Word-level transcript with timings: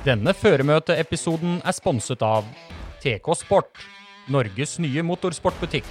Denne 0.00 0.32
føremøteepisoden 0.32 1.58
er 1.60 1.74
sponset 1.76 2.22
av 2.24 2.46
TK 3.02 3.26
Sport, 3.36 3.76
Norges 4.32 4.78
nye 4.80 5.02
motorsportbutikk. 5.04 5.84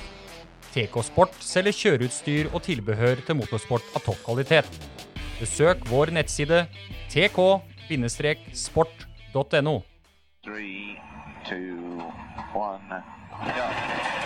TK 0.73 0.95
Sport 1.05 1.35
selger 1.45 1.75
kjøreutstyr 1.77 2.49
og 2.49 2.63
tilbehør 2.65 3.21
til 3.27 3.37
motorsport 3.37 3.85
av 3.93 4.01
topp 4.07 4.17
kvalitet. 4.25 4.69
Besøk 5.37 5.85
vår 5.91 6.09
nettside 6.17 6.65
tk-sport.no. 7.13 7.59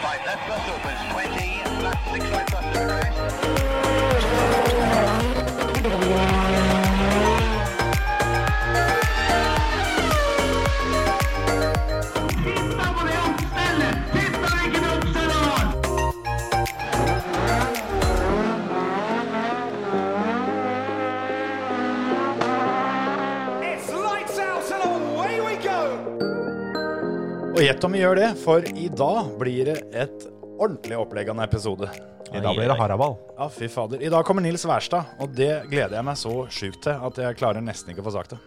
Right, 0.04 0.21
left 0.25 0.43
bus 0.47 0.65
opens 0.73 1.02
20, 1.11 1.84
left 1.84 2.04
six 2.13 2.23
right 2.31 2.50
bus 2.55 2.65
to 2.71 2.81
rest. 2.88 3.62
Og 27.54 27.62
gjett 27.62 27.84
om 27.86 27.93
vi 27.93 28.00
gjør 28.02 28.18
det, 28.18 28.28
for 28.42 28.66
i 28.66 28.88
dag 28.89 29.28
blir 29.38 29.68
det 29.70 29.75
et 29.93 30.24
ordentlig 30.57 30.96
opplegg 30.98 31.28
av 31.30 31.36
en 31.38 31.43
episode. 31.43 31.86
I 32.34 32.39
dag 32.42 32.56
blir 32.58 32.66
det 32.66 32.78
haraball. 32.80 33.14
Ja, 33.38 33.45
fy 33.53 33.67
fader. 33.70 34.02
I 34.02 34.09
dag 34.09 34.23
kommer 34.26 34.42
Nils 34.42 34.64
Wærstad, 34.66 35.12
og 35.22 35.36
det 35.38 35.52
gleder 35.70 36.00
jeg 36.00 36.08
meg 36.08 36.17
så 36.17 36.31
sjukt 36.50 36.80
til 36.88 37.03
at 37.06 37.20
jeg 37.22 37.38
klarer 37.38 37.62
nesten 37.62 37.92
ikke 37.94 38.02
å 38.02 38.08
få 38.08 38.16
sagt 38.16 38.34
det. 38.34 38.39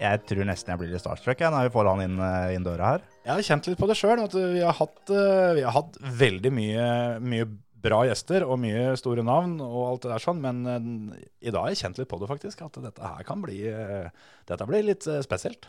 Jeg 0.00 0.22
tror 0.30 0.48
nesten 0.48 0.72
jeg 0.72 0.80
blir 0.80 0.94
litt 0.94 1.02
starstruck 1.02 1.42
jeg, 1.44 1.52
når 1.52 1.68
vi 1.68 1.72
får 1.74 1.90
han 1.90 2.00
inn, 2.06 2.14
eh, 2.24 2.54
inn 2.56 2.64
døra 2.64 2.92
her. 2.94 3.04
Jeg 3.26 3.34
har 3.34 3.44
kjent 3.50 3.68
litt 3.68 3.80
på 3.82 3.88
det 3.90 3.96
sjøl, 4.00 4.22
vi 4.32 4.62
har 4.64 4.78
hatt, 4.78 5.02
eh, 5.12 5.50
vi 5.58 5.64
har 5.66 5.74
hatt 5.74 5.98
veldig 6.22 6.52
mye, 6.56 6.86
mye 7.20 7.48
bra 7.84 7.98
gjester 8.08 8.46
og 8.48 8.62
mye 8.62 8.94
store 8.96 9.26
navn 9.26 9.58
og 9.60 9.82
alt 9.90 10.06
det 10.06 10.14
der 10.14 10.24
sånn, 10.24 10.40
men 10.40 10.64
eh, 10.64 11.28
i 11.44 11.52
dag 11.52 11.66
har 11.66 11.76
jeg 11.76 11.82
kjent 11.82 12.00
litt 12.00 12.08
på 12.08 12.22
det 12.24 12.30
faktisk, 12.32 12.64
at 12.64 12.80
dette 12.80 13.12
her 13.12 13.28
kan 13.28 13.44
bli, 13.44 13.60
dette 14.48 14.70
blir 14.72 14.88
litt 14.88 15.04
spesielt. 15.04 15.68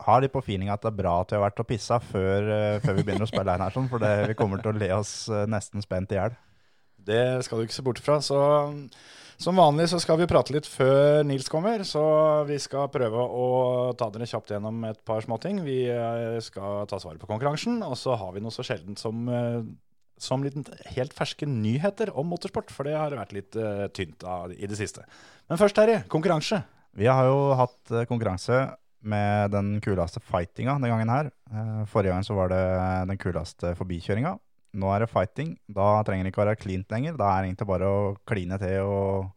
Har 0.00 0.22
litt 0.22 0.32
på 0.32 0.42
feeling 0.44 0.70
at 0.72 0.82
det 0.84 0.92
er 0.92 1.00
bra 1.02 1.18
at 1.20 1.32
vi 1.32 1.36
har 1.36 1.44
vært 1.44 1.60
og 1.60 1.68
pissa 1.68 2.00
før, 2.00 2.46
eh, 2.54 2.78
før 2.80 2.96
vi 2.96 3.04
begynner 3.04 3.26
å 3.26 3.30
spille 3.30 3.56
inn 3.56 3.64
her, 3.64 3.74
sånn, 3.74 3.88
for 3.90 4.02
det, 4.02 4.12
vi 4.30 4.36
kommer 4.38 4.62
til 4.62 4.72
å 4.72 4.80
le 4.80 4.88
oss 4.96 5.14
eh, 5.28 5.48
nesten 5.50 5.84
spent 5.84 6.14
i 6.14 6.18
hjel. 6.20 6.36
Det 7.10 7.24
skal 7.44 7.60
du 7.60 7.66
ikke 7.66 7.76
se 7.76 7.84
bort 7.84 8.00
fra. 8.04 8.16
Så 8.24 8.38
som 9.40 9.56
vanlig 9.56 9.88
så 9.92 10.00
skal 10.00 10.18
vi 10.20 10.28
prate 10.28 10.52
litt 10.52 10.68
før 10.68 11.22
Nils 11.24 11.48
kommer, 11.52 11.84
så 11.88 12.02
vi 12.48 12.58
skal 12.60 12.90
prøve 12.92 13.20
å 13.20 13.46
ta 13.96 14.10
dere 14.12 14.28
kjapt 14.28 14.52
gjennom 14.52 14.82
et 14.88 15.00
par 15.08 15.24
småting. 15.24 15.62
Vi 15.68 15.82
eh, 15.92 16.40
skal 16.44 16.88
ta 16.88 17.00
svaret 17.00 17.20
på 17.20 17.28
konkurransen, 17.28 17.80
og 17.84 17.96
så 18.00 18.16
har 18.20 18.34
vi 18.36 18.44
noe 18.44 18.56
så 18.56 18.64
sjeldent 18.64 19.00
som, 19.00 19.28
som 20.20 20.44
litt 20.44 20.56
helt 20.96 21.16
ferske 21.16 21.48
nyheter 21.48 22.12
om 22.16 22.28
motorsport, 22.32 22.72
for 22.72 22.88
det 22.88 22.96
har 22.96 23.16
vært 23.16 23.36
litt 23.36 23.56
uh, 23.56 23.88
tynt 23.96 24.24
av, 24.24 24.52
i 24.52 24.68
det 24.68 24.76
siste. 24.80 25.04
Men 25.48 25.60
først, 25.60 25.76
Terje, 25.76 26.04
konkurranse. 26.12 26.60
Vi 26.96 27.08
har 27.08 27.28
jo 27.28 27.50
hatt 27.56 27.92
konkurranse 28.10 28.64
med 29.02 29.50
den 29.54 29.74
kuleste 29.84 30.20
fightinga 30.20 30.76
den 30.80 30.92
gangen 30.92 31.12
her. 31.12 31.30
Eh, 31.50 31.82
Forrige 31.90 32.14
gang 32.14 32.24
så 32.26 32.36
var 32.36 32.52
det 32.52 32.62
den 33.10 33.20
kuleste 33.20 33.74
forbikjøringa. 33.78 34.34
Nå 34.80 34.90
er 34.94 35.02
det 35.02 35.10
fighting. 35.10 35.54
Da 35.66 36.02
trenger 36.06 36.26
det 36.26 36.32
ikke 36.34 36.44
være 36.44 36.58
cleant 36.60 36.92
lenger. 36.94 37.16
Da 37.18 37.30
er 37.32 37.42
det 37.42 37.50
egentlig 37.50 37.70
bare 37.72 37.88
å 37.90 38.02
kline 38.28 38.58
til 38.62 38.84
og 38.86 39.30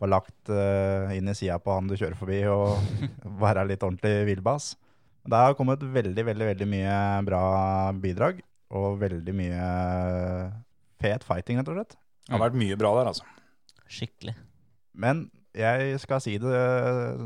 få 0.00 0.08
lagt 0.08 0.52
eh, 0.54 1.16
inn 1.18 1.28
i 1.28 1.34
sida 1.36 1.58
på 1.60 1.74
han 1.76 1.90
du 1.90 1.96
kjører 1.98 2.16
forbi, 2.16 2.40
og 2.48 2.78
være 3.44 3.66
litt 3.68 3.82
ordentlig 3.84 4.30
villbass. 4.30 4.72
Det 5.28 5.36
har 5.36 5.56
kommet 5.58 5.82
veldig, 5.84 6.24
veldig, 6.24 6.46
veldig 6.54 6.68
mye 6.70 6.94
bra 7.26 7.42
bidrag, 8.00 8.40
og 8.72 8.96
veldig 9.02 9.34
mye 9.36 9.66
fet 11.02 11.26
fighting, 11.26 11.60
rett 11.60 11.68
og 11.68 11.76
slett. 11.76 11.98
Det 12.24 12.32
har 12.36 12.44
vært 12.46 12.56
mye 12.62 12.78
bra 12.80 12.94
der, 12.96 13.10
altså. 13.10 13.26
Skikkelig. 13.90 14.32
Men 14.96 15.26
jeg 15.56 15.98
skal 16.00 16.22
si 16.22 16.36
det 16.40 16.56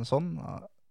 sånn, 0.09 0.33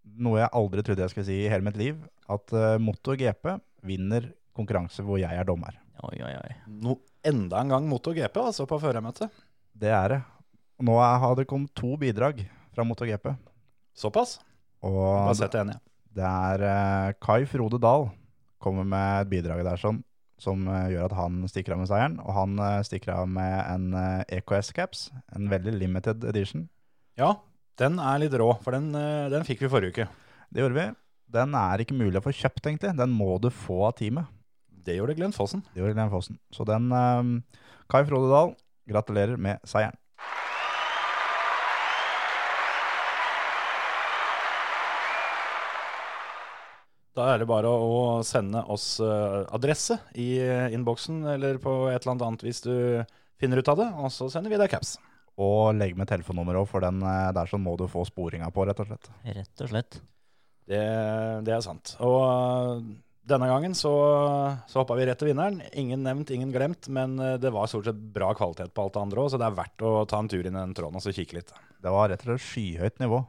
noe 0.04 0.42
jeg 0.42 0.54
aldri 0.60 0.84
trodde 0.86 1.06
jeg 1.06 1.14
skulle 1.14 1.28
si 1.28 1.40
i 1.44 1.50
hele 1.52 1.66
mitt 1.66 1.80
liv, 1.80 2.00
at 2.32 2.54
uh, 2.56 2.76
MotoGP 2.82 3.56
vinner 3.88 4.30
konkurranse 4.56 5.04
hvor 5.06 5.20
jeg 5.22 5.34
er 5.34 5.48
dommer. 5.48 5.76
Oi, 6.04 6.18
oi, 6.26 6.34
oi. 6.36 6.54
No, 6.84 6.98
enda 7.26 7.62
en 7.64 7.74
gang 7.74 7.88
MotoGP, 7.90 8.38
altså, 8.42 8.68
på 8.70 8.80
førermøtet. 8.82 9.32
Det 9.74 9.92
er 9.94 10.16
det. 10.16 10.22
Nå 10.84 10.98
har 11.00 11.38
det 11.38 11.48
kommet 11.50 11.72
to 11.78 11.96
bidrag 12.00 12.44
fra 12.74 12.86
MotoGP. 12.88 13.32
Såpass. 13.98 14.40
Og 14.84 15.00
Bare 15.00 15.38
sett 15.40 15.54
det 15.56 15.62
enig. 15.64 15.78
det 16.18 16.26
er 16.28 16.66
uh, 16.66 17.14
Kai 17.24 17.46
Frode 17.48 17.80
Dahl 17.82 18.10
kommer 18.64 18.88
med 18.88 19.24
et 19.24 19.32
bidrag 19.32 19.64
der 19.66 19.80
sånn, 19.80 20.02
som 20.42 20.68
uh, 20.68 20.90
gjør 20.92 21.08
at 21.08 21.18
han 21.18 21.42
stikker 21.52 21.76
av 21.76 21.84
med 21.84 21.92
seieren. 21.92 22.20
Og 22.24 22.36
han 22.36 22.60
uh, 22.60 22.82
stikker 22.86 23.14
av 23.16 23.30
med 23.32 23.56
en 23.64 23.98
eh, 24.00 24.40
EKS-caps, 24.40 25.08
en 25.36 25.50
veldig 25.52 25.76
limited 25.78 26.26
edition. 26.28 26.68
Ja, 27.20 27.36
den 27.82 27.98
er 27.98 28.22
litt 28.22 28.36
rå, 28.38 28.50
for 28.62 28.76
den, 28.76 28.92
eh, 28.96 29.30
den 29.34 29.46
fikk 29.48 29.64
vi 29.66 29.72
forrige 29.72 29.96
uke. 29.96 30.08
Det 30.54 30.62
gjorde 30.62 30.78
vi. 30.78 30.88
Den 31.34 31.56
er 31.58 31.82
ikke 31.82 31.98
mulig 31.98 32.20
å 32.20 32.26
få 32.26 32.36
kjøpt, 32.36 32.68
egentlig. 32.68 32.94
Den 32.98 33.10
må 33.10 33.40
du 33.42 33.50
få 33.50 33.88
av 33.88 33.96
teamet. 33.98 34.30
Det 34.70 34.98
gjorde 34.98 35.16
Glenn 35.18 35.34
Fossen. 35.34 35.64
Det 35.74 35.82
gjorde 35.82 35.96
Glenn 35.98 36.12
Fossen. 36.14 36.38
Så 36.54 36.68
den 36.68 36.92
eh, 36.92 37.58
Kai 37.90 38.04
Frode 38.06 38.30
Dahl, 38.30 38.56
gratulerer 38.90 39.40
med 39.40 39.64
seieren. 39.66 39.98
Da 47.14 47.28
er 47.30 47.44
det 47.44 47.50
bare 47.50 47.70
å 47.70 48.22
sende 48.26 48.64
oss 48.74 48.98
eh, 49.04 49.42
adresse 49.54 50.00
i 50.18 50.34
eh, 50.42 50.74
innboksen 50.74 51.22
eller 51.36 51.60
på 51.62 51.76
et 51.92 52.02
eller 52.02 52.26
annet 52.26 52.46
hvis 52.46 52.64
du 52.66 52.74
finner 53.38 53.62
ut 53.62 53.70
av 53.70 53.78
det, 53.78 53.90
og 54.02 54.10
så 54.14 54.32
sender 54.34 54.50
vi 54.50 54.58
deg 54.58 54.72
caps. 54.74 54.96
Og 55.42 55.74
legg 55.74 55.96
med 55.98 56.10
telefonnummer 56.10 56.60
òg, 56.62 56.68
for 56.70 56.84
den 56.86 57.02
eh, 57.02 57.32
der 57.34 57.50
sånn 57.50 57.64
må 57.64 57.74
du 57.80 57.88
få 57.90 58.06
sporinga 58.06 58.52
på, 58.54 58.68
rett 58.70 58.84
og 58.84 58.92
slett. 58.92 59.10
Rett 59.26 59.64
og 59.66 59.72
slett. 59.72 59.98
Det, 60.70 60.84
det 61.44 61.56
er 61.56 61.64
sant. 61.66 61.96
Og 62.06 62.20
eh, 62.22 62.84
denne 63.34 63.48
gangen 63.50 63.74
så, 63.78 63.94
så 64.70 64.82
hoppa 64.82 64.98
vi 65.00 65.08
rett 65.10 65.18
til 65.20 65.32
vinneren. 65.32 65.62
Ingen 65.80 66.04
nevnt, 66.06 66.34
ingen 66.36 66.54
glemt, 66.54 66.90
men 66.94 67.18
eh, 67.18 67.38
det 67.42 67.54
var 67.56 67.72
stort 67.72 67.90
sett 67.90 68.02
bra 68.16 68.34
kvalitet 68.38 68.76
på 68.76 68.86
alt 68.86 68.98
det 68.98 69.06
andre 69.08 69.24
òg, 69.24 69.32
så 69.34 69.40
det 69.42 69.48
er 69.48 69.62
verdt 69.62 69.86
å 69.88 69.94
ta 70.10 70.20
en 70.22 70.30
tur 70.30 70.44
inn 70.44 70.54
i 70.54 70.60
den 70.60 70.76
tråden 70.78 71.00
og 71.00 71.06
så 71.06 71.16
kikke 71.16 71.40
litt. 71.40 71.56
Det 71.82 71.94
var 71.94 72.12
rett 72.12 72.26
og 72.28 72.34
slett 72.34 72.46
skyhøyt 72.52 73.02
nivå. 73.02 73.24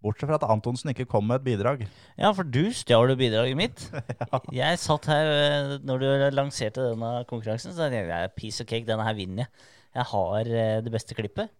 Bortsett 0.00 0.30
fra 0.30 0.38
at 0.38 0.46
Antonsen 0.48 0.94
ikke 0.94 1.04
kom 1.12 1.26
med 1.28 1.42
et 1.42 1.48
bidrag. 1.50 1.82
Ja, 2.16 2.30
for 2.32 2.48
du 2.48 2.70
stjal 2.72 3.10
jo 3.12 3.18
bidraget 3.20 3.58
mitt. 3.58 3.82
Jeg 4.56 4.78
satt 4.80 5.10
her 5.12 5.74
når 5.84 6.00
du 6.00 6.06
lanserte 6.32 6.86
denne 6.94 7.10
konkurransen, 7.28 7.74
så 7.76 7.90
tenkte 7.92 8.08
jeg 8.08 8.32
piece 8.38 8.64
of 8.64 8.70
cake, 8.70 8.88
denne 8.88 9.04
her 9.04 9.18
vinner 9.18 9.44
jeg. 9.44 9.68
Jeg 9.96 10.06
har 10.12 10.50
eh, 10.50 10.80
det 10.84 10.92
beste 10.94 11.16
klippet. 11.18 11.50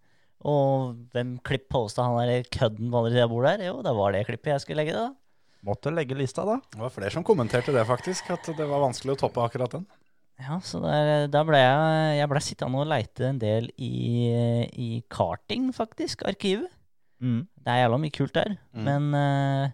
Og 0.49 0.95
hvem 1.13 1.35
klipp 1.45 1.67
posta 1.73 2.07
han 2.07 2.17
der 2.25 2.47
kødden 2.49 2.89
på 2.93 3.01
andre 3.03 3.11
sida 3.13 3.27
av 3.27 3.33
bordet 3.33 3.51
her? 3.59 3.65
Jo, 3.69 3.81
det 3.85 3.93
var 3.99 4.15
det 4.15 4.23
klippet 4.29 4.55
jeg 4.55 4.63
skulle 4.65 4.81
legge 4.85 4.95
da. 4.97 5.09
Måtte 5.69 5.93
legge 5.93 6.17
lista, 6.17 6.47
da. 6.49 6.55
Det 6.73 6.81
var 6.81 6.93
flere 6.95 7.13
som 7.13 7.25
kommenterte 7.27 7.75
det, 7.75 7.83
faktisk, 7.85 8.31
at 8.33 8.47
det 8.57 8.65
var 8.71 8.81
vanskelig 8.81 9.13
å 9.13 9.21
toppe 9.27 9.43
akkurat 9.45 9.75
den. 9.77 9.85
Ja, 10.41 10.57
så 10.65 10.79
der, 10.81 11.27
da 11.29 11.43
ble 11.45 11.59
jeg 11.61 12.15
Jeg 12.17 12.29
ble 12.33 12.41
sittende 12.41 12.81
og 12.81 12.89
leite 12.89 13.27
en 13.29 13.41
del 13.43 13.67
i, 13.77 13.91
i 14.73 14.89
karting, 15.13 15.67
faktisk. 15.77 16.25
Arkivet. 16.25 16.71
Mm. 17.21 17.43
Det 17.61 17.69
er 17.75 17.83
jævla 17.83 17.99
mye 18.01 18.15
kult 18.17 18.33
der, 18.39 18.55
Mm. 18.73 18.87
men 18.87 19.11
uh, 19.13 19.69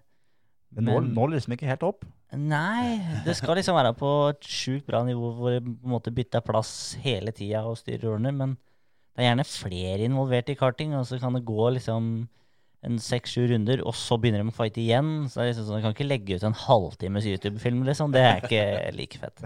Det 0.74 0.82
når, 0.88 1.06
når 1.14 1.36
liksom 1.36 1.54
ikke 1.54 1.68
helt 1.70 1.84
opp. 1.86 2.02
Nei, 2.34 2.98
det 3.24 3.36
skal 3.38 3.54
liksom 3.54 3.76
være 3.78 3.92
på 3.96 4.08
et 4.32 4.46
sjukt 4.50 4.86
bra 4.88 5.04
nivå 5.06 5.28
hvor 5.36 5.54
det 5.54 5.60
på 5.62 5.70
en 5.86 5.92
måte 5.92 6.10
bytter 6.14 6.42
plass 6.44 6.96
hele 7.04 7.30
tida 7.32 7.62
og 7.68 7.78
styrer 7.78 8.16
og 8.16 8.24
men 8.26 8.56
det 9.16 9.22
er 9.22 9.30
gjerne 9.30 9.46
flere 9.48 10.04
involvert 10.04 10.50
i 10.52 10.56
karting, 10.58 10.92
og 10.98 11.06
så 11.08 11.16
kan 11.22 11.32
det 11.32 11.44
gå 11.48 11.70
liksom 11.72 12.08
en 12.86 12.98
seks-sju 13.00 13.46
runder, 13.48 13.80
og 13.86 13.94
så 13.96 14.18
begynner 14.20 14.42
de 14.44 14.50
å 14.52 14.54
fighte 14.54 14.82
igjen. 14.82 15.24
Så 15.30 15.40
det 15.40 15.46
er 15.46 15.48
liksom 15.54 15.64
sånn, 15.70 15.78
Du 15.80 15.86
kan 15.86 15.94
ikke 15.96 16.06
legge 16.10 16.36
ut 16.36 16.44
en 16.44 16.58
halvtimes 16.66 17.24
YouTube-film, 17.24 17.80
liksom. 17.88 18.12
Det 18.12 18.20
er 18.20 18.44
ikke 18.44 18.92
like 18.98 19.18
fett. 19.22 19.40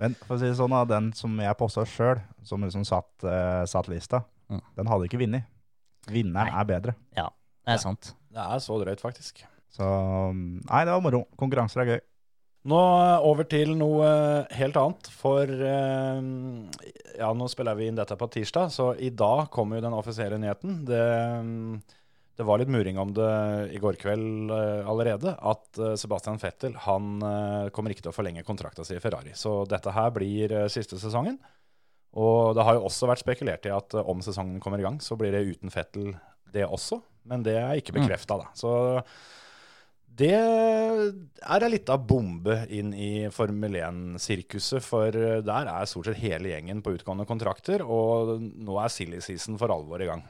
Men 0.00 0.16
for 0.24 0.36
å 0.36 0.40
si 0.40 0.48
det 0.48 0.56
sånn, 0.56 0.72
da, 0.72 0.80
den 0.88 1.12
som 1.12 1.36
jeg 1.42 1.58
posta 1.60 1.84
sjøl, 1.84 2.22
som 2.48 2.64
liksom 2.64 2.86
satt, 2.88 3.10
uh, 3.26 3.66
satt 3.68 3.90
lista, 3.92 4.24
Mm. 4.48 4.62
den 4.78 4.86
hadde 4.88 5.04
ikke 5.04 5.18
vunnet. 5.20 5.44
Vinneren 6.08 6.48
Nei. 6.48 6.60
er 6.60 6.64
bedre. 6.64 6.94
Ja, 7.14 7.26
det 7.66 7.74
er 7.74 7.80
sant. 7.82 8.14
Det 8.32 8.40
er 8.40 8.62
så 8.64 8.78
drøyt, 8.80 9.02
faktisk. 9.04 9.42
Så 9.78 9.88
nei, 10.34 10.84
det 10.84 10.92
var 10.92 11.02
moro. 11.04 11.24
Konkurranser 11.38 11.84
er 11.84 11.92
gøy. 11.94 12.00
Nå 12.68 12.78
eh, 12.78 13.26
over 13.28 13.46
til 13.48 13.76
noe 13.78 14.06
eh, 14.06 14.56
helt 14.58 14.78
annet, 14.80 15.10
for 15.14 15.46
eh, 15.46 16.18
ja, 17.18 17.30
nå 17.36 17.46
spiller 17.50 17.78
vi 17.78 17.86
inn 17.88 17.98
dette 17.98 18.18
på 18.18 18.28
tirsdag, 18.34 18.72
så 18.74 18.90
i 18.98 19.12
dag 19.14 19.46
kommer 19.54 19.78
jo 19.78 19.86
den 19.86 19.96
offisielle 19.96 20.40
nyheten. 20.42 20.82
Det, 20.88 21.04
mm, 21.46 21.78
det 22.38 22.46
var 22.46 22.60
litt 22.60 22.72
muring 22.72 22.98
om 23.00 23.14
det 23.14 23.30
i 23.74 23.80
går 23.82 23.98
kveld 23.98 24.52
allerede, 24.86 25.32
at 25.38 25.80
Sebastian 25.98 26.38
Fettel 26.38 26.76
han 26.84 27.16
kommer 27.74 27.90
ikke 27.90 28.04
til 28.04 28.12
å 28.12 28.14
forlenge 28.14 28.44
kontrakta 28.46 28.84
si 28.86 28.94
i 28.94 29.02
Ferrari. 29.02 29.32
Så 29.34 29.64
dette 29.66 29.90
her 29.90 30.12
blir 30.14 30.54
siste 30.70 31.00
sesongen. 31.02 31.40
Og 32.14 32.54
det 32.54 32.62
har 32.62 32.78
jo 32.78 32.84
også 32.86 33.08
vært 33.10 33.24
spekulert 33.24 33.66
i 33.66 33.74
at 33.74 33.96
om 33.98 34.22
sesongen 34.22 34.62
kommer 34.62 34.78
i 34.78 34.86
gang, 34.86 35.00
så 35.02 35.18
blir 35.18 35.34
det 35.34 35.48
uten 35.50 35.74
Fettel, 35.74 36.12
det 36.54 36.62
også. 36.62 37.00
Men 37.26 37.42
det 37.42 37.58
er 37.58 37.82
ikke 37.82 37.98
bekrefta, 37.98 38.38
da. 38.38 38.54
Så 38.54 38.70
Det 40.18 40.32
er 40.34 41.62
ei 41.62 41.70
lita 41.70 41.94
bombe 42.02 42.56
inn 42.74 42.90
i 42.90 43.28
Formel 43.30 43.76
1-sirkuset, 43.78 44.82
for 44.82 45.14
der 45.14 45.70
er 45.70 45.86
stort 45.86 46.08
sett 46.10 46.18
hele 46.24 46.50
gjengen 46.50 46.82
på 46.82 46.96
utgående 46.96 47.26
kontrakter, 47.28 47.84
og 47.86 48.34
nå 48.42 48.80
er 48.82 48.90
silly 48.90 49.22
season 49.22 49.60
for 49.60 49.70
alvor 49.70 50.02
i 50.02 50.08
gang. 50.10 50.24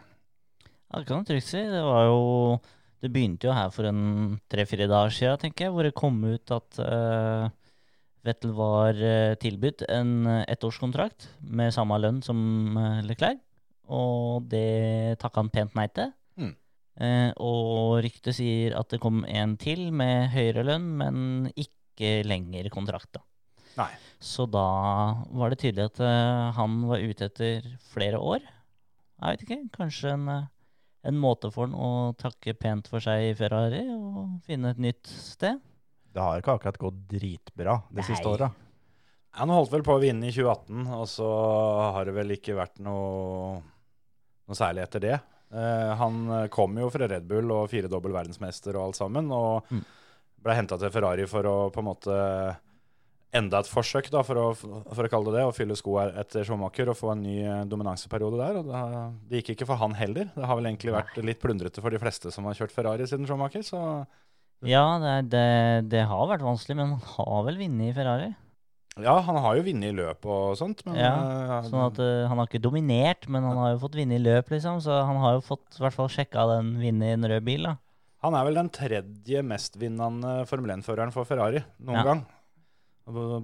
Ja, 0.88 1.00
det 1.00 1.08
kan 1.08 1.24
du 1.24 1.28
trygt 1.28 1.48
si. 1.48 1.60
Det 1.60 1.84
var 1.84 2.08
jo 2.08 2.58
Det 2.98 3.12
begynte 3.14 3.46
jo 3.46 3.54
her 3.54 3.68
for 3.70 3.86
en 3.86 4.40
tre-fire 4.50 4.88
dager 4.90 5.12
siden, 5.14 5.38
tenker 5.38 5.68
jeg, 5.68 5.72
hvor 5.72 5.86
det 5.86 5.94
kom 5.94 6.16
ut 6.24 6.50
at 6.50 6.78
uh, 6.82 7.46
Vettel 8.26 8.50
var 8.58 8.98
uh, 8.98 9.36
tilbudt 9.38 9.84
en 9.86 10.26
eh, 10.26 10.42
ettårskontrakt 10.50 11.28
med 11.38 11.70
samme 11.76 11.94
lønn 12.02 12.18
som 12.26 12.74
uh, 12.74 12.98
Leclerc, 13.06 13.38
og 13.86 14.48
det 14.50 15.14
takka 15.22 15.44
han 15.44 15.52
pent 15.54 15.78
nei 15.78 15.86
til. 15.94 16.10
Eh, 16.98 17.30
og 17.38 18.00
ryktet 18.02 18.34
sier 18.34 18.74
at 18.78 18.90
det 18.90 18.98
kom 19.02 19.22
en 19.28 19.54
til 19.60 19.88
med 19.94 20.32
høyere 20.34 20.64
lønn, 20.66 20.88
men 20.98 21.48
ikke 21.54 22.24
lenger 22.26 22.66
kontrakt, 22.74 23.12
da. 23.14 23.22
Nei. 23.78 23.90
Så 24.18 24.48
da 24.50 24.66
var 25.30 25.52
det 25.52 25.60
tydelig 25.62 25.92
at 25.92 26.00
eh, 26.02 26.44
han 26.56 26.80
var 26.90 27.04
ute 27.04 27.28
etter 27.30 27.68
flere 27.92 28.18
år. 28.18 28.42
Jeg 28.42 29.34
vet 29.34 29.44
ikke, 29.46 29.60
kanskje 29.76 30.14
en, 30.16 30.26
eh, 30.32 30.48
en 31.06 31.20
måte 31.22 31.52
for 31.54 31.68
han 31.68 31.78
å 31.78 32.16
takke 32.18 32.56
pent 32.58 32.90
for 32.90 33.02
seg 33.04 33.28
i 33.28 33.36
Ferrari 33.38 33.84
og 33.94 34.40
finne 34.46 34.74
et 34.74 34.82
nytt 34.82 35.06
sted. 35.06 35.62
Det 36.10 36.24
har 36.24 36.42
ikke 36.42 36.58
akkurat 36.58 36.82
gått 36.82 37.04
dritbra 37.12 37.78
de 37.94 38.02
siste 38.02 38.26
åra. 38.26 38.50
Han 39.38 39.52
holdt 39.54 39.70
vel 39.70 39.84
på 39.86 39.94
å 39.94 40.02
vinne 40.02 40.26
i 40.26 40.34
2018, 40.34 40.86
og 40.98 41.06
så 41.06 41.28
har 41.94 42.08
det 42.08 42.14
vel 42.16 42.34
ikke 42.34 42.56
vært 42.58 42.80
noe, 42.82 43.60
noe 44.48 44.58
særlig 44.58 44.82
etter 44.88 45.04
det. 45.04 45.18
Eh, 45.52 45.94
han 45.96 46.48
kom 46.52 46.76
jo 46.76 46.90
fra 46.92 47.06
Red 47.08 47.24
Bull 47.28 47.50
og 47.54 47.70
firedobbel 47.72 48.12
verdensmester 48.12 48.76
og 48.76 48.88
alt 48.90 48.96
sammen, 49.00 49.30
og 49.32 49.64
Mm. 49.72 49.84
ble 50.44 50.54
henta 50.54 50.76
til 50.78 50.90
Ferrari 50.90 51.26
for 51.26 51.42
å 51.48 51.56
på 51.72 51.78
en 51.80 51.88
måte 51.88 52.56
enda 53.34 53.58
et 53.60 53.68
forsøk, 53.68 54.06
da, 54.10 54.22
for 54.24 54.36
å, 54.40 54.44
for 54.56 55.04
å 55.04 55.10
kalle 55.12 55.32
det 55.32 55.40
det, 55.40 55.46
å 55.48 55.52
fylle 55.56 55.76
sko 55.76 55.98
etter 56.00 56.44
Schumacher 56.48 56.88
og 56.88 56.96
få 56.96 57.10
en 57.12 57.22
ny 57.22 57.34
eh, 57.44 57.64
dominanseperiode 57.68 58.38
der. 58.40 58.56
og 58.60 58.64
Det, 58.70 59.28
Det 59.28 59.40
gikk 59.42 59.50
ikke 59.56 59.66
for 59.68 59.76
han 59.82 59.92
heller. 59.98 60.30
Det 60.34 60.44
har 60.48 60.56
vel 60.56 60.70
egentlig 60.70 60.94
vært 60.96 61.18
litt 61.24 61.40
plundrete 61.42 61.82
for 61.84 61.90
de 61.90 61.98
fleste 62.00 62.32
som 62.32 62.44
har 62.48 62.54
kjørt 62.56 62.72
Ferrari 62.72 63.04
siden 63.06 63.26
Schumacher, 63.28 63.60
så 63.66 64.06
Ja, 64.64 64.98
det, 64.98 65.08
er- 65.18 65.28
det, 65.30 65.88
det 65.92 66.06
har 66.08 66.26
vært 66.26 66.42
vanskelig, 66.42 66.76
men 66.76 66.96
han 66.96 67.00
har 67.14 67.44
vel 67.46 67.58
vunnet 67.60 67.90
i 67.90 67.94
Ferrari. 67.94 68.30
Ja, 69.04 69.14
han 69.24 69.36
har 69.44 69.56
jo 69.58 69.62
vunnet 69.66 69.92
i 69.92 69.96
løp 69.96 70.26
og 70.26 70.56
sånt, 70.58 70.80
men 70.86 70.96
Ja, 70.98 71.12
eh, 71.58 71.68
Sånn 71.68 71.84
at 71.86 71.98
uh, 72.02 72.26
han 72.30 72.38
har 72.40 72.46
ikke 72.48 72.60
dominert, 72.62 73.28
men 73.28 73.44
han 73.46 73.56
har 73.60 73.74
jo 73.74 73.82
fått 73.84 73.94
vinne 73.98 74.16
i 74.18 74.22
løp, 74.22 74.50
liksom. 74.54 74.80
Så 74.84 74.96
han 75.06 75.16
har 75.22 75.36
jo 75.38 75.44
fått 75.46 75.78
i 75.78 75.82
hvert 75.84 75.94
fall 75.96 76.08
sjekka 76.12 76.46
den 76.56 76.74
vinne 76.82 77.10
i 77.10 77.16
en 77.16 77.24
rød 77.30 77.44
bil, 77.46 77.68
da. 77.70 77.76
Han 78.26 78.34
er 78.34 78.48
vel 78.48 78.58
den 78.58 78.68
tredje 78.74 79.42
mestvinnende 79.46 80.40
Formel 80.50 80.72
1-føreren 80.78 81.12
for 81.14 81.24
Ferrari 81.28 81.62
noen 81.78 82.00
Ja. 82.00 82.04
gang. 82.08 82.24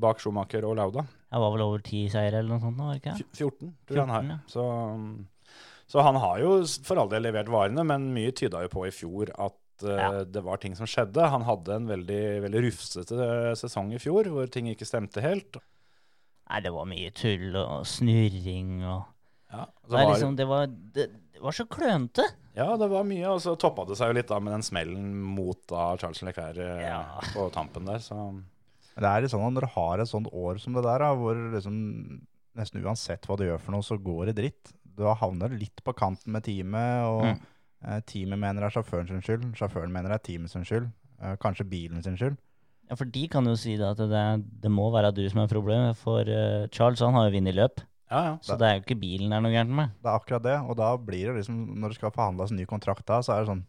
Bak 0.03 0.19
Schumacher 0.21 0.65
og 0.69 0.75
Lauda. 0.77 1.07
Det 1.31 1.41
var 1.41 1.53
vel 1.55 1.63
over 1.65 1.79
ti 1.87 2.03
seire 2.13 2.41
eller 2.43 2.51
noe 2.51 2.61
sånt 2.61 2.77
nå, 2.77 2.89
ikke? 2.99 3.15
14, 3.33 3.71
tror 3.89 3.97
jeg 3.97 4.03
han 4.03 4.11
14, 4.11 4.13
har. 4.13 4.25
ja. 4.35 4.39
Så, 4.51 4.65
um, 4.95 5.27
så 5.89 6.03
han 6.05 6.19
har 6.21 6.39
jo 6.43 6.51
for 6.85 7.01
all 7.01 7.09
del 7.09 7.23
levert 7.25 7.49
varene, 7.49 7.85
men 7.87 8.11
mye 8.13 8.35
tyda 8.37 8.61
jo 8.67 8.69
på 8.75 8.85
i 8.89 8.93
fjor 8.93 9.31
at 9.39 9.57
eh, 9.83 9.99
Ja. 9.99 10.25
det 10.25 10.43
var 10.45 10.57
ting 10.63 10.77
som 10.79 10.87
skjedde. 10.87 11.25
Han 11.31 11.43
hadde 11.43 11.75
en 11.75 11.87
veldig, 11.91 12.21
veldig 12.47 12.63
rufsete 12.69 13.19
eh, 13.19 13.55
sesong 13.59 13.93
i 13.95 13.99
fjor, 13.99 14.25
hvor 14.31 14.47
ting 14.51 14.67
ikke 14.71 14.87
stemte 14.87 15.21
helt. 15.25 15.57
Nei, 16.51 16.61
det 16.61 16.71
var 16.73 16.85
mye 16.87 17.11
tull 17.17 17.57
og 17.57 17.87
snurring 17.89 18.85
og 18.85 19.05
Ja, 19.55 19.65
det, 19.87 19.91
var, 19.95 20.09
liksom, 20.13 20.37
det, 20.37 20.47
var, 20.51 20.67
det, 20.67 21.05
det 21.33 21.41
var 21.43 21.53
så 21.57 21.65
klønete. 21.71 22.25
ja, 22.57 22.77
det 22.77 22.89
var 22.91 23.05
mye, 23.07 23.27
og 23.31 23.41
så 23.41 23.55
toppa 23.59 23.85
det 23.87 23.97
seg 23.97 24.11
jo 24.11 24.17
litt 24.19 24.29
da 24.29 24.39
med 24.43 24.53
den 24.53 24.63
smellen 24.67 25.15
mot 25.35 25.59
da 25.71 25.97
Charles 25.97 26.23
Leclerc 26.27 26.59
eh, 26.59 26.83
Ja. 26.89 27.01
på 27.33 27.49
tampen 27.55 27.87
der. 27.87 27.99
Så 28.03 28.19
Det 28.95 29.05
er 29.09 29.23
litt 29.25 29.31
sånn 29.33 29.47
at 29.47 29.55
når 29.57 29.67
du 29.67 29.73
har 29.75 29.99
et 30.05 30.11
sånt 30.11 30.29
år 30.33 30.59
som 30.63 30.75
det 30.77 30.83
der, 30.85 30.99
da, 31.03 31.13
hvor 31.19 31.35
liksom 31.55 31.79
nesten 32.55 32.83
uansett 32.85 33.25
hva 33.27 33.37
du 33.39 33.45
gjør 33.49 33.59
for 33.63 33.73
noe, 33.75 33.83
så 33.83 33.97
går 33.99 34.27
det 34.31 34.37
dritt. 34.39 34.75
Du 34.95 35.03
havner 35.11 35.51
litt 35.51 35.81
på 35.83 35.95
kanten 35.99 36.31
med 36.37 36.45
teamet, 36.47 37.09
og 37.09 37.25
Mm. 37.25 37.41
Eh, 37.85 38.01
teamet 38.09 38.41
mener 38.41 38.65
det 38.65 38.71
er 38.71 38.77
sjåføren 38.79 39.09
sin 39.11 39.23
skyld, 39.25 39.47
sjåføren 39.59 39.93
mener 39.95 40.13
det 40.13 40.19
er 40.21 40.27
teamet 40.31 40.53
sin 40.53 40.67
skyld, 40.67 40.91
eh, 41.21 41.37
kanskje 41.43 41.69
bilen 41.71 42.03
sin 42.05 42.19
skyld. 42.21 42.37
Ja, 42.91 42.97
For 43.01 43.09
de 43.09 43.25
kan 43.33 43.47
jo 43.49 43.55
si 43.57 43.79
det 43.81 43.87
at 43.95 44.01
det, 44.11 44.25
det 44.61 44.71
må 44.73 44.91
være 44.93 45.15
du 45.17 45.23
som 45.33 45.41
er 45.41 45.53
problemet, 45.53 45.97
for 45.97 46.29
eh, 46.29 46.67
Charles 46.75 47.01
han 47.05 47.17
har 47.17 47.29
jo 47.31 47.37
vunnet 47.39 47.57
løp. 47.57 47.85
ja, 48.11 48.25
ja. 48.29 48.35
Så 48.45 48.59
det 48.61 48.67
er 48.69 48.75
jo 48.77 48.85
ikke 48.85 49.01
bilen 49.01 49.33
det 49.33 49.39
er 49.39 49.45
noe 49.47 49.55
gærent 49.55 49.77
med. 49.79 49.95
Det 50.03 50.11
er 50.11 50.19
akkurat 50.19 50.45
det, 50.45 50.59
og 50.61 50.77
da 50.77 50.91
blir 51.01 51.31
det 51.31 51.39
liksom, 51.41 51.63
når 51.81 51.95
det 51.95 52.01
skal 52.01 52.13
forhandles 52.15 52.53
ny 52.53 52.67
kontrakt 52.69 53.07
da, 53.09 53.23
så 53.25 53.33
er 53.35 53.45
det 53.45 53.53
sånn, 53.53 53.65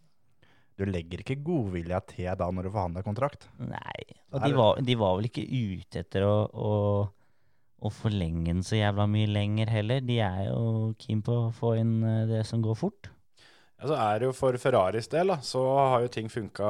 du 0.76 0.84
legger 0.90 1.22
ikke 1.24 1.40
godvilja 1.40 2.02
til 2.10 2.28
da 2.36 2.50
når 2.52 2.68
du 2.68 2.74
forhandler 2.74 3.06
kontrakt. 3.06 3.48
Nei. 3.64 4.02
Og 4.36 4.42
de 4.44 4.52
var, 4.58 4.82
de 4.84 4.96
var 5.00 5.14
vel 5.16 5.30
ikke 5.30 5.46
ute 5.48 6.02
etter 6.04 6.26
å, 6.28 6.36
å, 6.52 6.74
å 7.80 7.92
forlenge 7.96 8.50
den 8.50 8.64
så 8.68 8.82
jævla 8.82 9.06
mye 9.08 9.30
lenger 9.32 9.72
heller. 9.72 10.04
De 10.04 10.20
er 10.20 10.50
jo 10.50 10.92
keen 11.00 11.24
på 11.24 11.38
å 11.46 11.54
få 11.56 11.78
inn 11.80 12.02
det 12.28 12.44
som 12.50 12.60
går 12.66 12.76
fort. 12.76 13.08
Ja, 13.82 13.88
så 13.90 13.96
er 14.00 14.20
det 14.22 14.28
jo 14.30 14.34
For 14.38 14.56
Ferraris 14.62 15.10
del 15.12 15.28
da, 15.34 15.36
så 15.44 15.62
har 15.76 16.06
jo 16.06 16.12
ting 16.14 16.30
funka 16.32 16.68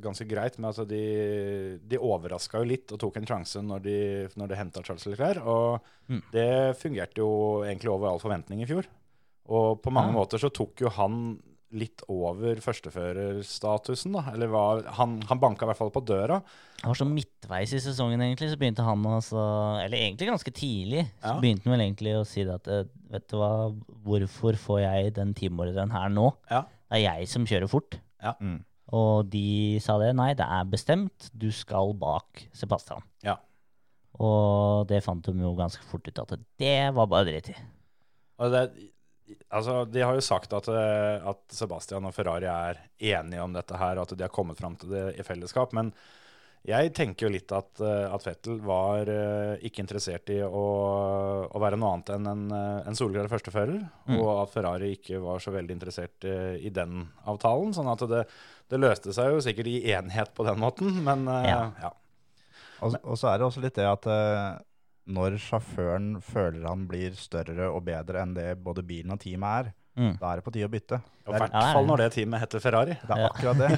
ganske 0.00 0.24
greit. 0.30 0.56
Men 0.58 0.70
altså 0.70 0.86
De, 0.88 1.78
de 1.84 1.98
overraska 2.00 2.58
jo 2.62 2.68
litt 2.70 2.92
og 2.94 2.98
tok 3.02 3.18
en 3.20 3.28
sjanse 3.28 3.60
når 3.62 3.82
de, 3.84 3.96
når 4.40 4.48
de 4.48 4.56
henta 4.62 4.82
Charles 4.84 5.06
Leclerc. 5.12 5.42
Og 5.44 5.80
Mm. 6.10 6.18
det 6.32 6.76
fungerte 6.80 7.20
jo 7.22 7.28
egentlig 7.62 7.88
over 7.88 8.08
all 8.10 8.18
forventning 8.18 8.60
i 8.60 8.66
fjor. 8.66 8.84
Og 9.48 9.78
på 9.84 9.92
mange 9.92 10.10
Ja. 10.12 10.16
måter 10.18 10.38
så 10.42 10.50
tok 10.52 10.80
jo 10.82 10.88
han 10.90 11.38
litt 11.72 12.02
over 12.12 12.58
førsteførerstatusen. 12.60 14.12
da, 14.16 14.22
Eller 14.34 14.50
var, 14.52 14.82
han, 14.98 15.18
han 15.28 15.40
banka 15.40 15.64
i 15.66 15.70
hvert 15.70 15.78
fall 15.78 15.92
på 15.94 16.02
døra. 16.04 16.40
Det 16.82 16.88
var 16.90 16.98
så 16.98 17.06
midtveis 17.08 17.72
i 17.76 17.80
sesongen 17.82 18.20
egentlig, 18.24 18.50
så 18.52 18.58
begynte 18.60 18.84
han 18.86 19.04
å 19.06 19.18
så, 19.24 19.42
Eller 19.84 19.98
egentlig 20.02 20.28
ganske 20.28 20.52
tidlig, 20.54 21.06
så 21.22 21.34
Ja. 21.34 21.40
begynte 21.40 21.64
han 21.68 21.76
vel 21.76 21.84
egentlig 21.86 22.14
å 22.18 22.26
si 22.26 22.44
det 22.44 22.54
at 22.58 22.68
eh, 22.68 22.84
Vet 23.12 23.28
du 23.28 23.36
hva, 23.36 23.50
hvorfor 24.06 24.56
får 24.56 24.80
jeg 24.86 25.14
den 25.18 25.34
teamordren 25.36 25.90
her 25.92 26.08
nå? 26.08 26.30
Ja. 26.50 26.62
Det 26.88 26.98
er 27.00 27.04
jeg 27.20 27.28
som 27.28 27.44
kjører 27.48 27.68
fort. 27.68 27.98
Mm. 28.40 28.62
Og 28.92 29.28
de 29.32 29.78
sa 29.84 29.98
det. 30.00 30.14
Nei, 30.16 30.30
det 30.36 30.44
er 30.48 30.64
bestemt. 30.68 31.28
Du 31.36 31.50
skal 31.52 31.92
bak 32.00 32.46
Sebastian. 32.56 33.04
Ja. 33.24 33.36
Og 34.20 34.86
det 34.88 35.02
fant 35.04 35.24
de 35.24 35.32
jo 35.44 35.52
ganske 35.56 35.84
fort 35.88 36.08
ut 36.08 36.18
at 36.24 36.34
det 36.60 36.74
var 36.96 37.08
bare 37.08 37.28
dritt 37.28 37.48
i. 37.52 37.56
Og 38.40 38.52
det, 38.52 38.62
altså, 39.50 39.84
de 39.90 40.02
har 40.04 40.14
jo 40.18 40.24
sagt 40.24 40.52
at, 40.56 40.68
eh, 40.72 41.28
at 41.30 41.42
Sebastian 41.54 42.04
og 42.08 42.14
Ferrari 42.16 42.48
er 42.50 42.80
enige 43.18 43.42
om 43.44 43.52
dette 43.54 43.76
her, 43.80 43.98
og 43.98 44.06
at 44.10 44.16
de 44.18 44.24
har 44.26 44.32
kommet 44.34 44.58
fram 44.60 44.76
til 44.80 44.90
det 44.94 45.04
i 45.18 45.24
fellesskap. 45.26 45.72
Men 45.76 45.92
jeg 46.66 46.92
tenker 46.94 47.26
jo 47.26 47.32
litt 47.34 47.50
at, 47.54 47.80
eh, 47.82 48.04
at 48.14 48.22
Vettel 48.26 48.60
var 48.62 49.08
eh, 49.10 49.56
ikke 49.66 49.82
interessert 49.82 50.30
i 50.30 50.40
å, 50.46 50.64
å 51.50 51.62
være 51.62 51.78
noe 51.80 51.94
annet 51.96 52.12
enn 52.14 52.28
en, 52.32 52.44
en 52.86 52.98
solklar 52.98 53.30
førstefører, 53.32 53.80
Mm. 54.06 54.16
og 54.18 54.30
at 54.42 54.50
Ferrari 54.50 54.92
ikke 54.96 55.20
var 55.22 55.38
så 55.42 55.52
veldig 55.54 55.74
interessert 55.76 56.24
i 56.26 56.70
den 56.74 57.04
avtalen. 57.30 57.70
Sånn 57.74 57.86
at 57.92 58.02
det, 58.10 58.24
det 58.70 58.80
løste 58.82 59.14
seg 59.14 59.30
jo 59.30 59.42
sikkert 59.44 59.68
i 59.70 59.76
enighet 59.94 60.32
på 60.34 60.46
den 60.46 60.58
måten, 60.62 60.96
men 61.06 61.26
Ja. 61.30 61.70
ja. 61.80 61.92
Og, 62.82 62.96
og 63.06 63.14
så 63.14 63.28
er 63.30 63.38
det 63.38 63.46
også 63.46 63.62
litt 63.62 63.76
det 63.78 63.86
at 63.86 64.06
når 65.06 65.38
sjåføren 65.42 66.20
føler 66.22 66.66
han 66.68 66.86
blir 66.86 67.14
større 67.18 67.70
og 67.72 67.84
bedre 67.84 68.22
enn 68.22 68.34
det 68.34 68.56
både 68.62 68.84
bilen 68.86 69.12
og 69.12 69.20
teamet 69.20 69.66
er, 69.66 69.72
Mm. 69.92 70.14
da 70.18 70.30
er 70.32 70.36
det 70.40 70.44
på 70.46 70.52
tide 70.54 70.64
å 70.64 70.72
bytte. 70.72 71.02
I 71.28 71.32
er, 71.34 71.38
hvert 71.38 71.52
fall 71.74 71.84
når 71.84 71.96
det 71.98 72.12
teamet 72.14 72.40
heter 72.40 72.60
Ferrari. 72.64 72.94
det 72.96 73.10
er 73.10 73.18
Ja. 73.20 73.28
akkurat 73.28 73.58
det. 73.58 73.68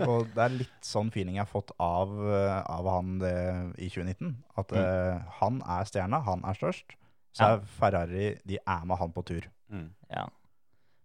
Og 0.08 0.26
det 0.34 0.42
er 0.42 0.48
litt 0.48 0.80
sånn 0.82 1.12
feeling 1.12 1.36
jeg 1.36 1.46
har 1.46 1.52
fått 1.60 1.70
av, 1.78 2.10
eh, 2.26 2.62
av 2.66 2.88
han 2.90 3.18
det, 3.20 3.34
i 3.78 3.88
2019. 3.88 4.34
At 4.58 4.72
eh, 4.72 5.20
han 5.38 5.62
er 5.62 5.84
stjerna, 5.86 6.24
han 6.24 6.42
er 6.44 6.54
størst. 6.58 6.96
Så 7.32 7.40
Ja. 7.46 7.52
er 7.54 7.60
Ferrari 7.60 8.40
de 8.44 8.58
er 8.66 8.84
med 8.84 8.98
han 8.98 9.12
på 9.12 9.22
tur. 9.24 9.42
Mm. 9.70 9.90
Ja. 10.10 10.26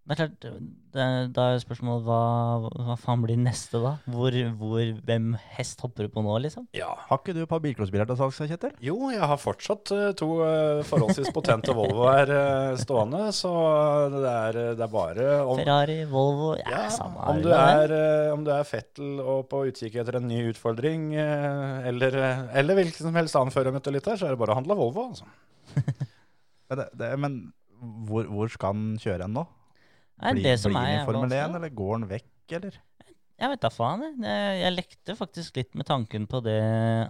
Det 0.06 0.14
er 0.14 0.20
klart, 0.20 0.46
det, 0.94 1.06
da 1.34 1.44
er 1.50 1.62
spørsmålet 1.64 2.04
hva, 2.06 2.18
hva 2.86 2.96
faen 3.02 3.24
blir 3.24 3.40
neste, 3.42 3.80
da? 3.82 3.96
Hvor, 4.14 4.36
hvor, 4.60 4.82
hvem 5.08 5.32
hest 5.56 5.82
hopper 5.82 6.06
du 6.06 6.12
på 6.14 6.22
nå, 6.22 6.36
liksom? 6.44 6.68
Ja. 6.78 6.92
Har 7.08 7.24
ikke 7.24 7.34
du 7.34 7.40
et 7.42 7.50
par 7.50 7.64
bilcrossbiler 7.64 8.06
til 8.06 8.20
salgs, 8.20 8.38
Kjetil? 8.38 8.76
Jo, 8.86 9.00
jeg 9.10 9.26
har 9.32 9.42
fortsatt 9.42 9.94
eh, 9.96 10.12
to 10.20 10.30
eh, 10.46 10.84
forholdsvis 10.86 11.32
potente 11.34 11.74
Volvoer 11.74 12.30
uh, 12.30 12.78
stående, 12.78 13.24
så 13.34 13.56
det 14.14 14.30
er, 14.30 14.62
det 14.78 14.86
er 14.86 14.94
bare 14.94 15.28
om, 15.42 15.58
Ferrari, 15.64 15.98
Volvo 16.14 16.54
Ja, 16.60 16.70
ja, 16.70 16.86
samme 16.94 17.26
om, 17.34 17.42
du 17.42 17.50
er, 17.58 17.98
eh, 17.98 18.30
om 18.36 18.46
du 18.46 18.54
er 18.54 18.70
Fettel 18.70 19.18
og 19.26 19.48
på 19.50 19.66
utkikk 19.72 19.98
etter 20.04 20.22
en 20.22 20.30
ny 20.30 20.44
utfordring, 20.52 21.12
eh, 21.18 21.90
eller, 21.90 22.22
eh, 22.22 22.46
eller 22.62 22.78
hvilken 22.84 23.10
som 23.10 23.18
helst 23.18 23.42
annen 23.42 23.58
fører 23.58 23.74
jeg 23.74 23.80
møtte 23.80 23.98
litt 23.98 24.14
her, 24.14 24.22
så 24.22 24.30
er 24.30 24.38
det 24.38 24.44
bare 24.46 24.54
å 24.54 24.62
handle 24.62 24.78
Volvo. 24.86 25.10
Altså. 25.10 25.26
Men, 26.70 26.78
det, 26.78 26.92
det, 26.98 27.14
men 27.22 27.44
hvor, 28.06 28.26
hvor 28.26 28.50
skal 28.50 28.74
han 28.74 28.98
kjøre 29.02 29.26
hen 29.28 29.36
nå? 29.38 29.44
Nei, 30.22 30.34
Blir, 30.38 30.46
det 30.48 30.58
som 30.62 30.72
blir 30.72 30.82
han 30.82 31.02
i 31.02 31.06
Formel 31.08 31.34
1, 31.36 31.56
eller 31.60 31.72
går 31.76 31.94
han 31.98 32.06
vekk, 32.10 32.34
eller? 32.58 32.78
Jeg 33.36 33.52
vet 33.52 33.64
da 33.66 33.72
faen. 33.74 34.04
Jeg, 34.24 34.52
jeg 34.62 34.74
lekte 34.76 35.16
faktisk 35.20 35.58
litt 35.60 35.74
med 35.76 35.88
tanken 35.90 36.28
på 36.32 36.40
det 36.46 36.60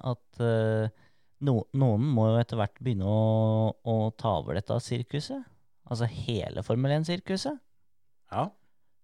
at 0.02 0.42
uh, 0.42 0.88
no, 1.46 1.60
noen 1.78 2.08
må 2.16 2.32
jo 2.32 2.40
etter 2.42 2.58
hvert 2.60 2.82
begynne 2.82 3.06
å, 3.06 3.74
å 3.78 3.96
ta 4.18 4.40
over 4.40 4.58
dette 4.58 4.80
sirkuset. 4.82 5.46
Altså 5.86 6.10
hele 6.10 6.64
Formel 6.66 6.96
1-sirkuset. 6.98 7.62
Ja. 8.34 8.48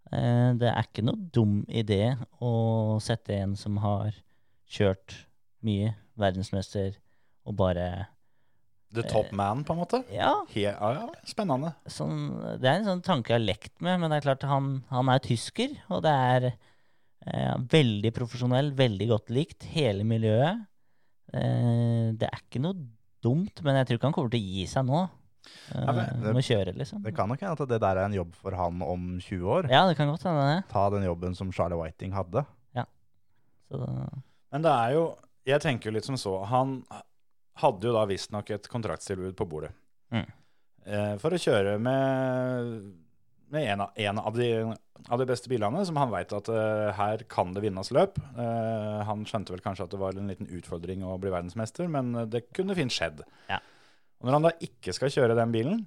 Uh, 0.09 0.57
det 0.57 0.71
er 0.71 0.87
ikke 0.87 1.05
noe 1.05 1.29
dum 1.35 1.61
idé 1.69 2.15
å 2.41 2.97
sette 3.03 3.37
en 3.37 3.53
som 3.59 3.77
har 3.83 4.17
kjørt 4.71 5.19
mye, 5.61 5.93
verdensmester, 6.17 6.97
og 7.45 7.57
bare 7.59 7.85
The 8.93 9.03
top 9.07 9.31
man, 9.31 9.63
på 9.63 9.71
en 9.73 9.79
måte. 9.79 10.01
Ja, 10.11 10.33
He, 10.51 10.61
ja, 10.65 10.75
ja, 10.97 11.05
spennende. 11.25 11.73
sånn, 11.87 12.59
det 12.59 12.67
er 12.67 12.79
en 12.81 12.85
sånn 12.89 13.01
tanke 13.05 13.31
jeg 13.31 13.39
har 13.39 13.45
lekt 13.45 13.81
med, 13.81 13.99
men 14.01 14.09
det 14.11 14.17
er 14.19 14.25
klart 14.27 14.43
han, 14.49 14.83
han 14.89 15.07
er 15.13 15.19
tysker, 15.23 15.77
og 15.89 16.01
det 16.03 16.11
er 16.11 16.47
eh, 16.51 17.55
veldig 17.71 18.11
profesjonell, 18.17 18.73
veldig 18.75 19.07
godt 19.13 19.29
likt, 19.31 19.63
hele 19.71 20.03
miljøet. 20.03 20.65
Eh, 21.33 22.11
det 22.19 22.27
er 22.27 22.41
ikke 22.43 22.59
noe 22.63 22.75
dumt, 23.23 23.61
men 23.63 23.77
jeg 23.79 23.87
tror 23.87 23.99
ikke 23.99 24.09
han 24.09 24.15
kommer 24.17 24.33
til 24.33 24.41
å 24.43 24.51
gi 24.57 24.65
seg 24.67 24.85
nå. 24.89 25.01
Eh, 25.71 25.81
Ja, 25.85 25.91
det- 25.93 26.33
må 26.35 26.41
kjøre, 26.43 26.75
liksom. 26.77 27.01
Det 27.03 27.15
kan 27.15 27.29
nok 27.29 27.39
hende 27.39 27.55
at 27.61 27.69
det 27.69 27.79
der 27.81 27.95
er 27.97 28.05
en 28.05 28.13
jobb 28.13 28.33
for 28.35 28.51
han 28.51 28.81
om 28.81 29.19
20 29.19 29.47
år. 29.47 29.69
Ja, 29.71 29.87
det 29.87 29.95
kan 29.97 30.09
godt 30.11 30.23
hende 30.27 30.43
det. 30.55 30.67
Ta 30.69 30.89
den 30.89 31.03
jobben 31.07 31.33
som 31.35 31.51
Charlie 31.51 31.79
Whiting 31.79 32.11
hadde. 32.11 32.45
Så, 33.71 33.77
da- 33.79 34.09
Men 34.51 34.61
det 34.63 34.71
er 34.71 34.91
jo 34.97 35.15
Jeg 35.45 35.61
tenker 35.61 35.85
jo 35.85 35.91
litt 35.95 36.03
som 36.05 36.15
så. 36.17 36.43
Han 36.45 36.83
hadde 37.59 37.89
jo 37.89 37.95
da 37.95 38.05
visstnok 38.09 38.51
et 38.53 38.69
kontraktstilbud 38.71 39.35
på 39.37 39.47
bordet. 39.49 39.71
Mm. 40.13 40.27
Eh, 40.85 41.15
for 41.21 41.35
å 41.35 41.41
kjøre 41.41 41.75
med, 41.81 42.71
med 43.53 43.67
en, 43.73 43.83
av, 43.85 43.99
en 44.07 44.21
av, 44.21 44.37
de, 44.37 44.49
av 45.07 45.21
de 45.21 45.27
beste 45.29 45.51
bilene, 45.51 45.83
som 45.87 45.99
han 45.99 46.13
veit 46.13 46.33
at 46.35 46.49
eh, 46.51 46.87
her 46.97 47.25
kan 47.31 47.53
det 47.55 47.65
vinnes 47.65 47.91
løp. 47.93 48.17
Eh, 48.17 49.01
han 49.07 49.27
skjønte 49.29 49.55
vel 49.55 49.63
kanskje 49.65 49.87
at 49.87 49.93
det 49.93 50.01
var 50.01 50.17
en 50.17 50.31
liten 50.31 50.49
utfordring 50.49 51.05
å 51.05 51.19
bli 51.21 51.33
verdensmester, 51.33 51.91
men 51.91 52.15
det 52.31 52.47
kunne 52.55 52.77
fint 52.77 52.95
skjedd. 52.95 53.25
Ja. 53.51 53.61
Og 54.21 54.29
når 54.29 54.37
han 54.37 54.47
da 54.49 54.53
ikke 54.61 54.93
skal 54.93 55.13
kjøre 55.13 55.37
den 55.37 55.53
bilen, 55.53 55.85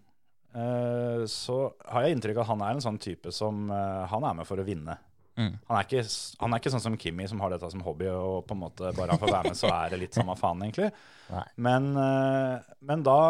eh, 0.59 1.25
så 1.30 1.59
har 1.90 2.04
jeg 2.04 2.16
inntrykk 2.16 2.40
av 2.40 2.47
at 2.47 2.52
han 2.52 2.64
er 2.66 2.76
en 2.76 2.87
sånn 2.87 3.02
type 3.02 3.30
som 3.35 3.68
eh, 3.71 4.06
Han 4.11 4.26
er 4.26 4.40
med 4.40 4.49
for 4.49 4.61
å 4.61 4.66
vinne. 4.66 4.99
Mm. 5.34 5.54
Han 5.66 5.78
er, 5.78 5.86
ikke, 5.86 6.02
han 6.40 6.54
er 6.54 6.60
ikke 6.62 6.72
sånn 6.74 6.84
som 6.84 6.96
Kimmy, 7.00 7.26
som 7.30 7.40
har 7.42 7.50
dette 7.54 7.70
som 7.72 7.82
hobby, 7.82 8.06
og 8.06 8.44
på 8.46 8.54
en 8.54 8.60
måte 8.62 8.92
bare 8.94 9.16
han 9.16 9.22
får 9.22 9.32
være 9.32 9.50
med, 9.50 9.58
så 9.58 9.70
er 9.74 9.94
det 9.94 10.00
litt 10.04 10.18
samme 10.18 10.36
faen, 10.38 10.62
egentlig. 10.62 10.90
Men, 11.66 11.88
eh, 11.98 12.74
men 12.84 13.02
da 13.06 13.20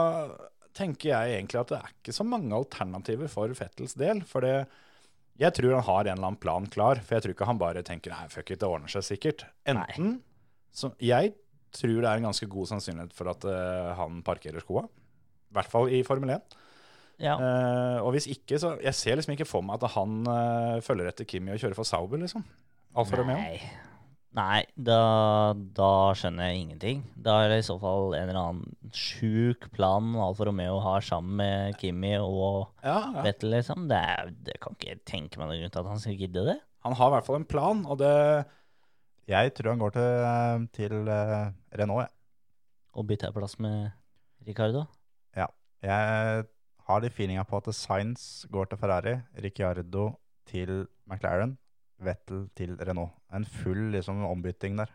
tenker 0.75 1.12
jeg 1.12 1.37
egentlig 1.37 1.61
at 1.61 1.70
det 1.70 1.78
er 1.78 1.92
ikke 1.92 2.14
så 2.16 2.26
mange 2.26 2.56
alternativer 2.56 3.30
for 3.30 3.52
Fettels 3.54 3.94
del. 3.99 4.25
For 4.26 4.44
det, 4.44 4.66
jeg 5.40 5.54
tror 5.54 5.76
han 5.76 5.87
har 5.87 6.00
en 6.02 6.16
eller 6.16 6.30
annen 6.32 6.40
plan 6.42 6.66
klar, 6.70 7.00
for 7.02 7.16
jeg 7.16 7.25
tror 7.25 7.34
ikke 7.37 7.49
han 7.49 7.61
bare 7.61 7.84
tenker 7.87 8.14
nei, 8.14 8.26
fuck 8.32 8.50
it, 8.50 8.61
det 8.62 8.68
ordner 8.68 8.90
seg 8.90 9.06
sikkert. 9.06 9.46
Enten 9.70 10.18
så 10.75 10.90
Jeg 10.99 11.37
tror 11.75 12.00
det 12.02 12.08
er 12.11 12.18
en 12.18 12.28
ganske 12.28 12.46
god 12.50 12.70
sannsynlighet 12.70 13.14
for 13.14 13.30
at 13.30 13.44
uh, 13.46 13.94
han 13.99 14.20
parkerer 14.26 14.62
skoa. 14.62 14.84
I 15.50 15.56
hvert 15.56 15.70
fall 15.70 15.90
i 15.94 16.02
Formel 16.06 16.34
1. 16.34 16.56
ja. 17.23 17.35
Uh, 17.38 17.99
og 18.04 18.14
hvis 18.16 18.26
ikke, 18.30 18.59
så 18.59 18.75
Jeg 18.83 18.94
ser 18.99 19.18
liksom 19.18 19.37
ikke 19.37 19.47
for 19.49 19.62
meg 19.62 19.78
at 19.78 19.94
han 19.94 20.23
uh, 20.26 20.83
følger 20.85 21.11
etter 21.11 21.28
Kimi 21.28 21.54
og 21.54 21.61
kjører 21.62 21.78
for 21.78 21.88
Sauber, 21.88 22.21
liksom. 22.21 22.44
Alfa 22.94 23.18
Romeo. 23.18 23.59
Nei, 24.35 24.64
da, 24.75 25.54
da 25.76 25.88
skjønner 26.18 26.49
jeg 26.49 26.62
ingenting. 26.64 27.02
Da 27.23 27.37
er 27.44 27.52
det 27.52 27.61
i 27.61 27.66
så 27.68 27.76
fall 27.78 28.16
en 28.18 28.33
eller 28.33 28.40
annen 28.40 28.94
sjuk 28.94 29.68
plan 29.76 30.09
Alfa 30.18 30.49
Romeo 30.49 30.80
har 30.83 31.04
sammen 31.06 31.37
med 31.38 31.76
Kimi 31.78 32.16
og 32.18 32.73
Ja, 32.83 32.97
ja. 33.14 33.23
Vettel, 33.26 33.54
liksom. 33.54 33.87
Det, 33.90 34.00
er, 34.00 34.33
det 34.49 34.59
kan 34.62 34.75
ikke 34.75 34.90
jeg 34.90 35.04
tenke 35.06 35.38
meg 35.38 35.52
noen 35.52 35.62
grunn 35.62 35.75
til 35.76 35.85
at 35.85 35.92
han 35.92 36.02
skal 36.02 36.18
gidde 36.18 36.47
det. 36.50 36.56
Han 36.85 36.99
har 36.99 37.12
i 37.12 37.14
hvert 37.14 37.28
fall 37.28 37.38
en 37.38 37.49
plan, 37.49 37.85
og 37.87 38.00
det 38.02 38.14
Jeg 39.30 39.54
tror 39.54 39.71
han 39.71 39.80
går 39.80 39.94
til, 39.94 40.66
til 40.76 41.09
eh, 41.09 41.47
Renault, 41.78 42.02
jeg. 42.02 42.12
Og 42.99 43.06
bytter 43.09 43.33
plass 43.35 43.56
med 43.62 43.94
Ricardo. 44.47 44.85
Ja. 45.38 45.47
Jeg 45.83 46.44
har 46.88 47.00
de 47.00 47.11
feelinga 47.11 47.45
på 47.49 47.57
at 47.62 47.71
Sainz 47.75 48.45
går 48.53 48.69
til 48.71 48.79
Ferrari, 48.81 49.14
Ricciardo 49.41 50.11
til 50.50 50.87
McLaren, 51.09 51.57
Vettel 52.05 52.49
til 52.59 52.76
Renault. 52.76 53.14
En 53.33 53.45
full 53.49 53.91
liksom, 53.95 54.21
ombytting 54.29 54.76
der. 54.76 54.91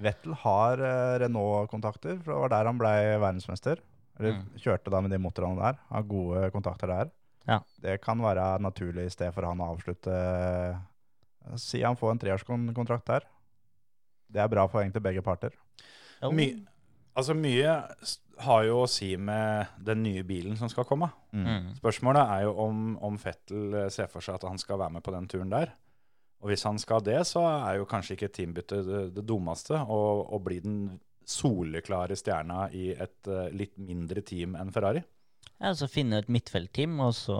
Vettel 0.00 0.32
har 0.40 0.80
uh, 0.80 1.18
Renault-kontakter, 1.20 2.16
for 2.24 2.32
det 2.32 2.40
var 2.46 2.52
der 2.54 2.70
han 2.70 2.78
ble 2.80 2.92
verdensmester. 3.20 3.82
Eller 4.20 4.36
Mm. 4.38 4.46
kjørte 4.60 4.90
da 4.92 5.00
med 5.00 5.10
de 5.12 5.18
motorene 5.18 5.56
der. 5.60 5.78
Har 5.88 6.02
gode 6.08 6.50
kontakter 6.52 6.86
der. 6.88 7.10
Ja. 7.48 7.60
Det 7.80 8.00
kan 8.04 8.20
være 8.20 8.58
naturlig 8.60 9.06
i 9.06 9.12
sted 9.12 9.32
for 9.32 9.42
han 9.48 9.60
å 9.60 9.70
avslutte 9.74 10.12
eh, 10.12 11.56
Si 11.56 11.80
han 11.82 11.96
får 11.96 12.10
en 12.12 12.18
treårskontrakt 12.20 13.06
der. 13.08 13.24
Det 14.30 14.40
er 14.42 14.48
bra 14.52 14.66
for 14.68 14.82
egentlig 14.82 15.02
begge 15.02 15.22
parter. 15.24 15.50
My, 16.36 16.50
altså 17.14 17.36
mye 17.36 17.76
har 18.40 18.64
jo 18.64 18.80
å 18.82 18.88
si 18.88 19.12
med 19.20 19.76
den 19.84 20.02
nye 20.04 20.24
bilen 20.26 20.56
som 20.56 20.70
skal 20.72 20.86
komme. 20.88 21.10
Mm. 21.36 21.76
Spørsmålet 21.76 22.34
er 22.36 22.46
jo 22.46 22.56
om, 22.64 22.94
om 23.04 23.18
Fettel 23.20 23.76
eh, 23.84 23.92
ser 23.92 24.08
for 24.12 24.24
seg 24.24 24.38
at 24.38 24.48
han 24.48 24.60
skal 24.60 24.80
være 24.80 24.96
med 24.96 25.04
på 25.04 25.14
den 25.14 25.28
turen 25.30 25.52
der. 25.52 25.74
Og 26.40 26.48
hvis 26.48 26.64
han 26.64 26.80
skal 26.80 27.04
det, 27.04 27.18
så 27.28 27.44
er 27.50 27.76
jo 27.76 27.88
kanskje 27.88 28.16
ikke 28.16 28.32
teambytte 28.32 28.80
det, 28.86 29.02
det 29.16 29.24
dummeste. 29.28 29.76
Å 29.76 30.00
å 30.32 30.40
bli 30.40 30.60
den 30.64 30.78
soleklare 31.30 32.16
stjerna 32.16 32.64
i 32.74 32.90
et 32.94 33.28
uh, 33.28 33.50
litt 33.52 33.76
mindre 33.78 34.24
team 34.26 34.56
enn 34.58 34.72
Ferrari. 34.74 35.02
Ja, 35.60 35.74
så 35.76 35.88
finne 35.90 36.22
et 36.22 36.30
midtfeltteam, 36.32 36.96
og 37.04 37.12
så 37.14 37.36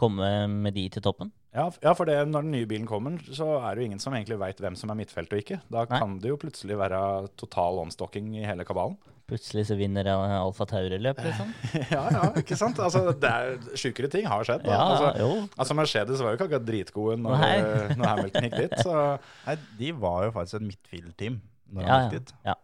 komme 0.00 0.48
med 0.48 0.74
de 0.78 0.86
til 0.94 1.04
toppen. 1.04 1.30
Ja, 1.54 1.70
ja, 1.80 1.92
for 1.96 2.04
det, 2.08 2.16
når 2.28 2.44
den 2.44 2.52
nye 2.52 2.66
bilen 2.68 2.86
kommer, 2.88 3.14
så 3.32 3.54
er 3.62 3.74
det 3.74 3.82
jo 3.82 3.88
ingen 3.88 4.02
som 4.02 4.14
egentlig 4.14 4.36
veit 4.40 4.58
hvem 4.60 4.74
som 4.76 4.90
er 4.92 4.98
midtfelt 5.00 5.32
og 5.32 5.40
ikke. 5.40 5.60
Da 5.72 5.86
Nei. 5.88 6.00
kan 6.02 6.18
det 6.20 6.32
jo 6.32 6.36
plutselig 6.40 6.76
være 6.78 6.98
total 7.40 7.80
omstokking 7.86 8.34
i 8.36 8.44
hele 8.44 8.66
kabalen. 8.68 8.98
Plutselig 9.28 9.66
så 9.68 9.76
vinner 9.76 10.08
Alfa 10.08 10.64
Tauri-løp, 10.68 11.18
liksom. 11.20 11.50
ja, 11.94 12.04
ja, 12.14 12.28
ikke 12.40 12.56
sant? 12.56 12.78
Altså, 12.80 13.10
det 13.12 13.28
er, 13.28 13.58
Sjukere 13.76 14.08
ting 14.12 14.28
har 14.28 14.44
skjedd. 14.48 14.64
Da. 14.64 14.72
Ja, 14.72 14.84
altså, 14.92 15.10
jo. 15.20 15.48
altså, 15.56 15.76
Mercedes 15.76 16.22
var 16.24 16.32
jo 16.32 16.38
ikke 16.38 16.46
akkurat 16.48 16.68
dritgode 16.68 17.18
når, 17.20 17.42
Nei. 17.42 17.58
når 17.96 18.08
Hamilton 18.12 18.48
gikk 18.48 18.56
dit. 18.62 18.78
Så 18.84 18.94
Nei, 19.48 19.58
de 19.80 19.90
var 20.04 20.24
jo 20.28 20.32
faktisk 20.36 20.60
et 20.60 20.68
midtfield-team 20.70 21.42
når 21.76 21.88
han 21.88 22.06
gikk 22.06 22.16
dit. 22.22 22.32
ja. 22.48 22.56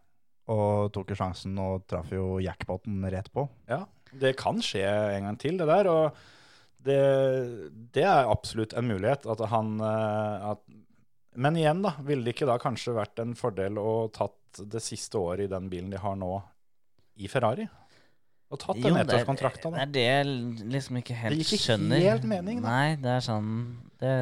Og 0.54 0.90
tok 0.92 1.12
jo 1.12 1.16
sjansen 1.16 1.56
og 1.60 1.86
traff 1.88 2.10
jo 2.12 2.34
jackpoten 2.44 3.04
rett 3.12 3.30
på. 3.32 3.46
ja, 3.68 3.80
det 4.20 4.34
kan 4.36 4.60
skje 4.62 4.84
en 5.16 5.28
gang 5.28 5.38
til, 5.40 5.56
det 5.60 5.68
der. 5.68 5.88
Og 5.88 6.18
det, 6.86 7.00
det 7.94 8.04
er 8.06 8.30
absolutt 8.30 8.74
en 8.76 8.88
mulighet. 8.88 9.28
At 9.30 9.44
han 9.52 9.76
eh, 9.80 10.48
at, 10.52 10.64
Men 11.34 11.58
igjen, 11.60 11.84
da. 11.84 11.96
Ville 12.06 12.26
det 12.26 12.36
ikke 12.36 12.50
da 12.50 12.58
kanskje 12.62 12.96
vært 12.96 13.22
en 13.22 13.36
fordel 13.38 13.80
å 13.80 13.94
tatt 14.14 14.64
det 14.70 14.82
siste 14.84 15.18
året 15.18 15.48
i 15.48 15.50
den 15.50 15.70
bilen 15.72 15.90
de 15.90 15.98
har 15.98 16.18
nå, 16.18 16.36
i 17.18 17.30
Ferrari? 17.30 17.66
Og 18.54 18.60
tatt 18.60 18.78
den 18.84 18.96
ettårskontrakta, 19.00 19.70
da. 19.72 19.82
Det 19.82 19.82
er 19.82 19.94
det 19.94 20.04
jeg 20.04 20.68
liksom 20.70 20.98
ikke 21.00 21.16
helt 21.18 21.34
skjønner. 21.34 21.40
Det 21.40 21.48
gir 21.48 21.56
ikke 21.56 21.64
skjønner. 21.64 22.04
helt 22.04 22.26
mening, 22.30 22.60
da. 22.62 22.74
Nei, 22.74 22.96
det 23.02 23.10
er 23.16 23.24
sånn 23.24 23.50
Det, 23.98 24.14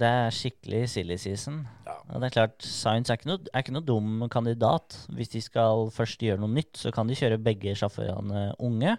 det 0.00 0.10
er 0.18 0.34
skikkelig 0.34 0.82
silly 0.92 1.16
season. 1.20 1.62
Ja. 1.86 1.94
Og 2.08 2.20
det 2.20 2.28
er 2.28 2.34
klart, 2.34 2.56
Science 2.64 3.12
er 3.12 3.20
ikke, 3.20 3.30
noe, 3.30 3.40
er 3.52 3.64
ikke 3.64 3.76
noe 3.76 3.86
dum 3.86 4.26
kandidat. 4.32 4.98
Hvis 5.14 5.32
de 5.32 5.42
skal 5.44 5.88
først 5.94 6.24
gjøre 6.24 6.42
noe 6.42 6.52
nytt, 6.52 6.74
så 6.80 6.92
kan 6.92 7.08
de 7.08 7.16
kjøre 7.16 7.40
begge 7.40 7.76
sjåførene 7.78 8.50
unge. 8.66 8.96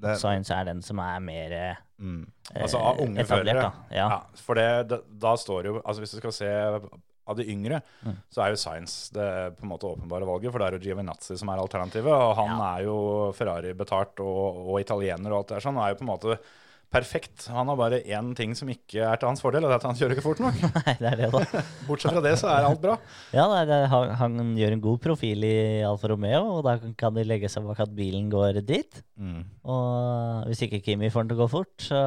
Det, 0.00 0.16
Science 0.18 0.50
er 0.56 0.64
den 0.64 0.80
som 0.82 0.98
er 1.04 1.20
mer 1.20 1.52
eh, 1.52 1.76
mm. 2.00 2.20
Altså 2.56 2.78
av 2.80 2.98
unge 3.04 3.20
etablert, 3.20 3.46
førere. 3.52 3.62
da. 3.68 3.94
Ja. 3.94 4.08
Ja, 4.16 4.20
for 4.46 4.54
det, 4.58 4.68
da, 4.88 4.98
da 5.26 5.34
står 5.38 5.68
jo 5.68 5.74
Altså 5.82 6.00
Hvis 6.02 6.14
du 6.16 6.20
skal 6.22 6.32
se 6.32 6.50
av 7.30 7.36
de 7.36 7.44
yngre, 7.52 7.78
Mm. 8.02 8.16
så 8.32 8.42
er 8.42 8.50
jo 8.50 8.56
Science 8.58 9.12
det 9.14 9.26
på 9.58 9.62
en 9.62 9.70
måte 9.70 9.86
åpenbare 9.86 10.26
valget. 10.26 10.50
For 10.50 10.58
det 10.58 10.66
er 10.66 10.78
jo 10.78 10.82
Giovinazzi 10.88 11.36
som 11.38 11.48
er 11.52 11.60
alternativet. 11.62 12.10
Og 12.10 12.32
han 12.40 12.56
Ja. 12.58 12.70
er 12.78 12.82
jo 12.88 12.96
Ferrari-betalt 13.36 14.18
og, 14.24 14.64
og 14.72 14.80
italiener 14.80 15.30
og 15.30 15.38
alt 15.44 15.48
det 15.52 15.54
der. 15.54 15.60
Så 15.60 15.70
han 15.70 15.78
er 15.84 15.92
jo 15.92 16.00
på 16.00 16.06
en 16.08 16.10
måte 16.10 16.38
perfekt. 16.92 17.46
Han 17.54 17.70
har 17.70 17.78
bare 17.78 18.00
én 18.02 18.32
ting 18.36 18.54
som 18.58 18.68
ikke 18.72 19.04
er 19.06 19.20
til 19.20 19.30
hans 19.30 19.42
fordel, 19.42 19.64
og 19.64 19.70
det 19.70 19.76
er 19.76 19.82
at 19.82 19.86
han 19.88 19.98
kjører 19.98 20.16
ikke 20.16 20.24
fort 20.24 20.42
nok. 20.42 20.58
Nei, 20.78 20.94
det 20.98 21.10
er 21.12 21.18
det, 21.22 21.30
da. 21.34 21.62
Bortsett 21.88 22.14
fra 22.16 22.24
det, 22.24 22.34
så 22.40 22.50
er 22.52 22.68
alt 22.68 22.82
bra. 22.82 22.96
Ja, 23.38 23.46
er, 23.60 23.86
han, 23.92 24.14
han 24.20 24.54
gjør 24.58 24.76
en 24.76 24.84
god 24.84 25.02
profil 25.04 25.46
i 25.46 25.56
Alfa 25.86 26.10
Romeo, 26.10 26.56
og 26.58 26.64
da 26.66 26.76
kan 26.98 27.16
de 27.16 27.26
legge 27.26 27.50
seg 27.52 27.66
bak 27.68 27.82
at 27.86 27.94
bilen 27.96 28.30
går 28.32 28.60
dit. 28.66 29.02
Mm. 29.20 29.44
Og 29.70 30.48
hvis 30.50 30.64
ikke 30.66 30.82
Kimi 30.84 31.12
får 31.12 31.26
den 31.26 31.32
til 31.32 31.38
å 31.38 31.44
gå 31.44 31.50
fort, 31.54 31.74
så 31.84 32.00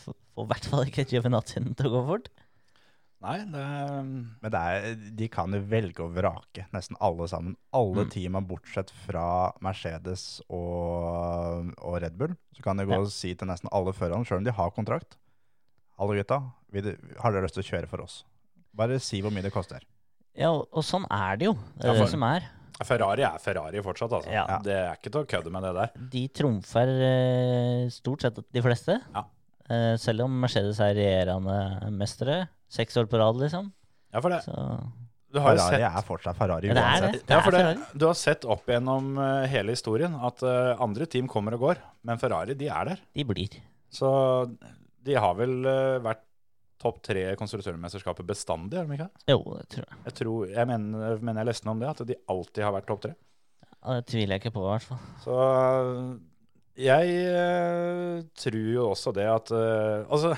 får 0.00 0.16
i 0.40 0.48
hvert 0.50 0.70
fall 0.72 0.86
ikke 0.88 1.04
Giovinazzi 1.10 1.60
den 1.60 1.76
til 1.76 1.90
å 1.90 1.98
gå 1.98 2.06
fort. 2.14 2.30
Nei, 3.20 3.36
det 3.52 3.64
Men 4.40 4.50
det 4.54 4.60
er, 4.60 4.94
de 5.18 5.26
kan 5.28 5.52
jo 5.52 5.60
velge 5.68 6.00
å 6.06 6.08
vrake, 6.14 6.64
nesten 6.72 6.96
alle 7.04 7.26
sammen. 7.28 7.56
Alle 7.76 8.06
Mm. 8.06 8.10
teamene 8.14 8.46
bortsett 8.48 8.88
fra 9.04 9.52
Mercedes 9.60 10.40
og, 10.48 11.72
og 11.78 11.98
Red 12.00 12.16
Bull. 12.16 12.32
Så 12.56 12.62
kan 12.64 12.76
de 12.80 12.86
gå 12.88 12.94
Ja. 12.96 13.00
og 13.00 13.10
si 13.12 13.34
til 13.34 13.48
nesten 13.48 13.68
alle 13.72 13.92
førerne, 13.92 14.24
sjøl 14.24 14.38
om 14.38 14.44
de 14.44 14.52
har 14.52 14.70
kontrakt 14.70 15.16
Hallo, 15.98 16.14
gutta. 16.16 16.38
Har 17.20 17.32
dere 17.32 17.42
lyst 17.44 17.58
til 17.58 17.62
å 17.62 17.68
kjøre 17.76 17.86
for 17.90 18.00
oss? 18.00 18.24
Bare 18.74 18.98
si 18.98 19.20
hvor 19.20 19.30
mye 19.30 19.42
det 19.44 19.52
koster. 19.52 19.82
Ja, 20.34 20.48
og, 20.50 20.68
og 20.72 20.82
sånn 20.82 21.04
er 21.10 21.36
det 21.36 21.44
jo. 21.44 21.52
Det 21.76 21.84
er 21.84 21.88
Ja, 21.88 21.92
for- 21.98 22.06
det 22.06 22.10
som 22.14 22.22
er. 22.22 22.46
Ferrari 22.82 23.20
er 23.22 23.36
Ferrari 23.38 23.82
fortsatt, 23.84 24.10
altså. 24.16 24.30
Ja. 24.32 24.46
Det 24.64 24.72
er 24.72 24.94
ikke 24.96 25.10
til 25.12 25.20
å 25.20 25.26
kødde 25.28 25.50
med 25.52 25.62
det 25.62 25.74
der. 25.76 25.90
De 26.08 26.22
trumfer 26.28 26.88
eh, 27.04 27.88
stort 27.92 28.22
sett 28.22 28.40
de 28.50 28.62
fleste. 28.62 28.96
Ja. 29.14 29.24
Eh, 29.68 29.96
selv 30.00 30.22
om 30.24 30.40
Mercedes 30.40 30.80
er 30.80 30.94
regjerende 30.96 31.92
mestere. 31.92 32.48
Seks 32.70 32.96
år 33.00 33.08
på 33.10 33.18
rad, 33.18 33.38
liksom. 33.42 33.72
Ja, 34.14 34.20
for 34.22 34.30
det, 34.32 34.40
Så 34.46 34.54
du 35.30 35.38
har 35.38 35.54
Ferrari 35.56 35.76
sett 35.76 35.84
er 35.86 36.06
fortsatt 36.06 36.38
Ferrari 36.38 36.70
Ja, 36.70 36.74
det 36.74 36.82
er 36.82 36.90
uansett. 36.90 37.12
det. 37.12 37.26
Det 37.26 37.34
Ja, 37.34 37.38
er 37.38 37.44
for 37.46 37.54
det, 37.54 37.60
Ferrari. 37.66 37.98
du 37.98 38.06
har 38.08 38.16
sett 38.18 38.44
opp 38.50 38.66
gjennom 38.70 39.10
eh, 39.22 39.44
hele 39.52 39.74
historien 39.76 40.14
at 40.26 40.42
eh, 40.42 40.72
andre 40.82 41.06
team 41.06 41.28
kommer 41.30 41.54
og 41.54 41.60
går, 41.68 41.82
men 42.08 42.18
Ferrari 42.18 42.54
de 42.58 42.66
er 42.70 42.84
der. 42.92 43.00
de 43.14 43.24
blir. 43.28 43.60
Så 43.90 44.10
de 45.02 45.14
har 45.14 45.34
vel 45.38 45.64
eh, 45.66 45.98
vært 46.02 46.22
topp 46.80 47.02
tre 47.04 47.26
i 47.32 47.36
konstruktørmesterskapet 47.36 48.24
bestandig, 48.26 48.78
er 48.80 48.86
de 48.88 48.94
ikke 48.96 49.06
det? 49.10 49.24
Jo, 49.34 49.40
det 49.58 49.66
tror 49.74 49.84
jeg. 49.84 49.98
Jeg, 50.06 50.14
tror, 50.22 50.46
jeg 50.48 50.66
mener, 50.70 51.18
mener 51.20 51.42
jeg 51.44 51.50
leste 51.50 51.66
noe 51.68 51.74
om 51.76 51.80
det, 51.84 51.90
at 51.92 52.06
de 52.08 52.16
alltid 52.32 52.64
har 52.64 52.72
vært 52.78 52.86
topp 52.88 53.02
tre. 53.04 53.14
Ja, 53.84 53.98
det 53.98 54.06
tviler 54.10 54.34
jeg 54.36 54.42
ikke 54.44 54.54
på, 54.56 54.62
i 54.64 54.70
hvert 54.72 54.86
fall. 54.88 55.02
Så 55.26 55.36
jeg 56.80 58.24
tror 58.40 58.68
jo 58.74 58.86
også 58.94 59.12
det 59.16 59.26
at 59.28 59.50
Altså, 59.52 60.32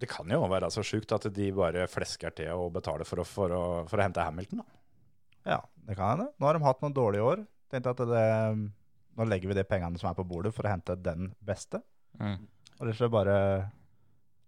det 0.00 0.08
kan 0.10 0.28
jo 0.30 0.42
være 0.50 0.70
så 0.72 0.84
sjukt 0.84 1.12
at 1.16 1.28
de 1.32 1.50
bare 1.56 1.86
flesker 1.88 2.34
til 2.36 2.52
og 2.52 2.74
betaler 2.74 3.08
for 3.08 3.22
å, 3.22 3.26
for 3.28 3.54
å, 3.54 3.62
for 3.88 4.00
å 4.00 4.04
hente 4.04 4.24
Hamilton. 4.24 4.62
da. 4.62 4.82
Ja, 5.46 5.60
det 5.88 5.96
kan 5.96 6.12
hende. 6.12 6.28
Nå 6.36 6.48
har 6.48 6.58
de 6.58 6.66
hatt 6.66 6.82
noen 6.82 6.96
dårlige 6.96 7.30
år. 7.30 7.46
Tenkte 7.72 7.94
at 7.94 8.02
det, 8.10 8.26
nå 9.16 9.26
legger 9.30 9.50
vi 9.50 9.58
de 9.58 9.66
pengene 9.66 9.98
som 10.00 10.10
er 10.10 10.18
på 10.18 10.26
bordet 10.26 10.52
for 10.54 10.66
å 10.66 10.72
hente 10.72 10.98
den 11.00 11.30
beste. 11.46 11.80
Mm. 12.20 12.38
Og 12.76 12.88
det 12.88 12.96
er 13.00 13.12
bare 13.12 13.36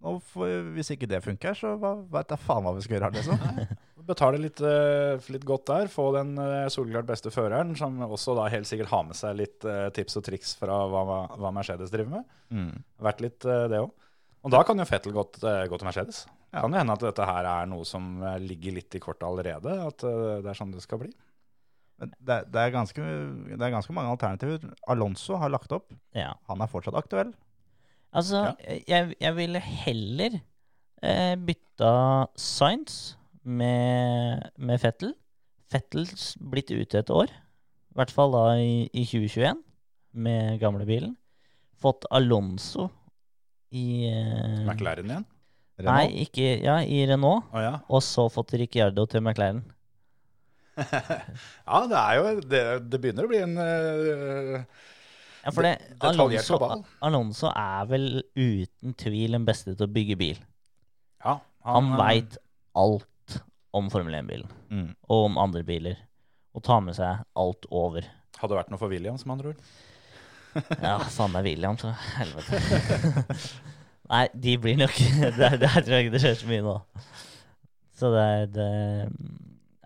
nå 0.04 0.14
får, 0.30 0.50
Hvis 0.76 0.92
ikke 0.94 1.08
det 1.10 1.24
funker, 1.24 1.56
så 1.58 1.74
veit 1.78 2.30
jeg 2.30 2.42
faen 2.44 2.66
hva 2.66 2.74
vi 2.76 2.84
skal 2.84 2.98
gjøre. 2.98 3.12
liksom. 3.16 3.38
Betale 4.08 4.38
litt, 4.40 4.60
eh, 4.64 5.26
litt 5.34 5.44
godt 5.44 5.66
der, 5.68 5.90
få 5.92 6.06
den 6.14 6.30
eh, 6.40 6.68
soleklart 6.72 7.08
beste 7.10 7.32
føreren, 7.34 7.74
som 7.76 7.98
også 8.06 8.36
da 8.38 8.46
helt 8.48 8.68
sikkert 8.68 8.92
har 8.92 9.02
med 9.04 9.18
seg 9.18 9.36
litt 9.36 9.66
eh, 9.68 9.88
tips 9.92 10.16
og 10.20 10.24
triks 10.24 10.54
fra 10.56 10.78
hva, 10.88 11.02
hva 11.34 11.50
Mercedes 11.52 11.92
driver 11.92 12.14
med. 12.14 12.38
Mm. 12.54 12.70
Vært 13.04 13.24
litt 13.26 13.44
det 13.44 13.82
òg. 13.82 13.90
Og 14.46 14.52
da 14.54 14.60
kan 14.64 14.78
jo 14.78 14.86
Fettel 14.86 15.12
gå, 15.16 15.24
til- 15.34 15.68
gå 15.68 15.78
til 15.80 15.88
Mercedes. 15.88 16.20
Kan 16.54 16.72
jo 16.72 16.78
hende 16.78 16.94
at 16.94 17.02
dette 17.02 17.24
her 17.26 17.44
er 17.50 17.66
noe 17.66 17.84
som 17.84 18.22
eh, 18.22 18.38
ligger 18.38 18.76
litt 18.78 18.94
i 18.94 19.00
kortet 19.02 19.26
allerede. 19.28 19.72
At 19.88 20.04
eh, 20.06 20.38
det 20.44 20.52
er 20.52 20.58
sånn 20.58 20.70
det 20.72 20.84
skal 20.84 21.02
bli. 21.02 21.10
Det, 21.98 22.36
det, 22.46 22.60
er 22.62 22.70
ganske, 22.70 23.02
det 23.50 23.58
er 23.58 23.74
ganske 23.74 23.92
mange 23.96 24.12
alternativer. 24.14 24.62
Alonso 24.86 25.36
har 25.42 25.50
lagt 25.50 25.72
opp. 25.74 25.90
Ja. 26.14 26.32
Han 26.48 26.62
er 26.62 26.70
fortsatt 26.70 26.94
aktuell. 27.00 27.32
Altså, 28.14 28.44
jeg, 28.88 29.16
jeg 29.20 29.34
ville 29.36 29.60
heller 29.60 30.38
eh, 31.02 31.34
bytta 31.36 31.90
Science 32.38 33.16
med, 33.42 34.46
med 34.56 34.80
Fettel. 34.80 35.12
Fettel 35.68 36.06
blitt 36.48 36.70
ute 36.72 37.02
et 37.02 37.10
år, 37.12 37.28
i 37.28 37.98
hvert 37.98 38.12
fall 38.14 38.32
da 38.32 38.44
i, 38.62 38.86
i 38.96 39.02
2021, 39.04 39.58
med 40.16 40.56
gamlebilen. 40.62 41.12
Fått 41.82 42.06
Alonso 42.14 42.86
i 43.74 43.86
uh, 44.08 44.62
McLaren 44.68 45.10
igjen. 45.10 45.26
Nei, 45.86 46.06
ikke 46.24 46.46
Ja, 46.64 46.80
i 46.82 47.04
Renault. 47.06 47.44
Oh, 47.54 47.60
ja. 47.62 47.76
Og 47.88 48.02
så 48.02 48.24
fått 48.34 48.54
Ricciardo 48.58 49.04
til 49.06 49.22
McLaren. 49.22 49.60
ja, 50.78 51.78
det 51.90 51.98
er 51.98 52.12
jo 52.18 52.26
Det, 52.46 52.60
det 52.90 52.98
begynner 53.02 53.26
å 53.26 53.30
bli 53.30 53.40
en 53.42 53.54
uh, 53.58 54.60
Ja, 55.42 55.50
for 55.54 55.66
det, 55.66 55.72
Det- 55.90 56.10
Alonso. 56.12 56.58
Alonso 57.02 57.50
er 57.50 57.88
vel 57.90 58.06
uten 58.38 58.94
tvil 58.98 59.34
den 59.38 59.46
beste 59.48 59.74
til 59.74 59.86
å 59.88 59.90
bygge 59.90 60.16
bil. 60.20 60.38
Ja, 61.24 61.38
Han 61.66 61.90
han 61.90 61.98
veit 61.98 62.38
alt 62.78 63.38
om 63.74 63.90
Formel 63.90 64.14
1-bilen. 64.20 64.50
Mm. 64.70 64.90
og 65.08 65.24
om 65.30 65.38
andre 65.40 65.62
biler. 65.66 65.96
Og 66.54 66.62
tar 66.66 66.80
med 66.84 66.94
seg 66.98 67.22
alt 67.38 67.66
over. 67.70 68.06
Hadde 68.38 68.56
vært 68.58 68.70
noe 68.72 68.78
for 68.80 68.90
Williams, 68.92 69.24
med 69.26 69.38
andre 69.38 69.52
ord. 69.54 69.62
Ja, 70.82 70.98
meg 71.32 71.46
William, 71.46 71.78
så 71.80 71.92
helvete. 72.16 72.60
Nei, 74.12 74.24
de 74.32 74.54
blir 74.56 74.78
nok 74.80 74.94
Der, 75.36 75.58
tror 75.60 75.92
jeg 75.92 76.06
ikke 76.06 76.14
det 76.14 76.22
skjer 76.22 76.36
så 76.40 76.48
mye 76.48 76.64
nå. 76.64 76.76
Så 77.98 78.12
det 78.14 78.24
er 78.24 78.46
det 78.54 78.70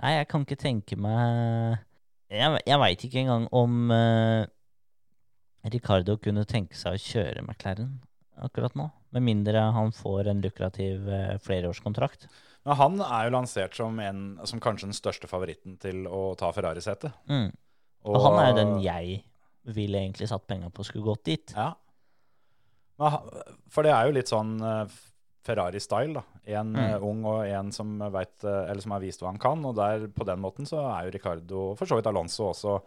Nei, 0.02 0.12
jeg 0.18 0.28
kan 0.30 0.44
ikke 0.46 0.58
tenke 0.60 0.98
meg 0.98 1.78
Jeg, 2.30 2.62
jeg 2.66 2.80
veit 2.82 3.04
ikke 3.06 3.22
engang 3.22 3.48
om 3.54 3.92
uh, 3.94 4.42
Ricardo 5.72 6.16
kunne 6.22 6.46
tenke 6.48 6.78
seg 6.78 6.96
å 6.96 7.02
kjøre 7.02 7.44
McLaren 7.44 8.00
akkurat 8.42 8.74
nå. 8.78 8.88
Med 9.14 9.22
mindre 9.22 9.60
han 9.76 9.92
får 9.94 10.30
en 10.32 10.40
lukrativ 10.42 11.04
uh, 11.06 11.36
flereårskontrakt. 11.44 12.26
Men 12.66 12.78
han 12.78 12.96
er 13.04 13.26
jo 13.26 13.34
lansert 13.36 13.76
som, 13.76 13.98
en, 14.02 14.22
som 14.48 14.62
kanskje 14.62 14.88
den 14.88 14.96
største 14.96 15.30
favoritten 15.30 15.76
til 15.82 16.06
å 16.06 16.32
ta 16.38 16.50
Ferrari-setet. 16.54 17.14
Mm. 17.30 17.50
Og, 18.08 18.18
han 18.24 18.38
er 18.40 18.48
jo 18.50 18.56
den 18.58 18.74
jeg 18.82 19.20
ville 19.64 19.98
egentlig 19.98 20.28
satt 20.28 20.46
penger 20.46 20.70
på 20.70 20.84
skulle 20.84 21.04
gått 21.04 21.24
dit. 21.24 21.52
Ja. 21.56 21.74
For 23.72 23.82
det 23.86 23.92
er 23.94 24.06
jo 24.08 24.14
litt 24.16 24.30
sånn 24.30 24.56
eh, 24.62 24.86
Ferrari-style, 25.46 26.14
da. 26.20 26.22
En 26.58 26.72
Mm. 26.72 26.76
eh, 26.84 27.02
ung 27.02 27.24
og 27.26 27.44
en 27.46 27.72
som 27.72 27.98
vet, 28.12 28.44
eh, 28.44 28.70
eller 28.70 28.80
som 28.80 28.92
har 28.92 29.00
vist 29.00 29.20
hva 29.22 29.28
han 29.32 29.38
kan. 29.38 29.64
Og 29.64 29.74
der, 29.74 30.06
på 30.08 30.24
den 30.26 30.38
måten 30.40 30.66
så 30.66 30.78
er 30.98 31.06
jo 31.06 31.14
Ricardo, 31.16 31.74
for 31.76 31.86
så 31.86 31.96
vidt 31.98 32.06
Alonso 32.06 32.50
også, 32.52 32.80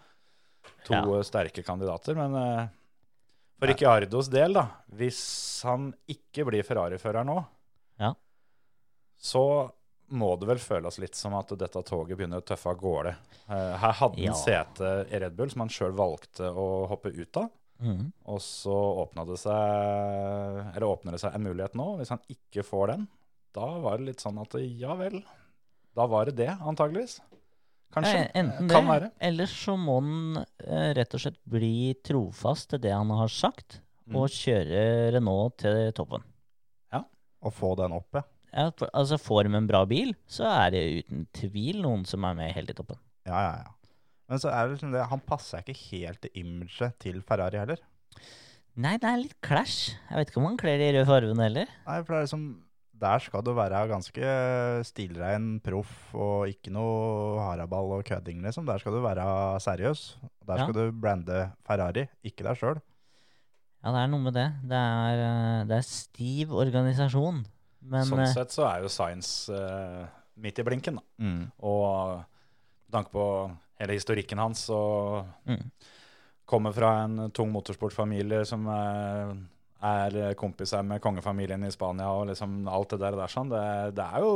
to 0.85 0.93
Ja. 0.93 1.21
sterke 1.23 1.63
kandidater. 1.63 2.15
Men 2.15 2.69
for 3.59 3.67
Ricciardos 3.67 4.29
del, 4.29 4.53
da, 4.53 4.67
hvis 4.93 5.63
han 5.63 5.93
ikke 6.07 6.45
blir 6.45 6.63
Ferrari-fører 6.63 7.25
nå, 7.25 7.45
Ja. 7.99 8.13
så 9.19 9.71
må 10.09 10.35
det 10.39 10.47
vel 10.47 10.59
føles 10.61 10.97
litt 11.01 11.15
som 11.15 11.33
at 11.37 11.49
dette 11.57 11.81
toget 11.87 12.17
begynner 12.17 12.41
å 12.41 12.45
tøffe 12.45 12.69
av 12.69 12.77
gårde. 12.81 13.15
Uh, 13.49 13.75
her 13.81 13.93
hadde 14.01 14.15
han 14.19 14.25
Ja. 14.25 14.33
sete 14.33 15.07
i 15.09 15.19
Red 15.19 15.35
Bull 15.35 15.49
som 15.49 15.61
han 15.65 15.69
sjøl 15.69 15.93
valgte 15.97 16.49
å 16.51 16.87
hoppe 16.91 17.09
ut 17.15 17.37
av. 17.37 17.49
Mm. 17.81 18.11
Og 18.31 18.39
så 18.39 18.71
åpna 19.03 19.25
det 19.27 19.35
seg 19.41 19.51
Eller 20.77 20.85
åpner 20.87 21.11
det 21.11 21.19
seg 21.19 21.33
en 21.35 21.43
mulighet 21.43 21.73
nå. 21.75 21.97
Hvis 21.99 22.09
han 22.13 22.21
ikke 22.31 22.63
får 22.63 22.87
den, 22.93 23.07
da 23.53 23.65
var 23.83 23.97
det 23.99 24.05
litt 24.13 24.23
sånn 24.23 24.39
at 24.41 24.53
ja 24.61 24.95
vel. 24.95 25.21
Da 25.95 26.05
var 26.07 26.25
det 26.29 26.35
det, 26.39 26.49
antageligvis. 26.59 27.17
Kanskje. 27.95 28.13
Ja, 28.25 28.29
enten 28.41 28.67
det, 28.67 28.73
kan 28.75 28.87
være. 28.87 29.11
eller 29.23 29.45
så 29.47 29.75
må 29.79 29.99
han 30.01 30.37
eh, 30.59 30.93
rett 30.97 31.13
og 31.15 31.21
slett 31.23 31.37
bli 31.47 31.93
trofast 32.03 32.69
til 32.73 32.79
det 32.83 32.91
han 32.95 33.09
har 33.09 33.27
sagt, 33.31 33.81
Mm. 34.05 34.17
og 34.21 34.27
kjøre 34.29 34.81
Renault 35.15 35.55
til 35.63 35.91
toppen. 35.97 36.21
Ja. 36.93 36.99
Og 37.41 37.51
få 37.57 37.71
den 37.75 37.91
opp, 37.95 38.05
ja. 38.13 38.21
Ja, 38.55 38.69
altså 38.95 39.17
Får 39.19 39.43
de 39.49 39.57
en 39.59 39.67
bra 39.67 39.81
bil, 39.89 40.13
så 40.31 40.45
er 40.47 40.69
det 40.71 40.83
uten 41.03 41.25
tvil 41.35 41.81
noen 41.83 42.05
som 42.07 42.23
er 42.23 42.37
med 42.37 42.53
helt 42.55 42.71
i 42.71 42.75
toppen. 42.77 42.97
Ja, 43.27 43.35
ja, 43.41 43.55
ja. 43.65 43.71
Men 44.31 44.39
så 44.41 44.49
er 44.49 44.63
det 44.65 44.77
liksom 44.77 44.93
det, 44.95 45.03
han 45.11 45.21
passer 45.27 45.61
ikke 45.61 45.75
helt 45.91 46.21
til 46.23 46.31
imaget 46.41 46.95
til 47.03 47.19
Ferrari 47.21 47.59
heller. 47.61 47.81
Nei, 48.75 48.95
det 48.99 49.07
er 49.07 49.19
litt 49.21 49.35
clash. 49.45 49.91
Jeg 50.09 50.17
vet 50.17 50.31
ikke 50.31 50.39
om 50.41 50.47
han 50.49 50.57
kler 50.59 50.79
de 50.81 50.87
røde 50.95 51.05
fargene 51.07 51.45
heller. 51.45 51.69
Nei, 51.85 51.99
for 52.03 52.15
det 52.15 52.21
er 52.21 52.25
liksom 52.29 52.45
Der 52.95 53.19
skal 53.19 53.43
du 53.43 53.51
være 53.53 53.81
ganske 53.91 54.27
stilrein 54.87 55.59
proff 55.59 56.13
og 56.15 56.47
ikke 56.47 56.71
noe 56.71 57.41
haraball 57.43 57.91
og 57.97 58.05
kødding, 58.07 58.39
liksom. 58.45 58.63
Der 58.65 58.79
skal 58.79 58.95
du 58.95 59.01
være 59.03 59.59
seriøs. 59.59 60.03
Der 60.47 60.57
Ja. 60.61 60.63
skal 60.63 60.73
du 60.73 60.91
brande 60.95 61.51
Ferrari, 61.67 62.05
ikke 62.23 62.43
deg 62.47 62.55
sjøl. 62.55 62.79
Ja, 63.83 63.91
det 63.91 63.99
er 63.99 64.07
noe 64.07 64.23
med 64.23 64.33
det. 64.33 64.47
Det 64.63 64.79
er, 64.79 65.19
eh, 65.25 65.65
det 65.67 65.75
er 65.77 65.81
stiv 65.85 66.51
organisasjon. 66.55 67.43
Men 67.91 68.07
sånn 68.07 68.23
eh, 68.23 68.31
sett 68.33 68.53
så 68.53 68.65
er 68.69 68.85
jo 68.85 68.91
Science 68.91 69.51
uh, 69.53 70.05
midt 70.41 70.61
i 70.61 70.65
blinken. 70.67 70.99
Da. 70.99 71.25
Mm. 71.25 71.43
Og 71.67 72.15
med 72.17 72.95
tanke 72.95 73.13
på 73.13 73.27
hele 73.81 73.97
historikken 73.97 74.39
hans 74.39 74.63
og 74.71 75.25
mm, 75.49 75.61
kommer 76.47 76.75
fra 76.75 76.91
en 77.03 77.29
tung 77.35 77.51
motorsportfamilie 77.51 78.45
som 78.47 78.67
er, 78.71 79.33
er 79.85 80.37
kompiser 80.39 80.85
med 80.87 81.03
kongefamilien 81.03 81.65
i 81.67 81.73
Spania 81.73 82.11
og 82.15 82.29
liksom 82.31 82.63
alt 82.71 82.95
det 82.95 83.01
der. 83.03 83.17
der 83.19 83.33
sånn. 83.33 83.51
det, 83.51 83.65
det 83.97 84.05
er 84.05 84.23
jo 84.23 84.35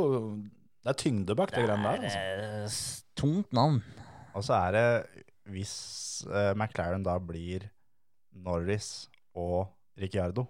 det 0.80 0.94
er 0.94 0.96
tyngde 0.96 1.36
bak 1.36 1.52
det 1.52 1.60
det 1.60 1.66
greiene 1.68 1.90
der. 1.90 2.06
er 2.08 2.44
Altså. 2.64 3.00
eh, 3.00 3.16
tungt 3.20 3.52
navn. 3.56 3.82
Og 4.36 4.44
så 4.46 4.56
er 4.56 4.76
det, 4.76 4.86
hvis 5.52 5.74
uh, 6.28 6.52
McLaren 6.54 7.04
da 7.04 7.18
blir 7.20 7.66
Norris 8.32 9.10
og 9.36 9.68
Ricciardo 10.00 10.46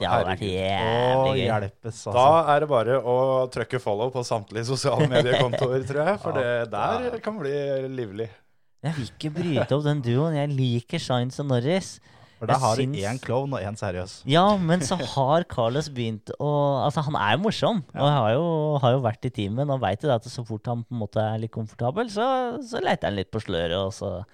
Det 0.00 0.08
hadde 0.10 0.28
vært 0.30 0.44
jævlig 0.46 1.32
gøy. 1.36 1.46
hjelpes, 1.46 1.98
altså. 2.06 2.14
Da 2.16 2.54
er 2.54 2.60
det 2.64 2.68
bare 2.70 3.00
å 3.04 3.16
trykke 3.52 3.80
follow 3.84 4.10
på 4.14 4.22
samtlige 4.26 4.64
sosiale 4.70 5.08
mediekontoer, 5.12 5.84
tror 5.88 6.06
jeg. 6.06 6.20
For 6.22 6.32
det 6.40 6.70
der 6.72 7.18
kan 7.24 7.38
bli 7.38 7.52
livlig. 7.94 8.30
Jeg 8.82 8.94
vil 8.96 9.10
ikke 9.12 9.34
bryte 9.36 9.76
opp 9.76 9.84
den 9.84 10.00
duoen. 10.02 10.34
Jeg 10.38 10.48
liker 10.56 10.98
Shines 10.98 11.38
og 11.42 11.46
Norris. 11.50 11.98
For 12.40 12.48
da 12.48 12.54
har 12.56 12.70
har 12.70 12.76
du 12.76 12.82
syns- 12.86 13.02
én 13.04 13.18
klovn 13.20 13.52
og 13.52 13.60
én 13.60 13.76
seriøs. 13.76 14.22
Ja, 14.24 14.56
men 14.56 14.80
så 14.80 14.96
har 14.96 15.44
Carlos 15.44 15.90
begynt 15.92 16.30
å 16.40 16.48
Altså, 16.86 17.02
han 17.04 17.14
er 17.20 17.36
jo 17.36 17.42
morsom, 17.44 17.82
og 17.94 18.08
har 18.08 18.30
jo, 18.32 18.78
har 18.80 18.92
jo 18.94 19.02
vært 19.04 19.26
i 19.28 19.30
teamet. 19.36 19.68
Og 19.68 19.78
veit 19.82 20.00
jo 20.00 20.08
at 20.14 20.24
så 20.24 20.40
fort 20.48 20.64
han 20.72 20.80
på 20.88 20.94
en 20.96 21.02
måte 21.02 21.20
er 21.20 21.36
litt 21.42 21.52
komfortabel, 21.52 22.08
så, 22.08 22.56
så 22.64 22.80
leter 22.80 23.10
han 23.10 23.16
litt 23.20 23.30
på 23.30 23.42
sløret, 23.44 23.76
og 23.76 23.92
så, 23.92 24.24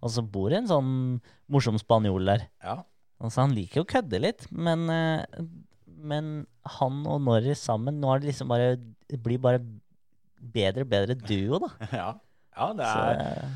og 0.00 0.08
så 0.14 0.22
bor 0.22 0.50
det 0.54 0.58
en 0.62 0.68
sånn 0.70 1.20
morsom 1.50 1.74
spanjol 1.82 2.24
der. 2.30 2.46
Ja. 2.62 2.76
Altså, 3.16 3.40
han 3.46 3.54
liker 3.56 3.80
jo 3.80 3.84
å 3.86 3.88
kødde 3.88 4.18
litt, 4.20 4.46
men, 4.52 4.82
eh, 4.92 5.24
men 5.86 6.26
han 6.78 6.98
og 7.08 7.22
Norris 7.24 7.62
sammen 7.64 7.96
Nå 8.02 8.10
er 8.12 8.20
det 8.20 8.28
liksom 8.28 8.50
bare 8.50 8.74
Det 9.08 9.16
blir 9.22 9.38
bare 9.40 9.62
bedre 10.36 10.84
og 10.84 10.90
bedre 10.92 11.16
duo, 11.16 11.60
da. 11.62 11.70
Ja. 12.02 12.10
ja, 12.56 12.66
det 12.76 12.90
Så, 12.90 13.04
er 13.16 13.54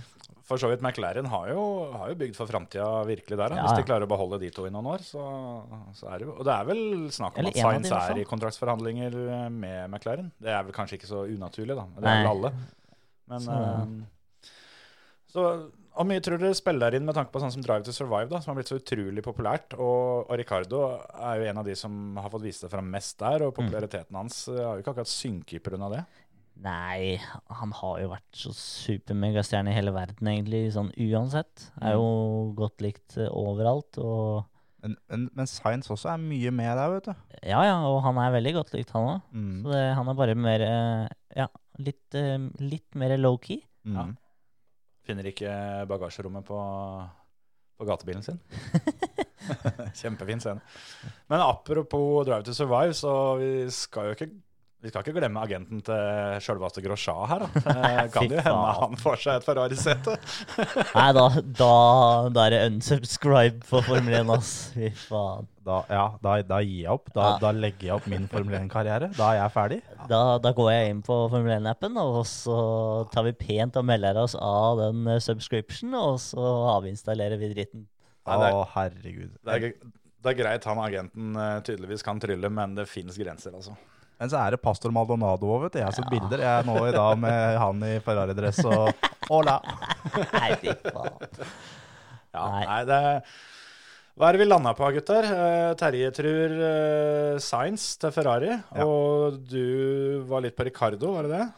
For 0.48 0.58
så 0.62 0.70
vidt 0.72 0.80
McLaren 0.82 1.28
har 1.30 1.50
jo, 1.52 1.64
har 1.92 2.08
jo 2.10 2.16
bygd 2.22 2.34
for 2.38 2.48
framtida 2.50 2.86
virkelig 3.06 3.36
der. 3.38 3.54
Ja, 3.54 3.66
Hvis 3.68 3.82
de 3.82 3.84
klarer 3.86 4.08
å 4.08 4.10
beholde 4.10 4.40
de 4.42 4.48
to 4.54 4.64
i 4.66 4.72
noen 4.74 4.88
år, 4.94 5.04
så, 5.06 5.22
så 5.94 6.08
er 6.10 6.22
det 6.22 6.26
jo 6.30 6.38
Og 6.38 6.46
det 6.48 6.54
er 6.56 6.64
vel 6.70 6.80
snakk 7.14 7.36
om 7.38 7.50
at 7.52 7.60
Science 7.60 8.00
er 8.00 8.22
i 8.22 8.26
kontraktsforhandlinger 8.32 9.18
eh, 9.26 9.44
med 9.52 9.84
McLaren. 9.92 10.32
Det 10.40 10.50
er 10.56 10.64
vel 10.66 10.74
kanskje 10.74 10.98
ikke 10.98 11.10
så 11.12 11.26
unaturlig, 11.28 11.76
da. 11.78 11.84
Det 12.00 12.08
er 12.14 12.24
vel 12.24 12.32
alle. 12.32 12.52
Men 13.30 13.44
Så- 13.46 13.60
uh, 13.60 14.48
så 15.30 15.44
Hvor 15.94 16.06
mye 16.08 16.22
tror 16.24 16.38
dere 16.40 16.56
spiller 16.56 16.94
inn 16.96 17.04
med 17.04 17.16
tanke 17.18 17.32
på 17.34 17.40
sånn 17.42 17.52
som 17.52 17.62
Drive 17.64 17.84
to 17.84 17.92
Survive, 17.92 18.28
da, 18.30 18.38
som 18.40 18.52
har 18.52 18.60
blitt 18.60 18.70
så 18.70 18.78
utrolig 18.78 19.24
populært? 19.26 19.74
Og, 19.76 20.24
og 20.30 20.32
Ricardo 20.38 20.84
er 21.18 21.40
jo 21.42 21.48
en 21.50 21.60
av 21.60 21.66
de 21.66 21.74
som 21.76 22.16
har 22.20 22.30
fått 22.32 22.46
vise 22.46 22.62
seg 22.64 22.72
fram 22.72 22.88
mest 22.92 23.18
der, 23.20 23.44
og 23.48 23.54
populariteten 23.58 24.16
hans 24.16 24.44
eh, 24.48 24.60
har 24.62 24.78
jo 24.78 24.84
ikke 24.84 24.94
akkurat 24.94 25.10
synket 25.12 25.64
pga. 25.66 25.90
det. 25.96 26.04
Nei, 26.60 27.16
han 27.56 27.70
har 27.72 28.00
jo 28.02 28.08
vært 28.12 28.36
så 28.36 28.50
supermegastjerne 28.52 29.72
i 29.72 29.76
hele 29.76 29.92
verden, 29.96 30.28
egentlig, 30.28 30.66
sånn 30.74 30.90
uansett. 31.00 31.66
Er 31.80 31.94
jo 31.96 32.52
godt 32.58 32.82
likt 32.84 33.16
eh, 33.18 33.30
overalt. 33.32 33.96
Og 34.02 34.46
Men, 34.84 34.96
men, 35.12 35.26
men 35.36 35.48
Science 35.48 35.90
også 35.92 36.08
er 36.14 36.20
mye 36.22 36.50
med 36.52 36.70
der, 36.76 36.94
vet 36.94 37.10
du. 37.10 37.14
ja, 37.44 37.60
ja, 37.66 37.76
og 37.88 37.98
han 38.06 38.16
er 38.20 38.32
veldig 38.38 38.54
godt 38.60 38.74
likt, 38.76 38.92
han 38.96 39.08
òg. 39.10 39.20
Mm. 39.32 39.56
Så 39.64 39.72
det, 39.74 39.82
han 39.98 40.08
er 40.12 40.18
bare 40.22 40.34
mer 40.38 40.64
eh, 40.64 41.06
Ja, 41.42 41.48
litt, 41.80 42.06
eh, 42.16 42.38
litt 42.60 42.94
mer 42.96 43.16
low-key. 43.20 43.60
Mm. 43.88 43.96
Ja. 43.98 44.06
Finner 45.10 45.26
ikke 45.26 45.50
bagasjerommet 45.90 46.46
på, 46.46 46.58
på 47.80 47.86
gatebilen 47.88 48.22
sin. 48.22 48.38
Kjempefin 49.98 50.42
scene. 50.42 50.62
Men 51.26 51.42
apropos 51.42 52.22
Drive 52.28 52.46
to 52.46 52.54
Survive, 52.54 52.94
så 52.94 53.14
vi 53.40 53.50
skal 53.74 54.06
jo 54.06 54.14
ikke 54.14 54.30
vi 54.80 54.88
skal 54.88 55.02
ikke 55.04 55.12
glemme 55.18 55.42
agenten 55.44 55.82
til 55.84 56.38
sjølveste 56.40 56.80
Grosja 56.84 57.14
her. 57.28 57.42
Da. 57.44 57.48
Det 57.60 58.12
kan 58.14 58.28
det 58.30 58.38
jo 58.38 58.44
hende 58.46 58.70
han 58.80 58.94
får 59.00 59.18
seg 59.20 59.38
et 59.40 59.44
Ferrari-sete. 59.44 60.14
Nei, 60.96 61.08
da, 61.18 61.24
da, 61.60 61.68
da 62.32 62.44
er 62.46 62.54
det 62.54 62.60
unsubscribe 62.70 63.60
på 63.68 63.82
Formel 63.84 64.16
1, 64.22 64.32
ass. 64.36 64.52
Fy 64.72 64.88
faen. 65.04 65.48
Da, 65.68 65.82
ja, 65.92 66.06
da, 66.24 66.38
da 66.48 66.62
gir 66.64 66.86
jeg 66.86 66.94
opp. 66.94 67.12
Da, 67.12 67.26
Ja. 67.34 67.36
da 67.44 67.52
legger 67.52 67.90
jeg 67.90 67.94
opp 67.98 68.08
min 68.10 68.24
Formel 68.32 68.56
1-karriere. 68.62 69.10
Da 69.18 69.28
er 69.34 69.42
jeg 69.42 69.54
ferdig. 69.58 69.80
Da, 70.08 70.22
da 70.42 70.54
går 70.56 70.72
jeg 70.72 70.94
inn 70.94 71.04
på 71.06 71.18
Formel 71.34 71.52
1-appen, 71.58 72.00
og 72.00 72.22
så 72.30 72.56
tar 73.12 73.28
vi 73.28 73.36
pent 73.36 73.76
og 73.76 73.84
melder 73.92 74.16
oss 74.24 74.34
av 74.40 74.80
den 74.80 75.04
subscription, 75.20 75.92
og 76.00 76.16
så 76.24 76.48
avinstallerer 76.78 77.36
vi 77.40 77.52
dritten. 77.52 77.84
Å, 78.30 78.64
herregud. 78.74 79.36
Det 79.44 79.54
er, 79.60 79.70
det 80.24 80.32
er 80.34 80.40
greit 80.40 80.66
han 80.68 80.80
agenten 80.82 81.36
eh, 81.36 81.54
tydeligvis 81.66 82.04
kan 82.06 82.20
trylle, 82.22 82.48
men 82.52 82.74
det 82.80 82.88
finnes 82.88 83.16
grenser, 83.20 83.52
altså. 83.60 83.76
Men 84.20 84.28
så 84.28 84.36
er 84.36 84.52
det 84.54 84.60
pastor 84.60 84.92
Maldonado 84.92 85.48
òg, 85.48 85.62
vet 85.64 85.72
du. 85.72 85.78
Jeg 85.80 85.86
har 85.88 85.94
sett 85.96 86.10
bilder. 86.12 86.42
Jeg 86.44 86.60
er 86.60 86.66
nå 86.68 86.74
i 86.84 86.92
dag 86.92 87.14
med 87.22 87.54
han 87.62 87.84
i 87.88 87.94
Ferrari-dress 88.04 88.58
og 88.68 89.06
Hola. 89.30 89.54
Nei, 90.36 90.50
fy 90.60 90.74
faen. 90.84 91.30
Ja, 92.30 92.42
Nei. 92.52 92.64
nei, 92.68 92.80
det 92.86 92.98
Hva 94.20 94.28
er 94.28 94.36
det 94.36 94.42
vi 94.42 94.46
landa 94.50 94.74
på, 94.76 94.90
gutter? 94.94 95.24
Eh, 95.24 95.70
Terje 95.80 96.10
tror 96.14 96.52
uh, 96.60 97.38
Science 97.42 97.96
til 98.02 98.12
Ferrari, 98.14 98.52
Ja. 98.52 98.84
og 98.84 99.40
du 99.48 100.20
var 100.28 100.44
litt 100.44 100.54
på 100.58 100.68
Ricardo, 100.68 101.14
var 101.16 101.26
det 101.26 101.38
det? 101.40 101.48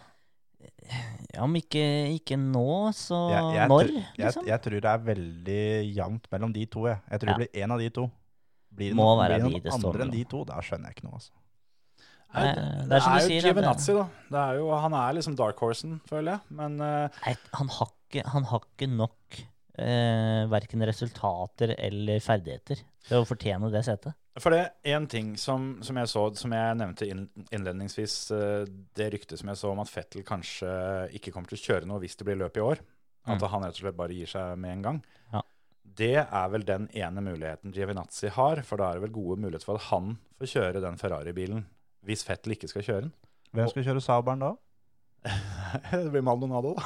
Ja, 1.33 1.43
om 1.49 1.55
ikke, 1.59 1.83
ikke 2.15 2.37
nå, 2.39 2.93
så 2.95 3.19
Jeg, 3.33 3.45
jeg, 3.59 3.69
når, 3.73 3.91
Tr 3.91 4.23
liksom? 4.23 4.47
jeg 4.53 4.63
tror 4.69 4.79
det 4.87 4.91
er 4.95 5.05
veldig 5.11 5.61
jevnt 5.99 6.31
mellom 6.33 6.55
de 6.55 6.65
to. 6.71 6.87
Jeg, 6.93 7.03
jeg 7.11 7.23
tror 7.25 7.33
Ja. 7.33 7.37
det 7.37 7.43
blir 7.51 7.63
én 7.67 7.75
av 7.75 7.83
de 7.83 7.91
to. 7.99 8.07
Blir 8.73 8.93
det 8.95 8.97
Må 9.03 9.11
noen, 9.11 9.21
være 9.27 9.39
blir 9.43 9.59
det 9.59 9.63
de 9.65 9.71
noen 9.75 9.87
andre 9.91 10.07
enn 10.07 10.15
de 10.15 10.25
to? 10.31 10.45
Da 10.49 10.63
skjønner 10.65 10.93
jeg 10.93 11.01
ikke 11.01 11.09
noe, 11.11 11.19
altså. 11.19 11.33
Nei, 12.35 12.43
Eh, 12.49 12.55
det, 12.57 12.89
det 12.89 12.97
er 12.97 13.01
som 13.05 13.13
du 13.17 13.23
jo 13.23 13.29
det- 13.29 13.43
Giovinazzi, 13.45 13.93
da. 13.99 14.05
Det 14.33 14.39
er 14.43 14.55
jo, 14.59 14.71
han 14.81 14.95
er 14.95 15.13
liksom 15.19 15.37
dark 15.37 15.59
horsen, 15.61 16.01
føler 16.09 16.33
jeg. 16.33 16.41
Men 16.51 16.81
uh, 16.81 17.09
Nei, 17.27 17.35
han 17.59 17.69
har 17.69 17.91
ikke, 17.93 18.25
han 18.33 18.45
har 18.45 18.61
ikke 18.67 18.89
nok 18.89 19.43
eh, 19.79 20.47
verken 20.53 20.85
resultater 20.89 21.75
eller 21.79 22.21
ferdigheter 22.25 22.81
til 23.09 23.19
å 23.21 23.27
fortjene 23.29 23.71
det 23.73 23.85
setet. 23.85 24.15
For 24.41 24.49
det 24.55 24.61
er 24.63 24.97
én 24.97 25.07
ting 25.13 25.35
som, 25.37 25.83
som 25.85 25.97
jeg 26.01 26.09
så, 26.09 26.23
som 26.41 26.53
jeg 26.57 26.77
nevnte 26.81 27.05
innledningsvis, 27.53 28.15
eh, 28.33 28.65
det 28.97 29.11
ryktet 29.13 29.39
som 29.41 29.51
jeg 29.53 29.61
så 29.61 29.73
om 29.75 29.81
at 29.85 29.91
Fettel 29.93 30.25
kanskje 30.25 30.73
ikke 31.19 31.33
kommer 31.35 31.49
til 31.53 31.59
å 31.61 31.65
kjøre 31.67 31.89
noe 31.91 32.01
hvis 32.01 32.17
det 32.17 32.25
blir 32.29 32.41
løp 32.41 32.57
i 32.57 32.65
år. 32.65 32.81
At 33.27 33.39
Mm. 33.39 33.49
han 33.53 33.63
rett 33.63 33.77
og 33.77 33.83
slett 33.85 33.97
bare 33.97 34.17
gir 34.17 34.27
seg 34.27 34.57
med 34.59 34.73
en 34.73 34.83
gang. 34.83 34.97
Ja. 35.33 35.43
Det 35.85 36.15
er 36.25 36.49
vel 36.51 36.65
den 36.67 36.89
ene 36.97 37.21
muligheten 37.23 37.73
Giovinazzi 37.77 38.31
har, 38.35 38.63
for 38.67 38.77
da 38.81 38.89
er 38.91 38.95
det 38.99 39.03
vel 39.05 39.13
gode 39.15 39.39
muligheter 39.45 39.65
for 39.69 39.77
at 39.77 39.83
han 39.93 40.17
får 40.41 40.49
kjøre 40.57 40.81
den 40.83 40.97
Ferrari-bilen 40.99 41.65
hvis 42.07 42.25
Fettel 42.27 42.57
ikke 42.57 42.71
skal 42.71 42.87
kjøre 42.87 43.05
den. 43.07 43.15
Hvem 43.53 43.71
skal 43.71 43.87
kjøre 43.87 44.03
Sauberen 44.05 44.43
da? 44.43 44.53
det 45.91 46.11
blir 46.11 46.25
Maldonado, 46.27 46.75
da. 46.75 46.85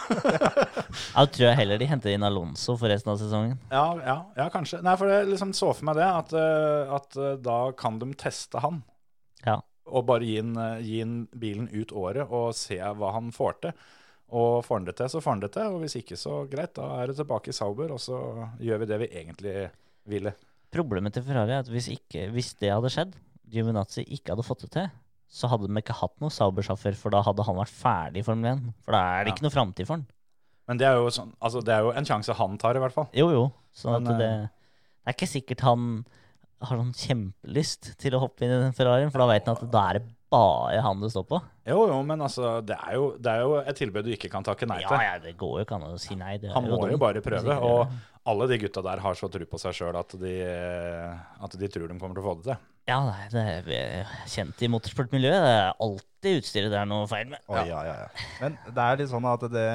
jeg 1.20 1.30
tror 1.32 1.46
jeg 1.46 1.58
heller 1.60 1.80
de 1.80 1.88
henter 1.88 2.12
inn 2.12 2.26
Alonso 2.26 2.76
for 2.76 2.92
resten 2.92 3.12
av 3.14 3.20
sesongen. 3.20 3.56
Ja, 3.72 3.86
ja, 4.04 4.16
ja, 4.36 4.48
kanskje. 4.52 4.82
Nei, 4.84 4.96
for 5.00 5.10
jeg 5.10 5.30
liksom 5.30 5.54
så 5.56 5.70
for 5.72 5.88
meg 5.88 5.96
det, 6.00 6.08
at, 6.08 6.34
eh, 6.36 6.92
at 6.98 7.16
eh, 7.16 7.38
da 7.40 7.58
kan 7.78 8.00
de 8.02 8.10
teste 8.18 8.60
han. 8.64 8.82
Ja. 9.46 9.60
Og 9.86 10.04
bare 10.08 10.26
gi 10.26 10.36
han, 10.40 10.52
eh, 10.60 10.82
gi 10.84 10.98
han 11.00 11.14
bilen 11.32 11.70
ut 11.72 11.94
året 11.96 12.26
og 12.26 12.50
se 12.58 12.76
hva 12.76 13.14
han 13.16 13.32
får 13.34 13.56
til. 13.64 13.86
Og 14.36 14.58
får 14.66 14.80
han 14.80 14.88
det 14.88 14.96
til, 14.98 15.10
så 15.14 15.22
får 15.22 15.36
han 15.36 15.44
det 15.46 15.52
til. 15.54 15.72
Og 15.72 15.84
hvis 15.84 15.96
ikke, 16.02 16.18
så 16.20 16.42
greit. 16.50 16.74
Da 16.76 16.90
er 17.00 17.08
det 17.08 17.16
tilbake 17.20 17.54
i 17.54 17.56
Sauber, 17.56 17.94
og 17.94 18.02
så 18.02 18.18
gjør 18.60 18.82
vi 18.82 18.90
det 18.90 19.00
vi 19.04 19.12
egentlig 19.22 19.56
ville. 20.10 20.34
Problemet 20.74 21.14
til 21.14 21.24
Ferrari 21.24 21.54
er 21.54 21.62
at 21.62 21.70
hvis, 21.72 21.88
ikke, 21.94 22.26
hvis 22.34 22.52
det 22.60 22.74
hadde 22.74 22.90
skjedd, 22.92 23.14
Giovinazzi 23.46 24.02
ikke 24.02 24.34
hadde 24.34 24.44
fått 24.44 24.66
det 24.66 24.72
til, 24.74 24.88
så 25.28 25.48
hadde 25.50 25.66
de 25.68 25.80
ikke 25.80 25.96
hatt 26.00 26.14
noen 26.22 26.30
Sauber-sjåfør, 26.32 26.96
for 26.98 27.10
da 27.14 27.22
hadde 27.26 27.44
han 27.46 27.56
vært 27.58 27.72
ferdig 27.74 28.22
i 28.22 28.26
Formel 28.26 28.52
1. 28.52 28.68
For 28.86 28.92
da 28.94 29.00
er 29.18 29.24
det 29.24 29.32
Ja. 29.32 29.34
ikke 29.34 29.46
noe 29.46 29.54
framtid 29.56 29.86
for 29.88 29.96
han. 29.98 30.06
Men 30.68 30.78
det 30.78 30.86
er 30.88 30.94
jo, 30.98 31.08
sånn, 31.14 31.32
altså, 31.40 31.62
det 31.62 31.74
er 31.74 31.82
jo 31.86 31.92
en 31.94 32.04
sjanse 32.04 32.34
han 32.34 32.58
tar, 32.58 32.74
i 32.76 32.82
hvert 32.82 32.94
fall. 32.94 33.08
Jo, 33.14 33.30
jo. 33.30 33.52
Sånn 33.74 34.02
Men, 34.02 34.12
at 34.12 34.18
det, 34.18 34.30
det 34.50 35.12
er 35.12 35.14
ikke 35.14 35.28
sikkert 35.30 35.60
han 35.66 36.04
har 36.62 36.78
sånn 36.80 36.94
kjempelyst 36.96 37.96
til 38.00 38.14
å 38.16 38.20
hoppe 38.22 38.46
inn 38.46 38.54
i 38.54 38.60
den 38.64 38.72
Ferrarien, 38.74 39.10
for 39.12 39.22
da 39.22 39.26
vet 39.30 39.46
han 39.46 39.58
at 39.58 39.70
da 39.70 39.82
er 39.90 39.98
det 40.00 40.06
bare 40.32 40.80
han 40.82 41.00
det 41.00 41.10
står 41.12 41.26
på. 41.28 41.38
Jo, 41.68 41.86
jo, 41.86 41.98
men 42.02 42.22
altså, 42.24 42.56
det 42.66 42.74
er 42.82 42.96
jo, 42.96 43.04
det 43.22 43.30
er 43.30 43.44
jo 43.44 43.52
et 43.60 43.76
tilbud 43.78 44.04
du 44.08 44.10
ikke 44.14 44.30
kan 44.32 44.42
takke 44.46 44.66
nei 44.66 44.80
til. 44.82 44.90
ja, 44.96 45.12
ja, 45.12 45.18
det 45.22 45.36
går 45.38 45.60
jo 45.60 45.66
ikke 45.66 45.76
an 45.78 45.86
å 45.92 45.98
si 46.02 46.16
nei. 46.18 46.34
Han 46.50 46.66
må 46.66 46.80
jo 46.86 46.96
jo 46.96 46.98
bare 47.02 47.22
prøve. 47.22 47.58
Og 47.62 47.92
alle 48.26 48.48
de 48.50 48.58
gutta 48.58 48.82
der 48.82 48.98
har 49.04 49.14
så 49.14 49.30
tro 49.30 49.46
på 49.46 49.60
seg 49.62 49.76
sjøl 49.76 49.94
at, 50.00 50.16
at 50.18 51.54
de 51.60 51.68
tror 51.70 51.86
de 51.92 51.98
kommer 52.00 52.16
til 52.18 52.24
å 52.24 52.26
få 52.26 52.34
det 52.40 52.48
til. 52.50 52.58
Ja, 52.86 53.00
nei, 53.02 53.24
det 53.32 53.42
er 53.74 54.10
kjent 54.30 54.60
i 54.62 54.68
motorsportmiljøet. 54.70 55.42
Det 55.42 55.54
er 55.56 55.72
alltid 55.82 56.36
utstyret 56.40 56.70
det 56.70 56.78
er 56.78 56.86
noe 56.90 57.08
feil 57.10 57.26
med. 57.32 57.42
Å, 57.50 57.56
ja. 57.58 57.80
Ja, 57.82 57.96
ja, 58.04 58.26
Men 58.42 58.58
det 58.68 58.84
er 58.84 59.00
litt 59.00 59.10
sånn 59.10 59.26
at 59.26 59.46
det, 59.50 59.66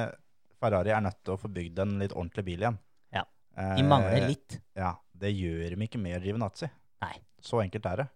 Ferrari 0.62 0.94
er 0.96 1.04
nødt 1.04 1.18
til 1.20 1.34
å 1.34 1.40
få 1.42 1.50
bygd 1.52 1.82
en 1.84 1.92
litt 2.00 2.14
ordentlig 2.16 2.46
bil 2.46 2.64
igjen. 2.64 2.78
Ja. 3.12 3.26
Eh, 3.58 3.74
De 3.76 3.84
mangler 3.84 4.28
litt. 4.30 4.56
Ja, 4.78 4.94
Det 5.12 5.30
gjør 5.36 5.74
dem 5.76 5.84
ikke 5.84 6.00
med 6.00 6.24
Giovinazzi. 6.24 6.70
Nei. 7.04 7.14
Så 7.42 7.60
enkelt 7.60 7.86
er 7.90 8.00
det. 8.04 8.08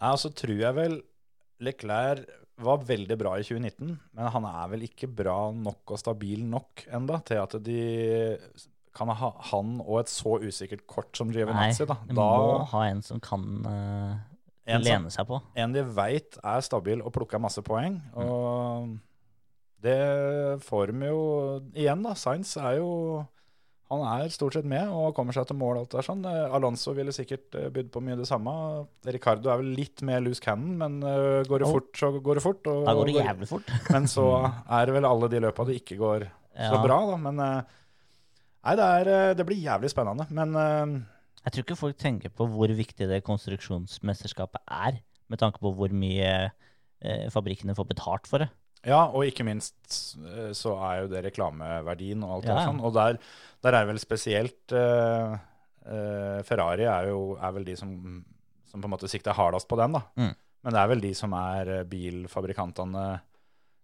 Nei, 0.00 0.10
altså 0.10 0.32
tror 0.34 0.58
jeg 0.58 0.74
vel 0.74 0.98
Leclerc 1.62 2.26
var 2.62 2.82
veldig 2.86 3.16
bra 3.18 3.36
i 3.38 3.44
2019, 3.46 3.94
men 4.18 4.28
han 4.34 4.44
er 4.48 4.68
vel 4.74 4.82
ikke 4.88 5.06
bra 5.08 5.36
nok 5.54 5.94
og 5.94 5.98
stabil 6.02 6.42
nok 6.46 6.82
enda 6.94 7.20
til 7.26 7.40
at 7.42 7.54
de 7.64 7.78
kan 8.92 9.08
ha 9.08 9.30
han 9.52 9.78
og 9.80 10.02
et 10.02 10.10
så 10.12 10.34
usikkert 10.42 10.82
kort 10.90 11.16
som 11.16 11.30
Nei, 11.30 11.38
Giovinazzi. 11.38 11.86
Da. 11.88 11.96
du 12.04 12.12
da 12.18 12.26
må 12.42 12.58
ha 12.74 12.82
en 12.90 13.00
som 13.06 13.22
kan 13.24 13.46
eh, 13.70 14.18
en, 14.66 14.82
lene 14.84 15.10
seg 15.10 15.26
på. 15.26 15.40
en 15.58 15.72
de 15.74 15.82
veit 15.82 16.36
er 16.42 16.60
stabil 16.62 17.00
og 17.02 17.12
plukker 17.14 17.40
masse 17.42 17.62
poeng. 17.66 18.00
Og 18.14 18.92
det 19.82 19.98
får 20.62 20.92
de 20.92 21.08
jo 21.10 21.22
igjen, 21.74 22.02
da. 22.06 22.12
Sainz 22.14 22.56
er 22.60 22.76
jo 22.78 22.90
Han 23.92 24.00
er 24.08 24.30
stort 24.32 24.54
sett 24.56 24.64
med 24.64 24.88
og 24.88 25.10
kommer 25.12 25.34
seg 25.36 25.44
til 25.50 25.56
mål. 25.60 25.82
alt 25.82 25.90
der 25.92 26.06
sånn. 26.06 26.22
Eh, 26.24 26.54
Alonso 26.56 26.94
ville 26.96 27.12
sikkert 27.12 27.52
eh, 27.60 27.66
bydd 27.68 27.90
på 27.92 28.00
mye 28.00 28.16
det 28.16 28.24
samme. 28.24 28.54
Ricardo 29.04 29.50
er 29.52 29.58
vel 29.60 29.74
litt 29.76 30.00
mer 30.00 30.22
loose 30.24 30.40
cannon, 30.40 30.78
men 30.80 31.02
eh, 31.04 31.42
går 31.44 31.60
det 31.60 31.66
Oh. 31.68 31.74
fort, 31.74 31.90
så 32.00 32.08
går 32.16 32.38
det 32.40 32.42
fort. 32.46 32.66
Og, 32.72 32.86
Da 32.86 32.94
går 32.96 33.10
det 33.10 33.16
jævlig 33.18 33.48
fort. 33.50 33.68
Men 33.92 34.06
så 34.08 34.24
er 34.48 34.86
det 34.88 34.94
vel 34.96 35.04
alle 35.04 35.28
de 35.28 35.42
løpa 35.44 35.66
det 35.68 35.76
ikke 35.82 35.98
går 36.00 36.24
så 36.56 36.80
bra, 36.80 36.96
da. 37.10 37.16
Men 37.20 37.36
nei, 37.42 38.74
det, 38.80 38.88
er, 39.02 39.34
det 39.36 39.44
blir 39.50 39.60
jævlig 39.60 39.90
spennende. 39.92 40.24
Men 40.30 40.56
Jeg 41.42 41.54
tror 41.54 41.64
ikke 41.66 41.78
folk 41.78 41.98
tenker 41.98 42.30
på 42.30 42.46
hvor 42.50 42.70
viktig 42.70 43.08
det 43.10 43.22
konstruksjonsmesterskapet 43.26 44.62
er, 44.70 45.00
med 45.32 45.40
tanke 45.42 45.62
på 45.62 45.72
hvor 45.74 45.94
mye 45.94 46.32
eh, 47.02 47.24
fabrikkene 47.34 47.74
får 47.74 47.88
betalt 47.90 48.28
for 48.30 48.44
det. 48.44 48.50
Ja, 48.86 49.04
og 49.10 49.26
ikke 49.26 49.46
minst 49.46 49.76
eh, 50.18 50.50
så 50.58 50.74
er 50.82 51.02
jo 51.02 51.10
det 51.12 51.24
reklameverdien 51.26 52.22
og 52.26 52.36
alt 52.36 52.50
Ja, 52.50 52.58
ja. 52.60 52.68
sånn. 52.68 52.82
Og 52.82 52.94
der, 52.94 53.18
der 53.62 53.78
er 53.78 53.88
vel 53.90 53.98
spesielt 54.02 54.74
eh, 54.74 55.34
eh, 55.86 56.38
Ferrari 56.46 56.86
er 56.90 57.10
jo 57.10 57.34
er 57.38 57.54
vel 57.58 57.66
de 57.66 57.76
som, 57.78 57.92
som 58.70 58.82
på 58.82 58.90
en 58.90 58.94
måte 58.94 59.10
sikter 59.10 59.38
hardest 59.38 59.70
på 59.70 59.78
den, 59.78 59.98
da. 59.98 60.02
Mm. 60.18 60.32
Men 60.62 60.76
det 60.76 60.82
er 60.82 60.90
vel 60.94 61.02
de 61.02 61.12
som 61.18 61.34
er 61.38 61.74
eh, 61.78 61.86
bilfabrikantene 61.90 63.06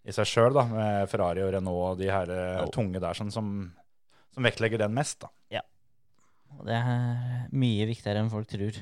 i 0.08 0.14
seg 0.14 0.30
sjøl, 0.30 0.54
da. 0.54 0.66
Med 0.70 1.10
Ferrari 1.10 1.42
og 1.46 1.50
Renault 1.54 1.84
og 1.92 2.02
de 2.02 2.10
her 2.10 2.30
oh. 2.62 2.70
Tunge 2.74 3.02
der 3.02 3.18
sånn, 3.18 3.34
som, 3.34 3.52
som 4.34 4.46
vektlegger 4.46 4.82
den 4.82 4.94
mest, 4.94 5.20
da. 5.26 5.30
Og 6.58 6.66
det 6.66 6.78
er 6.78 7.50
mye 7.54 7.88
viktigere 7.88 8.22
enn 8.22 8.32
folk 8.32 8.48
tror. 8.50 8.78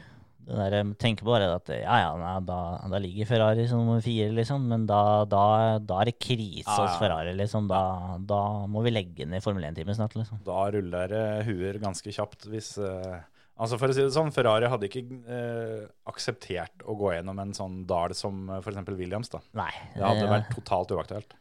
Det 0.46 0.54
der, 0.54 0.74
eh, 0.78 0.90
tenker 1.02 1.26
bare 1.26 1.48
at 1.56 1.70
ja, 1.74 1.96
ja, 2.04 2.10
nei, 2.20 2.34
da, 2.46 2.58
da 2.86 2.98
ligger 3.02 3.26
Ferrari 3.26 3.64
som 3.66 3.82
nummer 3.82 4.02
fire, 4.04 4.30
liksom. 4.34 4.68
Men 4.70 4.84
da, 4.86 5.24
da, 5.26 5.44
da 5.82 6.00
er 6.00 6.12
det 6.12 6.20
krise 6.22 6.70
hos 6.70 6.92
ja. 6.92 6.98
Ferrari, 7.00 7.32
liksom. 7.34 7.66
Da, 7.66 8.42
må 8.70 8.84
vi 8.86 8.94
legge 8.94 9.26
ned 9.26 9.42
Formel 9.44 9.66
1-time 9.72 9.96
snart, 9.98 10.14
liksom. 10.18 10.38
Da 10.46 10.68
ruller 10.76 11.10
det 11.10 11.24
huer 11.48 11.80
ganske 11.82 12.14
kjapt 12.14 12.46
hvis 12.52 12.76
uh, 12.78 13.24
Altså 13.56 13.78
For 13.80 13.88
å 13.88 13.94
si 13.96 14.02
det 14.04 14.12
sånn, 14.12 14.34
Ferrari 14.36 14.68
hadde 14.68 14.84
ikke 14.90 15.02
uh, 15.26 15.86
akseptert 16.12 16.84
å 16.84 16.94
gå 17.00 17.14
gjennom 17.14 17.38
en 17.40 17.54
sånn 17.56 17.80
dal 17.88 18.12
som 18.14 18.50
uh, 18.52 18.58
f.eks. 18.60 18.82
Williams. 18.92 19.32
da. 19.32 19.40
Nei. 19.56 19.72
Det 19.94 20.04
hadde 20.04 20.28
vært 20.28 20.52
totalt 20.52 20.92
uaktuelt. 20.92 21.32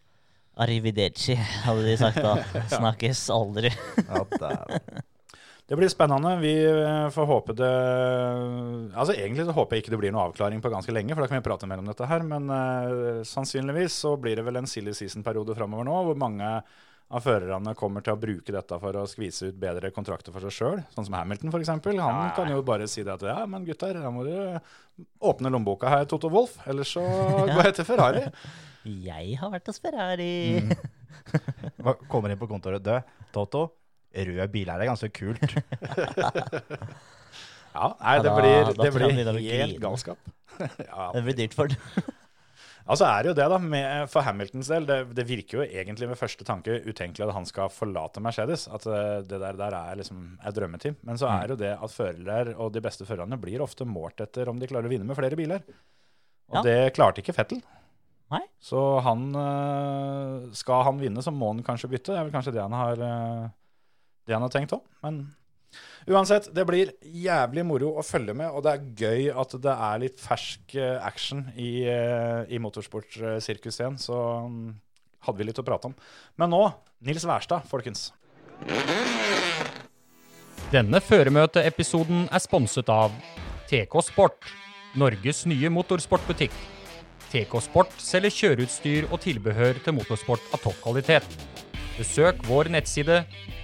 Arrivederci, 0.63 1.35
hadde 1.35 1.83
de 1.83 1.97
sagt 1.99 2.21
da. 2.23 2.37
Snakkes 2.77 3.27
aldri. 3.35 3.73
Ja. 4.07 4.23
Det 5.65 5.73
blir 5.79 5.89
spennende. 5.89 6.35
Vi 6.43 6.51
eh, 6.61 7.09
får 7.09 7.25
håpe 7.25 7.53
det 7.57 7.69
Altså 8.93 9.15
Egentlig 9.15 9.47
så 9.47 9.55
håper 9.57 9.75
jeg 9.77 9.83
ikke 9.85 9.93
det 9.95 9.99
blir 10.03 10.13
noe 10.13 10.27
avklaring 10.29 10.61
på 10.61 10.69
ganske 10.69 10.93
lenge, 10.93 11.15
for 11.15 11.25
da 11.25 11.29
kan 11.31 11.39
vi 11.41 11.45
prate 11.47 11.69
mer 11.69 11.81
om 11.81 11.87
dette 11.89 12.05
her. 12.09 12.25
Men 12.27 12.49
uh, 12.53 13.21
sannsynligvis 13.25 13.95
så 14.05 14.13
blir 14.21 14.37
det 14.37 14.45
vel 14.45 14.59
en 14.61 14.69
silly 14.69 14.93
season-periode 14.93 15.55
framover 15.57 15.87
nå, 15.87 15.95
hvor 16.09 16.19
mange 16.21 16.51
av 17.15 17.21
førerne 17.21 17.73
kommer 17.77 18.01
til 18.01 18.15
å 18.15 18.17
bruke 18.21 18.53
dette 18.53 18.77
for 18.81 18.97
å 18.97 19.03
skvise 19.09 19.51
ut 19.51 19.57
bedre 19.61 19.91
kontrakter 19.93 20.33
for 20.33 20.41
seg 20.47 20.53
sjøl, 20.55 20.79
sånn 20.95 21.05
som 21.05 21.17
Hamilton 21.19 21.51
f.eks. 21.53 21.69
Han 22.01 22.31
kan 22.37 22.49
jo 22.49 22.63
bare 22.65 22.87
si 22.89 23.03
det 23.05 23.13
at 23.13 23.25
ja, 23.29 23.35
men 23.49 23.65
gutter, 23.67 23.99
da 24.01 24.09
må 24.13 24.23
du 24.25 24.33
åpne 25.21 25.51
lommeboka 25.53 25.91
her, 25.91 26.07
Toto 26.09 26.31
Wolff, 26.33 26.57
ellers 26.65 26.95
så 26.97 27.03
går 27.51 27.61
jeg 27.69 27.77
til 27.77 27.87
Ferrari. 27.91 28.23
Jeg 29.05 29.37
har 29.41 29.53
vært 29.53 29.69
hos 29.69 29.81
Ferrari. 29.81 30.31
Hva- 31.85 31.97
Kommer 32.09 32.33
inn 32.33 32.41
på 32.41 32.49
kontoret. 32.49 32.81
Død, 32.85 33.13
Toto. 33.33 33.67
Røde 34.15 34.47
biler 34.53 34.79
er 34.81 34.91
ganske 34.91 35.11
kult. 35.15 35.43
Ja, 37.75 37.89
nei, 37.99 38.19
det 38.23 38.31
blir, 38.31 38.69
det 38.79 38.91
blir 38.95 39.17
helt 39.59 39.81
galskap. 39.83 40.29
ja. 40.61 41.09
Det 41.11 41.23
blir 41.25 41.35
dyrt 41.41 41.57
for 41.57 41.71
den. 41.73 42.05
Altså 42.85 43.07
er 43.09 43.23
det 43.25 43.29
jo 43.31 43.35
det, 43.39 43.45
da. 43.49 43.57
Med, 43.57 44.09
for 44.13 44.21
Hamiltons 44.21 44.67
del, 44.69 44.83
det, 44.85 44.97
det 45.17 45.23
virker 45.25 45.57
jo 45.57 45.63
egentlig 45.65 46.05
ved 46.11 46.19
første 46.19 46.45
tanke 46.45 46.75
utenkelig 46.85 47.23
at 47.25 47.33
han 47.33 47.47
skal 47.49 47.71
forlate 47.73 48.21
Mercedes. 48.21 48.67
At 48.69 48.85
eh, 48.85 49.23
det 49.25 49.39
der, 49.41 49.57
der 49.57 49.73
er 49.73 49.97
liksom 49.97 50.19
et 50.37 50.53
drømmeteam. 50.53 50.99
Men 51.09 51.17
så 51.17 51.31
er 51.33 51.47
det 51.49 51.55
jo 51.55 51.61
det 51.63 51.71
at 51.73 51.95
førere 51.95 52.53
og 52.61 52.69
de 52.75 52.83
beste 52.85 53.07
førerne 53.09 53.39
blir 53.41 53.63
ofte 53.65 53.87
målt 53.89 54.21
etter 54.21 54.51
om 54.53 54.61
de 54.61 54.69
klarer 54.69 54.85
å 54.85 54.93
vinne 54.93 55.07
med 55.09 55.17
flere 55.17 55.39
biler. 55.39 55.65
Og 56.53 56.59
Ja. 56.59 56.63
det 56.69 56.93
klarte 56.93 57.23
ikke 57.25 57.33
Fettel. 57.33 57.63
Nei. 58.35 58.43
Så 58.61 58.83
han 59.05 59.25
eh, 59.33 60.45
Skal 60.61 60.85
han 60.85 61.01
vinne, 61.01 61.25
så 61.25 61.33
må 61.33 61.55
han 61.55 61.65
kanskje 61.65 61.89
bytte. 61.89 62.13
Det 62.13 62.21
er 62.21 62.29
vel 62.29 62.35
kanskje 62.37 62.53
det 62.53 62.67
han 62.67 62.77
har, 62.85 63.01
eh, 63.01 63.49
det 64.25 64.35
han 64.35 64.45
har 64.45 64.53
tenkt 64.53 64.73
om. 64.75 64.81
Men 65.05 65.19
uansett, 66.09 66.49
det 66.55 66.65
blir 66.67 66.93
jævlig 67.01 67.65
moro 67.67 67.93
å 67.99 68.05
følge 68.05 68.35
med, 68.37 68.49
og 68.51 68.65
det 68.65 68.73
er 68.73 68.89
gøy 69.05 69.29
at 69.33 69.55
det 69.61 69.77
er 69.87 70.01
litt 70.05 70.21
fersk 70.21 70.75
eh, 70.79 70.97
action 71.05 71.45
i, 71.55 71.85
eh, 71.89 72.41
i 72.49 72.61
motorsportsirkuset 72.61 73.83
igjen. 73.83 73.97
Så 74.01 74.19
mm, 74.49 74.75
hadde 75.27 75.41
vi 75.41 75.49
litt 75.49 75.61
å 75.61 75.67
prate 75.67 75.91
om. 75.91 75.97
Men 76.41 76.53
nå, 76.53 76.63
Nils 77.05 77.25
Wærstad, 77.27 77.67
folkens. 77.69 78.09
Denne 80.73 81.01
føremøteepisoden 81.03 82.25
er 82.33 82.41
sponset 82.43 82.89
av 82.89 83.13
TK 83.69 83.99
Sport, 84.07 84.47
Norges 84.97 85.43
nye 85.49 85.69
motorsportbutikk. 85.73 86.53
TK 87.31 87.57
Sport 87.63 87.93
selger 87.99 88.33
kjøreutstyr 88.33 89.09
og 89.09 89.19
tilbehør 89.25 89.81
til 89.83 89.97
motorsport 89.97 90.53
av 90.55 90.63
topp 90.63 90.79
kvalitet. 90.83 91.54
Besøk 91.95 92.41
vår 92.43 92.67
nettside 92.73 93.21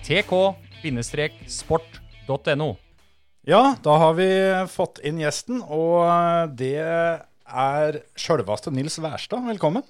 tk-sport.no. 0.07 2.69
Ja, 3.43 3.75
da 3.83 3.97
har 3.99 4.13
vi 4.15 4.55
fått 4.71 5.03
inn 5.03 5.19
gjesten, 5.19 5.59
og 5.67 6.07
det 6.55 6.79
er 6.79 7.99
sjølveste 8.15 8.71
Nils 8.71 8.95
Wærstad. 9.03 9.43
Velkommen. 9.49 9.83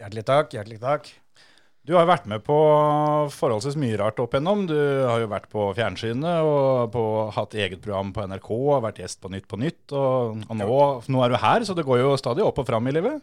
Hjertelig 0.00 0.24
takk, 0.26 0.50
hjertelig 0.56 0.80
takk. 0.82 1.06
Du 1.86 1.94
har 1.94 2.06
vært 2.10 2.26
med 2.30 2.42
på 2.46 2.56
forholdsvis 3.30 3.76
mye 3.78 3.98
rart 4.00 4.18
opp 4.22 4.34
igjennom. 4.34 4.66
Du 4.66 4.78
har 4.78 5.20
jo 5.22 5.28
vært 5.30 5.48
på 5.52 5.74
fjernsynet 5.78 6.42
og 6.42 6.90
på, 6.94 7.30
hatt 7.36 7.54
eget 7.54 7.82
program 7.84 8.12
på 8.14 8.26
NRK, 8.26 8.50
og 8.58 8.84
vært 8.88 8.98
gjest 9.04 9.20
på 9.22 9.28
Nytt 9.30 9.46
på 9.50 9.56
Nytt. 9.62 9.84
Og, 9.94 10.42
og 10.48 10.54
nå, 10.58 10.66
nå 11.14 11.18
er 11.22 11.28
du 11.30 11.36
her, 11.42 11.60
så 11.66 11.72
det 11.78 11.86
går 11.86 11.98
jo 12.02 12.18
stadig 12.18 12.42
opp 12.42 12.58
og 12.58 12.66
fram 12.66 12.86
i 12.90 12.94
livet. 12.98 13.22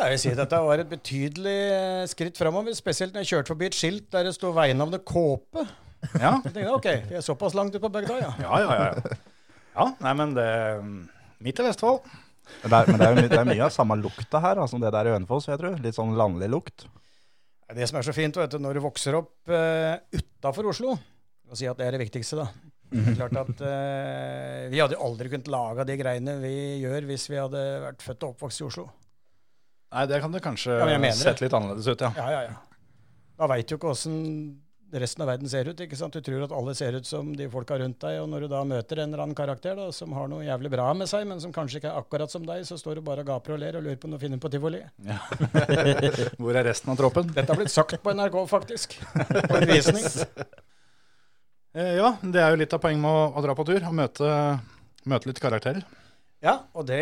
Ja, 0.00 0.06
jeg 0.08 0.16
vil 0.16 0.20
si 0.22 0.30
dette 0.32 0.58
var 0.64 0.80
et 0.80 0.88
betydelig 0.88 1.58
eh, 1.74 2.02
skritt 2.08 2.38
framover, 2.40 2.72
spesielt 2.72 3.12
når 3.12 3.26
jeg 3.26 3.28
kjørte 3.34 3.52
forbi 3.52 3.66
et 3.68 3.76
skilt 3.76 4.06
der 4.14 4.24
det 4.24 4.32
sto 4.32 4.48
veinavnet 4.56 5.02
Kåpe. 5.04 5.66
Ja, 6.14 6.38
Jeg 6.46 6.54
tenkte 6.54 6.70
OK, 6.72 6.88
vi 7.10 7.18
er 7.18 7.24
såpass 7.26 7.52
langt 7.58 7.74
ute 7.76 7.82
på 7.82 7.90
bygda, 7.92 8.16
ja. 8.22 8.30
ja, 8.40 8.60
ja. 8.64 8.78
Ja, 8.80 9.18
ja 9.74 9.86
nei, 10.00 10.14
men 10.16 10.32
det 10.38 10.46
Midt 11.44 11.60
i 11.60 11.66
Vestfold. 11.66 12.00
Men 12.62 12.72
det 12.72 12.78
er, 12.78 12.88
men 12.88 13.02
det 13.02 13.10
er, 13.10 13.20
det 13.28 13.40
er 13.42 13.50
mye 13.50 13.66
av 13.66 13.74
samme 13.74 13.98
lukta 14.00 14.40
her 14.40 14.62
som 14.62 14.72
som 14.72 14.80
det 14.86 14.94
der 14.94 15.10
i 15.10 15.12
Hønefoss, 15.12 15.50
jeg 15.52 15.60
tror. 15.60 15.76
Litt 15.84 15.98
sånn 15.98 16.16
landlig 16.16 16.48
lukt. 16.48 16.86
Det 17.76 17.90
som 17.92 18.00
er 18.00 18.08
så 18.08 18.16
fint, 18.16 18.40
vet 18.40 18.56
du, 18.56 18.58
når 18.64 18.80
du 18.80 18.84
vokser 18.86 19.20
opp 19.20 19.52
uh, 19.52 20.00
utafor 20.16 20.72
Oslo 20.72 20.96
og 21.50 21.58
si 21.58 21.68
at 21.68 21.76
det 21.76 21.86
er 21.86 21.96
det 21.96 22.04
viktigste, 22.06 22.40
da. 22.40 22.48
Det 22.90 23.12
er 23.12 23.18
klart 23.20 23.36
at 23.38 23.60
uh, 23.62 24.64
Vi 24.72 24.80
hadde 24.80 24.98
aldri 24.98 25.28
kunnet 25.30 25.52
lage 25.52 25.84
de 25.86 26.00
greiene 26.00 26.38
vi 26.40 26.56
gjør 26.80 27.06
hvis 27.10 27.28
vi 27.30 27.38
hadde 27.38 27.62
vært 27.84 28.02
født 28.06 28.24
og 28.24 28.34
oppvokst 28.34 28.64
i 28.64 28.66
Oslo. 28.70 28.88
Nei, 29.90 30.06
det 30.06 30.20
kan 30.22 30.34
det 30.34 30.42
kanskje 30.44 30.76
Ja, 30.78 31.12
sett 31.18 31.40
litt 31.42 31.54
annerledes 31.56 31.88
ut, 31.90 32.00
ja. 32.00 32.12
Ja, 32.16 32.26
ja, 32.30 32.42
ja. 32.48 32.58
Da 33.40 33.48
veit 33.50 33.66
du 33.70 33.74
ikke 33.74 33.90
åssen 33.90 34.18
resten 34.98 35.22
av 35.22 35.28
verden 35.30 35.48
ser 35.48 35.68
ut. 35.70 35.80
ikke 35.80 35.96
sant? 35.98 36.14
Du 36.14 36.24
tror 36.24 36.44
at 36.44 36.52
alle 36.54 36.74
ser 36.74 36.96
ut 36.98 37.06
som 37.06 37.30
de 37.36 37.46
folka 37.50 37.78
rundt 37.78 38.00
deg, 38.02 38.18
og 38.22 38.28
når 38.30 38.44
du 38.44 38.48
da 38.52 38.62
møter 38.66 39.00
en 39.02 39.12
eller 39.12 39.24
annen 39.24 39.38
karakter 39.38 39.76
da, 39.78 39.88
som 39.94 40.12
har 40.16 40.28
noe 40.30 40.42
jævlig 40.44 40.72
bra 40.72 40.88
med 40.98 41.10
seg, 41.10 41.26
men 41.30 41.42
som 41.42 41.52
kanskje 41.54 41.80
ikke 41.80 41.92
er 41.92 42.00
akkurat 42.00 42.32
som 42.32 42.46
deg, 42.46 42.64
så 42.66 42.78
står 42.80 42.98
du 42.98 43.04
bare 43.06 43.24
og 43.24 43.30
gaper 43.30 43.54
og 43.54 43.62
ler 43.62 43.78
og 43.78 43.86
lurer 43.86 44.00
på 44.00 44.10
om 44.10 44.16
du 44.16 44.20
finner 44.22 44.42
på 44.42 44.50
tivoli. 44.52 44.82
Ja. 45.06 45.20
Hvor 46.40 46.58
er 46.58 46.66
resten 46.66 46.92
av 46.92 46.98
troppen? 46.98 47.30
Dette 47.36 47.52
har 47.52 47.60
blitt 47.60 47.74
sagt 47.74 48.02
på 48.02 48.14
NRK, 48.16 48.40
faktisk. 48.50 48.98
På 49.14 49.60
en 49.60 49.70
visning. 49.70 50.10
Eh, 51.70 51.92
ja, 52.00 52.08
det 52.18 52.40
er 52.42 52.48
jo 52.50 52.58
litt 52.58 52.72
av 52.74 52.80
poenget 52.82 52.98
med 52.98 53.14
å, 53.14 53.26
å 53.38 53.42
dra 53.44 53.54
på 53.54 53.62
tur 53.62 53.84
Å 53.86 53.92
møte, 53.94 54.26
møte 55.06 55.28
litt 55.30 55.38
karakterer. 55.38 55.84
Ja, 56.42 56.56
og 56.74 56.88
det 56.88 56.98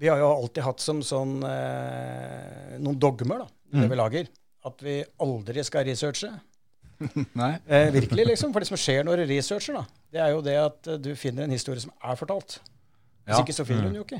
Vi 0.00 0.08
har 0.08 0.18
jo 0.22 0.30
alltid 0.32 0.64
hatt 0.64 0.80
som 0.80 1.02
sånn 1.04 1.38
eh, 1.44 2.76
noen 2.80 2.96
dogmer, 3.00 3.42
da, 3.44 3.48
det 3.70 3.82
det 3.84 3.90
vi 3.92 3.98
lager. 4.00 4.30
At 4.64 4.80
vi 4.84 4.94
aldri 5.24 5.64
skal 5.66 5.84
researche. 5.88 6.30
Eh, 7.00 7.86
virkelig, 7.94 8.26
liksom. 8.28 8.50
For 8.52 8.60
det 8.60 8.68
som 8.68 8.76
skjer 8.76 9.06
når 9.08 9.22
du 9.22 9.30
researcher, 9.30 9.78
da, 9.78 9.84
det 10.12 10.20
er 10.20 10.32
jo 10.34 10.42
det 10.44 10.56
at 10.60 10.88
eh, 10.92 10.98
du 11.00 11.14
finner 11.16 11.46
en 11.46 11.54
historie 11.54 11.80
som 11.80 11.92
er 12.04 12.18
fortalt. 12.20 12.58
Hvis 13.24 13.38
Ja. 13.38 13.40
ikke, 13.40 13.54
så 13.56 13.64
finner 13.64 13.86
du 13.86 13.88
den 13.88 14.00
jo 14.02 14.04
ikke. 14.04 14.18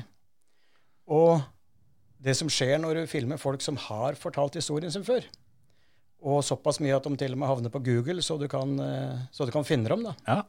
Og 1.13 1.43
det 2.21 2.33
som 2.37 2.49
skjer 2.49 2.79
når 2.81 3.01
du 3.01 3.11
filmer 3.11 3.37
folk 3.41 3.61
som 3.61 3.77
har 3.89 4.17
fortalt 4.17 4.57
historien 4.57 4.89
sin 4.93 5.05
før, 5.05 5.25
og 6.21 6.41
såpass 6.45 6.79
mye 6.81 6.95
at 6.97 7.05
de 7.05 7.13
til 7.17 7.33
og 7.33 7.41
med 7.41 7.49
havner 7.49 7.73
på 7.73 7.81
Google, 7.85 8.21
så 8.25 8.37
du 8.41 8.47
kan, 8.49 8.73
eh, 8.81 9.21
så 9.33 9.45
du 9.45 9.53
kan 9.53 9.65
finne 9.65 9.89
dem, 9.89 10.03
da. 10.09 10.15
Ja. 10.27 10.39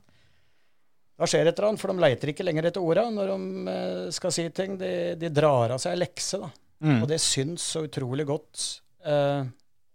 Da 1.20 1.28
skjer 1.28 1.46
et 1.46 1.54
eller 1.54 1.68
annet, 1.70 1.82
for 1.82 1.92
de 1.92 2.02
leiter 2.02 2.32
ikke 2.32 2.46
lenger 2.46 2.70
etter 2.70 2.84
orda 2.84 3.04
når 3.12 3.32
de 3.32 3.72
eh, 3.72 4.06
skal 4.16 4.34
si 4.34 4.46
ting. 4.54 4.78
De, 4.80 4.92
de 5.20 5.30
drar 5.34 5.74
av 5.74 5.82
seg 5.82 5.98
lekse, 5.98 6.40
da. 6.40 6.48
Mm. 6.82 6.96
Og 6.98 7.10
det 7.10 7.20
syns 7.22 7.64
så 7.74 7.84
utrolig 7.86 8.24
godt 8.26 8.62
eh, 9.06 9.44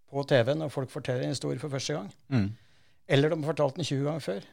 på 0.07 0.23
TV 0.29 0.53
når 0.55 0.71
folk 0.71 0.91
forteller 0.91 1.25
en 1.25 1.33
historie 1.35 1.59
for 1.59 1.73
første 1.73 1.97
gang. 1.97 2.11
Mm. 2.31 2.47
Eller 3.07 3.31
de 3.31 3.39
har 3.41 3.49
fortalt 3.49 3.79
den 3.79 3.87
20 3.87 4.05
ganger 4.07 4.23
før. 4.23 4.47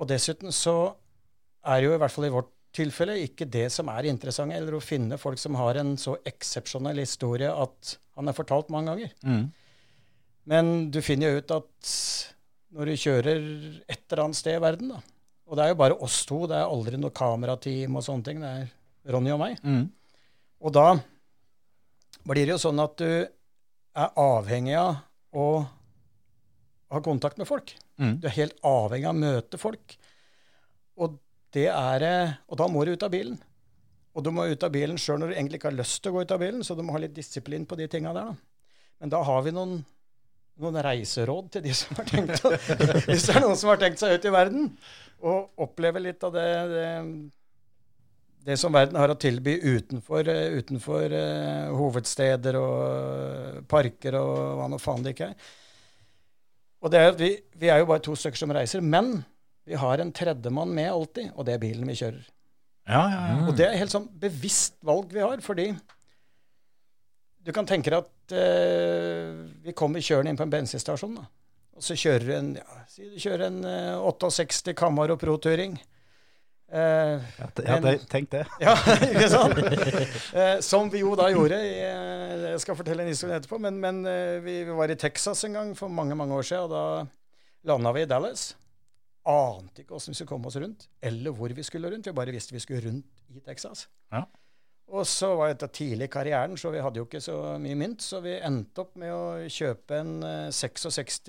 Og 0.00 0.08
dessuten 0.10 0.54
så 0.54 0.74
er 1.68 1.84
jo 1.84 1.92
i 1.94 2.00
hvert 2.00 2.14
fall 2.14 2.26
i 2.26 2.32
vårt 2.32 2.50
tilfelle 2.74 3.18
ikke 3.24 3.48
det 3.50 3.66
som 3.74 3.90
er 3.90 4.08
interessant, 4.10 4.54
eller 4.54 4.76
å 4.76 4.82
finne 4.82 5.18
folk 5.18 5.40
som 5.42 5.58
har 5.58 5.80
en 5.80 5.96
så 5.98 6.16
eksepsjonell 6.26 7.02
historie 7.02 7.50
at 7.50 7.96
han 8.18 8.30
er 8.30 8.36
fortalt 8.36 8.70
mange 8.72 8.94
ganger. 8.94 9.14
Mm. 9.26 9.48
Men 10.50 10.74
du 10.94 11.00
finner 11.04 11.30
jo 11.30 11.42
ut 11.42 11.54
at 11.54 11.94
når 12.74 12.90
du 12.90 13.02
kjører 13.02 13.40
et 13.90 14.04
eller 14.06 14.24
annet 14.24 14.38
sted 14.38 14.56
i 14.56 14.62
verden, 14.62 14.94
da, 14.94 15.00
og 15.50 15.56
det 15.58 15.64
er 15.64 15.72
jo 15.72 15.78
bare 15.80 15.96
oss 16.06 16.20
to, 16.28 16.44
det 16.46 16.54
er 16.60 16.70
aldri 16.70 16.98
noe 17.00 17.10
kamerateam 17.14 17.96
og 17.98 18.04
sånne 18.06 18.26
ting, 18.28 18.38
det 18.42 18.50
er 18.60 19.12
Ronny 19.12 19.32
og 19.34 19.40
meg, 19.42 19.58
Mm. 19.66 19.88
og 20.62 20.72
da 20.76 20.86
blir 22.28 22.46
det 22.46 22.54
jo 22.54 22.60
sånn 22.62 22.80
at 22.84 22.96
du 23.00 23.06
er 23.10 24.10
avhengig 24.20 24.76
av 24.78 25.00
å 25.34 25.46
ha 26.90 27.00
kontakt 27.02 27.38
med 27.38 27.48
folk. 27.48 27.72
Mm. 27.98 28.18
Du 28.20 28.26
er 28.28 28.34
helt 28.36 28.58
avhengig 28.66 29.06
av 29.08 29.14
å 29.14 29.20
møte 29.20 29.58
folk. 29.60 29.96
Og, 31.00 31.16
det 31.54 31.66
er, 31.70 32.04
og 32.48 32.58
da 32.60 32.66
må 32.68 32.84
du 32.84 32.92
ut 32.92 33.02
av 33.06 33.10
bilen. 33.14 33.38
Og 34.14 34.24
du 34.26 34.30
må 34.34 34.44
ut 34.50 34.62
av 34.66 34.72
bilen 34.74 34.98
sjøl 34.98 35.20
når 35.22 35.30
du 35.32 35.34
egentlig 35.36 35.60
ikke 35.60 35.70
har 35.70 35.78
lyst 35.78 36.02
til 36.02 36.12
å 36.12 36.16
gå 36.18 36.24
ut 36.26 36.34
av 36.34 36.40
bilen, 36.42 36.62
så 36.66 36.74
du 36.76 36.82
må 36.82 36.92
ha 36.96 37.00
litt 37.02 37.14
disiplin 37.14 37.64
på 37.66 37.78
de 37.78 37.86
tinga 37.90 38.12
der. 38.16 38.32
Da. 38.32 38.66
Men 39.00 39.12
da 39.14 39.22
har 39.26 39.42
vi 39.46 39.52
noen, 39.54 39.78
noen 40.62 40.80
reiseråd 40.84 41.50
til 41.56 41.64
de 41.66 41.74
som 41.76 41.98
har 41.98 42.08
tenkt 42.08 42.46
å, 42.46 42.54
Hvis 43.08 43.26
det 43.28 43.36
er 43.36 43.44
noen 43.44 43.58
som 43.58 43.72
har 43.72 43.80
tenkt 43.82 44.02
seg 44.02 44.16
ut 44.16 44.26
i 44.28 44.34
verden, 44.34 44.70
og 45.20 45.66
oppleve 45.66 46.00
litt 46.00 46.22
av 46.24 46.32
det, 46.32 46.48
det 46.72 46.88
det 48.44 48.56
som 48.56 48.72
verden 48.72 48.96
har 48.96 49.12
å 49.12 49.18
tilby 49.20 49.58
utenfor, 49.60 50.28
eh, 50.32 50.56
utenfor 50.60 51.12
uh, 51.12 51.72
hovedsteder 51.76 52.56
og 52.56 52.76
eh, 52.86 53.58
parker 53.68 54.16
og 54.16 54.36
hva 54.56 54.68
nå 54.72 54.78
faen 54.80 55.04
det 55.04 55.14
ikke 55.14 55.28
er. 55.32 55.50
Og 56.80 56.92
det 56.92 57.00
er, 57.00 57.10
at 57.12 57.20
vi, 57.20 57.34
vi 57.60 57.68
er 57.68 57.82
jo 57.82 57.90
bare 57.90 58.02
to 58.04 58.16
stykker 58.16 58.40
som 58.40 58.54
reiser, 58.56 58.80
men 58.80 59.18
vi 59.68 59.76
har 59.76 60.00
en 60.00 60.12
tredjemann 60.16 60.72
med 60.72 60.88
alltid, 60.88 61.34
og 61.34 61.44
det 61.44 61.56
er 61.56 61.62
bilen 61.62 61.90
vi 61.92 61.98
kjører. 62.00 62.22
Ja, 62.88 63.02
ja, 63.12 63.18
ja. 63.28 63.40
Og 63.44 63.52
det 63.58 63.66
er 63.66 63.76
helt 63.78 63.92
sånn 63.92 64.08
bevisst 64.22 64.78
valg 64.88 65.12
vi 65.12 65.20
har, 65.20 65.42
fordi 65.44 65.68
du 67.44 67.52
kan 67.56 67.66
tenke 67.68 67.90
deg 67.92 68.02
at 68.04 68.34
eh, 68.36 69.30
vi 69.64 69.72
kommer 69.76 70.02
kjørende 70.04 70.30
inn 70.34 70.38
på 70.40 70.44
en 70.46 70.52
bensinstasjon, 70.52 71.14
da. 71.20 71.24
Og 71.80 71.84
så 71.86 71.94
kjører 71.96 72.26
du 72.28 72.32
en, 72.36 72.50
ja, 72.60 72.80
si 72.90 73.06
du 73.08 73.16
kjører 73.22 73.46
en 73.46 73.62
eh, 73.64 74.02
68 74.04 74.74
Camaro 74.76 75.16
Pro 75.16 75.38
Touring. 75.40 75.78
Eh, 76.70 77.16
Ja, 77.40 77.46
det- 77.56 77.64
ja, 77.66 77.78
tenk 78.12 78.28
det. 78.30 78.42
ja, 78.66 78.74
ikke 79.08 79.28
sant? 79.32 79.56
Eh, 80.36 80.60
som 80.62 80.90
vi 80.92 81.00
jo 81.02 81.14
da 81.18 81.30
gjorde. 81.32 81.56
I, 81.56 81.72
eh, 81.86 82.44
jeg 82.52 82.60
skal 82.62 82.76
fortelle 82.78 83.02
en 83.06 83.10
historie 83.10 83.38
etterpå. 83.40 83.58
Men, 83.64 83.80
men 83.82 84.02
eh, 84.06 84.36
vi, 84.44 84.58
vi 84.68 84.76
var 84.76 84.92
i 84.92 84.98
Texas 85.00 85.42
en 85.48 85.56
gang 85.56 85.72
for 85.78 85.88
mange 85.90 86.14
mange 86.18 86.36
år 86.36 86.46
siden, 86.46 86.68
og 86.68 86.70
da 86.70 87.72
landa 87.72 87.92
vi 87.96 88.04
i 88.04 88.10
Dallas. 88.10 88.50
Ante 89.30 89.82
ikke 89.82 89.96
åssen 89.98 90.12
vi 90.14 90.20
skulle 90.20 90.30
komme 90.30 90.48
oss 90.48 90.56
rundt, 90.60 90.86
eller 91.04 91.34
hvor 91.36 91.52
vi 91.56 91.64
skulle 91.66 91.90
rundt. 91.92 92.06
Vi 92.08 92.14
bare 92.16 92.32
visste 92.36 92.54
vi 92.56 92.60
skulle 92.62 92.84
rundt 92.86 93.06
i 93.34 93.40
Texas. 93.44 93.86
Ja. 94.12 94.22
Og 94.90 95.04
så 95.06 95.28
var 95.38 95.52
dette 95.52 95.68
tidlig 95.70 96.08
i 96.08 96.12
karrieren, 96.12 96.56
så 96.58 96.72
vi 96.74 96.80
hadde 96.82 96.98
jo 96.98 97.04
ikke 97.06 97.20
så 97.22 97.36
mye 97.62 97.76
mynt. 97.78 98.02
Så 98.02 98.18
vi 98.24 98.32
endte 98.42 98.82
opp 98.82 98.96
med 98.98 99.12
å 99.14 99.48
kjøpe 99.50 100.00
en 100.02 100.16
eh, 100.26 100.48
66 100.54 101.20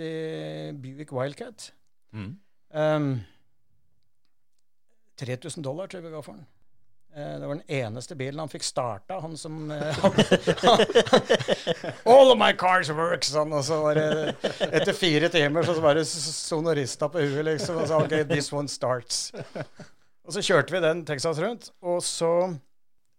Buick 0.81 1.13
Wildcat. 1.13 1.67
Mm. 2.15 2.31
Um, 2.73 3.11
3000 5.21 5.61
dollar 5.63 5.87
tror 5.91 6.01
jeg 6.01 6.07
vi 6.09 6.15
ga 6.15 6.23
for 6.25 6.39
den. 6.39 6.47
Eh, 7.13 7.35
Det 7.41 7.47
var 7.47 7.59
den 7.59 7.75
eneste 7.83 8.15
bilen 8.17 8.39
han 8.41 8.49
fikk 8.49 8.63
starta, 8.65 9.19
han 9.21 9.37
som 9.37 9.69
eh, 9.71 9.97
All 12.05 12.31
of 12.31 12.37
my 12.39 12.53
cars 12.57 12.89
work, 12.95 13.23
sånn. 13.27 13.53
Og 13.53 13.63
så 13.67 13.77
var 13.83 13.99
det 13.99 14.07
etter 14.71 14.93
fire 14.97 15.29
timer 15.33 15.67
så 15.67 15.77
var 15.83 15.99
det 15.99 16.07
sonorista 16.09 17.11
på 17.11 17.21
huet, 17.21 17.45
liksom. 17.51 17.77
Og 17.83 17.87
så 17.91 18.01
OK, 18.01 18.17
this 18.31 18.49
one 18.55 18.71
starts. 18.71 19.29
Og 20.25 20.33
så 20.35 20.43
kjørte 20.45 20.73
vi 20.73 20.81
den 20.83 21.05
Texas 21.05 21.39
rundt, 21.43 21.71
og 21.81 22.01
så 22.05 22.31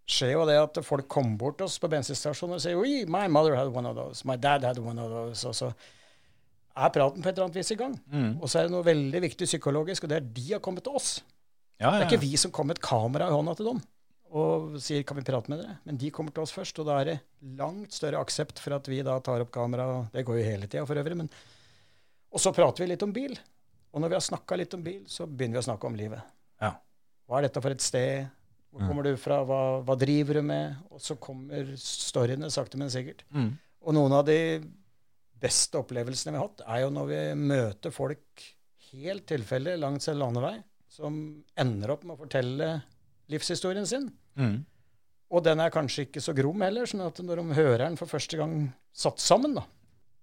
skjer 0.09 0.33
jo 0.35 0.45
det 0.49 0.57
at 0.59 0.79
folk 0.85 1.07
kommer 1.11 1.37
bort 1.39 1.57
til 1.59 1.69
oss 1.69 1.79
på 1.79 1.89
bensinstasjonen 1.91 2.57
og 2.57 2.63
sier 2.63 2.79
Oi, 2.79 3.03
my 3.07 3.27
mother 3.31 3.55
had 3.55 3.71
one 3.71 3.87
of 3.89 3.95
those. 3.95 4.25
My 4.27 4.35
dad 4.35 4.65
had 4.67 4.79
one 4.79 4.99
of 4.99 5.11
those. 5.11 5.47
Og 5.47 5.55
så 5.55 5.71
er 6.73 6.93
praten 6.93 7.23
på 7.23 7.29
et 7.29 7.37
eller 7.37 7.47
annet 7.47 7.59
vis 7.61 7.71
i 7.71 7.79
gang. 7.79 7.95
Mm. 8.11 8.35
Og 8.41 8.49
så 8.49 8.59
er 8.59 8.67
det 8.67 8.75
noe 8.75 8.85
veldig 8.85 9.21
viktig 9.29 9.47
psykologisk, 9.47 10.03
og 10.03 10.11
det 10.11 10.19
er 10.19 10.29
de 10.35 10.45
har 10.51 10.63
kommet 10.63 10.83
til 10.83 10.97
oss. 10.99 11.15
Ja, 11.79 11.89
Det 11.91 11.99
ja, 11.99 11.99
er 12.03 12.09
ikke 12.11 12.25
vi 12.25 12.37
som 12.37 12.51
kommer 12.51 12.73
med 12.73 12.79
et 12.81 12.85
kamera 12.85 13.27
i 13.27 13.35
hånda 13.35 13.55
til 13.57 13.71
dem 13.73 13.83
og 14.33 14.79
sier 14.81 15.03
'kan 15.03 15.17
vi 15.17 15.21
prate 15.21 15.49
med 15.49 15.59
dere'? 15.59 15.77
Men 15.85 15.97
de 15.97 16.09
kommer 16.09 16.31
til 16.33 16.41
oss 16.41 16.51
først, 16.51 16.79
og 16.79 16.87
da 16.87 16.99
er 16.99 17.05
det 17.05 17.19
langt 17.55 17.93
større 17.93 18.17
aksept 18.17 18.57
for 18.57 18.73
at 18.73 18.87
vi 18.87 19.03
da 19.03 19.19
tar 19.19 19.41
opp 19.41 19.51
kamera. 19.51 20.09
Det 20.11 20.25
går 20.25 20.37
jo 20.39 20.43
hele 20.43 20.65
tida 20.67 20.85
for 20.85 20.95
øvrig. 20.95 21.17
Men 21.17 21.29
og 22.33 22.39
så 22.41 22.51
prater 22.51 22.83
vi 22.83 22.89
litt 22.89 23.03
om 23.03 23.13
bil. 23.13 23.37
Og 23.93 24.01
når 24.01 24.09
vi 24.09 24.15
har 24.17 24.25
snakka 24.25 24.57
litt 24.57 24.73
om 24.73 24.83
bil, 24.83 25.03
så 25.05 25.27
begynner 25.29 25.59
vi 25.59 25.61
å 25.61 25.67
snakke 25.69 25.85
om 25.85 25.95
livet. 25.95 26.21
Ja. 26.59 26.71
Hva 27.29 27.37
er 27.37 27.41
dette 27.47 27.61
for 27.61 27.69
et 27.69 27.81
sted? 27.81 28.25
Hvor 28.73 28.87
kommer 28.89 29.05
du 29.05 29.13
fra? 29.21 29.37
Hva, 29.45 29.59
hva 29.85 29.95
driver 30.01 30.39
du 30.39 30.47
med? 30.49 30.79
Og 30.89 31.01
så 31.03 31.15
kommer 31.21 31.75
storyene 31.77 32.49
sakte, 32.53 32.79
men 32.81 32.89
sikkert. 32.89 33.21
Mm. 33.29 33.51
Og 33.85 33.95
noen 33.95 34.15
av 34.17 34.25
de 34.25 34.39
beste 35.43 35.77
opplevelsene 35.77 36.33
vi 36.33 36.39
har 36.39 36.47
hatt, 36.47 36.63
er 36.65 36.83
jo 36.85 36.91
når 36.95 37.09
vi 37.11 37.21
møter 37.37 37.93
folk 37.93 38.45
helt 38.93 39.27
tilfeldig 39.29 39.75
langs 39.81 40.09
en 40.09 40.19
landevei, 40.21 40.55
som 40.89 41.19
ender 41.59 41.93
opp 41.93 42.05
med 42.05 42.15
å 42.15 42.21
fortelle 42.23 42.69
livshistorien 43.33 43.85
sin. 43.89 44.07
Mm. 44.39 44.63
Og 45.33 45.45
den 45.45 45.61
er 45.61 45.73
kanskje 45.73 46.07
ikke 46.07 46.21
så 46.23 46.35
grom 46.37 46.61
heller, 46.65 46.89
sånn 46.89 47.05
at 47.05 47.21
når 47.25 47.41
de 47.41 47.57
hører 47.57 47.85
den 47.87 47.97
for 47.99 48.09
første 48.09 48.37
gang 48.39 48.67
satt 48.93 49.21
sammen, 49.21 49.55
da, 49.57 49.65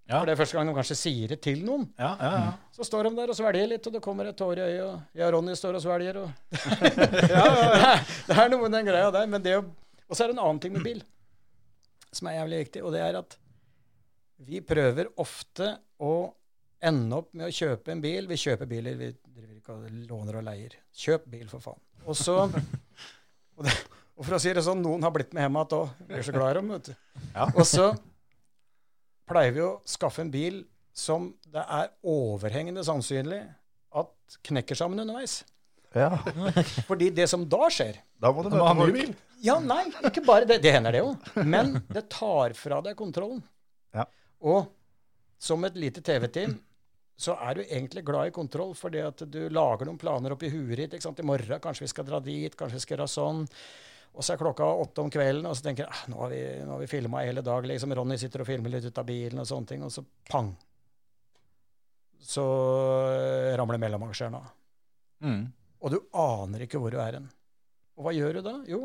Ja. 0.08 0.18
for 0.18 0.26
det 0.26 0.32
er 0.32 0.40
første 0.40 0.56
gang 0.58 0.66
de 0.70 0.74
kanskje 0.74 0.96
sier 0.98 1.28
det 1.34 1.40
til 1.44 1.60
noen, 1.66 1.84
Ja, 1.98 2.14
ja, 2.18 2.30
ja. 2.34 2.52
så 2.74 2.86
står 2.88 3.06
de 3.06 3.12
der 3.20 3.30
og 3.30 3.36
svelger 3.38 3.68
litt, 3.70 3.86
og 3.86 3.92
det 3.94 4.00
kommer 4.02 4.26
et 4.26 4.36
tår 4.40 4.58
i 4.58 4.64
øyet, 4.64 4.82
og 4.88 5.20
jeg 5.20 5.26
og 5.28 5.34
Ronny 5.36 5.54
står 5.54 5.78
og 5.78 5.84
svelger, 5.84 6.18
og 6.24 6.30
Det 8.26 8.34
er 8.36 8.50
noe 8.50 8.62
med 8.64 8.74
den 8.74 8.88
greia 8.90 9.12
der, 9.14 9.28
men 9.30 9.44
det 9.44 9.54
å 9.60 9.62
Og 10.08 10.16
så 10.16 10.24
er 10.24 10.32
det 10.32 10.38
en 10.38 10.42
annen 10.42 10.58
ting 10.62 10.74
med 10.74 10.82
bil 10.86 11.02
som 12.10 12.26
er 12.26 12.40
jævlig 12.40 12.58
viktig, 12.64 12.80
og 12.82 12.90
det 12.96 13.00
er 13.06 13.20
at 13.20 13.36
vi 14.50 14.58
prøver 14.66 15.12
ofte 15.22 15.68
å 16.02 16.14
ende 16.82 17.20
opp 17.20 17.28
med 17.36 17.46
å 17.46 17.52
kjøpe 17.54 17.92
en 17.92 18.00
bil. 18.02 18.26
Vi 18.26 18.38
kjøper 18.40 18.66
biler, 18.66 18.96
vi 18.98 19.12
driver 19.20 19.52
ikke 19.60 19.76
og 19.76 19.92
låner 20.08 20.38
og 20.40 20.46
leier. 20.48 20.74
Kjøp 20.96 21.28
bil, 21.30 21.44
for 21.52 21.62
faen. 21.62 21.78
Og 22.08 22.16
så 22.18 22.34
og, 22.48 23.62
det, 23.62 23.74
og 24.16 24.24
for 24.26 24.38
å 24.38 24.40
si 24.42 24.50
det 24.56 24.64
sånn, 24.66 24.80
noen 24.82 25.04
har 25.06 25.12
blitt 25.14 25.30
med 25.36 25.44
hjem 25.44 25.60
igjen 25.60 25.76
òg. 25.76 25.92
Er 26.08 26.26
så 26.26 26.34
glad 26.34 26.50
i 26.50 26.58
dem, 26.58 26.72
vet 26.74 26.88
du. 26.90 26.94
Ja. 27.36 27.46
Og 27.52 27.62
så 27.68 27.86
pleier 29.30 29.54
vi 29.56 29.64
å 29.64 29.72
skaffe 29.88 30.24
en 30.24 30.32
bil 30.32 30.62
som 30.96 31.30
det 31.48 31.62
er 31.62 31.90
overhengende 32.06 32.84
sannsynlig 32.86 33.40
at 33.96 34.38
knekker 34.50 34.78
sammen 34.78 35.00
underveis. 35.02 35.40
Ja, 35.94 36.18
Fordi 36.88 37.10
det 37.14 37.26
som 37.30 37.46
da 37.50 37.66
skjer 37.72 37.98
da 38.20 38.30
må 38.34 38.44
du 38.44 38.52
ha 38.54 38.72
ny 38.76 38.90
bil. 38.94 39.14
Ja, 39.40 39.56
nei, 39.64 39.86
ikke 40.04 40.22
bare 40.26 40.44
det. 40.46 40.60
Det 40.62 40.74
hender 40.74 40.92
det 40.92 41.00
jo. 41.00 41.14
Men 41.48 41.78
det 41.88 42.04
tar 42.12 42.52
fra 42.58 42.82
deg 42.84 42.98
kontrollen. 42.98 43.40
Ja. 43.96 44.04
Og 44.44 44.68
som 45.40 45.64
et 45.64 45.78
lite 45.80 46.02
TV-team 46.04 46.58
så 47.20 47.34
er 47.44 47.56
du 47.58 47.62
egentlig 47.64 48.04
glad 48.04 48.30
i 48.30 48.34
kontroll 48.34 48.72
fordi 48.76 49.00
at 49.04 49.24
du 49.28 49.40
lager 49.52 49.88
noen 49.88 50.00
planer 50.00 50.32
oppi 50.32 50.48
huet 50.52 50.76
ditt. 50.76 50.94
ikke 50.96 51.04
sant? 51.04 51.20
I 51.20 51.26
morgen 51.28 51.60
kanskje 51.64 51.84
vi 51.84 51.92
skal 51.92 52.06
dra 52.08 52.20
dit, 52.24 52.54
kanskje 52.56 52.78
vi 52.78 52.84
skal 52.84 52.96
gjøre 52.96 53.08
sånn. 53.12 53.42
Og 54.10 54.24
så 54.26 54.34
er 54.34 54.40
klokka 54.40 54.66
åtte 54.82 55.04
om 55.04 55.10
kvelden, 55.12 55.46
og 55.46 55.54
så 55.56 55.64
tenker 55.68 55.86
jeg 55.86 55.94
ah, 55.94 56.02
nå 56.10 56.18
har 56.24 56.32
vi, 56.32 56.40
nå 56.66 56.74
har 56.74 56.82
vi 56.82 56.88
filma 56.90 57.22
hele 57.22 57.44
dag. 57.46 57.66
liksom 57.66 57.94
Ronny 57.96 58.18
sitter 58.20 58.42
og 58.42 58.48
filmer 58.48 58.72
litt 58.74 58.88
ut 58.88 58.98
av 58.98 59.06
bilen 59.06 59.42
og 59.42 59.48
sånne 59.48 59.70
ting, 59.70 59.84
og 59.86 59.92
så 59.94 60.04
pang. 60.28 60.50
Så 62.20 62.44
eh, 63.14 63.52
ramler 63.56 63.80
mellomaksjeren 63.80 64.36
av. 64.36 64.50
Mm. 65.24 65.44
Og 65.80 65.94
du 65.94 66.00
aner 66.16 66.66
ikke 66.66 66.80
hvor 66.82 66.92
du 66.92 66.98
er 67.00 67.20
hen. 67.20 67.30
Og 67.96 68.04
hva 68.06 68.16
gjør 68.16 68.38
du 68.38 68.42
da? 68.44 68.56
Jo, 68.68 68.82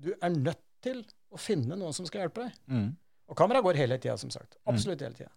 du 0.00 0.10
er 0.16 0.34
nødt 0.34 0.66
til 0.84 1.04
å 1.30 1.40
finne 1.40 1.78
noen 1.78 1.94
som 1.96 2.08
skal 2.08 2.24
hjelpe 2.24 2.46
deg. 2.46 2.58
Mm. 2.72 2.90
Og 3.30 3.38
kameraet 3.38 3.64
går 3.64 3.78
hele 3.78 3.98
tida, 4.02 4.16
som 4.20 4.32
sagt. 4.34 4.58
Absolutt 4.68 5.04
hele 5.04 5.16
tida. 5.16 5.30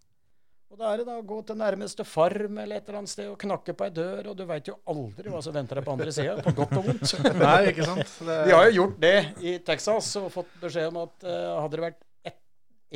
Og 0.73 0.79
da 0.81 0.89
er 0.89 1.03
det 1.03 1.03
da 1.05 1.19
å 1.19 1.25
gå 1.29 1.35
til 1.45 1.57
nærmeste 1.59 2.01
farm 2.01 2.55
eller 2.57 2.79
et 2.79 2.87
eller 2.87 3.03
annet 3.03 3.11
sted 3.11 3.27
og 3.29 3.35
knakke 3.43 3.75
på 3.77 3.85
ei 3.85 3.91
dør, 3.93 4.31
og 4.31 4.37
du 4.39 4.41
veit 4.49 4.65
jo 4.71 4.73
aldri 4.89 5.29
hva 5.29 5.41
som 5.45 5.53
venter 5.53 5.77
deg 5.77 5.85
på 5.85 5.93
andre 5.93 6.13
sida, 6.15 6.33
på 6.41 6.53
godt 6.57 6.71
og 6.79 6.87
vondt. 6.87 7.11
Nei, 7.43 7.59
ikke 7.69 7.85
sant? 7.85 8.13
Det, 8.25 8.37
Vi 8.47 8.55
har 8.55 8.63
jo 8.65 8.71
gjort 8.79 8.95
det 9.03 9.11
i 9.45 9.51
Texas 9.67 10.07
og 10.17 10.31
fått 10.33 10.55
beskjed 10.63 10.87
om 10.89 10.97
at 11.03 11.27
uh, 11.27 11.35
hadde 11.59 11.77
det 11.77 11.83
vært 11.83 11.99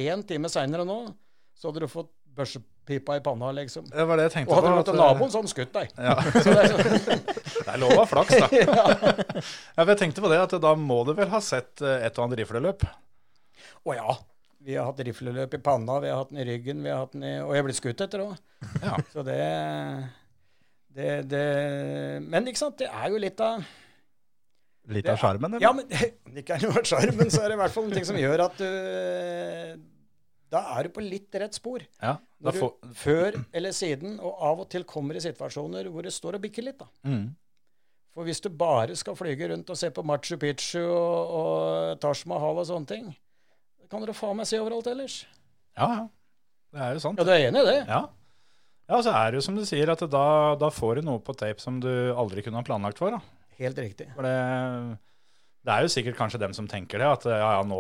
én 0.08 0.24
time 0.26 0.50
seinere 0.50 0.86
nå, 0.90 0.96
så 1.54 1.70
hadde 1.70 1.84
du 1.84 1.92
fått 1.92 2.10
børsepipa 2.38 3.20
i 3.20 3.22
panna, 3.28 3.52
liksom. 3.60 3.86
det 3.92 4.06
var 4.10 4.18
det 4.18 4.26
jeg 4.26 4.34
tenkte 4.40 4.56
Og 4.56 4.58
hadde 4.58 4.72
du 4.72 4.74
på. 4.74 4.80
gått 4.80 4.90
til 4.90 4.98
naboen, 5.04 5.30
så 5.30 5.38
hadde 5.38 5.46
han 5.46 5.54
skutt 5.54 5.78
deg. 5.78 5.94
Ja, 6.02 6.16
Så 6.48 6.48
det 6.48 6.64
er 6.64 6.74
sånn, 6.74 7.22
det 7.68 7.76
er 7.76 7.84
lov 7.84 7.94
å 7.94 8.00
ha 8.00 8.08
flaks, 8.10 8.42
da. 8.42 8.50
ja. 8.64 9.86
jeg 9.92 10.00
tenkte 10.02 10.26
på 10.26 10.34
det, 10.34 10.42
at 10.48 10.58
da 10.66 10.74
må 10.82 11.04
du 11.06 11.14
vel 11.22 11.30
ha 11.30 11.44
sett 11.46 11.86
eh, 11.86 12.08
et 12.10 12.18
og 12.18 12.26
annet 12.26 12.42
rifleløp? 12.42 12.88
Å 13.86 13.98
ja. 14.00 14.18
Vi 14.66 14.76
har 14.76 14.88
hatt 14.90 15.02
rifleløp 15.06 15.54
i 15.54 15.60
panna, 15.64 16.00
vi 16.02 16.10
har 16.10 16.22
hatt 16.22 16.32
den 16.32 16.42
i 16.42 16.46
ryggen, 16.48 16.80
vi 16.84 16.90
har 16.90 17.04
hatt 17.04 17.14
den 17.14 17.26
i, 17.28 17.34
og 17.44 17.54
jeg 17.54 17.62
er 17.62 17.68
blitt 17.68 17.80
skutt 17.80 18.02
etter 18.08 18.24
òg. 18.24 18.38
Ja. 18.82 18.96
Så 19.14 19.24
det, 19.28 19.42
det, 20.98 21.12
det 21.30 21.44
Men 22.26 22.50
ikke 22.50 22.64
sant, 22.64 22.80
det 22.82 22.90
er 22.90 23.12
jo 23.14 23.22
litt 23.22 23.44
av 23.44 23.62
Litt 24.88 25.10
av 25.12 25.20
sjarmen, 25.20 25.52
eller? 25.52 25.64
Ja, 25.66 25.74
men 25.76 25.88
det 26.34 26.42
ikke 26.42 26.56
er 26.58 26.64
noe 26.64 26.84
sjarmen, 26.88 27.30
så 27.34 27.44
er 27.44 27.52
det 27.52 27.58
i 27.58 27.62
hvert 27.62 27.76
fall 27.76 27.90
noe 27.92 28.04
som 28.08 28.18
gjør 28.18 28.46
at 28.46 28.62
du 28.62 28.70
Da 30.54 30.62
er 30.78 30.88
du 30.88 30.94
på 30.96 31.04
litt 31.04 31.36
rett 31.36 31.58
spor. 31.58 31.84
Ja, 32.00 32.16
Når 32.40 32.56
du 32.56 32.94
før 32.96 33.36
eller 33.52 33.76
siden, 33.76 34.16
og 34.24 34.40
av 34.48 34.64
og 34.64 34.70
til 34.72 34.88
kommer 34.88 35.20
i 35.20 35.24
situasjoner 35.24 35.92
hvor 35.92 36.08
det 36.08 36.16
står 36.16 36.40
og 36.40 36.48
bikker 36.48 36.70
litt. 36.70 36.80
da. 36.80 36.88
mm. 37.04 37.28
For 38.18 38.26
hvis 38.26 38.40
du 38.42 38.48
bare 38.50 38.96
skal 38.98 39.14
flyge 39.14 39.52
rundt 39.52 39.70
og 39.70 39.78
se 39.78 39.92
på 39.94 40.02
Machu 40.02 40.40
Picchu 40.42 40.82
og, 40.82 41.34
og 41.38 42.00
Taj 42.02 42.24
Mahal 42.32 42.64
og 42.64 42.66
sånne 42.66 42.90
ting, 42.90 43.12
det 43.88 43.94
kan 43.96 44.04
dere 44.04 44.14
faen 44.18 44.36
meg 44.36 44.48
se 44.50 44.60
overalt 44.60 44.88
ellers. 44.92 45.22
Ja, 45.80 45.88
ja. 45.88 46.06
Det 46.76 46.82
er 46.84 46.98
jo 46.98 47.00
sant. 47.00 47.20
Ja, 47.22 47.24
du 47.24 47.32
er 47.32 47.46
enig 47.48 47.62
i 47.64 47.68
det? 47.70 47.78
Ja. 47.88 48.02
Ja, 48.92 48.98
så 49.04 49.14
er 49.16 49.32
det 49.32 49.40
jo 49.40 49.46
som 49.46 49.56
du 49.56 49.64
sier, 49.68 49.88
at 49.94 50.02
da, 50.12 50.26
da 50.60 50.68
får 50.72 51.00
du 51.00 51.08
noe 51.08 51.22
på 51.24 51.32
tape 51.40 51.64
som 51.64 51.78
du 51.84 51.88
aldri 52.16 52.44
kunne 52.44 52.60
ha 52.60 52.68
planlagt 52.68 53.00
for. 53.00 53.16
da. 53.16 53.22
Helt 53.60 53.80
riktig. 53.80 54.10
For 54.16 54.28
det, 54.28 54.36
det 55.68 55.74
er 55.74 55.88
jo 55.88 55.92
sikkert 55.96 56.20
kanskje 56.20 56.40
dem 56.44 56.54
som 56.56 56.68
tenker 56.72 57.00
det, 57.02 57.08
at 57.16 57.26
ja, 57.32 57.40
ja, 57.58 57.64
nå, 57.68 57.80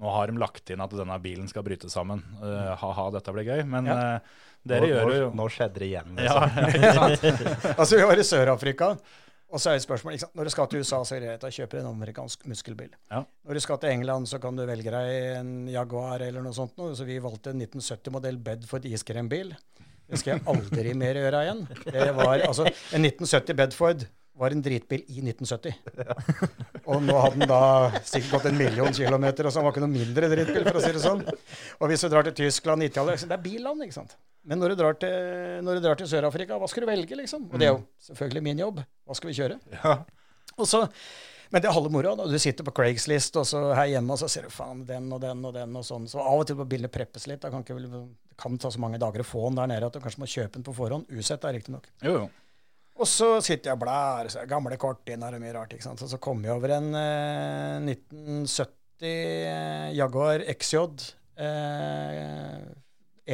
nå 0.00 0.12
har 0.14 0.28
de 0.30 0.40
lagt 0.40 0.70
inn 0.72 0.84
at 0.84 0.92
denne 0.96 1.16
bilen 1.24 1.48
skal 1.50 1.64
bryte 1.66 1.88
sammen. 1.92 2.20
Uh, 2.40 2.76
Ha-ha, 2.80 3.08
dette 3.16 3.32
blir 3.36 3.48
gøy. 3.48 3.64
Men 3.68 3.88
Ja. 3.88 3.96
uh, 4.20 4.46
dere 4.68 4.84
nå, 4.84 4.92
gjør 4.92 5.08
nå, 5.08 5.16
jo 5.22 5.28
nå 5.40 5.48
skjedde 5.56 5.80
det 5.80 5.88
igjen. 5.90 6.20
ja, 6.20 6.36
Liksom. 6.44 6.68
ikke 6.76 6.94
sant? 7.00 7.68
Altså, 7.80 7.96
vi 7.96 8.08
var 8.12 8.20
i 8.20 8.28
Sør-Afrika, 8.28 8.90
og 9.50 9.58
så 9.58 9.72
er 9.72 9.78
det 9.78 9.84
spørsmål 9.84 10.14
ikke 10.14 10.24
sant? 10.24 10.36
Når 10.38 10.46
du 10.46 10.52
skal 10.54 10.68
til 10.70 10.84
USA, 10.84 11.00
så 11.04 11.16
er 11.16 11.22
det 11.22 11.30
greit 11.32 11.46
å 11.48 11.52
kjøpe 11.56 11.80
en 11.80 11.88
amerikansk 11.90 12.46
muskelbil. 12.50 12.92
Ja. 13.10 13.24
Når 13.46 13.58
du 13.58 13.62
skal 13.64 13.80
til 13.82 13.94
England, 13.96 14.30
så 14.30 14.38
kan 14.42 14.58
du 14.58 14.62
velge 14.68 14.94
deg 14.94 15.10
en 15.40 15.52
Jaguar 15.70 16.22
eller 16.26 16.44
noe 16.44 16.54
sånt. 16.56 16.78
Så 16.78 17.06
vi 17.08 17.18
valgte 17.22 17.54
en 17.54 17.64
1970-modell 17.64 18.38
Bedford 18.46 18.86
iskrembil. 18.90 19.52
Det 20.10 20.18
skal 20.18 20.36
jeg 20.36 20.46
aldri 20.50 20.94
mer 20.98 21.18
gjøre 21.18 21.42
igjen. 21.46 21.60
Det 21.86 22.08
var, 22.16 22.46
altså, 22.46 22.66
en 22.66 23.06
1970 23.06 23.58
Bedford 23.58 24.06
var 24.40 24.54
en 24.54 24.62
dritbil 24.64 25.04
i 25.12 25.20
1970. 25.22 25.74
Og 26.90 27.04
nå 27.04 27.16
hadde 27.20 27.38
den 27.38 27.50
da 27.50 27.60
sikkert 28.00 28.32
gått 28.34 28.48
en 28.50 28.58
million 28.58 28.94
kilometer, 28.96 29.46
og 29.46 29.54
så 29.54 29.62
var 29.62 29.70
det 29.70 29.76
ikke 29.76 29.84
noe 29.84 29.92
mindre 29.92 30.30
dritbil, 30.32 30.64
for 30.66 30.80
å 30.80 30.82
si 30.82 30.92
det 30.96 31.02
sånn. 31.04 31.20
Og 31.78 31.90
hvis 31.90 32.04
du 32.04 32.08
drar 32.10 32.26
til 32.26 32.36
Tyskland, 32.40 32.86
Italia 32.86 33.18
Det 33.20 33.36
er 33.36 33.42
billand, 33.44 33.84
ikke 33.84 33.98
sant. 34.00 34.16
Men 34.48 34.62
når 34.62 34.72
du 34.72 34.80
drar 34.80 34.96
til, 34.98 35.66
du 35.66 35.82
drar 35.84 36.00
til 36.00 36.08
Sør-Afrika, 36.08 36.56
hva 36.58 36.68
skal 36.72 36.86
du 36.86 36.90
velge, 36.90 37.18
liksom? 37.20 37.44
Og 37.50 37.60
det 37.60 37.68
er 37.68 37.74
jo 37.74 37.82
selvfølgelig 38.08 38.42
min 38.48 38.62
jobb. 38.64 38.80
Hva 39.06 39.18
skal 39.18 39.30
vi 39.30 39.36
kjøre? 39.36 39.60
Ja. 39.76 39.98
Og 40.56 40.66
så, 40.68 40.80
men 41.52 41.62
det 41.62 41.68
er 41.68 41.76
halve 41.76 41.92
moroa. 41.92 42.26
Du 42.30 42.38
sitter 42.40 42.66
på 42.66 42.74
Craigslist 42.80 43.36
og 43.40 43.46
så 43.48 43.62
her 43.76 43.92
hjemme 43.92 44.16
og 44.16 44.22
så 44.22 44.28
ser 44.32 44.48
du 44.48 44.54
faen 44.54 44.82
den 44.88 45.12
og 45.12 45.20
den 45.22 45.44
og 45.46 45.54
den 45.56 45.76
og 45.76 45.86
sånn. 45.86 46.08
Så 46.10 46.22
av 46.22 46.40
og 46.40 46.48
til 46.48 46.58
må 46.58 46.66
bildet 46.70 46.92
preppes 46.94 47.28
litt. 47.30 47.42
Da 47.44 47.52
kan 47.52 47.64
ikke, 47.66 47.76
det 47.84 48.02
kan 48.40 48.56
ta 48.60 48.72
så 48.72 48.80
mange 48.82 49.00
dager 49.02 49.24
å 49.24 49.28
få 49.28 49.48
den 49.48 49.60
der 49.60 49.70
nede 49.74 49.90
at 49.90 49.96
du 49.96 50.02
kanskje 50.02 50.24
må 50.24 50.30
kjøpe 50.30 50.56
den 50.56 50.66
på 50.66 50.76
forhånd. 50.76 51.10
Usett, 51.12 51.44
riktignok. 51.60 51.90
Og 53.00 53.06
så 53.08 53.28
sitter 53.44 53.70
jeg 53.70 53.78
og 53.78 53.82
blar, 53.84 54.28
så 54.28 54.42
er 54.42 54.48
gamle 54.50 54.76
kortlinjer 54.80 55.36
og 55.36 55.40
mye 55.42 55.54
rart. 55.56 55.72
ikke 55.72 55.86
sant? 55.86 56.02
Og 56.04 56.10
så 56.10 56.18
kom 56.20 56.42
jeg 56.44 56.52
over 56.52 56.74
en 56.76 56.90
eh, 56.98 57.94
1970 57.94 59.94
Jaguar 59.96 60.42
XJ 60.56 60.82
eh, 61.40 62.58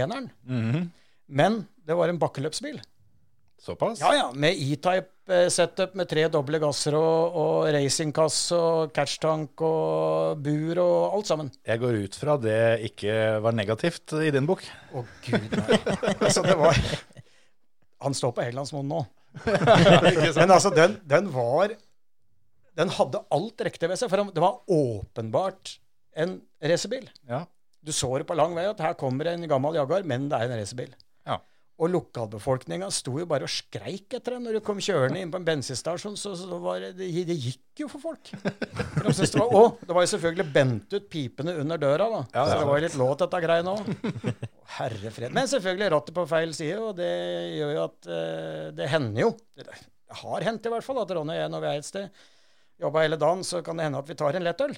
eneren. 0.02 0.28
Mhm. 0.46 0.84
Men 1.26 1.64
det 1.86 1.96
var 1.98 2.12
en 2.12 2.20
bakkeløpsbil. 2.22 2.78
Såpass? 3.58 3.98
Ja, 4.04 4.12
ja, 4.14 4.26
med 4.36 4.54
E-type-setup 4.54 5.96
med 5.98 6.06
tre 6.10 6.26
doble 6.30 6.60
gasser 6.62 6.94
og, 6.94 7.34
og 7.40 7.66
racingkasse 7.74 8.54
og 8.54 8.92
catchtank 8.94 9.58
og 9.64 10.38
bur 10.44 10.78
og 10.84 11.16
alt 11.16 11.26
sammen. 11.32 11.50
Jeg 11.66 11.80
går 11.82 11.98
ut 12.04 12.14
fra 12.20 12.36
det 12.38 12.60
ikke 12.92 13.16
var 13.42 13.56
negativt 13.56 14.14
i 14.22 14.30
din 14.30 14.46
bok. 14.46 14.62
Å, 14.92 15.02
gud 15.26 15.56
nei. 15.56 15.80
altså, 16.20 16.44
det 16.46 16.54
var 16.60 16.76
Han 18.04 18.14
står 18.14 18.36
på 18.36 18.44
Hellandsmoen 18.44 18.86
nå. 18.92 19.00
Men 19.44 20.50
altså, 20.50 20.70
den, 20.74 20.96
den 21.06 21.28
var 21.34 21.74
Den 22.76 22.92
hadde 22.92 23.22
alt 23.32 23.66
riktig 23.68 23.88
ved 23.90 24.00
seg, 24.00 24.10
for 24.12 24.30
det 24.32 24.42
var 24.42 24.62
åpenbart 24.68 25.78
en 26.16 26.38
racerbil. 26.60 27.06
Ja. 27.28 27.44
Du 27.84 27.92
så 27.94 28.08
det 28.18 28.26
på 28.28 28.36
lang 28.36 28.56
vei 28.56 28.64
at 28.68 28.80
her 28.82 28.96
kommer 28.98 29.28
en 29.30 29.44
gammel 29.48 29.76
Jaguar, 29.78 30.04
men 30.08 30.26
det 30.30 30.38
er 30.38 30.50
en 30.50 30.60
racerbil. 30.60 30.90
Ja. 31.28 31.38
Og 31.76 31.90
lokalbefolkninga 31.92 32.88
sto 32.94 33.18
jo 33.20 33.26
bare 33.28 33.44
og 33.44 33.52
skreik 33.52 34.14
etter 34.16 34.36
den. 34.36 34.46
Når 34.48 34.58
du 34.58 34.64
kom 34.64 34.78
kjørende 34.80 35.20
inn 35.20 35.32
på 35.32 35.40
en 35.40 35.44
bensinstasjon, 35.44 36.16
så, 36.16 36.32
så 36.40 36.60
var 36.62 36.80
det, 36.80 36.94
det, 36.96 37.10
det 37.28 37.36
gikk 37.36 37.84
jo 37.84 37.88
for 37.92 38.00
folk. 38.00 38.32
For 38.32 39.10
de 39.10 39.12
det 39.12 39.42
var, 39.42 39.52
og 39.60 39.82
det 39.84 39.96
var 39.98 40.06
jo 40.06 40.12
selvfølgelig 40.14 40.46
bent 40.54 40.96
ut 40.96 41.10
pipene 41.12 41.56
under 41.60 41.80
døra, 41.80 42.08
da. 42.14 42.22
Ja, 42.32 42.46
så 42.48 42.62
det 42.62 42.70
var 42.70 42.80
jo 42.80 42.86
litt 42.86 42.96
låt, 43.00 43.24
dette 43.24 43.42
greiene 43.44 43.76
òg. 43.76 43.90
Herre 44.76 45.12
fred. 45.14 45.34
Men 45.34 45.48
selvfølgelig 45.50 45.92
rattet 45.94 46.16
på 46.16 46.24
feil 46.30 46.54
side, 46.56 46.78
og 46.82 46.96
det 46.98 47.12
gjør 47.56 47.72
jo 47.76 47.84
at 47.84 48.08
eh, 48.10 48.64
Det 48.76 48.88
hender 48.90 49.22
jo. 49.26 49.30
Det 49.56 49.66
har 50.22 50.46
hendt 50.46 50.66
i 50.66 50.72
hvert 50.72 50.86
fall 50.86 51.00
at 51.02 51.14
Ronny 51.16 51.34
og 51.34 51.40
jeg, 51.40 51.52
når 51.52 51.62
vi 51.62 51.70
er 51.70 51.80
et 51.80 51.88
sted, 51.88 52.20
jobba 52.82 53.02
hele 53.04 53.18
dagen, 53.20 53.42
så 53.46 53.62
kan 53.64 53.78
det 53.78 53.88
hende 53.88 54.02
at 54.02 54.10
vi 54.10 54.18
tar 54.18 54.38
en 54.38 54.46
lettøl. 54.46 54.76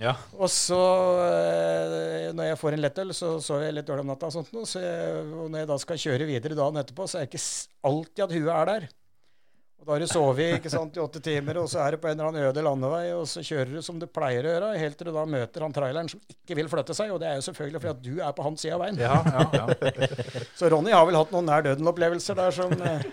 Ja. 0.00 0.14
Og 0.34 0.50
så, 0.50 0.80
eh, 1.22 2.32
når 2.34 2.50
jeg 2.50 2.58
får 2.58 2.76
en 2.76 2.82
lettøl, 2.82 3.14
så 3.14 3.36
sover 3.44 3.68
jeg 3.68 3.76
litt 3.78 3.88
dårlig 3.88 4.04
om 4.04 4.12
natta. 4.12 4.30
Og 4.30 4.36
sånt, 4.36 4.52
så 4.70 4.82
jeg, 4.82 5.24
og 5.34 5.48
når 5.52 5.62
jeg 5.62 5.70
da 5.70 5.78
skal 5.82 6.02
kjøre 6.04 6.28
videre 6.28 6.58
dagen 6.58 6.80
etterpå, 6.82 7.06
så 7.10 7.20
er 7.20 7.26
det 7.26 7.34
ikke 7.34 7.44
alltid 7.90 8.24
at 8.26 8.36
huet 8.38 8.54
er 8.56 8.70
der. 8.72 8.88
Og 9.84 9.90
da 9.90 9.96
har 9.98 10.00
du 10.00 10.08
sovet 10.08 10.54
ikke 10.56 10.70
sant, 10.72 10.94
i 10.96 11.00
åtte 11.02 11.20
timer, 11.20 11.58
og 11.60 11.66
så 11.68 11.82
er 11.84 11.92
du 11.92 12.00
på 12.00 12.08
en 12.08 12.16
eller 12.16 12.30
annen 12.30 12.46
øde 12.48 12.62
landevei, 12.64 13.02
og 13.12 13.26
så 13.28 13.42
kjører 13.44 13.74
du 13.76 13.82
som 13.84 13.98
du 14.00 14.06
pleier 14.08 14.46
å 14.46 14.54
gjøre, 14.54 14.70
helt 14.80 14.96
til 14.96 15.10
du 15.10 15.12
da 15.12 15.24
møter 15.28 15.66
han 15.66 15.74
traileren 15.76 16.08
som 16.08 16.22
ikke 16.32 16.56
vil 16.56 16.70
flytte 16.72 16.96
seg. 16.96 17.12
Og 17.12 17.20
det 17.20 17.28
er 17.28 17.36
jo 17.36 17.44
selvfølgelig 17.50 17.82
fordi 17.82 17.92
at 17.92 18.06
du 18.06 18.22
er 18.24 18.32
på 18.38 18.46
hans 18.46 18.64
side 18.64 18.78
av 18.78 18.80
veien. 18.80 19.02
Ja, 19.04 19.18
ja, 19.28 19.44
ja. 19.60 20.08
Så 20.58 20.72
Ronny 20.72 20.94
har 20.96 21.04
vel 21.04 21.20
hatt 21.20 21.34
noen 21.36 21.50
nær 21.50 21.66
døden-opplevelser 21.68 22.40
der 22.40 22.56
som 22.56 22.72
eh, 22.80 23.04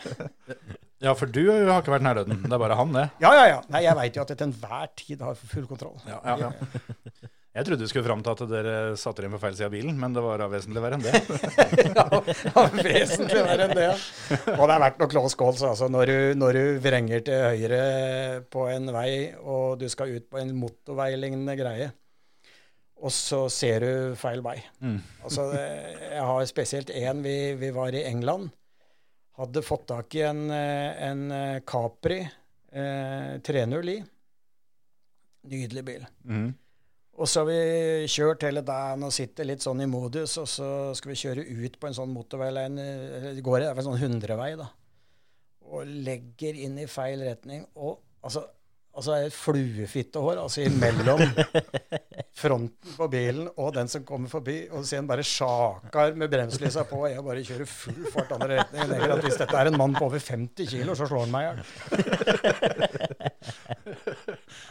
ja, 1.04 1.12
for 1.18 1.28
du 1.28 1.44
har 1.50 1.82
ikke 1.82 1.96
vært 1.98 2.08
nær 2.08 2.22
døden. 2.22 2.40
Det 2.46 2.56
er 2.56 2.64
bare 2.64 2.80
han, 2.80 2.96
det. 2.96 3.08
Ja, 3.24 3.34
ja, 3.36 3.46
ja. 3.52 3.60
Nei, 3.74 3.84
jeg 3.88 4.00
veit 4.00 4.16
jo 4.16 4.24
at 4.24 4.32
jeg 4.32 4.40
til 4.40 4.48
enhver 4.52 4.96
tid 5.04 5.28
har 5.28 5.44
full 5.44 5.68
kontroll. 5.68 6.00
Ja, 6.08 6.22
ja. 6.40 6.52
Jeg 7.52 7.68
trodde 7.68 7.84
du 7.84 7.90
skulle 7.92 8.08
fram 8.08 8.22
til 8.24 8.32
at 8.32 8.42
dere 8.48 8.74
satte 8.96 9.20
dere 9.20 9.28
inn 9.28 9.34
på 9.36 9.42
feil 9.42 9.56
side 9.58 9.68
av 9.68 9.74
bilen, 9.74 9.98
men 10.00 10.14
det 10.16 10.22
var 10.24 10.40
da 10.40 10.46
vesentlig 10.48 10.84
verre 10.86 10.96
enn 10.96 11.04
det. 11.04 11.20
ja, 11.98 12.68
vesentlig 12.78 13.42
verre 13.44 13.66
enn 13.66 13.74
det. 13.76 13.88
ja. 13.90 13.96
Og 14.56 14.62
det 14.62 14.76
har 14.78 14.84
vært 14.86 15.02
noe 15.02 15.12
close 15.12 15.36
calls. 15.40 15.64
Altså, 15.68 15.90
når, 15.92 16.12
du, 16.12 16.40
når 16.40 16.56
du 16.56 16.62
vrenger 16.86 17.26
til 17.28 17.44
høyre 17.44 17.82
på 18.56 18.64
en 18.72 18.88
vei, 18.96 19.10
og 19.44 19.82
du 19.82 19.90
skal 19.92 20.14
ut 20.16 20.30
på 20.32 20.40
en 20.40 20.54
motorveilignende 20.62 21.58
greie, 21.60 21.90
og 23.02 23.12
så 23.12 23.42
ser 23.52 23.84
du 23.84 24.16
feil 24.16 24.40
vei. 24.46 24.56
Mm. 24.80 24.98
Altså, 25.26 25.50
jeg 25.52 26.24
har 26.32 26.48
spesielt 26.48 26.96
én 26.96 27.20
vi, 27.26 27.36
vi 27.60 27.74
var 27.76 27.92
i 27.98 28.06
England. 28.08 28.48
Hadde 29.42 29.66
fått 29.66 29.90
tak 29.92 30.16
i 30.16 30.24
en, 30.24 30.48
en 30.56 31.28
Capri 31.68 32.22
eh, 32.24 33.38
309. 33.44 34.00
Nydelig 35.52 35.88
bil. 35.92 36.12
Mhm. 36.24 36.52
Og 37.22 37.30
så 37.30 37.44
har 37.44 37.50
vi 37.52 38.08
kjørt 38.10 38.42
hele 38.48 38.64
dagen 38.66 39.06
og 39.06 39.14
sitter 39.14 39.46
litt 39.46 39.62
sånn 39.62 39.84
i 39.84 39.90
modus, 39.90 40.40
og 40.42 40.48
så 40.50 40.70
skal 40.98 41.12
vi 41.12 41.20
kjøre 41.22 41.44
ut 41.46 41.76
på 41.78 41.90
en 41.90 41.98
sånn 41.98 42.16
motorveileine, 42.16 42.86
eller 43.20 43.36
det 43.38 43.44
går 43.46 43.62
i 43.62 43.68
en 43.70 43.86
sånn 43.86 44.00
hundrevei, 44.02 44.56
da. 44.58 44.72
Og 45.70 45.86
legger 46.08 46.58
inn 46.66 46.80
i 46.82 46.88
feil 46.90 47.22
retning. 47.28 47.62
Og 47.78 48.00
altså, 48.26 48.42
altså 48.98 49.14
er 49.14 49.28
det 49.28 49.30
et 49.30 49.38
fluefittehår 49.38 50.42
altså 50.42 50.66
imellom 50.66 51.22
fronten 52.42 52.98
på 52.98 53.08
bilen 53.14 53.46
og 53.54 53.70
den 53.78 53.92
som 53.92 54.02
kommer 54.08 54.34
forbi, 54.34 54.58
og 54.74 54.82
ser 54.90 55.04
en 55.04 55.12
bare 55.14 55.28
sjakar 55.28 56.18
med 56.18 56.34
bremselysa 56.34 56.88
på, 56.90 57.04
og 57.06 57.14
jeg 57.14 57.28
bare 57.30 57.46
kjører 57.52 57.72
full 57.76 58.02
fart 58.16 58.34
andre 58.40 58.64
retning. 58.64 58.98
Jeg 58.98 59.14
at 59.20 59.26
hvis 59.28 59.40
dette 59.44 59.62
er 59.62 59.70
en 59.70 59.78
mann 59.84 59.94
på 60.00 60.10
over 60.10 60.26
50 60.26 60.74
kilo, 60.74 60.98
så 60.98 61.06
slår 61.06 61.28
han 61.28 61.38
meg 61.38 61.46
i 61.46 61.48
hjel. 61.52 61.62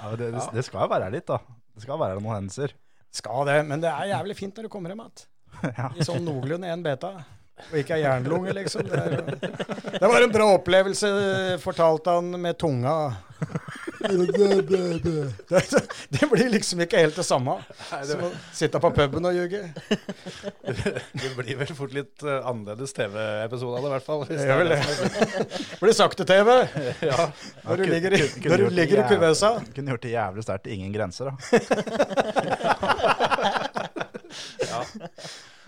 Ja, 0.00 0.14
det, 0.16 0.30
det, 0.32 0.40
det 0.54 0.62
skal 0.64 0.86
jo 0.86 0.88
være 0.90 1.10
litt, 1.12 1.28
da. 1.28 1.38
Det 1.80 1.86
skal 1.86 1.96
være 1.96 2.20
noen 2.20 2.34
hendelser. 2.42 2.74
Skal 3.08 3.46
det, 3.48 3.54
men 3.64 3.80
det 3.80 3.88
er 3.88 4.10
jævlig 4.10 4.34
fint 4.36 4.58
når 4.58 4.66
du 4.66 4.70
kommer 4.72 4.92
hjem 4.92 4.98
igjen. 5.00 5.22
I 5.96 6.04
sånn 6.04 6.26
noenlunde 6.26 6.68
én 6.68 6.82
beta. 6.84 7.14
Og 7.70 7.78
ikke 7.80 7.96
ei 7.96 8.02
jernlunge, 8.02 8.52
liksom. 8.58 8.84
Det, 8.84 9.00
er, 9.00 9.22
det 10.02 10.10
var 10.12 10.26
en 10.26 10.34
bra 10.34 10.50
opplevelse, 10.58 11.08
fortalte 11.64 12.18
han 12.18 12.36
med 12.36 12.58
tunga. 12.60 12.92
Det, 14.00 15.60
det 16.08 16.26
blir 16.30 16.48
liksom 16.54 16.80
ikke 16.84 16.98
helt 17.02 17.16
det 17.20 17.24
samme 17.26 17.58
som 18.08 18.22
å 18.24 18.30
sitte 18.56 18.80
på 18.80 18.90
puben 18.96 19.26
og 19.28 19.34
ljuge. 19.36 19.60
Det 21.20 21.30
blir 21.36 21.58
vel 21.60 21.72
fort 21.76 21.92
litt 21.94 22.22
eh, 22.24 22.38
annerledes 22.48 22.94
TV-episode 22.96 23.76
av 23.76 23.82
det, 23.84 23.88
i 23.90 23.92
hvert 23.94 24.06
fall. 24.06 24.22
hvis 24.28 24.40
Det 24.40 24.46
gjør 24.48 24.60
vel 24.62 24.72
er 24.72 24.80
det. 24.80 24.84
Det 25.50 25.78
blir 25.82 25.96
sakte-TV 25.98 26.48
Ja. 27.10 27.26
når 27.66 27.74
du 27.76 27.84
ligger 27.92 28.10
i, 28.16 28.22
Kunne- 28.22 28.40
kunne 28.40 28.54
når 28.54 28.58
du 28.62 28.64
det 28.70 28.78
ligger 28.78 28.96
i 29.02 29.08
kuvøsa. 29.12 29.50
Kunne 29.76 29.94
gjort 29.96 30.04
det 30.06 30.14
jævlig 30.14 30.42
sterkt. 30.48 30.66
Ingen 30.78 30.92
grenser, 30.96 31.24
da. 31.28 31.34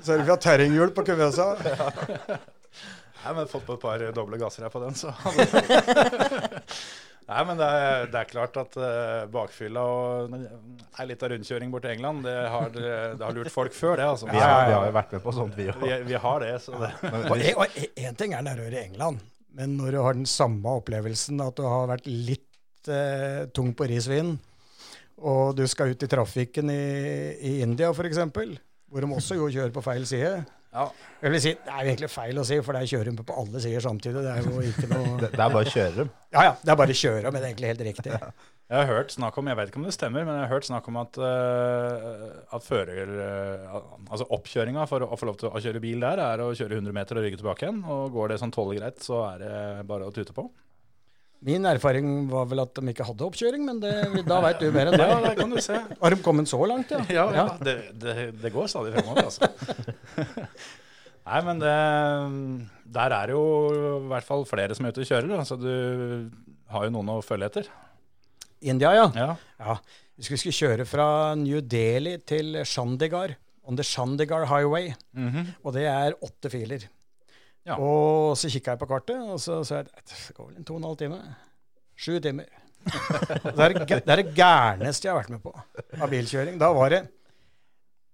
Så 0.02 0.16
vi 0.18 0.30
har 0.30 0.36
terrenghjul 0.42 0.90
på 0.96 1.04
kuvøsa. 1.06 1.46
Nei, 3.22 3.32
men 3.36 3.46
fått 3.50 3.66
på 3.68 3.76
et 3.76 3.82
par 3.84 4.02
doble 4.16 4.38
gasser 4.40 4.64
her 4.66 4.72
på 4.72 4.80
den, 4.82 4.94
så 4.98 5.12
Nei, 7.32 7.42
men 7.48 7.56
det 7.60 7.66
er, 7.80 8.06
det 8.12 8.18
er 8.20 8.28
klart 8.28 8.56
at 8.60 8.76
uh, 8.76 9.24
bakfylla 9.32 9.82
og 9.88 10.34
ei 10.36 11.06
lita 11.08 11.30
rundkjøring 11.32 11.72
bort 11.72 11.86
til 11.86 11.94
England, 11.94 12.22
det 12.26 12.34
har, 12.52 12.68
det 12.76 13.24
har 13.24 13.36
lurt 13.36 13.50
folk 13.54 13.72
før, 13.76 13.96
det. 14.00 14.06
altså. 14.12 14.28
Vi 14.28 14.36
har, 14.42 14.66
vi 14.68 14.76
har 14.76 14.86
jo 14.90 14.94
vært 14.98 15.12
med 15.16 15.24
på 15.24 15.34
sånt, 15.36 15.56
vi 15.58 15.68
òg. 15.72 15.80
Vi, 15.82 15.92
vi 16.12 16.18
har 16.26 16.44
det, 16.44 16.52
så 16.66 16.76
det 16.82 16.90
Ja. 17.02 17.10
en- 17.22 17.60
og 17.64 17.76
én 17.96 18.16
ting 18.20 18.34
er 18.36 18.42
nærmere 18.46 18.72
i 18.76 18.84
England, 18.90 19.20
men 19.56 19.76
når 19.80 19.90
du 19.96 20.00
har 20.04 20.14
den 20.20 20.26
samme 20.28 20.76
opplevelsen, 20.80 21.40
at 21.46 21.56
du 21.56 21.62
har 21.68 21.88
vært 21.90 22.06
litt 22.10 22.88
eh, 22.92 23.46
tung 23.54 23.72
på 23.76 23.88
risvinen, 23.88 24.38
og 25.22 25.54
du 25.56 25.66
skal 25.70 25.92
ut 25.92 26.02
i 26.02 26.08
trafikken 26.10 26.70
i, 26.72 26.82
i 27.38 27.60
India 27.62 27.90
f.eks., 27.94 28.18
hvor 28.92 29.00
de 29.00 29.08
også 29.16 29.36
jo 29.38 29.46
kjører 29.52 29.72
på 29.72 29.82
feil 29.84 30.04
side 30.08 30.42
Ja. 30.72 30.86
Jeg 31.20 31.32
vil 31.34 31.42
si, 31.44 31.50
Det 31.52 31.68
er 31.68 31.84
jo 31.84 31.92
egentlig 31.92 32.08
feil 32.08 32.38
å 32.40 32.44
si, 32.48 32.56
for 32.64 32.72
det 32.72 32.80
er 32.80 32.88
de 32.88 33.24
på 33.28 33.36
alle 33.42 33.60
sider 33.60 33.84
samtidig. 33.84 34.22
Det 34.24 34.32
er 34.32 34.46
jo 34.46 34.62
ikke 34.70 34.88
noe 34.88 35.18
Det, 35.20 35.28
det 35.34 35.44
er 35.44 35.52
bare 35.52 35.72
å. 35.74 36.08
Ja 36.32 36.44
ja, 36.48 36.54
det 36.62 36.72
er 36.72 36.78
bare 36.80 36.96
å 36.96 36.98
men 37.28 37.42
det 37.42 37.44
er 37.44 37.52
egentlig 37.52 37.72
helt 37.74 37.84
riktig. 37.90 38.14
Jeg 38.72 38.78
har 38.78 38.88
hørt 38.88 39.12
snakk 39.12 39.36
om, 39.36 39.50
jeg 39.50 39.58
vet 39.58 39.68
ikke 39.68 39.80
om 39.82 39.84
det 39.84 39.92
stemmer, 39.92 40.24
men 40.24 40.38
jeg 40.38 40.46
har 40.46 40.52
hørt 40.54 40.64
snakk 40.64 40.86
om 40.88 40.96
at, 41.02 41.18
uh, 41.20 42.54
at 42.56 42.64
fører, 42.64 43.10
uh, 43.20 43.82
altså 44.08 44.24
oppkjøringa 44.32 44.86
for 44.88 45.04
å, 45.04 45.10
å 45.12 45.18
få 45.20 45.28
lov 45.28 45.36
til 45.42 45.50
å 45.50 45.60
kjøre 45.60 45.82
bil 45.84 46.00
der, 46.00 46.22
er 46.24 46.40
å 46.40 46.54
kjøre 46.56 46.78
100 46.80 46.96
meter 46.96 47.20
og 47.20 47.26
rygge 47.26 47.42
tilbake 47.42 47.66
igjen. 47.66 47.82
Og 47.84 48.16
går 48.16 48.32
det 48.32 48.40
sånn 48.40 48.54
tålelig 48.54 48.80
greit, 48.80 49.04
så 49.04 49.20
er 49.28 49.44
det 49.44 49.58
bare 49.90 50.08
å 50.08 50.14
tute 50.16 50.32
på. 50.32 50.46
Min 51.42 51.64
erfaring 51.66 52.28
var 52.30 52.44
vel 52.46 52.60
at 52.62 52.74
de 52.78 52.92
ikke 52.92 53.04
hadde 53.08 53.24
oppkjøring, 53.26 53.64
men 53.66 53.80
det, 53.82 53.92
da 54.28 54.36
veit 54.44 54.60
du 54.62 54.68
mer 54.74 54.92
enn 54.92 55.00
Ja, 55.02 55.16
det 55.24 55.32
kan 55.40 55.50
du 55.50 55.58
se. 55.64 55.74
Har 56.00 56.14
de 56.14 56.20
kommet 56.22 56.46
så 56.50 56.60
langt, 56.70 56.92
ja? 56.94 57.00
Ja, 57.10 57.24
ja. 57.34 57.46
Det, 57.58 57.74
det, 57.98 58.14
det 58.44 58.52
går 58.54 58.70
stadig 58.70 58.92
fremover, 58.94 59.26
altså. 59.26 59.48
Nei, 61.26 61.40
men 61.46 61.60
det, 61.62 61.74
der 62.94 63.14
er 63.14 63.30
jo 63.34 63.42
i 63.72 64.06
hvert 64.10 64.26
fall 64.26 64.42
flere 64.48 64.74
som 64.74 64.86
er 64.86 64.94
ute 64.94 65.04
og 65.04 65.10
kjører. 65.10 65.34
Altså, 65.38 65.58
du 65.58 66.30
har 66.72 66.86
jo 66.88 66.94
noen 66.94 67.12
å 67.14 67.20
følge 67.26 67.50
etter. 67.50 67.68
India, 68.62 68.90
ja. 68.94 69.06
Ja. 69.18 69.28
Ja, 69.62 69.76
vi 70.18 70.26
skulle, 70.26 70.40
skulle 70.42 70.58
kjøre 70.58 70.86
fra 70.86 71.06
New 71.38 71.60
Delhi 71.62 72.16
til 72.26 72.58
Chandigarh, 72.66 73.34
on 73.66 73.78
the 73.78 73.86
Chandigarh 73.86 74.46
Highway, 74.50 74.92
Mhm. 75.14 75.54
og 75.62 75.74
det 75.74 75.86
er 75.90 76.14
åtte 76.22 76.50
filer. 76.50 76.86
Ja. 77.68 77.76
Og 77.78 78.34
så 78.38 78.50
kikka 78.50 78.74
jeg 78.74 78.82
på 78.82 78.88
kartet, 78.90 79.22
og 79.22 79.38
så 79.42 79.60
sa 79.66 79.80
jeg 79.80 79.90
det 79.92 80.36
går 80.36 80.48
vel 80.48 80.58
en 80.58 80.66
to 80.66 80.74
og 80.74 80.82
en 80.82 80.88
halv 80.90 80.98
time. 80.98 81.20
Sju 81.94 82.16
timer. 82.22 82.48
det, 82.88 83.62
er, 83.62 83.76
det 83.86 84.16
det 84.18 84.30
gærneste 84.34 85.06
jeg 85.06 85.12
har 85.12 85.20
vært 85.20 85.34
med 85.36 85.42
på 85.44 85.52
av 86.02 86.08
bilkjøring. 86.10 86.56
Da 86.58 86.72
var 86.74 86.94
det 86.94 87.04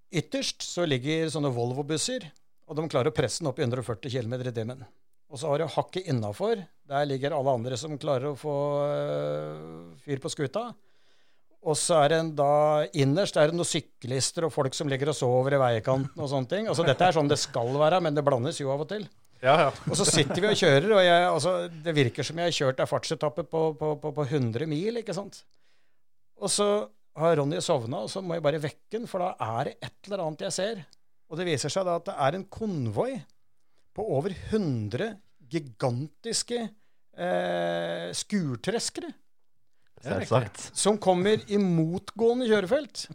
Ytterst 0.09 0.65
så 0.65 0.87
ligger 0.89 1.29
sånne 1.29 1.51
Volvo-busser, 1.53 2.25
og 2.69 2.77
de 2.79 2.85
klarer 2.89 3.11
å 3.11 3.17
presse 3.17 3.43
den 3.43 3.51
opp 3.51 3.59
i 3.61 3.65
140 3.67 4.09
km 4.09 4.39
i 4.41 4.53
timen. 4.57 4.85
Og 5.29 5.41
så 5.41 5.51
har 5.51 5.61
du 5.61 5.69
hakket 5.69 6.09
innafor. 6.09 6.63
Der 6.89 7.09
ligger 7.09 7.37
alle 7.37 7.53
andre 7.59 7.77
som 7.77 7.99
klarer 8.01 8.31
å 8.31 8.39
få 8.39 8.55
øh, 8.89 9.97
fyr 10.01 10.23
på 10.25 10.33
skuta. 10.33 10.71
Og 11.69 11.77
så 11.77 11.99
er 12.07 12.15
det 12.15 12.21
da 12.39 12.87
innerst 12.97 13.37
er 13.37 13.51
det 13.51 13.59
noen 13.59 13.69
syklister 13.69 14.47
og 14.47 14.55
folk 14.55 14.77
som 14.77 14.89
ligger 14.89 15.11
og 15.13 15.19
sover 15.19 15.57
i 15.57 15.61
veikanten 15.61 16.23
og 16.23 16.31
sånne 16.31 16.49
ting. 16.49 16.69
Altså 16.71 16.87
Dette 16.87 17.05
er 17.05 17.17
sånn 17.17 17.29
det 17.29 17.41
skal 17.43 17.75
være, 17.77 18.01
men 18.05 18.17
det 18.17 18.25
blandes 18.25 18.61
jo 18.63 18.73
av 18.73 18.87
og 18.87 18.89
til. 18.93 19.05
Ja, 19.43 19.55
ja. 19.62 19.68
Og 19.86 19.95
så 19.99 20.07
sitter 20.09 20.41
vi 20.43 20.51
og 20.51 20.59
kjører, 20.59 20.89
og 20.97 21.03
jeg, 21.05 21.26
altså, 21.30 21.53
det 21.84 21.95
virker 21.95 22.26
som 22.26 22.41
jeg 22.41 22.51
har 22.51 22.57
kjørt 22.57 22.80
ei 22.82 22.89
fartsetappe 22.91 23.45
på, 23.47 23.61
på, 23.78 23.93
på, 24.03 24.12
på 24.16 24.24
100 24.26 24.66
mil, 24.70 24.99
ikke 24.99 25.14
sant. 25.14 25.43
Og 26.43 26.51
så 26.51 26.66
har 27.18 27.39
Ronny 27.39 27.61
sovna, 27.62 28.03
og 28.07 28.11
så 28.11 28.22
må 28.22 28.36
jeg 28.36 28.45
bare 28.45 28.62
vekke 28.62 28.97
den, 28.97 29.07
for 29.11 29.22
da 29.22 29.32
er 29.59 29.70
det 29.70 29.76
et 29.89 30.09
eller 30.11 30.24
annet 30.26 30.45
jeg 30.49 30.57
ser. 30.59 30.82
Og 31.28 31.39
det 31.39 31.47
viser 31.51 31.72
seg 31.72 31.86
da 31.86 31.97
at 32.01 32.07
det 32.09 32.16
er 32.26 32.39
en 32.39 32.47
konvoi 32.51 33.12
på 33.95 34.05
over 34.16 34.34
100 34.34 35.12
gigantiske 35.49 36.61
eh, 36.62 38.09
skurtreskere 38.14 39.11
Selvsagt. 40.05 40.68
som 40.78 40.99
kommer 41.03 41.43
i 41.51 41.59
motgående 41.62 42.49
kjørefelt. 42.51 43.09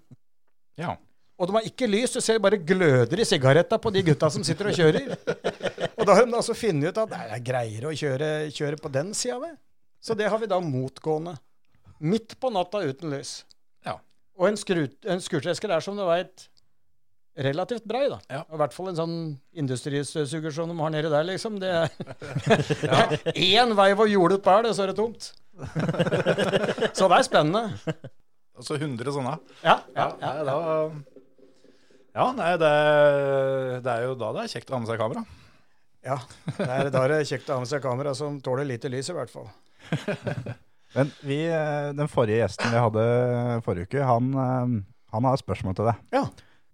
ja. 0.80 0.96
Og 1.42 1.50
de 1.50 1.56
har 1.58 1.66
ikke 1.66 1.88
lys, 1.90 2.12
du 2.14 2.22
ser 2.22 2.38
bare 2.40 2.60
gløder 2.62 3.20
i 3.20 3.26
sigaretta 3.26 3.80
på 3.82 3.90
de 3.92 4.04
gutta 4.06 4.30
som 4.32 4.44
sitter 4.46 4.70
og 4.70 4.78
kjører. 4.78 5.08
Og 6.04 6.10
da 6.10 6.18
har 6.18 6.26
de 6.28 6.36
altså 6.36 6.56
funnet 6.58 6.92
ut 6.92 6.98
at 7.00 7.12
det 7.14 7.20
er 7.24 7.44
greier 7.48 7.86
å 7.88 7.94
kjøre, 7.96 8.30
kjøre 8.52 8.80
på 8.82 8.90
den 8.92 9.14
sida 9.16 9.38
det. 9.40 9.54
Så 10.04 10.18
det 10.20 10.28
har 10.28 10.40
vi 10.42 10.50
da 10.52 10.58
motgående. 10.60 11.38
Midt 12.04 12.36
på 12.44 12.50
natta 12.52 12.82
uten 12.84 13.14
lys. 13.14 13.46
Ja. 13.88 13.96
Og 14.36 14.50
en, 14.50 14.58
skrut, 14.60 14.98
en 15.08 15.24
skurtresker 15.24 15.72
er 15.72 15.86
som 15.86 15.96
du 15.96 16.04
veit 16.04 16.50
relativt 17.40 17.86
brei, 17.88 18.10
da. 18.12 18.18
Ja. 18.28 18.42
Og 18.50 18.58
I 18.58 18.62
hvert 18.66 18.76
fall 18.76 18.90
en 18.92 19.00
sånn 19.00 19.16
industristøvsuger 19.64 20.54
som 20.54 20.74
de 20.74 20.76
har 20.84 20.92
nedi 20.92 21.12
der, 21.14 21.24
liksom. 21.30 21.56
Det 21.64 21.72
er 21.72 23.16
én 23.32 23.72
vei 23.80 23.88
hvor 23.96 24.12
jordet 24.12 24.42
bær, 24.44 24.68
det, 24.68 24.74
så 24.76 24.84
er 24.84 24.92
det 24.92 24.98
tomt. 25.00 25.32
så 26.98 27.08
det 27.08 27.22
er 27.22 27.26
spennende. 27.30 27.96
Altså 28.60 28.76
100 28.76 29.16
sånne. 29.16 29.38
Ja, 29.64 29.80
ja, 29.96 30.10
ja. 30.12 30.12
Nei, 30.20 30.36
da, 30.52 30.58
ja, 32.14 32.28
nei, 32.38 32.52
det, 32.62 32.74
det 33.88 33.96
er 33.96 34.06
jo 34.10 34.20
da 34.20 34.34
det 34.36 34.44
er 34.44 34.54
kjekt 34.58 34.70
å 34.70 34.76
ha 34.76 34.84
med 34.84 34.92
seg 34.92 35.00
kamera. 35.00 35.24
Ja, 36.04 36.18
det 36.58 36.68
er, 36.68 36.90
da 36.92 37.04
er 37.06 37.14
det 37.14 37.28
kjekt 37.30 37.48
å 37.48 37.58
ha 37.58 37.64
med 37.64 37.70
seg 37.72 37.84
kamera 37.84 38.12
som 38.18 38.40
tåler 38.44 38.68
lite 38.68 38.92
lys, 38.92 39.10
i 39.12 39.16
hvert 39.16 39.32
fall. 39.32 39.48
Men 40.98 41.14
vi, 41.26 41.40
eh, 41.48 41.92
den 41.96 42.10
forrige 42.12 42.42
gjesten 42.44 42.74
vi 42.74 42.82
hadde 42.84 43.06
forrige 43.66 43.88
uke, 43.88 44.04
han, 44.06 44.34
eh, 44.44 44.74
han 45.16 45.28
har 45.28 45.38
et 45.38 45.44
spørsmål 45.44 45.78
til 45.80 45.90
deg. 45.90 46.04
Ja. 46.14 46.26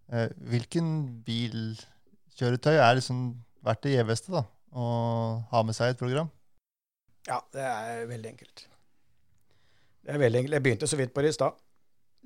Eh, 0.10 0.34
hvilken 0.50 0.90
bilkjøretøy 1.28 2.74
er 2.74 2.98
liksom 2.98 3.22
verdt 3.66 3.86
det 3.86 3.94
gjeveste 3.94 4.34
da, 4.34 4.44
å 4.74 4.90
ha 5.54 5.64
med 5.66 5.78
seg 5.78 5.92
i 5.92 5.96
et 5.96 6.02
program? 6.02 6.34
Ja, 7.30 7.40
det 7.54 7.64
er 7.64 8.06
veldig 8.10 8.34
enkelt. 8.34 8.66
Det 10.04 10.16
er 10.16 10.22
veldig 10.24 10.42
enkelt. 10.42 10.58
Jeg 10.58 10.66
begynte 10.66 10.90
så 10.90 10.98
vidt 10.98 11.14
på 11.14 11.22
det 11.22 11.36
i 11.36 11.38
stad. 11.38 11.60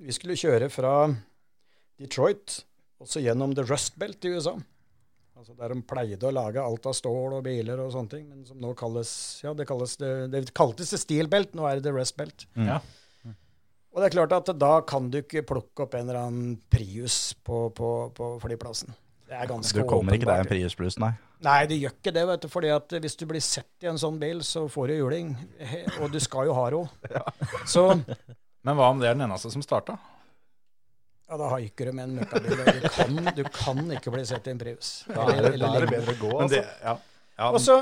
Vi 0.00 0.14
skulle 0.16 0.38
kjøre 0.38 0.70
fra 0.72 0.94
Detroit 2.00 2.62
også 3.02 3.20
gjennom 3.22 3.52
The 3.54 3.66
Rust 3.68 3.98
Belt 4.00 4.24
i 4.24 4.32
USA. 4.34 4.56
Altså 5.34 5.54
Der 5.58 5.72
de 5.74 5.82
pleide 5.82 6.28
å 6.28 6.34
lage 6.34 6.62
alt 6.62 6.84
av 6.86 6.94
stål 6.94 7.38
og 7.40 7.46
biler 7.46 7.80
og 7.82 7.90
sånne 7.94 8.12
ting, 8.12 8.26
men 8.30 8.44
som 8.46 8.60
nå 8.62 8.70
kalles 8.78 9.10
Ja, 9.42 9.54
det 9.56 9.66
kalles 9.66 9.96
det, 9.98 10.12
det 10.30 10.44
kaltes 10.54 10.94
det 10.94 11.00
Steel 11.02 11.30
Belt, 11.32 11.56
nå 11.58 11.66
er 11.68 11.80
det 11.80 11.88
The 11.88 11.94
rest 11.96 12.16
Belt. 12.20 12.46
Ja. 12.54 12.78
Og 13.94 14.02
det 14.02 14.08
er 14.08 14.14
klart 14.16 14.32
at 14.34 14.48
da 14.58 14.72
kan 14.82 15.06
du 15.10 15.20
ikke 15.20 15.44
plukke 15.46 15.84
opp 15.86 15.92
en 15.94 16.08
eller 16.08 16.18
annen 16.18 16.54
Prius 16.70 17.34
på, 17.46 17.68
på, 17.74 17.90
på 18.14 18.30
flyplassen. 18.42 18.94
Det 19.28 19.36
er 19.38 19.46
ganske 19.48 19.70
åpenbart. 19.78 19.86
Du 19.86 19.90
kommer 19.90 20.16
ikke 20.18 20.28
deg 20.28 20.42
en. 20.42 20.48
Prius 20.50 20.74
Plus, 20.78 20.96
nei. 21.02 21.12
Nei, 21.44 21.60
det 21.70 21.78
gjør 21.78 21.94
ikke 21.94 22.12
det, 22.16 22.24
vet 22.30 22.42
du. 22.42 22.48
fordi 22.50 22.72
at 22.74 22.96
hvis 23.04 23.16
du 23.20 23.24
blir 23.28 23.42
sett 23.44 23.86
i 23.86 23.90
en 23.90 24.00
sånn 24.00 24.18
bil, 24.20 24.42
så 24.46 24.64
får 24.70 24.90
du 24.90 24.96
juling. 24.96 25.30
Og 26.00 26.10
du 26.12 26.18
skal 26.22 26.48
jo 26.48 26.56
ha 26.56 26.66
ro. 26.74 26.82
Så 27.74 27.86
Men 28.64 28.78
hva 28.78 28.90
om 28.90 29.02
det 29.02 29.10
er 29.10 29.16
den 29.18 29.26
eneste 29.28 29.52
som 29.52 29.62
starta? 29.64 29.98
Ja, 31.28 31.38
da 31.40 31.48
haiker 31.54 31.88
du 31.90 31.96
med 31.96 32.04
en 32.08 32.16
møkkabil. 32.20 32.64
Du 32.84 32.88
kan, 32.94 33.20
du 33.38 33.44
kan 33.54 33.80
ikke 33.96 34.12
bli 34.14 34.24
sett 34.28 34.46
i 34.48 34.52
en 34.54 34.60
Prius. 34.60 34.90
Da 35.08 35.24
er 35.32 35.40
det, 35.48 35.54
da 35.62 35.70
er 35.78 35.86
det 35.86 35.92
bedre 35.94 36.14
å 36.14 36.20
gå, 36.20 36.32
altså. 36.44 36.58
det, 36.58 36.64
ja. 36.84 36.96
Ja, 37.34 37.48
Og 37.50 37.58
så 37.64 37.78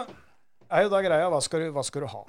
er 0.73 0.87
jo 0.87 0.93
da 0.95 1.03
greia, 1.05 1.27
hva 1.29 1.41
skal, 1.45 1.67
du, 1.67 1.73
hva 1.75 1.83
skal 1.85 2.07
du 2.07 2.09
ha? 2.15 2.23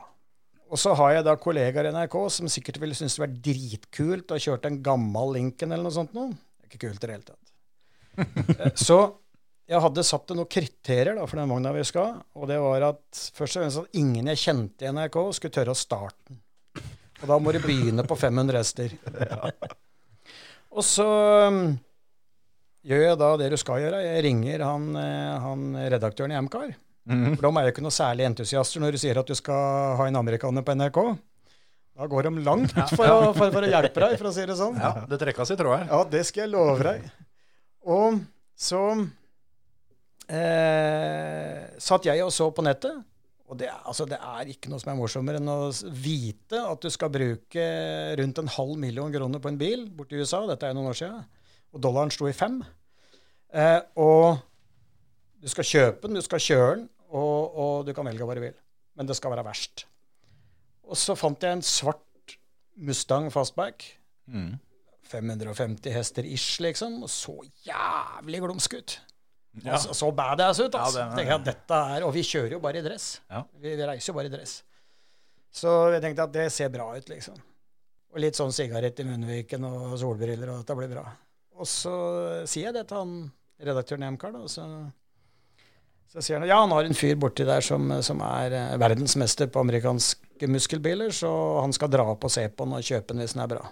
Og 0.74 0.80
så 0.82 0.96
har 0.98 1.14
jeg 1.20 1.26
da 1.28 1.36
kollegaer 1.38 1.86
i 1.88 1.94
NRK 1.94 2.16
som 2.34 2.50
sikkert 2.50 2.80
ville 2.82 2.98
synes 2.98 3.14
det 3.16 3.22
var 3.22 3.34
dritkult 3.46 4.34
å 4.34 4.40
kjøre 4.42 4.72
en 4.72 4.80
gammel 4.84 5.36
Lincoln 5.38 5.72
eller 5.76 5.86
noe 5.86 5.94
sånt 5.96 6.16
noe. 6.18 6.34
Det 6.34 6.66
er 6.66 6.72
ikke 6.72 6.82
kult 6.88 7.04
i 7.04 7.10
det 7.12 7.18
hele 7.20 7.28
tatt. 7.30 7.40
Eh, 8.60 8.74
Så 8.78 8.98
jeg 9.70 9.80
hadde 9.86 10.04
satt 10.06 10.34
noen 10.36 10.50
kriterier 10.52 11.16
da, 11.18 11.24
for 11.30 11.40
den 11.40 11.50
vogna 11.54 11.72
vi 11.74 11.86
skal, 11.88 12.18
og 12.36 12.50
det 12.50 12.58
var 12.62 12.84
at 12.90 13.22
først 13.38 13.58
og 13.58 13.64
fremst 13.64 13.80
at 13.86 13.96
ingen 14.02 14.28
jeg 14.34 14.42
kjente 14.42 14.86
i 14.86 14.92
NRK 14.92 15.18
skulle 15.38 15.56
tørre 15.56 15.74
å 15.74 15.80
starte 15.80 16.34
den. 16.34 16.42
Og 17.24 17.30
da 17.32 17.38
må 17.40 17.54
du 17.56 17.62
begynne 17.64 18.04
på 18.10 18.18
500 18.20 18.60
hester. 18.60 18.98
Og 20.74 20.86
så 20.86 21.06
um, 21.50 21.60
gjør 22.88 23.04
jeg 23.08 23.20
da 23.22 23.30
det 23.42 23.52
du 23.54 23.58
skal 23.62 23.84
gjøre. 23.84 24.00
Jeg 24.06 24.24
ringer 24.26 24.64
han, 24.66 24.88
eh, 25.00 25.36
han 25.44 25.68
redaktøren 25.94 26.34
i 26.34 26.40
Amcar. 26.40 26.74
Mhm. 27.10 27.36
For 27.36 27.46
de 27.46 27.52
er 27.60 27.68
jo 27.68 27.74
ikke 27.74 27.84
noe 27.84 27.94
særlig 27.94 28.26
entusiaster 28.30 28.80
når 28.82 28.96
du 28.96 29.02
sier 29.02 29.20
at 29.20 29.28
du 29.28 29.36
skal 29.36 29.98
ha 30.00 30.08
en 30.08 30.20
amerikaner 30.22 30.66
på 30.66 30.76
NRK. 30.80 31.00
Da 31.94 32.08
går 32.10 32.26
de 32.26 32.46
langt 32.46 32.72
for 32.98 33.06
å, 33.06 33.18
for, 33.38 33.52
for 33.54 33.68
å 33.68 33.70
hjelpe 33.70 34.02
deg, 34.02 34.16
for 34.18 34.32
å 34.32 34.34
si 34.34 34.46
det 34.50 34.56
sånn. 34.58 34.80
ja, 34.82 35.04
det 35.10 35.20
trekkes 35.22 35.52
seg 35.52 35.60
tråd 35.60 35.76
her. 35.78 35.90
Ja, 35.92 36.00
det 36.10 36.24
skal 36.26 36.48
jeg 36.48 36.54
love 36.56 36.88
deg. 36.88 37.04
Og 37.94 38.24
så 38.58 38.82
eh, 40.32 41.60
satt 41.84 42.08
jeg 42.10 42.24
og 42.26 42.32
så 42.34 42.50
på 42.56 42.66
nettet. 42.66 43.04
Og 43.52 43.58
det, 43.60 43.68
er- 43.68 43.82
altså, 43.90 44.06
det 44.10 44.18
er 44.24 44.50
ikke 44.54 44.70
noe 44.72 44.80
som 44.80 44.94
er 44.94 44.98
morsommere 44.98 45.38
enn 45.42 45.50
å 45.52 45.58
vite 46.00 46.62
at 46.64 46.82
du 46.82 46.90
skal 46.94 47.12
bruke 47.14 47.66
rundt 48.20 48.40
en 48.40 48.48
halv 48.56 48.78
million 48.80 49.12
kroner 49.14 49.42
på 49.44 49.52
en 49.52 49.58
bil 49.60 49.84
borti 49.94 50.16
USA. 50.22 50.46
Dette 50.48 50.66
er 50.66 50.72
jo 50.74 50.80
noen 50.80 50.92
år 50.94 50.98
siden. 51.02 51.26
Og 51.76 51.82
dollaren 51.84 52.14
sto 52.14 52.30
i 52.30 52.34
fem. 52.38 52.62
Eh, 53.54 53.82
og 54.00 54.40
du 55.44 55.50
skal 55.52 55.68
kjøpe 55.68 56.08
den, 56.08 56.16
du 56.18 56.24
skal 56.26 56.40
kjøre 56.42 56.76
den, 56.78 56.86
og, 57.14 57.58
og 57.60 57.86
du 57.86 57.92
kan 57.94 58.08
velge 58.08 58.26
hva 58.26 58.38
du 58.38 58.42
vil. 58.46 58.56
Men 58.98 59.10
det 59.10 59.18
skal 59.20 59.34
være 59.36 59.44
verst. 59.46 59.84
Og 60.88 60.98
så 61.00 61.16
fant 61.20 61.44
jeg 61.44 61.60
en 61.60 61.66
svart 61.66 62.38
Mustang 62.74 63.28
fastback. 63.30 63.84
Mm. 64.26 64.56
550 65.12 65.92
hester 65.94 66.26
ish, 66.26 66.56
liksom. 66.64 67.04
Og 67.06 67.12
så 67.12 67.36
jævlig 67.68 68.40
glumsk 68.42 68.74
ut. 68.80 68.96
Ja. 69.62 69.78
Så, 69.78 69.94
så 69.94 70.10
badass 70.12 70.60
ut, 70.60 70.74
altså. 70.74 71.04
Ja, 71.04 71.10
det 71.14 71.26
det, 71.30 71.40
dette 71.52 71.80
er, 71.96 72.06
og 72.08 72.14
vi 72.16 72.24
kjører 72.26 72.56
jo 72.56 72.62
bare 72.64 72.82
i 72.82 72.86
dress. 72.86 73.20
Ja. 73.30 73.44
Vi, 73.62 73.76
vi 73.78 73.86
reiser 73.86 74.10
jo 74.10 74.18
bare 74.18 74.32
i 74.32 74.34
dress. 74.34 74.56
Så 75.54 75.74
jeg 75.94 76.02
tenkte 76.02 76.26
at 76.26 76.34
det 76.34 76.48
ser 76.54 76.72
bra 76.74 76.88
ut, 76.98 77.12
liksom. 77.12 77.38
Og 78.14 78.22
litt 78.22 78.38
sånn 78.38 78.54
sigarett 78.54 78.98
i 79.02 79.06
munnviken 79.06 79.66
og 79.70 79.94
solbriller, 80.02 80.50
og 80.50 80.64
dette 80.64 80.78
blir 80.78 80.90
bra. 80.90 81.06
Og 81.54 81.70
så 81.70 81.94
sier 82.50 82.72
jeg 82.72 82.78
det 82.80 82.88
til 82.90 82.98
han 82.98 83.14
redaktøren 83.64 84.06
i 84.08 84.12
MK, 84.16 84.26
og 84.42 84.50
så, 84.50 84.66
så 86.10 86.22
sier 86.26 86.42
han 86.42 86.50
ja, 86.50 86.58
han 86.64 86.74
har 86.74 86.90
en 86.90 86.98
fyr 86.98 87.16
borti 87.22 87.46
der 87.46 87.62
som, 87.66 87.94
som 88.06 88.22
er 88.26 88.58
eh, 88.58 88.74
verdensmester 88.82 89.50
på 89.54 89.62
amerikanske 89.62 90.50
muskelbiler, 90.50 91.14
så 91.14 91.30
han 91.62 91.74
skal 91.78 91.94
dra 91.94 92.10
opp 92.16 92.26
og 92.26 92.34
se 92.34 92.48
på 92.50 92.66
den 92.66 92.78
og 92.80 92.90
kjøpe 92.90 93.14
den 93.14 93.22
hvis 93.22 93.38
den 93.38 93.46
er 93.46 93.54
bra. 93.54 93.70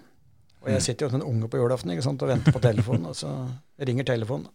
Og 0.62 0.70
jeg 0.70 0.86
sitter 0.86 1.06
jo 1.08 1.10
som 1.10 1.18
en 1.18 1.26
unge 1.26 1.50
på 1.50 1.58
julaften 1.58 1.90
og 1.90 2.28
venter 2.30 2.54
på 2.54 2.62
telefonen, 2.62 3.10
og 3.10 3.18
så 3.18 3.30
ringer 3.82 4.06
telefonen. 4.06 4.46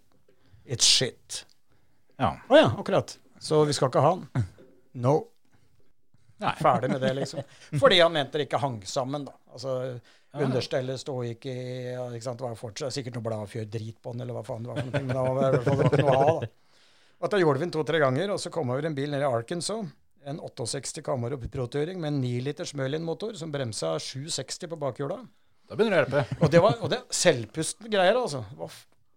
It's 0.68 0.86
shit. 0.88 1.46
Ja. 2.20 2.34
Å 2.50 2.60
ja, 2.60 2.70
akkurat. 2.78 3.16
Så 3.40 3.64
vi 3.70 3.76
skal 3.78 3.92
ikke 3.92 4.04
ha 4.04 4.14
den? 4.18 4.46
No. 4.98 5.16
Nei. 6.42 6.54
Ferdig 6.60 6.90
med 6.92 7.02
det, 7.02 7.14
liksom. 7.18 7.42
Fordi 7.82 8.00
han 8.02 8.14
mente 8.14 8.38
det 8.38 8.48
ikke 8.48 8.60
hang 8.62 8.80
sammen, 8.86 9.26
da. 9.26 9.34
Altså, 9.54 9.74
Understellet 10.38 11.00
sto 11.02 11.16
ikke 11.26 11.50
i 11.50 11.68
ikke 11.96 12.26
sant? 12.26 12.38
Det 12.40 12.46
var 12.46 12.58
fortsatt 12.60 12.94
sikkert 12.94 13.16
noe 13.18 13.26
bladfjør 13.26 13.70
drit 13.74 13.98
på 14.04 14.14
den, 14.14 14.26
eller 14.26 14.38
hva 14.38 14.44
faen 14.46 14.66
det 14.66 14.70
var 14.70 14.82
for 14.82 14.90
noe. 14.90 15.02
Men 15.02 15.14
det 15.14 15.24
var 15.24 15.48
i 15.48 15.56
hvert 15.56 15.70
fall 15.70 15.80
det 15.80 15.88
ikke 15.88 16.04
noe 16.04 16.18
å 16.18 16.20
ha, 16.20 16.36
da. 16.42 16.52
Og 17.18 17.32
da 17.34 17.40
gjorde 17.42 17.58
vi 17.58 17.66
den 17.66 17.74
to-tre 17.74 18.02
ganger, 18.04 18.34
og 18.36 18.42
så 18.42 18.52
kom 18.54 18.70
over 18.70 18.86
en 18.86 18.98
bil 18.98 19.10
nede 19.10 19.26
i 19.26 19.30
Arkansas. 19.40 19.88
En 20.28 20.42
68 20.44 21.02
Camaro 21.06 21.40
Pro-turing 21.40 22.02
med 22.04 22.12
en 22.12 22.20
9 22.22 22.44
liters 22.46 22.76
Merlin-motor 22.78 23.34
som 23.40 23.54
bremsa 23.54 23.96
760 24.04 24.70
på 24.74 24.78
bakhjula. 24.84 25.18
Da 25.68 25.78
begynner 25.80 26.04
det 26.04 26.04
å 26.04 26.22
hjelpe. 26.22 26.38
Og 26.44 26.52
det 26.54 26.62
var 26.62 26.78
og 26.84 26.92
det, 26.94 27.00
selvpustne 27.16 27.90
greier, 27.92 28.20
altså. 28.20 28.44
Det 28.52 28.60
var 28.60 28.76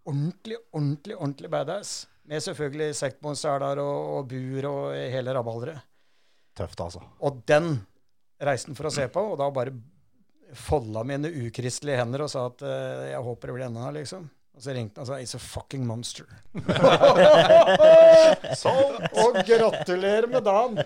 ordentlig, 0.09 0.59
ordentlig, 0.72 1.16
ordentlig 1.16 1.53
badass. 1.53 1.94
Med 2.30 2.42
selvfølgelig 2.44 2.94
sektmonsterder 2.94 3.80
og, 3.82 4.18
og 4.18 4.28
bur 4.30 4.68
og 4.70 4.82
hele 4.94 5.34
rabalderet. 5.34 5.86
Tøft, 6.57 6.80
altså. 6.82 7.03
Og 7.26 7.40
den 7.48 7.72
reiste 8.40 8.70
han 8.70 8.78
for 8.78 8.90
å 8.90 8.94
se 8.94 9.07
på, 9.12 9.24
og 9.32 9.38
da 9.40 9.48
bare 9.55 9.74
folda 10.57 11.03
mine 11.07 11.30
ukristelige 11.46 11.98
hender 12.01 12.24
og 12.24 12.30
sa 12.32 12.46
at 12.51 12.62
uh, 12.66 13.09
jeg 13.11 13.24
håper 13.26 13.51
det 13.51 13.57
blir 13.57 13.66
enda, 13.68 13.90
liksom. 13.94 14.28
Og 14.61 14.64
så 14.64 14.74
ringte 14.76 15.01
han 15.01 15.07
og 15.07 15.09
sa 15.09 15.16
'It's 15.16 15.34
a 15.34 15.38
fucking 15.40 15.86
monster'. 15.86 16.26
og 19.22 19.34
gratulerer 19.46 20.26
med 20.28 20.44
dagen! 20.44 20.78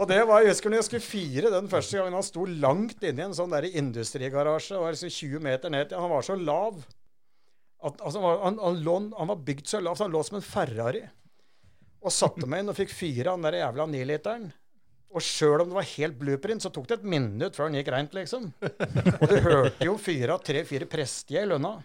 Og 0.00 0.08
det 0.08 0.28
var, 0.28 0.40
Jeg 0.42 0.50
husker 0.50 0.68
når 0.68 0.76
jeg 0.76 0.84
skulle 0.84 1.06
fire 1.06 1.50
den 1.54 1.68
første 1.68 1.96
gangen. 1.96 2.18
Han 2.18 2.26
sto 2.26 2.44
langt 2.44 3.02
inne 3.02 3.22
i 3.22 3.24
en 3.30 3.38
sånn 3.38 3.50
der 3.54 3.70
industrigarasje. 3.70 4.76
og 4.76 4.82
var 4.82 4.90
liksom 4.92 5.10
20 5.14 5.40
meter 5.40 5.68
ned 5.70 5.88
til 5.88 6.00
Han 6.00 6.10
var 6.10 6.22
så 6.26 6.34
lav. 6.36 6.84
At, 7.78 8.00
altså, 8.02 8.22
han, 8.22 8.40
han, 8.42 8.56
han, 8.62 8.80
lå, 8.82 8.94
han 9.18 9.30
var 9.30 9.42
bygd 9.46 9.68
så 9.70 9.80
lavt, 9.82 10.02
han 10.02 10.14
lå 10.14 10.22
som 10.26 10.40
en 10.40 10.46
Ferrari. 10.46 11.04
Og 12.02 12.14
satte 12.14 12.46
meg 12.46 12.62
inn 12.62 12.72
og 12.72 12.78
fikk 12.78 12.94
fyre 12.94 13.34
han 13.34 13.44
der 13.46 13.60
jævla 13.60 13.86
niliteren. 13.90 14.48
Og 15.08 15.24
sjøl 15.24 15.62
om 15.62 15.70
det 15.70 15.78
var 15.78 15.86
helt 15.94 16.18
blueprint, 16.20 16.62
så 16.62 16.70
tok 16.74 16.88
det 16.90 16.98
et 16.98 17.06
minutt 17.08 17.56
før 17.56 17.70
den 17.70 17.78
gikk 17.78 17.88
reint, 17.94 18.12
liksom. 18.16 18.50
Og 18.60 19.24
du 19.30 19.38
hørte 19.40 19.86
jo 19.86 19.94
fyra 20.00 20.36
tre-fire 20.44 20.88
prestige 20.90 21.46
i 21.46 21.48
lønna. 21.48 21.78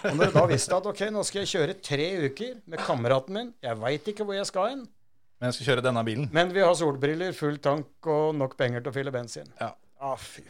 Og 0.00 0.16
når 0.16 0.32
du 0.32 0.36
da 0.40 0.42
visste 0.50 0.74
at 0.74 0.88
ok, 0.90 1.04
nå 1.14 1.22
skal 1.28 1.44
jeg 1.44 1.52
kjøre 1.52 1.76
tre 1.84 2.08
uker 2.24 2.56
med 2.64 2.82
kameraten 2.82 3.36
min, 3.36 3.52
jeg 3.62 3.78
veit 3.78 4.10
ikke 4.10 4.26
hvor 4.26 4.36
jeg 4.36 4.48
skal 4.50 4.72
hen, 4.72 4.84
Men 5.38 5.50
jeg 5.50 5.58
skal 5.58 5.68
kjøre 5.70 5.84
denne 5.84 6.02
bilen. 6.06 6.28
Men 6.34 6.50
vi 6.54 6.62
har 6.64 6.74
solbriller, 6.78 7.34
full 7.36 7.58
tank 7.62 8.08
og 8.10 8.34
nok 8.38 8.56
penger 8.58 8.82
til 8.82 8.90
å 8.90 8.96
fylle 8.96 9.12
bensin. 9.14 9.50
Ja. 9.60 9.70
Ah, 10.00 10.16
fy. 10.18 10.42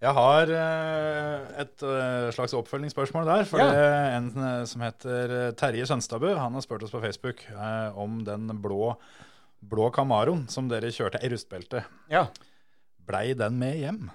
Jeg 0.00 0.16
har 0.16 0.48
eh, 0.56 1.48
et 1.60 1.82
eh, 1.84 2.28
slags 2.32 2.54
oppfølgingsspørsmål 2.56 3.26
der. 3.28 3.42
For 3.48 3.60
Ja. 3.60 3.66
det 3.68 3.88
en 4.16 4.28
eh, 4.40 4.62
som 4.70 4.80
heter 4.86 5.52
Terje 5.60 5.84
Sønstadbø, 5.90 6.30
han 6.38 6.56
har 6.56 6.64
spurt 6.64 6.82
oss 6.86 6.94
på 6.94 7.02
Facebook 7.04 7.42
om 8.00 8.22
den 8.24 8.48
blå, 8.64 8.94
blå 9.60 9.90
Camaroen 9.92 10.46
som 10.48 10.70
dere 10.72 10.88
kjørte 10.94 11.20
i 11.22 11.28
rustbeltet. 11.34 11.84
Ja. 12.08 12.26
Blei 13.04 13.34
den 13.36 13.58
med 13.60 13.76
hjem? 13.82 14.08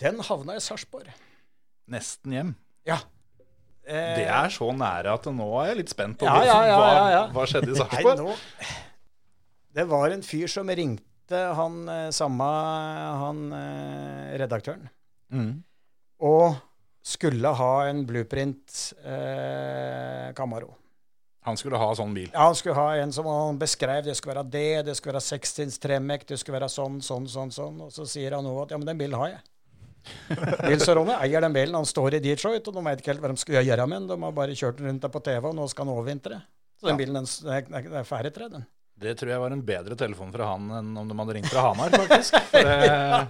Den 0.00 0.22
havna 0.24 0.56
i 0.56 0.64
Sarpsborg. 0.64 1.12
Nesten 1.92 2.32
hjem. 2.32 2.54
Ja. 2.88 3.02
Eh, 3.84 4.16
Det 4.16 4.26
er 4.32 4.48
så 4.48 4.70
nære 4.72 5.12
at 5.12 5.28
nå 5.28 5.50
er 5.60 5.74
jeg 5.74 5.82
litt 5.82 5.92
spent 5.92 6.18
på 6.20 6.24
Ja, 6.24 6.40
ja, 6.46 6.56
ja, 6.70 6.78
hva, 6.80 6.90
ja, 6.94 7.06
ja. 7.18 7.22
hva 7.34 7.44
skjedde 7.50 7.74
i 7.74 7.76
Sarpsborg. 7.82 8.32
Det 9.76 9.84
var 9.92 10.10
en 10.16 10.22
fyr 10.24 10.48
som 10.48 10.68
ringte 10.72 11.04
han 11.36 11.88
eh, 11.88 12.08
samme 12.14 12.48
han 13.22 13.44
eh, 13.56 14.38
redaktøren. 14.40 14.88
Mm. 15.32 15.62
Og 16.26 16.58
skulle 17.02 17.48
ha 17.56 17.72
en 17.88 18.04
blueprint 18.06 18.94
eh, 19.04 20.32
Camaro. 20.36 20.74
Han 21.48 21.56
skulle 21.56 21.78
ha 21.80 21.88
sånn 21.96 22.12
bil. 22.12 22.28
Ja, 22.34 22.50
han 22.50 22.56
skulle 22.58 22.76
ha 22.76 22.98
en 23.00 23.12
som 23.16 23.24
han 23.30 23.58
beskrev. 23.58 24.02
Det 24.04 24.12
skulle 24.18 24.34
være 24.36 24.50
det, 24.52 24.82
det 24.90 24.96
skulle 24.98 25.16
være 25.16 25.38
16 25.40 25.78
tremek, 25.80 26.26
det 26.28 26.36
skulle 26.40 26.58
være 26.58 26.68
sånn, 26.68 26.98
sånn, 27.00 27.28
sånn. 27.32 27.52
sånn. 27.54 27.78
Og 27.86 27.94
så 27.94 28.04
sier 28.08 28.36
han 28.36 28.44
nå 28.44 28.52
at 28.62 28.74
ja, 28.74 28.80
men 28.80 28.90
den 28.90 29.00
bilen 29.00 29.16
har 29.16 29.32
jeg. 29.32 29.40
Nils 30.68 30.86
Ronny 30.88 31.16
eier 31.16 31.44
den 31.44 31.56
bilen. 31.56 31.78
Han 31.78 31.88
står 31.88 32.18
i 32.18 32.22
Detroit, 32.24 32.68
og 32.68 32.76
de 32.76 32.84
vet 32.84 33.00
ikke 33.00 33.14
helt 33.14 33.24
hva 33.24 33.32
de 33.32 33.40
skal 33.40 33.64
gjøre 33.64 33.86
med 33.88 34.02
den. 34.02 34.10
De 34.12 34.20
har 34.26 34.36
bare 34.36 34.56
kjørt 34.56 34.80
den 34.80 34.90
rundt 34.90 35.06
der 35.06 35.12
på 35.16 35.24
TV, 35.24 35.48
og 35.48 35.56
nå 35.56 35.66
skal 35.72 35.86
han 35.88 35.94
overvintre. 35.94 36.42
Så 36.80 36.88
den 36.88 36.94
Ja. 36.94 37.00
bilen 37.00 37.18
den, 37.20 37.30
den 37.44 37.74
er, 37.80 37.88
er 38.02 38.08
ferdig 38.08 38.34
den. 38.36 38.66
Det 39.00 39.14
tror 39.16 39.32
jeg 39.32 39.40
var 39.40 39.54
en 39.54 39.62
bedre 39.64 39.96
telefon 39.96 40.32
fra 40.34 40.50
han 40.50 40.66
enn 40.76 40.90
om 41.00 41.08
de 41.08 41.16
hadde 41.16 41.36
ringt 41.38 41.48
fra 41.48 41.62
Hamar, 41.70 41.94
faktisk. 41.94 42.36
For 42.52 42.68
ja. 42.84 43.22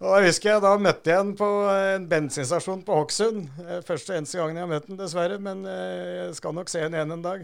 Og 0.00 0.14
jeg 0.16 0.30
husker 0.30 0.48
jeg 0.54 0.62
da 0.64 0.72
møtte 0.80 1.10
jeg 1.12 1.20
ham 1.20 1.30
på 1.36 1.46
en 1.68 2.04
bensinstasjon 2.08 2.82
på 2.84 2.94
Hokksund. 2.96 3.42
Eh, 3.66 3.80
Første 3.84 4.14
og 4.14 4.20
eneste 4.20 4.38
gangen 4.40 4.56
jeg 4.56 4.64
har 4.64 4.70
møtt 4.70 4.86
ham, 4.88 4.96
dessverre. 5.00 5.36
Men 5.44 5.60
eh, 5.68 6.12
jeg 6.22 6.38
skal 6.38 6.54
nok 6.56 6.72
se 6.72 6.80
ham 6.80 6.96
igjen 6.96 7.12
en 7.16 7.24
dag. 7.24 7.42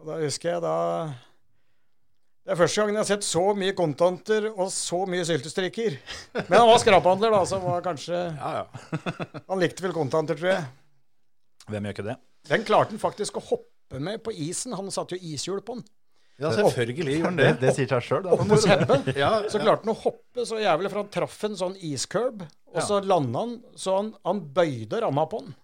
Og 0.00 0.08
da 0.08 0.16
husker 0.22 0.54
jeg 0.54 0.62
da 0.64 0.76
Det 2.40 2.54
er 2.54 2.60
første 2.62 2.80
gangen 2.80 2.96
jeg 2.96 3.04
har 3.04 3.10
sett 3.10 3.26
så 3.28 3.42
mye 3.56 3.76
kontanter 3.76 4.48
og 4.54 4.72
så 4.72 5.02
mye 5.08 5.26
syltestrikker. 5.28 5.98
Men 6.48 6.56
han 6.56 6.68
var 6.70 6.80
skraphandler, 6.80 7.36
da, 7.36 7.42
så 7.48 7.60
var 7.60 7.84
kanskje 7.84 8.16
ja, 8.16 8.52
ja. 8.62 9.00
Han 9.52 9.60
likte 9.60 9.84
vel 9.84 9.92
kontanter, 9.96 10.40
tror 10.40 10.54
jeg. 10.54 10.64
Hvem 11.68 11.88
gjør 11.90 11.96
ikke 11.98 12.08
det? 12.08 12.16
Den 12.48 12.64
klarte 12.64 12.96
han 12.96 13.02
faktisk 13.04 13.36
å 13.36 13.44
hoppe 13.50 14.00
med 14.00 14.24
på 14.24 14.32
isen. 14.32 14.72
Han 14.80 14.88
satte 14.92 15.16
jo 15.16 15.34
ishjul 15.36 15.60
på 15.60 15.76
den. 15.76 15.84
Ja, 16.40 16.50
selvfølgelig 16.56 17.16
gjorde 17.18 17.30
han 17.30 17.40
Det, 17.40 17.48
det. 17.48 17.60
det 17.60 17.72
sier 17.76 17.88
seg 17.90 18.04
sjøl. 18.06 18.28
Ja, 19.18 19.32
Så 19.50 19.60
klarte 19.60 19.84
han 19.84 19.92
å 19.92 19.98
hoppe 19.98 20.46
så 20.48 20.60
jævlig, 20.62 20.92
for 20.92 21.02
han 21.02 21.10
traff 21.12 21.40
en 21.48 21.58
sånn 21.58 21.74
iskurb. 21.90 22.46
Og 22.70 22.84
så 22.86 23.00
landa 23.02 23.42
han 23.44 23.58
så 23.78 23.98
han, 23.98 24.14
han 24.24 24.44
bøyde 24.54 25.02
ramma 25.02 25.26
på 25.28 25.42
den. 25.44 25.56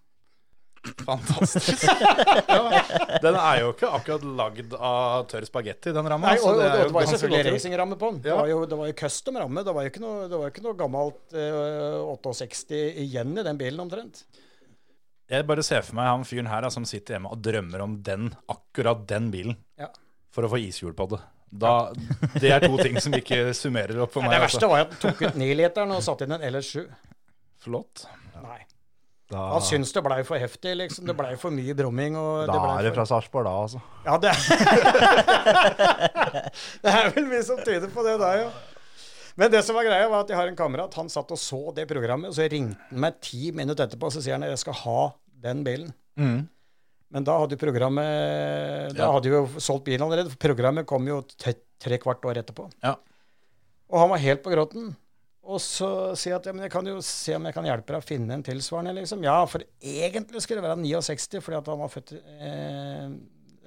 Fantastisk. 1.07 1.83
ja, 2.49 3.19
den 3.23 3.35
er 3.35 3.61
jo 3.63 3.73
ikke 3.73 3.91
akkurat 3.97 4.27
lagd 4.39 4.75
av 4.77 5.27
tørr 5.31 5.47
spagetti, 5.49 5.93
den 5.95 6.09
ramma. 6.13 6.31
Nei, 6.31 6.39
og, 6.43 6.53
og, 6.53 6.63
er 6.63 6.85
det 6.85 6.95
var 6.95 7.07
jo 7.07 7.13
selvfølgelig 7.15 7.55
racingramme 7.57 7.99
på 7.99 8.11
den. 8.13 8.21
Det, 8.27 8.35
var 8.39 8.51
jo, 8.51 8.63
det 8.71 8.79
var 8.81 8.91
jo 8.91 8.97
custom 9.01 9.41
ramme. 9.41 9.65
Det 9.67 9.75
var 9.77 9.87
jo 9.87 9.93
ikke 9.93 10.05
noe, 10.05 10.25
det 10.31 10.39
var 10.39 10.49
jo 10.49 10.55
ikke 10.55 10.67
noe 10.67 10.79
gammelt 10.79 11.37
eh, 11.37 12.01
68 12.31 12.83
igjen 13.07 13.35
i 13.35 13.47
den 13.47 13.61
bilen, 13.61 13.83
omtrent. 13.87 14.25
Jeg 15.27 15.47
bare 15.49 15.63
ser 15.67 15.83
for 15.83 15.99
meg 15.99 16.07
han 16.07 16.27
fyren 16.27 16.47
her 16.51 16.63
da, 16.63 16.71
som 16.71 16.87
sitter 16.87 17.17
hjemme 17.17 17.33
og 17.35 17.41
drømmer 17.43 17.83
om 17.83 17.97
den, 18.07 18.31
akkurat 18.53 19.07
den 19.11 19.33
bilen, 19.35 19.63
Ja. 19.81 19.91
For 20.37 20.47
å 20.47 20.51
få 20.53 20.59
ishjul 20.61 20.95
på 20.97 21.05
det. 21.15 21.21
Da, 21.57 21.73
det 22.43 22.51
er 22.53 22.61
to 22.67 22.75
ting 22.83 22.97
som 23.03 23.13
ikke 23.17 23.39
summerer 23.57 23.97
opp 24.05 24.13
for 24.15 24.25
Nei, 24.25 24.31
meg. 24.31 24.37
det 24.39 24.45
verste 24.47 24.63
altså. 24.63 24.73
var 24.73 24.79
at 24.87 24.95
han 24.95 25.03
tok 25.03 25.19
ut 25.27 25.37
9-literen 25.43 25.91
og 25.97 26.01
satte 26.05 26.23
inn 26.29 26.37
en 26.37 26.47
LS7. 26.53 26.73
Flott. 27.67 27.97
Nei. 28.43 28.61
Da, 29.27 29.41
Han 29.57 29.65
syns 29.67 29.91
det 29.91 30.03
blei 30.07 30.21
for 30.27 30.39
heftig, 30.39 30.77
liksom. 30.79 31.03
Det 31.09 31.15
blei 31.19 31.33
for 31.41 31.51
mye 31.55 31.75
brumming. 31.75 32.15
Da 32.15 32.47
det 32.47 32.59
er 32.61 32.83
det 32.87 32.93
for... 32.93 32.99
fra 33.01 33.07
Sarpsborg, 33.11 33.45
da, 33.49 33.55
altså. 33.65 33.79
Ja, 34.07 34.15
det 34.23 34.33
Det 36.85 36.91
er 36.93 37.05
vel 37.17 37.27
mye 37.33 37.43
som 37.47 37.59
tyder 37.67 37.91
på 37.91 38.01
det 38.07 38.17
da, 38.23 38.31
jo. 38.45 38.49
Men 39.37 39.51
det 39.53 39.61
som 39.67 39.77
var 39.77 39.85
greia, 39.85 40.07
var 40.09 40.23
at 40.23 40.31
jeg 40.33 40.39
har 40.39 40.49
en 40.49 40.57
kamerat. 40.59 40.95
Han 40.97 41.11
satt 41.13 41.33
og 41.35 41.41
så 41.41 41.59
det 41.77 41.85
programmet, 41.91 42.31
og 42.31 42.37
så 42.39 42.47
ringte 42.49 42.79
han 42.89 43.01
meg 43.03 43.13
ti 43.25 43.51
minutter 43.57 43.85
etterpå, 43.89 44.05
og 44.09 44.15
så 44.15 44.21
sier 44.23 44.35
han 44.39 44.47
at 44.47 44.53
jeg 44.55 44.63
skal 44.63 44.77
ha 44.85 45.01
den 45.45 45.59
bilen. 45.67 45.91
Mm. 46.17 46.41
Men 47.15 47.25
da 47.25 47.37
hadde 47.39 47.55
jo 47.55 47.61
programmet 47.63 48.95
Da 48.97 49.05
Ja. 49.07 49.13
hadde 49.13 49.31
vi 49.31 49.37
jo 49.37 49.47
solgt 49.63 49.85
bilen 49.87 50.03
allerede. 50.07 50.31
for 50.31 50.37
Programmet 50.43 50.87
kom 50.87 51.07
jo 51.07 51.23
tre, 51.39 51.55
kvart 52.03 52.25
år 52.27 52.41
etterpå. 52.43 52.71
Ja. 52.83 52.97
Og 53.91 54.01
han 54.01 54.11
var 54.11 54.19
helt 54.19 54.43
på 54.43 54.51
gråten. 54.51 54.95
Og 55.47 55.61
så 55.63 56.17
sier 56.19 56.33
jeg 56.35 56.41
at 56.41 56.47
ja, 56.47 56.53
men 56.53 56.63
jeg 56.67 56.73
kan 56.73 56.85
jo 56.91 56.97
se 57.01 57.37
om 57.37 57.45
jeg 57.47 57.55
kan 57.55 57.65
hjelpe 57.65 57.87
deg 57.95 58.03
å 58.03 58.05
finne 58.05 58.35
en 58.35 58.43
tilsvarende. 58.43 58.95
liksom. 58.99 59.23
Ja, 59.23 59.45
for 59.47 59.63
egentlig 59.81 60.43
skulle 60.43 60.61
det 60.61 60.67
være 60.67 60.83
69, 60.83 61.39
fordi 61.41 61.59
at 61.59 61.67
han 61.71 61.79
var 61.79 61.89
født 61.93 62.13
eh, 62.41 63.09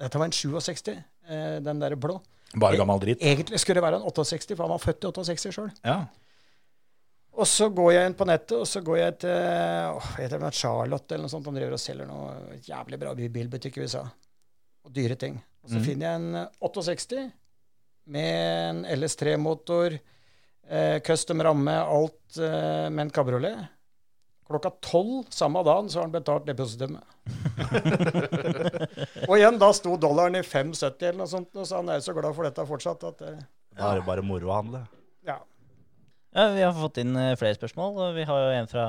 Dette 0.00 0.18
var 0.18 0.24
en 0.28 0.32
67, 0.32 0.92
eh, 1.28 1.60
den 1.60 1.78
der 1.80 1.96
blå. 1.96 2.20
Bare 2.56 2.76
gammel 2.76 3.00
dritt. 3.00 3.20
Egentlig 3.20 3.58
skulle 3.60 3.80
det 3.80 3.84
være 3.84 4.00
en 4.00 4.06
68, 4.12 4.56
for 4.56 4.64
han 4.66 4.72
var 4.76 4.78
født 4.84 5.04
i 5.04 5.12
68 5.12 5.52
sjøl. 5.56 5.70
Ja. 5.84 5.98
Og 7.38 7.46
så 7.46 7.68
går 7.72 7.92
jeg 7.94 8.08
inn 8.08 8.16
på 8.18 8.26
nettet, 8.26 8.56
og 8.58 8.66
så 8.68 8.82
går 8.84 8.98
jeg 8.98 9.18
til 9.22 9.36
åh, 9.94 10.08
heter 10.18 10.42
det 10.42 10.50
Charlotte 10.58 11.14
eller 11.14 11.28
noe 11.28 11.32
sånt. 11.32 11.46
Han 11.46 11.56
driver 11.56 11.76
og 11.76 11.82
selger 11.82 12.08
noe 12.08 12.58
jævlig 12.66 12.98
bra 13.00 13.14
bilbutikk 13.14 13.78
i 13.78 13.86
USA. 13.86 14.02
Og 14.84 14.94
dyre 14.96 15.16
ting. 15.20 15.38
Og 15.62 15.70
så 15.70 15.78
mm. 15.78 15.84
finner 15.86 16.08
jeg 16.08 16.20
en 16.20 16.40
68 16.66 17.26
med 18.10 18.70
en 18.70 18.80
LS3-motor, 18.96 19.98
eh, 20.68 20.96
custom 21.06 21.42
ramme, 21.46 21.76
alt 21.78 22.40
eh, 22.40 22.88
med 22.90 23.06
en 23.06 23.12
kabriolet. 23.14 23.68
Klokka 24.50 24.72
tolv 24.82 25.28
samme 25.30 25.62
dagen 25.62 25.86
så 25.88 26.00
har 26.00 26.08
han 26.08 26.14
betalt 26.16 26.48
depositumet. 26.48 27.04
og 29.28 29.36
igjen, 29.36 29.60
da 29.62 29.68
sto 29.76 29.94
dollaren 30.00 30.40
i 30.40 30.42
5,70 30.42 31.06
eller 31.06 31.20
noe 31.22 31.30
sånt, 31.30 31.52
og 31.54 31.68
så 31.68 31.78
han 31.78 31.92
er 31.94 32.02
så 32.02 32.16
glad 32.16 32.34
for 32.34 32.48
dette 32.48 32.66
fortsatt 32.66 33.06
at 33.12 33.22
eh, 33.28 33.38
Da 33.78 33.92
er 33.92 34.00
det 34.00 34.08
bare 34.08 34.26
moro 34.26 34.50
å 34.50 34.58
handle. 34.58 34.82
ja. 35.28 35.38
Ja, 36.30 36.46
vi 36.54 36.62
har 36.62 36.74
fått 36.76 37.00
inn 37.02 37.16
eh, 37.18 37.36
flere 37.38 37.56
spørsmål. 37.58 37.96
og 37.98 38.18
Vi 38.18 38.26
har 38.28 38.42
jo 38.44 38.52
en 38.54 38.68
fra 38.70 38.84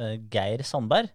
eh, 0.00 0.14
Geir 0.32 0.64
Sandberg. 0.64 1.10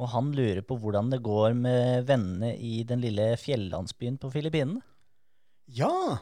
Og 0.00 0.08
han 0.14 0.30
lurer 0.34 0.62
på 0.64 0.78
hvordan 0.80 1.10
det 1.12 1.20
går 1.22 1.54
med 1.58 2.06
vennene 2.08 2.54
i 2.56 2.80
den 2.88 3.02
lille 3.04 3.34
fjellandsbyen 3.38 4.18
på 4.20 4.30
Filippinene. 4.32 4.80
ja, 5.70 6.18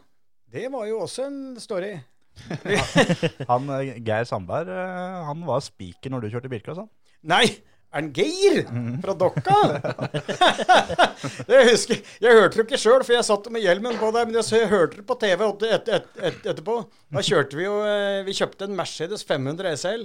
det 0.48 0.66
var 0.72 0.86
jo 0.88 1.02
også 1.04 1.26
en 1.28 1.40
story. 1.60 1.94
Han, 3.50 3.68
eh, 3.74 3.96
Geir 4.04 4.24
Sandberg 4.28 4.70
han 5.26 5.40
var 5.48 5.64
spiker 5.64 6.12
når 6.12 6.22
du 6.22 6.28
kjørte 6.32 6.50
Birka, 6.52 6.74
sa 6.76 6.84
han. 6.84 6.92
Nei, 7.26 7.44
er 7.88 8.02
han 8.02 8.08
Geir 8.12 8.58
fra 9.02 9.14
Dokka? 9.16 9.58
det 11.48 11.60
husker 11.70 11.96
jeg. 11.96 12.04
Jeg 12.20 12.36
hørte 12.36 12.58
det 12.58 12.64
ikke 12.66 12.80
sjøl, 12.80 13.02
for 13.02 13.16
jeg 13.16 13.24
satt 13.24 13.48
med 13.54 13.64
hjelmen 13.64 13.96
på 14.00 14.10
der, 14.12 14.28
men 14.28 14.36
jeg, 14.36 14.44
jeg 14.60 14.68
hørte 14.68 15.00
det 15.00 15.06
på 15.08 15.16
TV 15.22 15.44
et, 15.46 15.62
et, 15.68 15.92
et, 15.96 16.08
et, 16.20 16.40
etterpå. 16.52 16.82
Da 17.16 17.24
kjørte 17.24 17.56
vi 17.56 17.64
jo 17.64 17.78
eh, 17.88 18.24
Vi 18.28 18.36
kjøpte 18.36 18.68
en 18.68 18.76
Mercedes 18.76 19.24
500 19.24 19.72
SL 19.80 20.04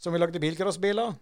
som 0.00 0.12
vi 0.12 0.20
lagde 0.20 0.42
bilcrossbil 0.42 1.00
av. 1.00 1.14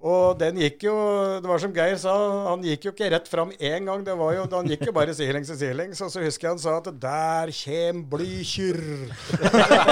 Og 0.00 0.38
den 0.40 0.56
gikk 0.56 0.86
jo 0.86 0.94
Det 1.42 1.48
var 1.48 1.60
som 1.60 1.74
Geir 1.76 1.98
sa, 2.00 2.12
han 2.46 2.62
gikk 2.64 2.86
jo 2.86 2.92
ikke 2.94 3.10
rett 3.12 3.28
fram 3.28 3.50
én 3.56 3.88
gang. 3.88 4.04
Det 4.04 4.14
var 4.16 4.32
jo, 4.36 4.46
Han 4.52 4.68
gikk 4.68 4.86
jo 4.88 4.94
bare 4.96 5.16
sidelengs 5.16 5.52
og 5.52 5.60
sidelengs. 5.60 6.00
Og 6.00 6.12
så 6.12 6.24
husker 6.24 6.48
jeg 6.48 6.54
han 6.54 6.62
sa 6.62 6.78
at 6.78 6.88
'der 6.92 7.52
kjem 7.52 8.04
Blykjer'. 8.12 9.12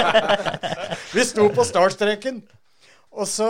vi 1.15 1.25
sto 1.25 1.49
på 1.53 1.65
startstreken, 1.65 2.41
og 3.11 3.27
så 3.27 3.49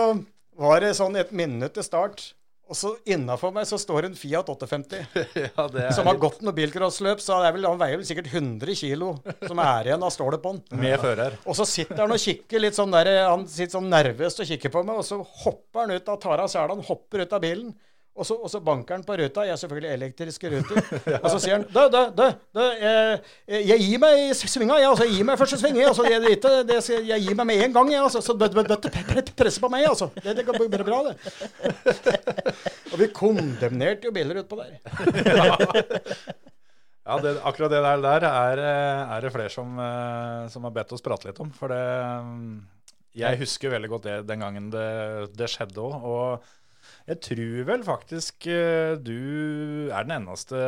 var 0.60 0.84
det 0.84 0.92
sånn 0.98 1.16
et 1.20 1.32
minutt 1.32 1.74
til 1.76 1.86
start. 1.86 2.30
Og 2.70 2.78
så 2.78 2.92
innafor 3.10 3.50
meg 3.50 3.64
så 3.66 3.74
står 3.82 4.06
en 4.06 4.12
Fiat 4.14 4.46
850 4.46 5.00
ja, 5.56 5.64
det 5.74 5.88
som 5.96 6.06
har 6.06 6.18
gått 6.22 6.38
noe 6.46 6.54
bilcrossløp. 6.54 7.18
Så 7.18 7.34
er 7.42 7.56
vel, 7.56 7.66
han 7.66 7.80
veier 7.80 7.98
vel 7.98 8.06
sikkert 8.06 8.30
100 8.30 8.76
kilo 8.78 9.08
som 9.42 9.58
er 9.64 9.90
igjen 9.90 10.06
av 10.06 10.12
stålet 10.14 10.42
på 10.44 10.52
den. 10.54 10.78
med 10.78 10.94
fører. 11.02 11.34
Og 11.50 11.58
så 11.58 11.66
sitter 11.66 12.04
han 12.04 12.14
og 12.14 12.22
kikker 12.22 12.62
litt 12.62 12.78
sånn 12.78 12.94
der, 12.94 13.10
han 13.26 13.42
sitter 13.50 13.80
sånn 13.80 13.90
nervøst 13.90 14.44
og 14.44 14.50
kikker 14.52 14.70
på 14.76 14.84
meg, 14.86 15.02
og 15.02 15.08
så 15.08 15.18
hopper 15.18 15.82
han 15.82 15.96
ut 15.96 16.12
av 16.14 16.20
tar 16.22 16.44
av 16.44 16.58
han 16.70 16.86
hopper 16.86 17.24
ut 17.24 17.34
av 17.34 17.42
bilen. 17.42 17.74
Og 18.18 18.26
så, 18.26 18.34
og 18.34 18.50
så 18.50 18.58
banker 18.60 18.98
han 18.98 19.04
på 19.06 19.14
ruta. 19.16 19.44
Jeg 19.46 19.54
er 19.54 19.60
selvfølgelig 19.60 19.90
elektriske 19.94 20.50
ruter. 20.52 20.80
Og 21.22 21.28
så 21.30 21.38
sier 21.40 21.54
han 21.56 21.62
Dø, 21.70 21.86
dø, 21.92 22.02
dø, 22.18 22.26
dø 22.58 22.64
jeg, 22.74 23.20
jeg 23.70 23.78
gir 23.84 24.02
meg 24.02 24.18
i 24.24 24.34
svinga, 24.34 24.76
jeg. 24.82 24.90
Altså, 24.90 25.06
jeg 25.06 25.14
gir 25.14 25.28
meg 25.28 25.38
første 25.40 25.60
sving, 25.60 25.78
jeg. 25.78 25.88
Altså, 25.88 26.04
jeg, 26.10 26.20
det, 26.42 26.52
det, 26.68 26.80
jeg 27.08 27.24
gir 27.24 27.38
meg 27.38 27.48
med 27.48 27.64
en 27.64 27.78
gang, 27.78 27.92
jeg. 27.94 28.02
Altså, 28.02 28.20
så 28.26 28.36
bøtte 28.36 28.90
presser 28.90 29.32
presse 29.38 29.62
på 29.62 29.70
meg, 29.72 29.86
altså. 29.88 30.10
Det, 30.18 30.34
det 30.36 30.44
går 30.48 30.58
bare 30.60 30.88
bra, 30.90 31.00
det. 31.08 31.16
Og 32.92 33.00
vi 33.00 33.08
kondemnerte 33.14 34.10
jo 34.10 34.14
biler 34.18 34.42
utpå 34.42 34.58
der. 34.60 34.76
Ja, 37.10 37.16
det, 37.18 37.30
akkurat 37.42 37.72
det 37.72 37.80
der, 37.82 38.02
der 38.04 38.24
er, 38.28 38.60
eh, 38.62 39.12
er 39.16 39.24
det 39.24 39.32
flere 39.34 39.50
som, 39.50 39.72
eh, 39.82 40.44
som 40.52 40.66
har 40.66 40.74
bedt 40.76 40.92
oss 40.94 41.02
prate 41.02 41.26
litt 41.26 41.40
om. 41.42 41.48
For 41.56 41.72
det 41.72 41.80
mm, 42.22 42.60
Jeg 43.18 43.40
husker 43.40 43.72
veldig 43.72 43.90
godt 43.90 44.04
det 44.06 44.16
den 44.28 44.44
gangen 44.44 44.68
det, 44.70 44.84
det 45.34 45.48
skjedde 45.50 45.82
òg. 45.82 46.44
Jeg 47.08 47.20
tror 47.24 47.68
vel 47.68 47.84
faktisk 47.86 48.46
eh, 48.50 48.96
du 49.00 49.90
er 49.90 50.06
den 50.06 50.16
eneste 50.20 50.58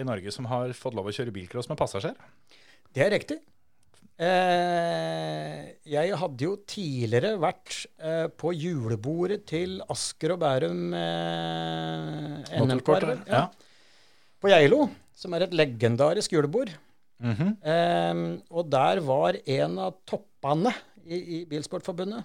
i 0.00 0.06
Norge 0.06 0.32
som 0.34 0.48
har 0.50 0.72
fått 0.76 0.96
lov 0.96 1.08
å 1.08 1.14
kjøre 1.14 1.34
bilcross 1.34 1.70
med 1.70 1.78
passasjer. 1.80 2.16
Det 2.96 3.04
er 3.04 3.12
riktig. 3.14 3.38
Eh, 4.16 5.64
jeg 5.92 6.16
hadde 6.16 6.46
jo 6.46 6.54
tidligere 6.64 7.34
vært 7.40 7.82
eh, 8.00 8.26
på 8.32 8.54
julebordet 8.56 9.42
til 9.50 9.76
Asker 9.92 10.32
og 10.32 10.40
Bærum 10.40 10.94
eh, 10.96 12.54
vel? 12.56 13.20
Ja. 13.28 13.42
På 14.40 14.48
Geilo, 14.52 14.86
som 15.16 15.36
er 15.36 15.44
et 15.46 15.56
legendarisk 15.56 16.32
julebord. 16.32 16.72
Mhm. 17.20 17.52
Eh, 17.60 18.22
og 18.52 18.72
der 18.72 19.02
var 19.04 19.36
en 19.44 19.78
av 19.84 20.00
toppene 20.08 20.72
i, 21.04 21.20
i 21.40 21.44
Bilsportforbundet. 21.48 22.24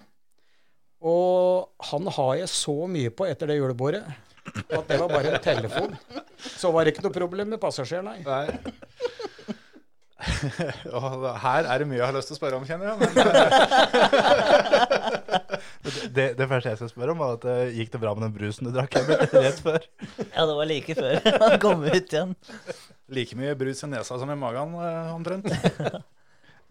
Og 1.02 1.88
han 1.90 2.06
har 2.16 2.34
jeg 2.42 2.50
så 2.52 2.74
mye 2.90 3.10
på 3.14 3.26
etter 3.26 3.50
det 3.50 3.58
julebordet 3.58 4.04
at 4.42 4.88
det 4.88 4.98
var 4.98 5.08
bare 5.10 5.34
en 5.36 5.42
telefon. 5.42 5.96
Så 6.58 6.70
var 6.74 6.84
det 6.84 6.94
ikke 6.94 7.04
noe 7.06 7.14
problem 7.14 7.52
med 7.54 7.60
passasjer, 7.62 8.02
nei. 8.02 8.18
Og 10.90 11.26
her 11.44 11.66
er 11.66 11.82
det 11.82 11.88
mye 11.90 11.98
jeg 12.00 12.06
har 12.06 12.14
lyst 12.16 12.30
til 12.30 12.36
å 12.36 12.40
spørre 12.40 12.58
om, 12.58 12.66
kjenner 12.66 12.86
jeg. 12.90 12.96
Men, 13.02 13.10
Det, 16.12 16.24
det 16.38 16.46
første 16.46 16.70
jeg 16.70 16.78
skal 16.78 16.90
spørre 16.92 17.14
om, 17.14 17.20
var 17.22 17.36
at 17.36 17.44
det 17.46 17.56
gikk 17.76 17.90
det 17.94 18.00
bra 18.02 18.12
med 18.14 18.24
den 18.26 18.34
brusen 18.36 18.68
du 18.68 18.72
drakk 18.74 18.94
Emil, 19.00 19.18
rett 19.32 19.60
før? 19.64 19.84
Ja, 20.28 20.44
det 20.46 20.54
var 20.58 20.68
like 20.70 20.94
før 20.98 21.14
han 21.42 21.56
kom 21.62 21.82
ut 21.86 21.96
igjen. 22.14 22.34
like 23.12 23.38
mye 23.38 23.54
brus 23.58 23.82
i 23.82 23.88
nesa 23.90 24.18
som 24.20 24.30
i 24.30 24.36
magen, 24.38 24.76
eh, 24.78 25.14
omtrent. 25.14 25.48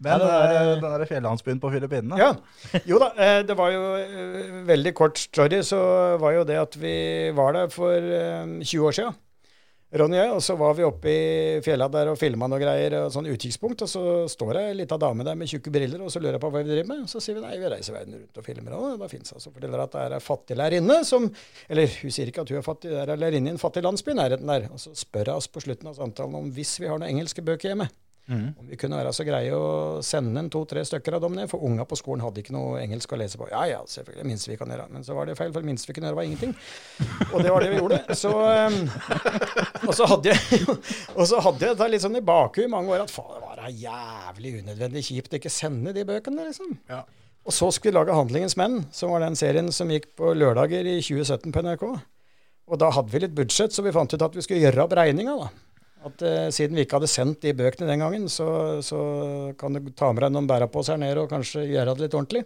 Men 0.02 0.18
ja, 0.18 0.26
var, 0.26 0.46
eh, 0.50 0.60
eh, 0.60 0.70
den 0.82 0.94
der 0.98 1.08
fjellandsbyen 1.10 1.60
på 1.62 1.72
Filippinene, 1.72 2.18
Ja. 2.18 2.32
Jo 2.88 2.98
da, 3.02 3.12
eh, 3.16 3.42
det 3.46 3.56
var 3.58 3.70
jo 3.74 3.82
eh, 4.00 4.54
veldig 4.68 4.94
kort 4.98 5.20
story, 5.22 5.62
så 5.66 5.82
var 6.22 6.38
jo 6.40 6.46
det 6.48 6.58
at 6.58 6.78
vi 6.80 6.96
var 7.36 7.54
der 7.58 7.68
for 7.70 7.94
eh, 7.94 8.56
20 8.62 8.88
år 8.88 8.98
siden. 8.98 9.20
Ronny 9.92 10.16
og 10.16 10.22
jeg, 10.22 10.32
og 10.32 10.40
så 10.40 10.54
var 10.56 10.72
vi 10.72 10.84
oppe 10.86 11.10
i 11.12 11.24
fjella 11.60 11.84
der 11.92 12.08
og 12.08 12.16
filma 12.16 12.46
noe 12.48 12.56
greier, 12.62 12.94
og 13.02 13.10
sånn 13.12 13.26
utkikkspunkt, 13.28 13.82
og 13.84 13.90
så 13.92 14.04
står 14.32 14.52
det 14.56 14.62
ei 14.70 14.76
lita 14.78 14.96
dame 14.96 15.26
der 15.26 15.36
med 15.36 15.50
tjukke 15.50 15.68
briller, 15.74 16.00
og 16.00 16.08
så 16.08 16.22
lurer 16.22 16.38
jeg 16.38 16.40
på 16.40 16.48
hva 16.48 16.62
vi 16.62 16.70
driver 16.70 16.88
med. 16.88 17.02
Og 17.04 17.12
så 17.12 17.20
sier 17.20 17.36
vi 17.36 17.42
nei, 17.44 17.58
vi 17.60 17.68
reiser 17.68 17.98
verden 17.98 18.16
rundt 18.16 18.40
og 18.40 18.46
filmer, 18.46 18.76
og 18.78 19.02
da 19.02 19.08
fins 19.12 19.34
det. 19.34 19.42
Så 19.44 19.52
forteller 19.52 19.82
at 19.84 19.92
det 19.92 20.06
er 20.06 20.14
ei 20.16 20.22
fattig 20.24 20.56
lærerinne 20.56 21.02
som 21.04 21.28
Eller 21.68 21.92
hun 22.00 22.14
sier 22.14 22.32
ikke 22.32 22.40
at 22.46 22.54
hun 22.54 22.62
er 22.62 22.64
fattig, 22.64 22.88
det 22.88 23.02
er 23.02 23.12
ei 23.12 23.18
lærerinne 23.20 23.52
i 23.52 23.54
en 23.58 23.60
fattig 23.60 23.84
landsby 23.84 24.14
i 24.14 24.16
nærheten 24.22 24.48
der. 24.54 24.64
Og 24.72 24.80
så 24.80 24.94
spør 24.96 25.34
hun 25.34 25.42
oss 25.42 25.50
på 25.52 25.60
slutten 25.66 25.92
av 25.92 26.00
samtalen 26.00 26.40
om 26.40 26.48
hvis 26.56 26.78
vi 26.80 26.88
har 26.88 26.96
noen 26.96 27.12
engelske 27.12 27.44
bøker 27.44 27.74
hjemme. 27.74 27.90
Om 28.32 28.68
vi 28.70 28.78
kunne 28.80 28.98
være 28.98 29.12
så 29.16 29.26
greie 29.26 29.56
å 29.56 30.00
sende 30.06 30.40
en 30.40 30.50
to-tre 30.52 30.84
stykker 30.88 31.16
av 31.18 31.24
dem 31.24 31.36
ned, 31.36 31.50
for 31.50 31.64
unga 31.66 31.86
på 31.88 31.98
skolen 32.00 32.24
hadde 32.24 32.42
ikke 32.42 32.54
noe 32.56 32.80
engelsk 32.82 33.12
å 33.12 33.18
lese 33.20 33.40
på. 33.40 33.48
Ja 33.52 33.62
ja, 33.68 33.80
selvfølgelig, 33.88 34.22
det 34.22 34.30
minste 34.30 34.52
vi 34.52 34.58
kan 34.60 34.72
gjøre. 34.72 34.88
Men 34.92 35.06
så 35.06 35.16
var 35.16 35.28
det 35.28 35.36
feil, 35.38 35.52
for 35.54 35.64
det 35.64 35.70
minste 35.70 35.90
vi 35.90 35.96
kunne 35.96 36.10
gjøre 36.10 36.20
var 36.20 36.28
ingenting. 36.28 36.54
Og 37.32 37.38
det 37.42 37.54
var 37.54 37.66
det 37.66 37.72
vi 37.72 37.80
gjorde. 37.80 38.00
Så, 38.22 38.32
um, 38.32 38.78
og 39.88 39.94
så 39.98 40.08
hadde 40.12 40.32
jeg 40.32 40.62
og 41.16 41.24
så 41.28 41.40
hadde 41.44 41.66
jeg 41.68 41.80
det 41.80 41.90
litt 41.92 42.04
sånn 42.04 42.20
i 42.20 42.24
bakhuet 42.24 42.68
i 42.68 42.72
mange 42.72 42.92
år 42.94 43.04
at 43.04 43.12
faen, 43.12 43.34
det 43.36 43.42
var 43.44 43.60
da 43.62 43.72
jævlig 43.82 44.54
unødvendig 44.62 45.04
kjipt 45.08 45.34
å 45.34 45.40
ikke 45.40 45.52
sende 45.52 45.94
de 45.96 46.06
bøkene, 46.08 46.46
liksom. 46.48 46.76
Ja. 46.90 47.02
Og 47.42 47.54
så 47.54 47.72
skulle 47.74 47.92
vi 47.92 47.98
lage 47.98 48.14
'Handlingens 48.14 48.56
menn', 48.56 48.84
som 48.94 49.10
var 49.10 49.20
den 49.20 49.36
serien 49.36 49.72
som 49.74 49.90
gikk 49.90 50.14
på 50.16 50.30
lørdager 50.34 50.86
i 50.86 51.00
2017 51.02 51.52
på 51.52 51.62
NRK. 51.62 51.84
Og 52.70 52.78
da 52.78 52.90
hadde 52.94 53.10
vi 53.10 53.18
litt 53.24 53.34
budsjett, 53.34 53.74
så 53.74 53.82
vi 53.82 53.92
fant 53.92 54.14
ut 54.14 54.22
at 54.22 54.36
vi 54.36 54.44
skulle 54.44 54.62
gjøre 54.62 54.84
opp 54.84 54.94
regninga, 54.96 55.34
da. 55.36 55.48
At 56.02 56.24
eh, 56.26 56.48
siden 56.54 56.78
vi 56.78 56.86
ikke 56.86 56.98
hadde 56.98 57.10
sendt 57.10 57.44
de 57.44 57.52
bøkene 57.54 57.86
den 57.90 58.02
gangen, 58.02 58.26
så, 58.32 58.48
så 58.82 58.98
kan 59.58 59.76
du 59.76 59.92
ta 59.94 60.10
med 60.10 60.24
deg 60.24 60.34
noen 60.34 60.50
bæreposer 60.50 60.98
ned 60.98 61.20
og 61.22 61.30
kanskje 61.30 61.68
gjøre 61.68 61.94
det 61.94 62.08
litt 62.08 62.18
ordentlig. 62.18 62.42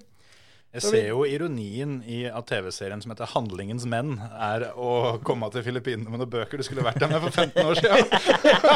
Jeg 0.76 0.82
ser 0.84 1.06
jo 1.08 1.22
ironien 1.24 1.92
i 2.04 2.18
at 2.28 2.44
TV-serien 2.50 3.00
som 3.00 3.12
heter 3.14 3.30
'Handlingens 3.30 3.86
menn' 3.88 4.18
er 4.20 4.66
å 4.76 5.16
komme 5.24 5.48
til 5.54 5.64
Filippinene 5.64 6.10
med 6.12 6.20
noen 6.20 6.32
bøker 6.34 6.60
du 6.60 6.66
skulle 6.66 6.84
vært 6.84 7.00
der 7.00 7.08
med 7.14 7.22
for 7.24 7.32
15 7.32 7.70
år 7.70 7.78
siden. 7.80 8.10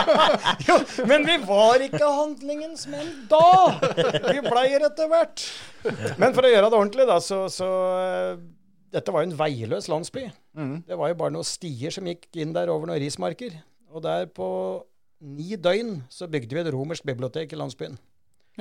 Jo, 0.68 0.78
men 1.10 1.26
vi 1.28 1.36
var 1.44 1.84
ikke 1.84 2.00
handlingens 2.00 2.86
menn 2.88 3.10
da! 3.28 3.42
Vi 4.30 4.40
blei 4.46 4.64
etter 4.78 5.10
hvert. 5.12 5.44
Men 6.16 6.32
for 6.32 6.46
å 6.46 6.52
gjøre 6.54 6.70
det 6.70 6.78
ordentlig, 6.78 7.08
da, 7.10 7.18
så, 7.20 7.42
så 7.52 7.68
eh, 7.98 8.40
Dette 8.96 9.12
var 9.12 9.22
jo 9.26 9.28
en 9.30 9.36
veiløs 9.38 9.90
landsby. 9.92 10.24
Det 10.88 10.96
var 10.98 11.12
jo 11.12 11.18
bare 11.20 11.34
noen 11.36 11.46
stier 11.46 11.92
som 11.94 12.08
gikk 12.08 12.26
inn 12.42 12.56
der 12.56 12.72
over 12.72 12.88
noen 12.88 12.98
rismarker. 13.02 13.60
Og 13.90 14.04
der 14.04 14.28
på 14.30 14.48
ni 15.20 15.56
døgn 15.56 15.98
så 16.12 16.28
bygde 16.30 16.56
vi 16.56 16.62
et 16.62 16.72
romersk 16.72 17.04
bibliotek 17.06 17.52
i 17.52 17.58
landsbyen. 17.58 17.98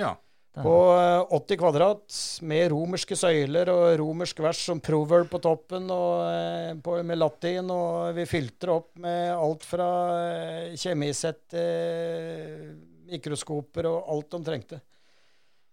Ja. 0.00 0.16
På 0.50 0.74
eh, 0.98 1.32
80 1.36 1.58
kvadrat 1.60 2.16
med 2.42 2.72
romerske 2.72 3.14
søyler 3.14 3.70
og 3.70 3.84
romersk 4.00 4.40
vers 4.42 4.58
som 4.66 4.80
proverb 4.82 5.28
på 5.30 5.38
toppen 5.42 5.86
og 5.94 6.24
eh, 6.26 6.72
på, 6.82 6.96
med 7.06 7.20
latin. 7.20 7.70
Og 7.70 8.10
vi 8.16 8.26
fylte 8.28 8.72
opp 8.74 8.90
med 9.00 9.30
alt 9.30 9.66
fra 9.66 9.88
eh, 10.24 10.74
kjemisett, 10.80 11.44
eh, 11.54 12.66
mikroskoper 13.12 13.88
og 13.92 14.10
alt 14.10 14.34
de 14.34 14.42
trengte. 14.50 14.80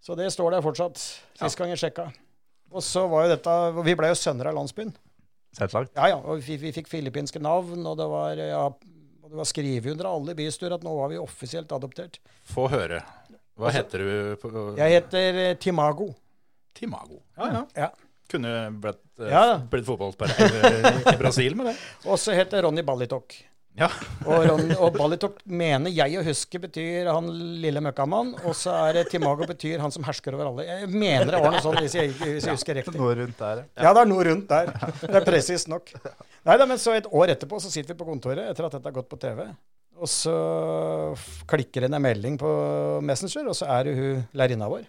Så 0.04 0.16
det 0.16 0.30
står 0.32 0.54
der 0.54 0.64
fortsatt. 0.64 1.02
Sist 1.42 1.58
gang 1.58 1.74
jeg 1.74 1.82
sjekka. 1.82 2.12
Og 2.70 2.84
så 2.86 3.06
var 3.10 3.26
jo 3.26 3.32
dette 3.34 3.54
Vi 3.88 3.96
ble 3.98 4.12
jo 4.12 4.20
sønner 4.20 4.52
av 4.52 4.60
landsbyen. 4.60 4.94
Selvsagt. 5.58 5.96
Ja, 5.98 6.12
ja. 6.14 6.20
Og 6.22 6.44
vi, 6.46 6.60
vi 6.62 6.74
fikk 6.76 6.90
filippinske 6.92 7.42
navn, 7.42 7.82
og 7.82 7.98
det 7.98 8.08
var, 8.12 8.38
ja, 8.38 8.64
og 9.28 9.34
det 9.36 9.40
var 9.44 9.50
skrevet 9.50 9.92
under 9.92 10.08
alle 10.10 10.36
bystyr 10.38 10.74
at 10.78 10.84
nå 10.88 10.94
var 10.96 11.12
vi 11.12 11.20
offisielt 11.20 11.72
adoptert. 11.76 12.20
Få 12.48 12.70
høre. 12.72 13.02
Hva 13.58 13.72
heter 13.76 14.04
du? 14.06 14.10
På, 14.40 14.52
Jeg 14.78 14.94
heter 15.02 15.40
eh, 15.44 15.54
Timago. 15.60 16.12
Timago. 16.78 17.20
Ja, 17.36 17.48
ja. 17.52 17.64
Ja. 17.76 17.90
Kunne 18.32 18.52
blitt, 18.84 19.04
eh, 19.20 19.32
Ja. 19.32 19.58
blitt 19.72 19.86
fotballspiller 19.88 20.68
i, 20.68 20.94
i 21.14 21.18
Brasil 21.20 21.56
med 21.58 21.72
det. 21.72 21.76
Og 22.06 22.20
så 22.22 22.36
heter 22.38 22.64
Ronny 22.68 22.84
Ballitok. 22.88 23.36
Ja. 23.78 23.88
Og, 24.28 24.42
Ron, 24.50 24.72
og 24.82 24.96
Balitok 24.98 25.38
mener 25.46 25.94
jeg 25.94 26.18
å 26.18 26.24
huske 26.26 26.60
betyr 26.64 27.08
han 27.12 27.28
lille 27.62 27.82
møkkamann, 27.86 28.34
og 28.42 28.56
så 28.58 28.74
er 28.88 28.98
det 28.98 29.04
Timago 29.12 29.46
betyr 29.48 29.80
han 29.84 29.94
som 29.94 30.04
hersker 30.08 30.36
over 30.36 30.50
alle. 30.50 30.66
Jeg 30.66 30.90
mener 30.90 31.30
det 31.30 31.42
var 31.44 31.54
noe 31.54 31.62
sånn, 31.64 31.78
hvis 31.86 31.96
jeg, 31.96 32.16
hvis 32.18 32.48
jeg 32.50 32.58
husker 32.58 32.80
riktig. 32.82 32.98
Noe 32.98 33.14
rundt 33.22 33.38
der, 33.40 33.62
ja. 33.78 33.86
Ja, 33.86 33.94
det 33.94 34.02
er 34.02 34.10
noe 34.10 34.26
rundt 34.28 34.50
der. 34.50 34.74
Det 35.04 35.14
er 35.22 35.28
presist 35.30 35.70
nok. 35.72 35.94
Nei 36.50 36.58
da, 36.60 36.68
men 36.68 36.82
så 36.82 36.98
et 36.98 37.08
år 37.08 37.36
etterpå 37.38 37.62
så 37.62 37.72
sitter 37.72 37.94
vi 37.94 38.00
på 38.02 38.10
kontoret 38.10 38.50
etter 38.50 38.68
at 38.68 38.76
dette 38.80 38.90
har 38.90 38.98
gått 38.98 39.12
på 39.14 39.22
TV. 39.22 39.46
Og 39.98 40.10
så 40.12 40.36
klikker 41.50 41.86
det 41.86 41.94
en 41.94 42.02
melding 42.02 42.38
på 42.42 42.52
Messenger, 43.06 43.48
og 43.50 43.58
så 43.58 43.70
er 43.78 43.88
det 43.88 43.96
hun 43.98 44.26
lærerinna 44.38 44.70
vår. 44.74 44.86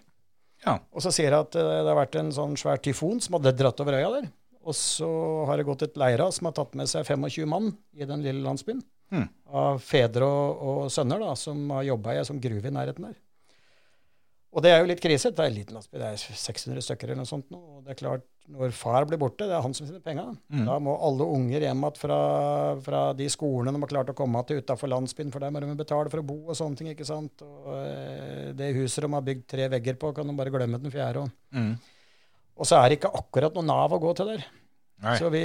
Ja. 0.65 0.75
Og 0.91 1.05
så 1.05 1.13
sier 1.15 1.33
hun 1.33 1.45
at 1.45 1.55
eh, 1.55 1.71
det 1.79 1.87
har 1.87 1.97
vært 1.97 2.17
en 2.19 2.33
sånn 2.35 2.57
svær 2.59 2.81
tyfon 2.83 3.21
som 3.23 3.37
hadde 3.37 3.55
dratt 3.57 3.79
over 3.85 3.95
øya 3.95 4.11
der. 4.17 4.29
Og 4.69 4.75
så 4.77 5.09
har 5.49 5.57
det 5.57 5.65
gått 5.67 5.81
et 5.87 5.97
leirras 5.97 6.37
som 6.39 6.49
har 6.49 6.55
tatt 6.59 6.75
med 6.77 6.89
seg 6.91 7.07
25 7.09 7.49
mann 7.49 7.71
i 7.97 8.05
den 8.05 8.21
lille 8.25 8.43
landsbyen. 8.45 8.83
Mm. 9.09 9.25
Av 9.57 9.79
fedre 9.81 10.27
og, 10.29 10.59
og 10.69 10.91
sønner 10.93 11.23
da, 11.23 11.31
som 11.39 11.63
har 11.73 11.87
jobba 11.87 12.13
i 12.13 12.19
ei 12.21 12.27
sånn 12.27 12.41
gruve 12.43 12.69
i 12.69 12.75
nærheten 12.75 13.07
der. 13.09 13.17
Og 14.49 14.63
det 14.65 14.71
er 14.73 14.79
jo 14.81 14.87
litt 14.89 15.01
krise. 15.01 15.29
Det 15.33 15.43
er 15.43 15.51
en 15.51 15.55
liten 15.59 15.75
landsby, 15.77 15.97
det 16.01 16.07
er 16.09 16.21
600 16.41 16.81
stykker 16.81 17.09
eller 17.11 17.19
noe 17.21 17.29
sånt. 17.29 17.49
nå, 17.53 17.57
Og 17.59 17.83
det 17.85 17.93
er 17.93 17.99
klart, 17.99 18.23
når 18.49 18.71
far 18.73 19.05
blir 19.05 19.19
borte, 19.21 19.45
det 19.45 19.53
er 19.53 19.61
han 19.61 19.75
som 19.77 19.85
finner 19.85 20.01
penga. 20.05 20.23
Da 20.65 20.77
må 20.81 20.95
alle 21.05 21.27
unger 21.37 21.61
hjem 21.67 21.83
igjen 21.85 21.99
fra, 22.01 22.17
fra 22.81 23.01
de 23.17 23.27
skolene 23.29 23.73
de 23.75 23.81
har 23.83 23.91
klart 23.91 24.09
å 24.09 24.17
komme 24.17 24.41
til 24.49 24.61
utafor 24.63 24.89
landsbyen, 24.89 25.29
for 25.33 25.45
der 25.45 25.53
må 25.53 25.61
de 25.61 25.75
betale 25.77 26.09
for 26.09 26.21
å 26.23 26.25
bo 26.25 26.39
og 26.49 26.57
sånne 26.57 26.77
ting. 26.81 26.89
ikke 26.95 27.05
sant? 27.05 27.45
Og 27.45 27.69
eh, 27.77 28.49
det 28.57 28.71
huset 28.77 29.05
de 29.05 29.11
har 29.13 29.25
bygd 29.29 29.45
tre 29.53 29.69
vegger 29.75 29.99
på, 30.01 30.13
kan 30.17 30.25
de 30.29 30.37
bare 30.41 30.53
glemme 30.53 30.81
den 30.81 30.93
fjerde. 30.93 31.25
Og, 31.27 31.35
Mm. 31.53 31.75
og 32.57 32.65
så 32.69 32.77
er 32.81 32.89
det 32.89 32.99
ikke 32.99 33.13
akkurat 33.21 33.53
noe 33.55 33.65
Nav 33.69 33.93
å 33.93 34.01
gå 34.01 34.15
til 34.17 34.33
der. 34.33 34.47
Nei. 34.99 35.15
Så 35.19 35.29
vi, 35.31 35.43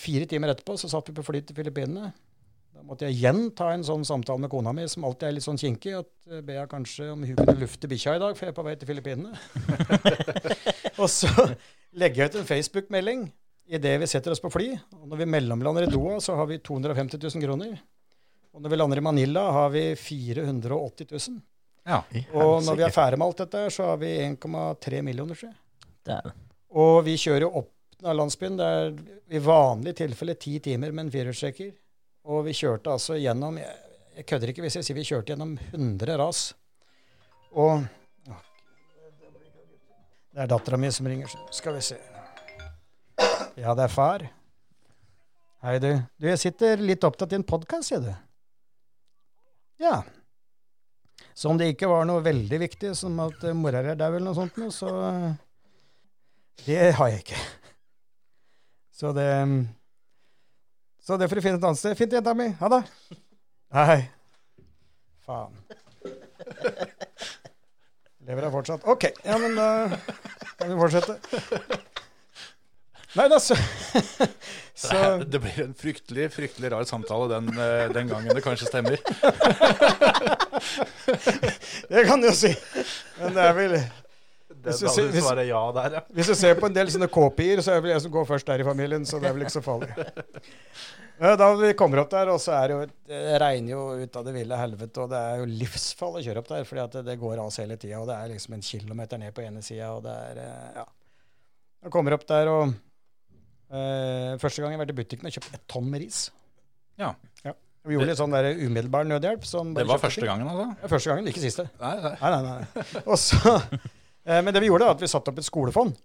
fire 0.00 0.28
timer 0.28 0.54
etterpå 0.54 0.76
så 0.80 0.88
satt 0.88 1.10
vi 1.10 1.16
på 1.16 1.24
fly 1.26 1.42
til 1.44 1.56
Filippinene. 1.56 2.10
Da 2.74 2.82
måtte 2.82 3.06
jeg 3.06 3.18
igjen 3.18 3.50
ta 3.56 3.70
en 3.74 3.84
sånn 3.86 4.06
samtale 4.08 4.40
med 4.42 4.50
kona 4.52 4.72
mi, 4.76 4.86
som 4.90 5.04
alltid 5.06 5.28
er 5.28 5.36
litt 5.36 5.46
sånn 5.46 5.60
kinkig. 5.60 5.94
At 6.00 6.10
ber 6.30 6.42
be 6.46 6.58
henne 6.58 6.70
kanskje 6.70 7.10
om 7.12 7.24
hun 7.26 7.36
kunne 7.38 7.56
lufte 7.60 7.90
bikkja 7.90 8.16
i 8.16 8.22
dag, 8.22 8.36
for 8.38 8.48
jeg 8.48 8.54
er 8.54 8.58
på 8.58 8.66
vei 8.66 8.76
til 8.80 8.90
Filippinene. 8.90 9.36
og 11.02 11.08
så 11.12 11.30
legger 12.00 12.24
jeg 12.24 12.32
ut 12.32 12.38
en 12.40 12.48
Facebook-melding 12.48 13.26
idet 13.64 13.96
vi 14.00 14.08
setter 14.10 14.34
oss 14.34 14.42
på 14.42 14.52
fly. 14.52 14.70
Og 14.96 15.08
når 15.10 15.22
vi 15.22 15.30
mellomlander 15.36 15.86
i 15.86 15.92
Doha, 15.92 16.18
så 16.24 16.36
har 16.40 16.48
vi 16.50 16.60
250 16.64 17.20
000 17.20 17.44
kroner. 17.44 17.76
Og 18.54 18.62
når 18.62 18.72
vi 18.72 18.78
lander 18.78 19.00
i 19.00 19.04
Manila, 19.04 19.44
har 19.52 19.70
vi 19.74 19.84
480 19.98 21.12
000. 21.12 21.40
Ja. 21.84 22.00
Og 22.32 22.64
når 22.64 22.80
vi 22.80 22.84
er 22.86 22.92
ferdig 22.94 23.20
med 23.20 23.28
alt 23.28 23.44
dette, 23.44 23.66
så 23.74 23.90
har 23.92 24.00
vi 24.00 24.12
1,3 24.24 25.02
millioner, 25.04 25.36
tror 25.36 25.50
jeg. 25.50 25.56
Det 26.04 26.16
er 26.16 26.28
det. 26.28 26.34
Og 26.74 26.96
vi 27.06 27.16
kjører 27.20 27.46
jo 27.46 27.52
opp 27.94 28.06
av 28.06 28.16
landsbyen. 28.16 28.56
Det 28.56 28.64
er 28.64 28.94
i 29.36 29.40
vanlig 29.42 29.96
tilfelle 29.96 30.34
ti 30.34 30.58
timer 30.60 30.92
med 30.92 31.06
en 31.06 31.12
firehjulstrekker. 31.12 31.72
Og 32.24 32.44
vi 32.46 32.54
kjørte 32.56 32.92
altså 32.94 33.18
gjennom 33.20 33.58
Jeg, 33.60 33.74
jeg 34.16 34.26
kødder 34.30 34.52
ikke 34.52 34.64
hvis 34.64 34.78
jeg 34.78 34.86
sier 34.86 34.96
vi 34.96 35.04
kjørte 35.04 35.34
gjennom 35.34 35.58
100 35.72 36.16
ras. 36.18 36.54
Og 37.52 37.84
Det 40.34 40.42
er 40.42 40.50
dattera 40.50 40.76
mi 40.76 40.90
som 40.90 41.06
ringer. 41.06 41.30
Skal 41.54 41.76
vi 41.76 41.80
se. 41.86 41.96
Ja, 43.54 43.74
det 43.74 43.84
er 43.84 43.92
far. 43.92 44.24
Hei, 45.62 45.78
du. 45.78 45.92
Du, 46.18 46.26
jeg 46.26 46.40
sitter 46.42 46.80
litt 46.82 47.04
opptatt 47.06 47.32
i 47.32 47.38
en 47.38 47.46
podkast, 47.46 47.92
sier 47.92 48.02
du. 48.02 48.10
Ja. 49.78 50.00
Så 51.34 51.52
om 51.52 51.58
det 51.58 51.70
ikke 51.70 51.86
var 51.86 52.02
noe 52.08 52.24
veldig 52.24 52.58
viktig, 52.64 52.96
som 52.98 53.14
at 53.22 53.46
eh, 53.46 53.54
mora 53.54 53.84
er 53.84 53.94
dau 53.98 54.10
eller 54.10 54.26
noe 54.26 54.34
sånt, 54.34 54.58
så 54.74 54.90
Det 56.66 56.92
har 56.98 57.08
jeg 57.12 57.22
ikke. 57.22 57.38
Så 58.94 59.12
det 59.12 59.28
Så 61.02 61.16
det 61.20 61.28
får 61.28 61.36
du 61.36 61.42
finne 61.44 61.58
et 61.58 61.64
annet 61.66 61.78
sted. 61.80 61.96
Fint, 61.98 62.12
jenta 62.14 62.34
mi. 62.34 62.46
Ha 62.60 62.68
det. 62.72 62.82
Nei. 63.74 63.96
Faen. 65.26 65.56
Lever 68.24 68.46
jeg 68.46 68.54
fortsatt? 68.54 68.86
OK. 68.88 69.08
Ja, 69.24 69.36
men 69.40 69.58
da 69.58 69.66
kan 70.56 70.70
vi 70.70 70.78
fortsette. 70.78 71.18
Nei 73.14 73.26
da, 73.30 73.38
så, 73.46 73.54
så 74.74 75.00
Det 75.22 75.38
blir 75.42 75.58
en 75.62 75.74
fryktelig 75.78 76.30
fryktelig 76.34 76.70
rar 76.72 76.86
samtale 76.88 77.28
den, 77.30 77.50
eh, 77.52 77.84
den 77.94 78.08
gangen 78.10 78.34
det 78.34 78.42
kanskje 78.42 78.66
stemmer. 78.70 78.96
Det 81.90 82.06
kan 82.08 82.22
du 82.22 82.26
jo 82.30 82.34
si. 82.34 82.50
Men 83.20 83.36
det 83.36 83.44
er 83.44 83.54
vel 83.58 83.76
Det, 83.76 83.82
Hvis 84.64 84.80
du 84.80 84.88
ser- 84.88 85.10
hvis- 85.12 85.46
ja 85.48 85.62
der, 85.76 85.96
ja. 85.98 86.02
Hvis 86.14 86.26
du 86.32 86.34
ser 86.34 86.54
på 86.58 86.66
en 86.70 86.74
del 86.76 86.86
sånne 86.92 87.08
K-pier, 87.12 87.62
så 87.62 87.72
er 87.72 87.80
det 87.80 87.82
vel 87.86 87.92
jeg 87.94 88.02
som 88.06 88.12
går 88.14 88.26
først 88.28 88.46
der 88.46 88.60
i 88.64 88.66
familien, 88.66 89.04
så 89.08 89.20
det 89.20 89.28
er 89.30 89.36
vel 89.36 89.44
ikke 89.46 89.56
så 89.58 89.62
farlig. 89.64 89.90
Da 91.20 91.48
vi 91.54 91.68
kommer 91.78 92.00
opp 92.02 92.10
der, 92.10 92.28
og 92.32 92.40
så 92.42 92.56
er 92.58 92.68
det 92.68 92.74
jo 92.74 92.86
Det 93.06 93.40
regner 93.40 93.70
jo 93.70 93.82
ut 94.02 94.16
av 94.18 94.24
det 94.26 94.32
ville 94.34 94.56
helvete, 94.58 94.98
og 95.04 95.10
det 95.12 95.20
er 95.20 95.36
jo 95.38 95.44
livsfall 95.60 96.16
å 96.18 96.22
kjøre 96.26 96.40
opp 96.42 96.48
der, 96.50 96.64
fordi 96.66 96.86
det, 96.96 97.04
det 97.06 97.18
går 97.20 97.36
ras 97.38 97.56
hele 97.62 97.76
tida, 97.78 98.00
og 98.00 98.08
det 98.10 98.16
er 98.18 98.32
liksom 98.32 98.56
en 98.56 98.64
kilometer 98.66 99.18
ned 99.22 99.34
på 99.36 99.44
ene 99.46 99.62
sida, 99.62 99.92
og 99.94 100.02
det 100.08 100.16
er 100.32 100.40
eh, 100.42 100.72
Ja. 100.80 100.84
Jeg 101.84 101.92
kommer 101.92 102.16
opp 102.16 102.26
der, 102.26 102.48
og 102.48 102.72
eh, 103.70 104.34
Første 104.42 104.62
gang 104.64 104.72
jeg 104.72 104.78
har 104.80 104.84
vært 104.86 104.94
i 104.94 104.98
butikken 105.02 105.28
og 105.30 105.36
kjøpt 105.36 105.54
et 105.54 105.64
tonn 105.70 105.86
med 105.92 106.02
ris. 106.02 106.30
Ja. 106.98 107.12
Vi 107.84 107.92
gjorde 107.98 108.06
litt 108.08 108.16
sånn 108.16 108.32
der 108.32 108.46
umiddelbar 108.56 109.04
nødhjelp. 109.04 109.42
Som 109.44 109.74
Det 109.76 109.84
var 109.86 109.98
første 110.00 110.24
gangen, 110.24 110.48
altså? 110.48 110.70
Ja, 110.80 110.88
første 110.88 111.10
gangen, 111.12 111.26
ikke 111.28 111.42
siste. 111.42 111.66
Nei, 111.82 111.90
nei. 112.00 112.14
Nei, 112.22 112.30
nei, 112.32 112.54
nei. 112.64 112.84
Og 113.04 113.18
så, 113.20 113.52
men 114.24 114.54
det 114.54 114.62
vi 114.64 114.70
gjorde, 114.70 114.88
var 114.88 114.96
at 114.96 115.04
vi 115.04 115.10
satte 115.10 115.32
opp 115.32 115.40
et 115.40 115.46
skolefond 115.46 115.96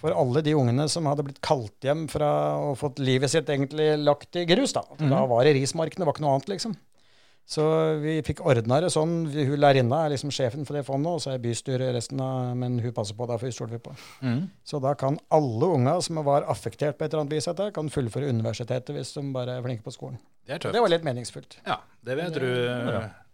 for 0.00 0.14
alle 0.16 0.42
de 0.42 0.54
ungene 0.56 0.88
som 0.90 1.06
hadde 1.08 1.24
blitt 1.26 1.40
kalt 1.44 1.84
hjem 1.84 2.06
fra 2.10 2.28
og 2.58 2.76
fått 2.80 2.98
livet 3.02 3.30
sitt 3.32 3.48
egentlig 3.52 3.92
lagt 4.02 4.36
i 4.36 4.46
grus. 4.48 4.74
Da 4.76 4.82
Da 4.98 5.24
var 5.28 5.44
det 5.44 5.56
rismarkene, 5.58 6.02
det 6.02 6.08
var 6.08 6.16
ikke 6.16 6.24
noe 6.26 6.36
annet, 6.36 6.52
liksom. 6.56 6.76
Så 7.46 7.62
vi 8.02 8.16
fikk 8.26 8.40
ordna 8.42 8.80
det 8.82 8.88
sånn. 8.90 9.28
Hun 9.30 9.60
lærerinna 9.62 10.00
er 10.02 10.16
liksom 10.16 10.32
sjefen 10.34 10.66
for 10.66 10.74
det 10.74 10.82
fondet, 10.88 11.12
og 11.14 11.20
så 11.22 11.30
er 11.30 11.42
bystyret 11.44 11.94
resten 11.94 12.18
av 12.18 12.56
Men 12.58 12.80
hun 12.82 12.92
passer 12.92 13.14
på, 13.14 13.28
derfor 13.30 13.52
stoler 13.54 13.76
vi 13.76 13.82
på. 13.84 13.92
Mm. 14.26 14.40
Så 14.66 14.80
da 14.82 14.96
kan 14.98 15.20
alle 15.30 15.68
unger 15.78 16.02
som 16.02 16.18
var 16.26 16.48
affektert 16.50 16.98
på 16.98 17.06
et 17.06 17.12
eller 17.14 17.22
annet 17.22 17.36
vis, 17.38 17.46
etter, 17.46 17.70
kan 17.70 17.86
fullføre 17.92 18.32
universitetet 18.34 18.90
hvis 18.96 19.14
de 19.14 19.22
bare 19.36 19.60
er 19.60 19.62
flinke 19.62 19.86
på 19.86 19.94
skolen. 19.94 20.18
Det 20.42 20.56
er 20.56 20.58
tøft. 20.58 20.74
det 20.74 20.82
var 20.82 20.90
litt 20.90 21.06
meningsfullt. 21.06 21.60
Ja, 21.66 21.78
det 22.02 22.18
vil 22.18 22.26
jeg 22.26 22.34
tro. 22.34 22.50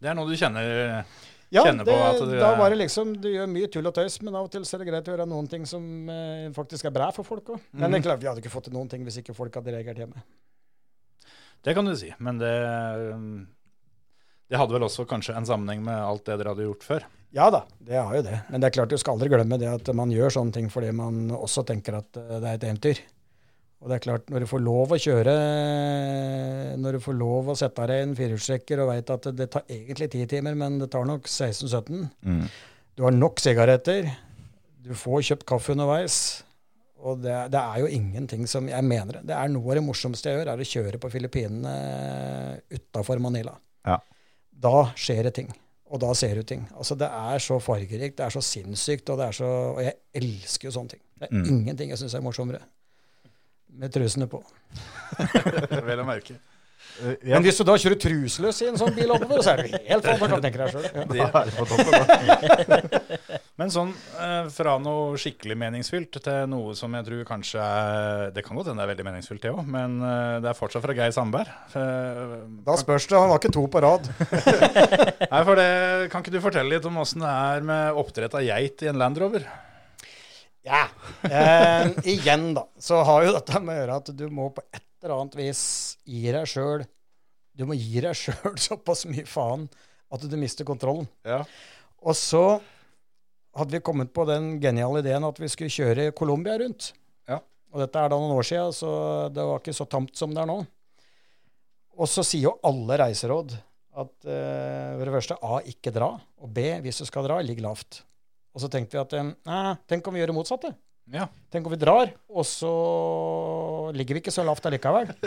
Det 0.02 0.12
er 0.12 0.18
noe 0.18 0.28
du 0.28 0.36
kjenner 0.36 1.06
Ja, 1.52 1.66
kjenne 1.66 1.84
det, 1.84 1.92
på 1.92 2.04
at 2.08 2.20
det 2.30 2.38
da 2.40 2.52
var 2.56 2.72
det 2.72 2.78
liksom 2.80 3.10
Du 3.20 3.26
gjør 3.28 3.48
mye 3.50 3.68
tull 3.68 3.88
og 3.90 3.92
tøys, 3.96 4.14
men 4.24 4.36
av 4.38 4.46
og 4.46 4.52
til 4.54 4.64
så 4.64 4.78
er 4.78 4.82
det 4.82 4.88
greit 4.88 5.08
å 5.10 5.12
gjøre 5.12 5.26
noen 5.28 5.48
ting 5.52 5.66
som 5.68 5.84
eh, 6.08 6.46
faktisk 6.56 6.88
er 6.88 6.94
bra 6.94 7.10
for 7.12 7.28
folk 7.28 7.52
òg. 7.56 7.66
Men 7.76 7.92
det 7.92 8.00
er 8.00 8.06
klart, 8.06 8.22
vi 8.22 8.30
hadde 8.30 8.40
ikke 8.40 8.52
fått 8.54 8.70
til 8.70 8.76
noen 8.76 8.88
ting 8.88 9.04
hvis 9.04 9.20
ikke 9.20 9.36
folk 9.36 9.58
hadde 9.60 9.74
reagert 9.74 10.00
hjemme. 10.00 10.24
Det 11.62 11.74
kan 11.76 11.86
du 11.86 11.92
si, 11.94 12.08
men 12.18 12.40
det 12.40 12.54
um, 13.12 13.44
Det 14.50 14.58
hadde 14.58 14.74
vel 14.74 14.86
også 14.88 15.04
kanskje 15.08 15.36
en 15.38 15.46
sammenheng 15.46 15.84
med 15.84 16.00
alt 16.00 16.24
det 16.26 16.38
dere 16.40 16.54
hadde 16.54 16.66
gjort 16.66 16.86
før. 16.88 17.06
Ja 17.32 17.48
da, 17.52 17.62
det 17.80 17.96
har 17.96 18.16
jo 18.16 18.24
det. 18.24 18.38
Men 18.52 18.60
det 18.60 18.68
er 18.68 18.76
klart 18.76 18.92
du 18.92 18.98
skal 19.00 19.16
aldri 19.16 19.30
glemme 19.32 19.56
det 19.60 19.68
at 19.70 19.92
man 19.96 20.12
gjør 20.12 20.34
sånne 20.34 20.56
ting 20.56 20.72
fordi 20.72 20.90
man 20.96 21.30
også 21.36 21.64
tenker 21.68 22.00
at 22.00 22.16
eh, 22.20 22.38
det 22.38 22.48
er 22.48 22.56
et 22.56 22.66
eventyr. 22.70 23.04
Og 23.82 23.88
det 23.90 23.96
er 23.96 24.02
klart, 24.04 24.28
når 24.30 24.44
du 24.44 24.46
får 24.46 24.60
lov 24.62 24.92
å 24.94 24.98
kjøre, 25.02 25.32
når 26.78 26.96
du 26.96 27.00
får 27.02 27.16
lov 27.18 27.48
å 27.50 27.56
sette 27.58 27.86
deg 27.90 27.98
i 27.98 28.04
en 28.06 28.14
firehjulstrekker 28.18 28.82
og 28.84 28.90
veit 28.92 29.10
at 29.10 29.26
det 29.34 29.48
tar 29.50 29.64
egentlig 29.70 30.08
ti 30.12 30.22
timer, 30.30 30.54
men 30.58 30.78
det 30.82 30.90
tar 30.92 31.06
nok 31.08 31.26
16-17 31.30 32.04
Mm. 32.22 32.44
Du 32.94 33.02
har 33.06 33.14
nok 33.16 33.40
sigaretter. 33.40 34.10
Du 34.84 34.90
får 34.98 35.22
kjøpt 35.30 35.46
kaffe 35.48 35.72
underveis. 35.72 36.16
Og 37.02 37.22
det, 37.24 37.32
det 37.50 37.58
er 37.58 37.78
jo 37.80 37.88
ingenting 37.90 38.44
som 38.46 38.68
Jeg 38.68 38.84
mener 38.84 39.16
det. 39.18 39.22
Det 39.30 39.34
er 39.34 39.48
noe 39.50 39.72
av 39.72 39.78
det 39.78 39.82
morsomste 39.86 40.28
jeg 40.30 40.38
gjør, 40.38 40.50
er 40.52 40.60
å 40.62 40.68
kjøre 40.68 41.00
på 41.00 41.10
Filippinene 41.10 41.72
utafor 42.70 43.18
Manila. 43.24 43.56
Ja. 43.88 43.96
Da 44.52 44.84
skjer 44.94 45.24
det 45.26 45.32
ting. 45.40 45.48
Og 45.92 45.98
da 46.04 46.12
ser 46.16 46.36
du 46.38 46.44
ting. 46.48 46.62
Altså 46.76 46.94
Det 47.00 47.08
er 47.08 47.42
så 47.42 47.58
fargerikt, 47.64 48.18
det 48.20 48.28
er 48.28 48.36
så 48.36 48.44
sinnssykt, 48.44 49.08
og 49.12 49.18
det 49.18 49.26
er 49.30 49.38
så 49.40 49.48
Og 49.72 49.80
jeg 49.82 49.96
elsker 50.20 50.68
jo 50.68 50.76
sånne 50.76 50.94
ting. 50.94 51.02
Det 51.18 51.28
er 51.30 51.34
Mm. 51.34 51.48
ingenting 51.56 51.90
jeg 51.90 51.98
syns 51.98 52.14
er 52.14 52.20
morsommere. 52.24 52.60
Med 53.80 53.92
trusene 53.94 54.28
på. 54.30 54.42
Vel 55.88 56.02
å 56.02 56.08
merke. 56.08 56.38
Uh, 57.00 57.14
ja, 57.24 57.38
Men 57.38 57.46
hvis 57.46 57.56
du 57.56 57.64
da 57.64 57.74
kjører 57.80 57.96
truseløs 58.00 58.58
i 58.60 58.66
en 58.68 58.76
sånn 58.76 58.92
bil 58.92 59.08
oppover, 59.14 59.40
så 59.44 59.54
er 59.54 59.62
du 59.62 59.76
helt 59.88 60.04
faen, 60.04 60.18
kan 60.28 60.42
tenke 60.44 60.60
deg 60.60 60.74
sjøl. 60.74 60.84
Ja. 61.16 61.28
da 61.32 61.40
er 61.40 61.54
på 61.56 61.64
toppen, 61.70 61.94
da. 62.68 63.38
Men 63.60 63.72
sånn 63.72 63.94
eh, 64.20 64.50
fra 64.52 64.74
noe 64.82 65.16
skikkelig 65.20 65.56
meningsfylt 65.60 66.18
til 66.24 66.50
noe 66.52 66.76
som 66.76 66.92
jeg 66.96 67.06
tror 67.06 67.26
kanskje 67.28 67.62
er 67.62 68.30
Det 68.34 68.44
kan 68.44 68.56
godt 68.58 68.70
hende 68.70 68.80
det 68.80 68.86
er 68.86 68.92
veldig 68.92 69.06
meningsfylt, 69.06 69.42
det 69.44 69.52
òg, 69.52 69.60
men 69.72 69.98
eh, 70.08 70.36
det 70.42 70.50
er 70.50 70.58
fortsatt 70.58 70.84
fra 70.84 70.96
Geir 70.96 71.12
Sandberg. 71.14 71.52
Da 71.72 72.78
spørs 72.80 73.08
det. 73.08 73.20
Han 73.20 73.32
var 73.32 73.40
ikke 73.40 73.54
to 73.56 73.66
på 73.72 73.84
rad. 73.84 74.08
Nei, 74.22 75.42
for 75.48 75.60
det, 75.60 75.68
Kan 76.12 76.24
ikke 76.24 76.34
du 76.34 76.40
fortelle 76.44 76.74
litt 76.74 76.88
om 76.88 77.00
åssen 77.00 77.24
det 77.24 77.32
er 77.32 77.68
med 77.72 78.00
oppdrett 78.02 78.36
av 78.36 78.44
geit 78.44 78.84
i 78.84 78.92
en 78.92 79.00
Land 79.00 79.20
Rover? 79.22 79.46
Ja. 80.66 80.84
Eh, 81.26 81.88
igjen, 82.12 82.52
da, 82.54 82.66
så 82.78 83.00
har 83.06 83.24
jo 83.26 83.34
dette 83.34 83.60
med 83.62 83.74
å 83.74 83.80
gjøre 83.80 84.00
at 84.02 84.10
du 84.14 84.26
må 84.30 84.48
på 84.54 84.62
et 84.70 84.84
eller 85.02 85.16
annet 85.16 85.38
vis 85.40 85.62
gi 86.06 86.28
deg 86.30 86.46
sjøl 86.46 86.84
Du 87.58 87.64
må 87.66 87.74
gi 87.74 88.02
deg 88.04 88.14
sjøl 88.14 88.54
såpass 88.68 89.04
mye 89.10 89.26
faen 89.28 89.66
at 90.12 90.22
du 90.28 90.36
mister 90.36 90.66
kontrollen. 90.68 91.06
Ja. 91.24 91.40
Og 92.04 92.14
så 92.18 92.60
hadde 93.56 93.74
vi 93.74 93.82
kommet 93.84 94.12
på 94.12 94.26
den 94.28 94.58
geniale 94.60 95.00
ideen 95.00 95.24
at 95.24 95.40
vi 95.40 95.48
skulle 95.48 95.72
kjøre 95.72 96.10
Colombia 96.16 96.58
rundt. 96.60 96.90
Ja. 97.28 97.40
Og 97.72 97.80
dette 97.80 98.00
er 98.00 98.12
da 98.12 98.18
noen 98.20 98.34
år 98.36 98.46
siden, 98.46 98.74
så 98.76 98.92
det 99.32 99.44
var 99.48 99.60
ikke 99.60 99.76
så 99.76 99.88
tamt 99.88 100.14
som 100.20 100.34
det 100.34 100.42
er 100.44 100.50
nå. 100.50 100.58
Og 101.96 102.08
så 102.08 102.24
sier 102.24 102.50
jo 102.50 102.58
alle 102.68 103.00
reiseråd 103.00 103.56
at 104.02 104.28
eh, 104.28 104.92
for 104.96 105.08
det 105.08 105.14
første 105.16 105.36
A, 105.44 105.58
ikke 105.68 105.92
dra. 105.96 106.12
Og 106.44 106.52
B, 106.52 106.64
hvis 106.84 107.02
du 107.02 107.08
skal 107.08 107.26
dra, 107.28 107.40
ligg 107.44 107.60
lavt. 107.64 108.02
Og 108.52 108.62
så 108.62 108.68
tenkte 108.72 108.98
vi 108.98 109.02
at 109.02 109.14
eh, 109.16 109.30
nei, 109.48 109.74
tenk 109.88 110.06
om 110.06 110.14
vi 110.14 110.22
gjør 110.22 110.32
det 110.32 110.36
motsatte. 110.36 110.72
Ja. 111.12 111.26
Tenk 111.50 111.66
om 111.66 111.74
vi 111.74 111.80
drar, 111.80 112.12
og 112.30 112.46
så 112.46 112.72
ligger 113.96 114.16
vi 114.16 114.22
ikke 114.22 114.34
så 114.34 114.44
lavt 114.46 114.68
allikevel. 114.68 115.10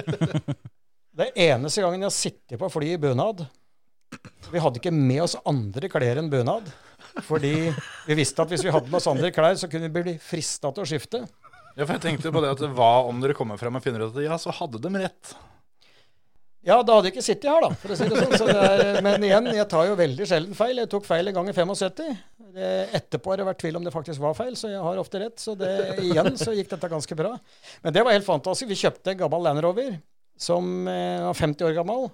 Det 1.16 1.30
eneste 1.40 1.80
gangen 1.80 2.02
jeg 2.04 2.10
har 2.10 2.12
sittet 2.12 2.60
på 2.60 2.68
fly 2.68 2.90
i 2.92 3.00
bunad. 3.00 3.46
Vi 4.52 4.60
hadde 4.60 4.82
ikke 4.82 4.92
med 4.92 5.22
oss 5.24 5.38
andre 5.48 5.88
klær 5.92 6.20
enn 6.20 6.28
bunad. 6.32 6.68
Fordi 7.24 7.54
vi 8.08 8.18
visste 8.20 8.44
at 8.44 8.52
hvis 8.52 8.66
vi 8.66 8.74
hadde 8.74 8.92
med 8.92 9.00
oss 9.00 9.08
andre 9.08 9.32
klær, 9.32 9.56
så 9.56 9.70
kunne 9.72 9.88
vi 9.88 10.04
bli 10.04 10.16
frista 10.20 10.74
til 10.76 10.84
å 10.84 10.90
skifte. 10.90 11.22
ja, 11.78 11.86
for 11.86 11.96
jeg 11.96 12.04
tenkte 12.04 12.34
på 12.36 12.44
det 12.44 12.52
at 12.58 12.66
hva 12.76 12.92
om 13.08 13.24
dere 13.24 13.38
kommer 13.38 13.60
frem 13.62 13.80
og 13.80 13.86
finner 13.86 14.04
ut 14.04 14.12
at 14.12 14.26
ja, 14.28 14.36
så 14.42 14.52
hadde 14.60 14.82
de 14.84 14.92
rett. 15.06 15.36
Ja, 16.66 16.80
da 16.82 16.96
hadde 16.98 17.12
jeg 17.12 17.14
ikke 17.14 17.26
sittet 17.26 17.46
her, 17.52 17.62
da, 17.62 17.70
for 17.78 17.94
å 17.94 17.98
si 18.00 18.08
det 18.10 18.22
sånn. 18.24 18.38
Så 18.42 18.48
det 18.50 18.62
er, 18.66 18.98
men 19.06 19.24
igjen, 19.28 19.52
jeg 19.54 19.68
tar 19.70 19.86
jo 19.86 19.98
veldig 20.00 20.26
sjelden 20.26 20.58
feil. 20.58 20.80
Jeg 20.82 20.90
tok 20.90 21.06
feil 21.06 21.30
en 21.30 21.38
gang 21.38 21.52
i 21.52 21.54
75. 21.54 22.16
Det, 22.56 22.72
etterpå 22.98 23.32
har 23.32 23.42
det 23.42 23.48
vært 23.52 23.62
tvil 23.62 23.78
om 23.78 23.86
det 23.86 23.94
faktisk 23.94 24.24
var 24.24 24.34
feil, 24.38 24.56
så 24.58 24.72
jeg 24.72 24.82
har 24.82 25.02
ofte 25.02 25.22
rett. 25.22 25.38
Så 25.42 25.54
det, 25.60 25.70
igjen 26.02 26.34
så 26.42 26.56
gikk 26.58 26.72
dette 26.74 26.90
ganske 26.90 27.18
bra. 27.20 27.36
Men 27.86 27.94
det 27.94 28.02
var 28.08 28.18
helt 28.18 28.26
fantastisk. 28.26 28.72
Vi 28.74 28.80
kjøpte 28.82 29.14
en 29.14 29.22
gammel 29.22 29.46
Land 29.46 29.62
Rover 29.66 29.94
som 30.42 30.88
eh, 30.90 31.22
var 31.28 31.38
50 31.38 31.70
år 31.70 31.78
gammel. 31.78 32.10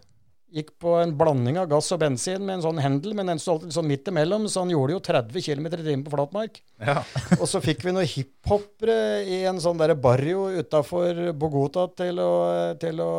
Gikk 0.52 0.74
på 0.84 0.98
en 1.00 1.14
blanding 1.16 1.56
av 1.62 1.70
gass 1.72 1.88
og 1.96 2.02
bensin 2.02 2.44
med 2.44 2.58
en 2.58 2.64
sånn 2.66 2.82
hendel, 2.84 3.14
men 3.16 3.30
den 3.32 3.40
sto 3.40 3.54
alltid 3.54 3.72
sånn 3.72 3.88
midt 3.88 4.10
imellom, 4.12 4.50
så 4.52 4.66
han 4.66 4.74
gjorde 4.74 4.98
jo 4.98 5.04
30 5.08 5.46
km 5.46 5.70
i 5.70 5.78
timen 5.78 6.04
på 6.04 6.12
flatmark. 6.12 6.60
Ja. 6.84 6.98
Og 7.40 7.46
så 7.48 7.62
fikk 7.64 7.86
vi 7.88 7.94
noen 7.96 8.10
hiphopere 8.10 9.22
i 9.24 9.46
en 9.48 9.62
sånn 9.64 9.80
derre 9.80 9.96
barrio 9.96 10.50
utafor 10.52 11.32
Bogota 11.40 11.88
til 11.96 12.20
å, 12.20 12.34
til 12.82 13.00
å 13.00 13.14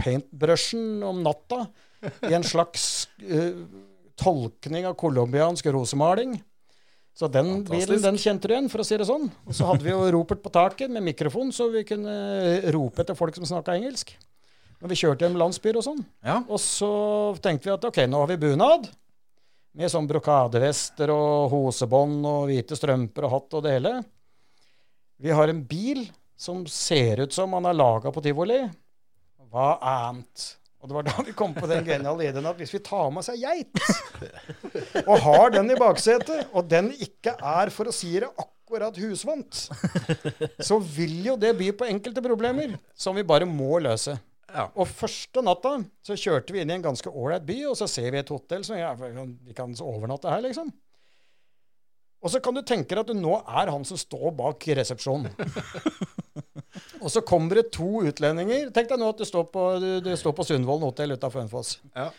paintbrushen 0.00 1.04
om 1.04 1.20
natta. 1.26 1.66
I 2.24 2.32
en 2.32 2.46
slags 2.48 3.10
uh, 3.28 3.60
tolkning 4.16 4.88
av 4.88 4.96
colombiansk 4.96 5.68
rosemaling. 5.76 6.38
Så 7.12 7.28
den 7.28 7.50
Fantastisk. 7.58 7.90
bilen 7.90 8.02
den 8.06 8.18
kjente 8.22 8.48
du 8.48 8.54
igjen, 8.54 8.72
for 8.72 8.80
å 8.80 8.88
si 8.88 8.96
det 8.96 9.04
sånn. 9.04 9.28
Og 9.44 9.52
så 9.56 9.68
hadde 9.68 9.84
vi 9.84 9.92
jo 9.92 10.00
ropert 10.14 10.40
på 10.40 10.52
taket 10.54 10.88
med 10.88 11.04
mikrofon, 11.04 11.52
så 11.52 11.68
vi 11.68 11.84
kunne 11.84 12.14
rope 12.72 13.04
etter 13.04 13.18
folk 13.18 13.36
som 13.36 13.44
snakka 13.48 13.76
engelsk. 13.76 14.14
Når 14.80 14.92
vi 14.92 14.98
kjørte 15.02 15.26
gjennom 15.26 15.42
landsbyer 15.42 15.78
og 15.80 15.84
sånn. 15.84 16.00
Ja. 16.24 16.38
Og 16.48 16.60
så 16.62 16.90
tenkte 17.44 17.68
vi 17.68 17.74
at 17.74 17.84
ok, 17.84 18.00
nå 18.08 18.22
har 18.22 18.30
vi 18.32 18.38
bunad. 18.40 18.88
Med 19.76 19.92
sånn 19.92 20.08
brokadevester 20.10 21.12
og 21.14 21.52
hosebånd 21.52 22.24
og 22.26 22.48
hvite 22.48 22.78
strømper 22.78 23.28
og 23.28 23.34
hatt 23.36 23.58
og 23.58 23.66
det 23.66 23.74
hele. 23.76 23.92
Vi 25.20 25.34
har 25.36 25.52
en 25.52 25.60
bil 25.68 26.06
som 26.40 26.64
ser 26.66 27.20
ut 27.26 27.36
som 27.36 27.52
han 27.54 27.68
er 27.68 27.76
laga 27.76 28.10
på 28.10 28.22
tivoli. 28.24 28.62
Hva 29.50 29.74
annet? 29.82 30.46
Og 30.80 30.88
det 30.88 30.96
var 30.96 31.04
da 31.10 31.22
vi 31.26 31.34
kom 31.36 31.52
på 31.52 31.68
den 31.68 31.84
geniale 31.84 32.24
ideen 32.24 32.46
at 32.48 32.56
hvis 32.56 32.72
vi 32.72 32.80
tar 32.80 33.10
med 33.12 33.26
ei 33.28 33.42
geit, 33.42 33.82
og 35.02 35.18
har 35.26 35.52
den 35.52 35.68
i 35.74 35.76
baksetet, 35.76 36.48
og 36.56 36.70
den 36.70 36.88
ikke 36.96 37.34
er, 37.36 37.68
for 37.74 37.90
å 37.90 37.92
si 37.92 38.14
det 38.16 38.30
akkurat 38.30 38.96
husvant, 39.02 39.66
så 40.56 40.80
vil 40.80 41.18
jo 41.26 41.36
det 41.36 41.52
by 41.58 41.68
på 41.76 41.90
enkelte 41.90 42.24
problemer 42.24 42.78
som 42.96 43.18
vi 43.18 43.26
bare 43.28 43.48
må 43.48 43.76
løse. 43.84 44.16
Ja. 44.54 44.66
Og 44.74 44.88
første 44.88 45.42
natta 45.44 45.76
så 46.06 46.16
kjørte 46.18 46.54
vi 46.54 46.62
inn 46.62 46.72
i 46.72 46.76
en 46.76 46.84
ganske 46.84 47.10
ålreit 47.10 47.46
by, 47.48 47.58
og 47.70 47.76
så 47.78 47.88
ser 47.90 48.10
vi 48.14 48.20
et 48.22 48.32
hotell 48.32 48.64
som 48.66 48.78
ja, 48.78 48.92
vi 48.98 49.56
kan 49.56 49.74
overnatte 49.84 50.30
her, 50.32 50.42
liksom. 50.44 50.72
Og 52.20 52.32
så 52.32 52.40
kan 52.44 52.56
du 52.56 52.60
tenke 52.66 52.92
deg 52.92 53.02
at 53.02 53.10
du 53.10 53.16
nå 53.16 53.38
er 53.48 53.70
han 53.72 53.84
som 53.88 53.96
står 54.00 54.34
bak 54.36 54.66
resepsjonen. 54.76 55.32
Og 57.00 57.08
så 57.12 57.22
kommer 57.24 57.56
det 57.56 57.70
to 57.74 58.02
utlendinger. 58.06 58.68
Tenk 58.76 58.90
deg 58.90 59.00
nå 59.00 59.08
at 59.10 59.20
du 59.20 59.24
står 59.26 59.46
på, 59.52 59.62
du, 59.80 59.88
du 60.04 60.10
står 60.20 60.34
på 60.36 60.44
Sundvolden 60.46 60.86
hotell 60.86 61.16
utafor 61.16 61.40
Hønefoss. 61.40 61.78
Ja. 61.96 62.10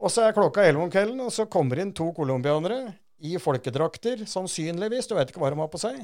Og 0.00 0.10
så 0.10 0.24
er 0.24 0.36
klokka 0.36 0.64
11 0.64 0.86
om 0.86 0.92
kvelden, 0.92 1.20
og 1.26 1.32
så 1.32 1.46
kommer 1.50 1.80
inn 1.80 1.92
to 1.96 2.08
colombianere 2.16 2.94
i 3.24 3.36
folkedrakter, 3.40 4.24
sannsynligvis. 4.28 5.08
Du 5.08 5.14
vet 5.16 5.30
ikke 5.30 5.42
hva 5.42 5.52
de 5.52 5.60
har 5.60 5.70
på 5.70 5.80
seg. 5.80 6.00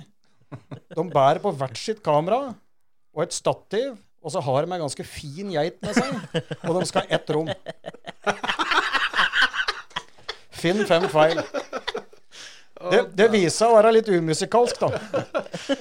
De 0.93 1.07
bærer 1.11 1.41
på 1.43 1.53
hvert 1.57 1.81
sitt 1.81 2.05
kamera 2.05 2.53
og 3.17 3.25
et 3.25 3.35
stativ, 3.35 3.97
og 4.21 4.35
så 4.35 4.43
har 4.45 4.67
de 4.67 4.75
en 4.75 4.83
ganske 4.85 5.07
fin 5.09 5.53
geit 5.55 5.79
med 5.85 5.97
seg. 5.97 6.45
Og 6.69 6.77
de 6.77 6.87
skal 6.89 7.07
ha 7.07 7.17
ett 7.17 7.33
rom. 7.33 7.49
Finn 10.61 10.85
fem 10.89 11.07
feil. 11.09 11.41
Det, 12.81 13.01
det 13.13 13.27
viser 13.29 13.53
seg 13.53 13.73
å 13.73 13.77
være 13.77 13.93
litt 13.93 14.09
umusikalsk, 14.09 14.81
da. 14.81 15.25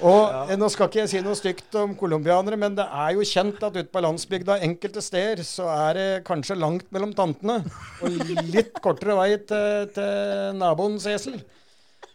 Og 0.04 0.50
Nå 0.60 0.68
skal 0.72 0.90
ikke 0.90 1.00
jeg 1.00 1.12
si 1.12 1.22
noe 1.24 1.38
stygt 1.38 1.76
om 1.80 1.94
colombianere, 1.96 2.58
men 2.60 2.76
det 2.76 2.84
er 2.84 3.14
jo 3.16 3.24
kjent 3.24 3.62
at 3.64 3.76
ute 3.76 3.88
på 3.92 4.02
landsbygda 4.04 4.58
enkelte 4.66 5.04
steder 5.04 5.40
så 5.48 5.70
er 5.72 5.96
det 5.96 6.08
kanskje 6.28 6.58
langt 6.60 6.90
mellom 6.92 7.14
tantene. 7.16 7.62
Og 8.04 8.20
litt 8.52 8.76
kortere 8.84 9.16
vei 9.16 9.30
til, 9.48 9.88
til 9.96 10.60
naboens 10.60 11.08
esel. 11.08 11.40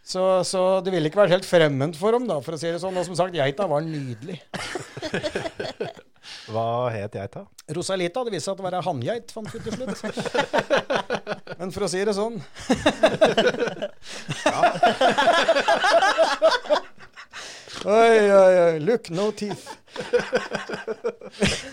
Så, 0.06 0.22
så 0.46 0.60
det 0.86 0.92
ville 0.94 1.10
ikke 1.10 1.18
vært 1.18 1.34
helt 1.34 1.48
fremmed 1.48 1.96
for 1.98 2.14
dem, 2.14 2.28
da, 2.30 2.38
for 2.38 2.54
å 2.54 2.60
si 2.60 2.70
det 2.70 2.78
sånn. 2.78 2.94
Og 2.94 3.08
som 3.08 3.18
sagt, 3.18 3.34
geita 3.34 3.66
var 3.66 3.82
nydelig. 3.82 4.38
Hva 6.46 6.90
het 6.94 7.16
geita? 7.18 7.42
Rosalita. 7.74 8.22
Det 8.26 8.32
viste 8.34 8.46
seg 8.50 8.54
at 8.54 8.60
det 8.60 8.66
var 8.66 8.76
ei 8.78 8.84
hanngeit, 8.86 9.32
fant 9.34 9.50
vi 9.50 9.58
til 9.64 9.72
slutt. 9.74 9.98
Men 11.58 11.72
for 11.74 11.86
å 11.86 11.90
si 11.90 12.02
det 12.06 12.14
sånn 12.14 12.36
Oi, 17.86 18.18
oi, 18.32 18.54
oi. 18.60 18.78
Look, 18.82 19.10
no 19.14 19.30
teeth. 19.36 19.66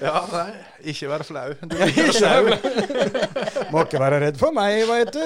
Ja, 0.01 0.23
nei, 0.31 0.49
ikke 0.91 1.09
være 1.09 1.25
flau. 1.27 1.53
Du 1.61 1.75
Ikke 1.87 2.09
flau. 2.17 2.43
Må 3.73 3.85
ikke 3.87 4.01
være 4.03 4.19
redd 4.27 4.37
for 4.41 4.55
meg, 4.55 4.83
veit 4.89 5.13
du. 5.15 5.25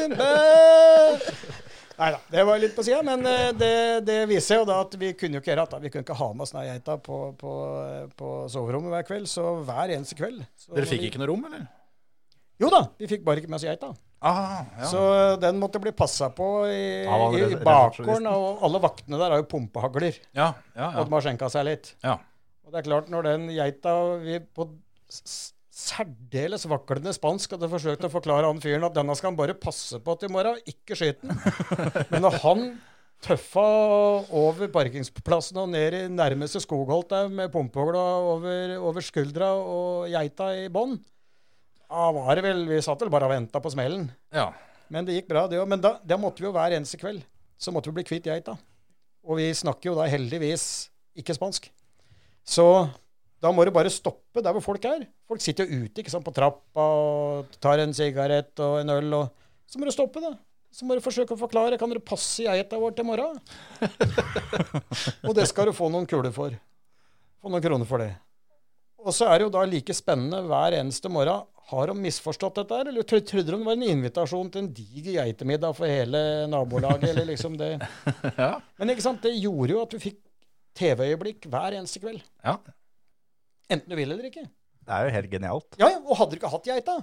Nei 1.98 2.12
da, 2.14 2.20
det 2.30 2.44
var 2.46 2.60
litt 2.62 2.76
på 2.78 2.84
sida, 2.86 3.00
men 3.06 3.24
eh, 3.26 3.52
det, 3.58 3.72
det 4.06 4.18
viser 4.30 4.60
jo 4.62 4.66
da 4.70 4.76
at 4.84 4.94
vi 5.02 5.14
kunne 5.18 5.40
jo 5.40 5.42
ikke 5.42 5.50
gjøre 5.56 5.64
det. 5.72 5.80
Vi 5.88 5.90
kunne 5.94 6.06
ikke 6.06 6.18
ha 6.20 6.28
med 6.34 6.46
oss 6.46 6.54
geita 6.54 6.98
på, 7.02 7.18
på, 7.42 7.54
på 8.20 8.34
soverommet 8.54 8.94
hver 8.94 9.08
kveld, 9.08 9.26
så 9.32 9.56
hver 9.66 9.96
eneste 9.96 10.18
kveld. 10.20 10.44
Så 10.62 10.76
Dere 10.78 10.86
fikk 10.90 11.02
vi- 11.02 11.10
ikke 11.10 11.22
noe 11.24 11.32
rom, 11.32 11.48
eller? 11.50 11.66
Jo 12.62 12.70
da, 12.74 12.84
vi 12.98 13.10
fikk 13.10 13.26
bare 13.26 13.42
ikke 13.42 13.50
med 13.50 13.58
oss 13.60 13.66
geita. 13.66 13.90
Ah, 14.22 14.64
ja. 14.80 14.86
Så 14.90 15.02
den 15.42 15.60
måtte 15.62 15.78
bli 15.82 15.92
passa 15.94 16.32
på 16.34 16.46
i, 16.70 17.04
Ja, 17.06 17.18
i, 17.38 17.58
bakgården. 17.62 18.26
Og 18.32 18.64
alle 18.66 18.80
vaktene 18.82 19.20
der 19.22 19.34
har 19.36 19.42
jo 19.44 19.50
pumpehagler. 19.52 20.16
ja, 20.34 20.48
ja, 20.76 20.88
Og 20.98 21.06
de 21.06 21.14
har 21.18 21.22
skjenka 21.28 21.50
seg 21.54 21.66
litt. 21.70 21.96
ja. 22.06 22.16
Og 22.66 22.74
det 22.74 22.82
er 22.82 22.88
klart, 22.90 23.10
når 23.14 23.24
den 23.24 23.46
geita 23.56 23.92
vi 24.20 24.40
på 24.42 24.66
særdeles 25.78 26.66
vaklende 26.70 27.14
spansk 27.14 27.54
hadde 27.54 27.70
forsøkt 27.70 28.06
å 28.08 28.12
forklare 28.12 28.50
han 28.50 28.62
fyren 28.64 28.88
at 28.88 28.96
denne 28.96 29.14
skal 29.18 29.32
han 29.32 29.40
bare 29.40 29.58
passe 29.58 30.00
på 30.02 30.16
til 30.18 30.32
i 30.32 30.34
morgen, 30.34 30.62
ikke 30.66 30.98
skyte 30.98 31.28
den. 31.28 31.38
Men 32.12 32.26
når 32.26 32.40
han 32.44 32.64
tøffa 33.24 33.66
over 34.38 34.70
parkingsplassen 34.74 35.60
og 35.62 35.70
ned 35.74 35.96
i 35.98 36.02
nærmeste 36.14 36.62
skogholt 36.62 37.10
der 37.14 37.30
med 37.34 37.54
pumpehagla 37.54 38.04
over, 38.34 38.74
over 38.90 39.06
skuldra 39.06 39.54
og 39.58 40.10
geita 40.14 40.52
i 40.58 40.68
bånn, 40.74 40.98
da 41.88 42.10
var 42.12 42.36
det 42.36 42.44
vel 42.44 42.66
Vi 42.68 42.82
satt 42.84 43.00
vel 43.00 43.12
bare 43.14 43.30
og 43.30 43.32
venta 43.32 43.62
på 43.64 43.72
smellen. 43.74 44.10
ja. 44.34 44.52
Men 44.88 45.04
det 45.04 45.18
gikk 45.18 45.26
bra, 45.28 45.42
det 45.52 45.58
òg. 45.60 45.68
Men 45.68 45.82
da, 45.84 45.98
da 46.00 46.16
måtte 46.16 46.40
vi 46.40 46.48
jo 46.48 46.54
hver 46.56 46.72
eneste 46.72 46.96
kveld 47.00 47.20
så 47.60 47.74
måtte 47.76 47.90
vi 47.90 47.98
bli 47.98 48.06
kvitt 48.08 48.28
geita. 48.30 48.54
Og 49.28 49.40
vi 49.42 49.50
snakker 49.52 49.90
jo 49.90 49.98
da 49.98 50.06
heldigvis 50.08 50.88
ikke 51.18 51.36
spansk. 51.36 51.68
Så 52.48 52.88
da 53.44 53.52
må 53.54 53.66
du 53.66 53.72
bare 53.74 53.92
stoppe 53.94 54.42
der 54.42 54.56
hvor 54.56 54.66
folk 54.66 54.86
er. 54.90 55.06
Folk 55.30 55.44
sitter 55.44 55.68
jo 55.68 55.86
ute 55.86 56.02
ikke 56.02 56.14
sant, 56.14 56.26
på 56.26 56.34
trappa 56.34 56.84
og 56.84 57.58
tar 57.62 57.84
en 57.84 57.94
sigarett 57.94 58.58
og 58.66 58.80
en 58.82 58.94
øl. 58.96 59.14
og 59.14 59.70
Så 59.70 59.80
må 59.80 59.86
du 59.86 59.94
stoppe, 59.94 60.24
da. 60.24 60.34
Så 60.74 60.86
må 60.86 60.98
du 60.98 61.04
forsøke 61.06 61.36
å 61.36 61.40
forklare. 61.40 61.78
Kan 61.80 61.94
dere 61.94 62.04
passe 62.04 62.46
geita 62.46 62.80
vår 62.82 62.96
til 62.98 63.06
i 63.06 63.10
morgen? 63.12 63.38
og 65.28 65.36
det 65.38 65.48
skal 65.50 65.70
du 65.70 65.76
få 65.78 65.90
noen 65.94 66.10
kuler 66.10 66.34
for. 66.34 66.56
Få 67.42 67.54
noen 67.54 67.64
kroner 67.64 67.88
for 67.90 68.04
det. 68.04 68.12
Og 68.98 69.14
så 69.16 69.30
er 69.30 69.40
det 69.40 69.48
jo 69.48 69.54
da 69.54 69.64
like 69.70 69.94
spennende 69.96 70.42
hver 70.50 70.76
eneste 70.80 71.10
morgen. 71.12 71.46
Har 71.68 71.92
de 71.92 71.98
misforstått 72.00 72.62
dette 72.62 72.78
eller 72.80 73.04
trodde 73.04 73.44
de 73.44 73.52
det 73.52 73.58
var 73.60 73.76
en 73.76 73.90
invitasjon 73.92 74.50
til 74.52 74.64
en 74.64 74.70
diger 74.74 75.18
geitemiddag 75.20 75.76
for 75.76 75.90
hele 75.92 76.22
nabolaget? 76.48 77.10
eller 77.12 77.28
liksom 77.28 77.58
det. 77.60 77.74
Men 78.80 78.94
ikke 78.94 79.04
sant, 79.04 79.22
det 79.24 79.36
gjorde 79.36 79.76
jo 79.76 79.82
at 79.84 79.96
vi 79.98 80.04
fikk 80.10 80.22
TV-øyeblikk 80.78 81.50
hver 81.52 81.76
eneste 81.80 82.02
kveld. 82.04 82.24
Ja. 82.46 82.56
Enten 83.70 83.92
du 83.92 83.98
vil 84.00 84.12
eller 84.12 84.30
ikke. 84.30 84.46
Det 84.88 84.96
er 84.96 85.08
jo 85.08 85.14
helt 85.18 85.32
genialt. 85.32 85.78
Ja, 85.82 85.90
ja, 85.92 86.00
Og 86.06 86.16
hadde 86.20 86.34
du 86.34 86.40
ikke 86.40 86.52
hatt 86.52 86.68
geita, 86.70 86.98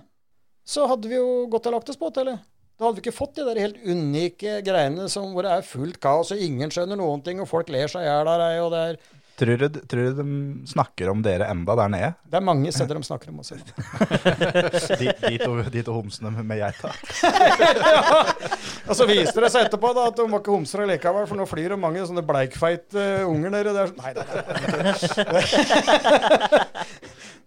så 0.65 0.87
hadde 0.89 1.11
vi 1.11 1.19
jo 1.19 1.45
gått 1.53 1.67
og 1.69 1.77
lagt 1.77 1.91
oss 1.93 2.01
på 2.01 2.09
hotellet. 2.09 2.41
Da 2.75 2.87
hadde 2.87 2.99
vi 2.99 3.05
ikke 3.05 3.15
fått 3.15 3.37
de 3.37 3.45
der 3.47 3.61
helt 3.61 3.83
unike 3.85 4.57
greiene 4.67 5.05
som, 5.13 5.29
hvor 5.35 5.47
det 5.47 5.53
er 5.53 5.67
fullt 5.69 6.01
kaos, 6.03 6.33
og 6.35 6.41
ingen 6.43 6.73
skjønner 6.75 6.99
noen 6.99 7.21
ting, 7.23 7.43
og 7.43 7.51
folk 7.51 7.69
ler 7.71 7.91
seg 7.93 8.03
i 8.03 8.09
hjel 8.09 8.31
av 8.33 8.41
deg, 8.41 8.57
og 8.65 8.73
det 8.73 8.81
er, 8.89 8.99
Tror 9.35 9.59
du, 9.59 9.67
tror 9.91 10.05
du 10.07 10.13
de 10.23 10.25
snakker 10.71 11.09
om 11.11 11.19
dere 11.25 11.49
enda 11.51 11.75
der 11.75 11.89
nede? 11.91 12.11
det 12.31 12.37
er 12.39 12.45
mange 12.47 12.71
steder 12.75 12.95
de 13.01 13.07
snakker 13.07 13.33
om 13.33 13.41
oss. 13.43 13.51
De, 15.01 15.09
de, 15.11 15.39
to, 15.43 15.57
de 15.75 15.83
to 15.83 15.93
homsene 15.97 16.31
med 16.31 16.59
geita? 16.61 16.93
Og 18.89 18.95
så 18.95 19.07
viste 19.09 19.41
det 19.43 19.51
seg 19.51 19.67
etterpå 19.67 19.91
da, 19.97 20.03
at 20.11 20.17
de 20.19 20.23
var 20.31 20.41
ikke 20.43 20.55
homser 20.55 20.87
likevel, 20.87 21.27
for 21.27 21.37
nå 21.41 21.45
flyr 21.51 21.69
det 21.75 21.81
mange 21.83 22.07
sånne 22.07 22.23
bleikfeite 22.27 23.03
unger 23.27 23.51
nedi 23.57 23.71
der. 23.75 23.89
Nei, 23.99 24.13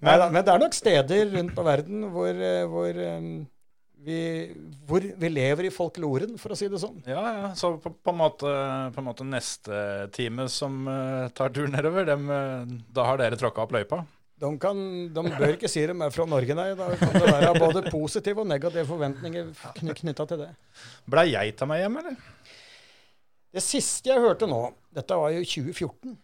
nei, 0.08 0.16
men 0.34 0.42
det 0.44 0.52
er 0.54 0.60
nok 0.64 0.76
steder 0.76 1.32
rundt 1.38 1.54
på 1.56 1.64
verden 1.68 1.98
hvor, 2.14 2.34
eh, 2.52 2.66
hvor, 2.68 2.92
eh, 2.92 3.22
vi, 4.08 4.20
hvor 4.88 5.04
vi 5.04 5.30
lever 5.30 5.68
i 5.68 5.74
folkloren, 5.74 6.38
for 6.40 6.54
å 6.54 6.58
si 6.58 6.70
det 6.72 6.80
sånn. 6.80 7.02
Ja, 7.10 7.24
ja. 7.28 7.48
Så 7.60 7.74
på, 7.84 7.92
på, 7.92 8.14
en 8.14 8.20
måte, 8.22 8.52
på 8.96 9.02
en 9.02 9.08
måte 9.10 9.28
neste 9.28 10.08
time 10.16 10.46
som 10.52 10.86
uh, 10.88 11.28
tar 11.36 11.52
tur 11.56 11.68
nedover, 11.72 12.08
dem, 12.08 12.30
eh, 12.32 12.78
da 12.96 13.10
har 13.10 13.20
dere 13.20 13.40
tråkka 13.40 13.66
opp 13.66 13.76
løypa? 13.76 14.06
De, 14.38 14.52
kan, 14.62 14.80
de 15.12 15.24
bør 15.26 15.56
ikke 15.56 15.70
si 15.72 15.84
dem 15.90 16.06
er 16.06 16.14
fra 16.14 16.28
Norge, 16.30 16.56
nei. 16.56 16.70
Da 16.78 16.92
kan 17.00 17.16
det 17.18 17.26
være 17.26 17.54
både 17.58 17.84
positive 17.90 18.46
og 18.46 18.48
negative 18.48 18.86
forventninger 18.88 19.50
kny 19.80 19.98
knytta 19.98 20.28
til 20.30 20.44
det. 20.46 20.52
Blei 21.10 21.32
geita 21.34 21.68
meg 21.68 21.84
hjem, 21.84 22.00
eller? 22.04 22.22
Det 23.58 23.64
siste 23.66 24.12
jeg 24.14 24.22
hørte 24.22 24.48
nå, 24.48 24.62
dette 24.94 25.18
var 25.18 25.34
jo 25.34 25.42
2014 25.42 26.16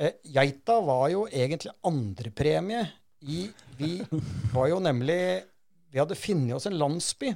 eh, 0.00 0.14
Geita 0.32 0.78
var 0.86 1.10
jo 1.12 1.26
egentlig 1.28 1.74
andrepremie 1.84 2.86
i 3.20 3.42
Vi 3.76 3.98
var 4.54 4.70
jo 4.70 4.78
nemlig 4.80 5.20
Vi 5.90 5.98
hadde 5.98 6.18
funnet 6.18 6.54
oss 6.56 6.66
en 6.70 6.78
landsby 6.78 7.32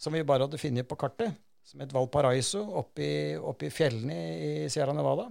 som 0.00 0.12
vi 0.12 0.24
bare 0.26 0.44
hadde 0.44 0.58
funnet 0.60 0.88
på 0.88 0.96
kartet, 1.00 1.32
som 1.64 1.80
het 1.80 1.92
Valparaiso, 1.94 2.60
oppe 2.76 3.02
i, 3.04 3.36
oppe 3.40 3.68
i 3.68 3.72
fjellene 3.72 4.16
i 4.36 4.48
Sierra 4.72 4.92
Nevada. 4.92 5.28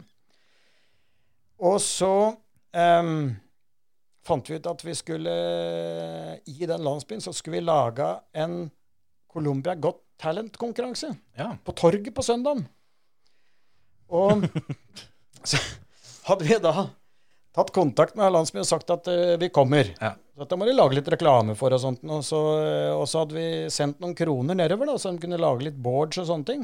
Og 1.63 1.77
så 1.83 2.09
um, 2.33 3.11
fant 4.25 4.49
vi 4.49 4.57
ut 4.57 4.69
at 4.71 4.81
vi 4.83 4.95
skulle 4.97 5.33
I 6.49 6.65
den 6.65 6.83
landsbyen 6.83 7.21
så 7.21 7.31
skulle 7.35 7.59
vi 7.59 7.67
lage 7.67 8.07
en 8.33 8.65
Colombia 9.29 9.75
Got 9.75 10.01
Talent-konkurranse 10.23 11.11
Ja. 11.37 11.51
på 11.63 11.71
torget 11.77 12.13
på 12.15 12.25
søndagen. 12.25 12.65
Og 14.13 14.43
så 15.49 15.59
hadde 16.29 16.47
vi 16.47 16.57
da 16.63 16.87
tatt 17.53 17.71
kontakt 17.75 18.17
med 18.17 18.33
landsbyen 18.33 18.65
og 18.65 18.69
sagt 18.69 18.89
at 18.93 19.09
uh, 19.11 19.37
vi 19.41 19.51
kommer. 19.53 19.93
Ja. 20.01 20.15
Så 20.33 20.41
dette 20.41 20.57
må 20.57 20.65
de 20.65 20.73
lage 20.73 20.97
litt 20.97 21.09
reklame 21.13 21.53
for 21.57 21.75
og 21.75 21.81
sånt. 21.81 22.01
Og 22.09 22.23
så, 22.25 22.39
eh, 22.63 22.91
og 22.93 23.05
så 23.09 23.21
hadde 23.21 23.37
vi 23.37 23.47
sendt 23.73 23.99
noen 24.01 24.15
kroner 24.17 24.57
nedover, 24.57 24.89
da, 24.89 24.97
så 24.97 25.13
de 25.13 25.21
kunne 25.21 25.41
lage 25.41 25.67
litt 25.67 25.77
boards 25.77 26.17
og 26.23 26.29
sånne 26.29 26.47
ting. 26.47 26.63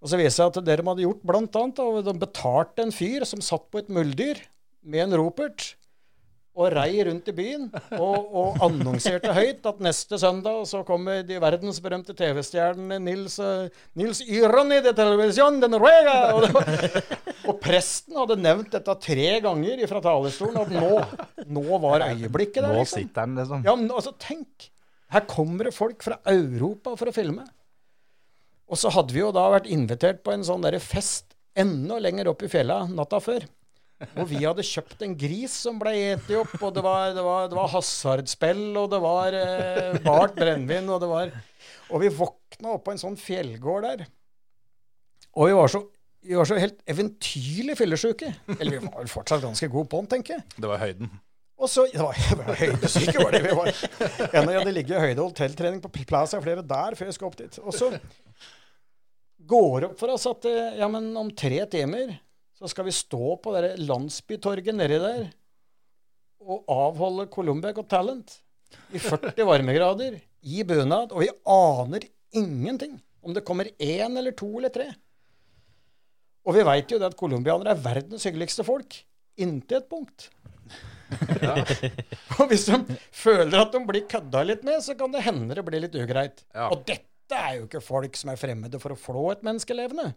Og 0.00 0.08
så 0.08 0.20
viste 0.20 0.28
det 0.28 0.36
seg 0.36 0.52
at 0.52 0.64
det 0.64 0.76
de 0.80 0.86
hadde 0.86 1.04
gjort, 1.04 1.24
blant 1.28 1.58
annet, 1.60 1.76
da, 1.76 2.04
de 2.06 2.22
betalte 2.22 2.84
en 2.86 2.94
fyr 2.94 3.26
som 3.28 3.44
satt 3.44 3.68
på 3.68 3.82
et 3.82 3.92
muldyr 3.92 4.40
med 4.86 5.04
en 5.04 5.18
ropert 5.20 5.74
og 6.56 6.70
rei 6.72 7.02
rundt 7.04 7.26
i 7.28 7.34
byen 7.36 7.66
og, 7.98 8.30
og 8.40 8.62
annonserte 8.64 9.32
høyt 9.36 9.66
at 9.68 9.82
neste 9.84 10.18
søndag 10.20 10.62
så 10.68 10.80
kommer 10.88 11.20
de 11.26 11.36
verdensberømte 11.42 12.16
TV-stjernene 12.16 12.98
Nils, 13.04 13.36
eh, 13.44 13.66
Nils 14.00 14.22
Yroni 14.24 14.80
de 14.84 14.94
Televisión 14.96 15.60
de 15.60 15.68
Noruega. 15.70 16.16
Og, 16.36 16.46
var, 16.56 16.70
og 17.50 17.60
presten 17.62 18.16
hadde 18.16 18.38
nevnt 18.40 18.72
dette 18.72 18.96
tre 19.04 19.28
ganger 19.44 19.84
fra 19.90 20.00
talerstolen, 20.04 20.62
at 20.64 20.72
nå, 20.72 21.44
nå 21.58 21.82
var 21.82 22.08
øyeblikket 22.08 22.62
der. 22.62 22.72
Nå 22.72 22.80
liksom. 22.80 23.04
sitter 23.04 23.26
han, 23.26 23.36
liksom. 23.40 23.68
Ja, 23.68 23.76
men 23.76 23.92
altså, 23.92 24.16
tenk! 24.22 24.70
Her 25.12 25.22
kommer 25.30 25.68
det 25.68 25.76
folk 25.76 26.02
fra 26.02 26.18
Europa 26.26 26.96
for 26.98 27.12
å 27.12 27.14
filme. 27.14 27.44
Og 28.66 28.80
så 28.80 28.90
hadde 28.90 29.14
vi 29.14 29.22
jo 29.22 29.30
da 29.34 29.44
vært 29.52 29.68
invitert 29.70 30.24
på 30.26 30.32
en 30.34 30.42
sånn 30.46 30.64
derre 30.64 30.80
fest 30.82 31.36
enda 31.56 32.00
lenger 32.02 32.32
opp 32.32 32.42
i 32.42 32.50
fjella 32.50 32.82
natta 32.90 33.20
før. 33.22 33.46
Og 34.20 34.26
vi 34.28 34.42
hadde 34.42 34.64
kjøpt 34.66 35.02
en 35.06 35.14
gris 35.16 35.54
som 35.64 35.78
ble 35.80 35.94
eti 36.12 36.36
opp, 36.36 36.52
og 36.60 36.72
det 36.76 36.82
var, 36.84 37.14
det 37.16 37.24
var, 37.24 37.46
det 37.48 37.56
var 37.56 37.70
hasardspill, 37.72 38.66
og 38.76 38.90
det 38.92 39.00
var 39.00 39.36
eh, 39.38 39.98
bart 40.04 40.36
brennevin, 40.36 40.90
og 40.92 41.00
det 41.00 41.08
var 41.08 41.32
Og 41.94 42.02
vi 42.02 42.10
våkna 42.12 42.74
opp 42.74 42.84
på 42.84 42.92
en 42.92 43.00
sånn 43.00 43.16
fjellgård 43.20 43.86
der. 43.86 44.04
Og 45.36 45.48
vi 45.48 45.56
var 45.56 45.72
så 45.72 45.86
Vi 46.26 46.34
var 46.34 46.48
så 46.48 46.56
helt 46.58 46.80
eventyrlig 46.90 47.76
fyllesyke. 47.78 48.32
Eller 48.56 48.76
vi 48.76 48.82
var 48.82 48.98
vel 48.98 49.10
fortsatt 49.12 49.44
ganske 49.44 49.68
gode 49.70 49.86
på 49.92 50.00
den, 50.02 50.08
tenker 50.10 50.34
jeg. 50.34 50.44
Det 50.58 50.66
var 50.66 50.82
høyden. 50.82 51.12
Og 51.56 51.70
så 51.70 51.86
Det 51.92 52.02
var, 52.02 52.18
det 52.30 52.38
var 52.42 52.60
høydesyke, 52.60 53.16
var 53.22 53.32
det 53.32 53.42
vi 53.46 53.56
var. 53.56 53.70
En 54.26 54.42
av 54.42 54.50
de 54.50 54.58
hadde 54.58 54.74
ligget 54.74 54.96
i 54.98 55.04
høyde 55.06 55.22
og 55.22 55.30
hotelltrening 55.30 55.80
på 55.84 55.92
Plaza 56.02 56.40
flere 56.42 56.66
der 56.66 56.98
før 56.98 57.08
jeg 57.08 57.16
skulle 57.16 57.32
opp 57.32 57.38
dit. 57.40 57.60
Og 57.62 57.72
så 57.72 57.92
går 59.46 59.80
det 59.80 59.88
opp 59.92 60.00
for 60.02 60.12
oss 60.12 60.26
at 60.28 60.48
eh, 60.50 60.80
ja, 60.82 60.88
men 60.90 61.12
om 61.16 61.30
tre 61.30 61.62
timer 61.70 62.16
så 62.56 62.68
skal 62.72 62.86
vi 62.88 62.94
stå 62.94 63.36
på 63.42 63.52
det 63.56 63.76
landsbytorget 63.84 64.76
nedi 64.76 65.00
der 65.02 65.26
og 66.46 66.68
avholde 66.70 67.26
Colombia 67.32 67.74
Got 67.74 67.90
Talent 67.90 68.38
i 68.94 69.00
40 69.02 69.44
varmegrader 69.46 70.18
i 70.46 70.62
bunad, 70.66 71.12
og 71.12 71.24
vi 71.24 71.30
aner 71.50 72.06
ingenting 72.36 72.96
om 73.26 73.34
det 73.34 73.44
kommer 73.46 73.68
én 73.82 74.18
eller 74.18 74.34
to 74.38 74.48
eller 74.58 74.72
tre. 74.72 74.86
Og 76.46 76.54
vi 76.54 76.62
veit 76.66 76.92
jo 76.92 77.00
det 77.02 77.08
at 77.10 77.18
colombianere 77.18 77.74
er 77.74 77.82
verdens 77.82 78.26
hyggeligste 78.28 78.62
folk. 78.66 78.94
Inntil 79.42 79.80
et 79.80 79.88
punkt. 79.90 80.28
og 82.38 82.46
hvis 82.50 82.66
de 82.68 82.96
føler 83.14 83.58
at 83.58 83.74
de 83.74 83.80
blir 83.88 84.06
kødda 84.10 84.44
litt 84.46 84.62
med, 84.66 84.78
så 84.86 84.94
kan 84.98 85.10
det 85.14 85.24
hende 85.26 85.58
det 85.58 85.66
blir 85.66 85.82
litt 85.82 85.98
ugreit. 85.98 86.44
Ja. 86.54 86.70
Og 86.70 86.86
dette 86.86 87.34
er 87.34 87.58
jo 87.58 87.66
ikke 87.66 87.82
folk 87.82 88.18
som 88.18 88.30
er 88.30 88.38
fremmede 88.38 88.78
for 88.82 88.94
å 88.94 89.00
flå 89.00 89.26
et 89.34 89.42
menneske 89.46 89.74
levende. 89.74 90.12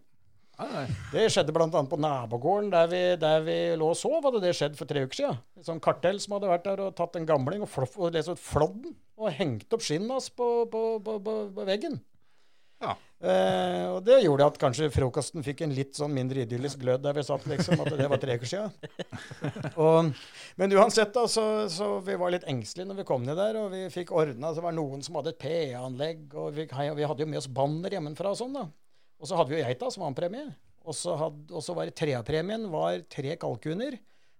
Nei, 0.59 0.67
nei. 0.73 0.87
Det 1.13 1.27
skjedde 1.31 1.53
bl.a. 1.55 1.81
på 1.87 1.99
nabogården 2.03 2.67
der 2.73 2.89
vi, 2.91 3.01
der 3.21 3.43
vi 3.45 3.57
lå 3.79 3.93
og 3.93 3.97
sov. 3.97 4.19
Hadde 4.25 4.41
det 4.43 4.51
skjedd 4.57 4.75
for 4.75 4.89
tre 4.89 5.05
uker 5.07 5.21
siden. 5.21 5.39
Et 5.55 5.67
sånn 5.67 5.79
kartell 5.83 6.19
som 6.19 6.35
hadde 6.35 6.51
vært 6.51 6.65
der 6.67 6.81
og 6.83 6.95
tatt 6.97 7.15
en 7.15 7.27
gamling 7.27 7.63
og, 7.63 7.71
floff, 7.71 7.95
og 7.95 8.11
liksom 8.15 8.35
flådd 8.39 8.81
den. 8.83 8.97
Og 9.19 9.31
hengt 9.35 9.71
opp 9.75 9.85
skinnet 9.85 10.11
hans 10.11 10.27
på, 10.35 10.49
på, 10.71 10.83
på, 11.05 11.15
på, 11.23 11.67
veggen. 11.67 11.95
Ja. 12.83 12.97
Eh, 13.19 13.85
og 13.91 14.01
det 14.07 14.21
gjorde 14.23 14.49
at 14.51 14.59
kanskje 14.59 14.87
frokosten 14.91 15.43
fikk 15.43 15.63
en 15.63 15.75
litt 15.75 15.95
sånn 15.99 16.13
mindre 16.15 16.45
idyllisk 16.45 16.79
glød 16.83 17.03
der 17.07 17.15
vi 17.15 17.23
satt, 17.27 17.47
liksom. 17.51 17.79
At 17.79 17.95
det 17.95 18.09
var 18.11 18.19
tre 18.19 18.35
uker 18.39 18.51
siden. 18.51 18.75
Og, 19.79 20.11
men 20.59 20.75
uansett, 20.75 21.15
da, 21.15 21.23
så, 21.31 21.45
så 21.71 21.89
vi 22.03 22.19
var 22.19 22.35
litt 22.35 22.47
engstelige 22.51 22.91
når 22.91 22.99
vi 22.99 23.07
kom 23.07 23.23
ned 23.23 23.39
der. 23.39 23.61
Og 23.63 23.71
vi 23.71 23.85
fikk 23.95 24.11
ordna 24.11 24.51
Så 24.51 24.63
var 24.63 24.75
det 24.75 24.81
noen 24.81 25.07
som 25.07 25.21
hadde 25.21 25.37
et 25.37 25.39
PA-anlegg, 25.39 26.27
og 26.35 26.51
vi, 26.59 26.67
vi 26.67 27.09
hadde 27.13 27.23
jo 27.23 27.31
med 27.31 27.39
oss 27.39 27.47
banner 27.47 27.95
hjemmefra 27.95 28.35
og 28.35 28.43
sånn, 28.43 28.59
da. 28.59 28.67
Og 29.19 29.27
så 29.29 29.39
hadde 29.39 29.51
vi 29.51 29.59
jo 29.59 29.65
geita 29.67 29.89
som. 29.91 30.05
Og 30.09 30.95
så, 30.95 31.15
hadde, 31.19 31.49
og 31.51 31.63
så 31.63 31.75
var 31.77 31.89
det 31.89 31.97
treapremien 31.99 32.69
var 32.71 33.03
tre 33.11 33.35
kalkuner. 33.39 33.99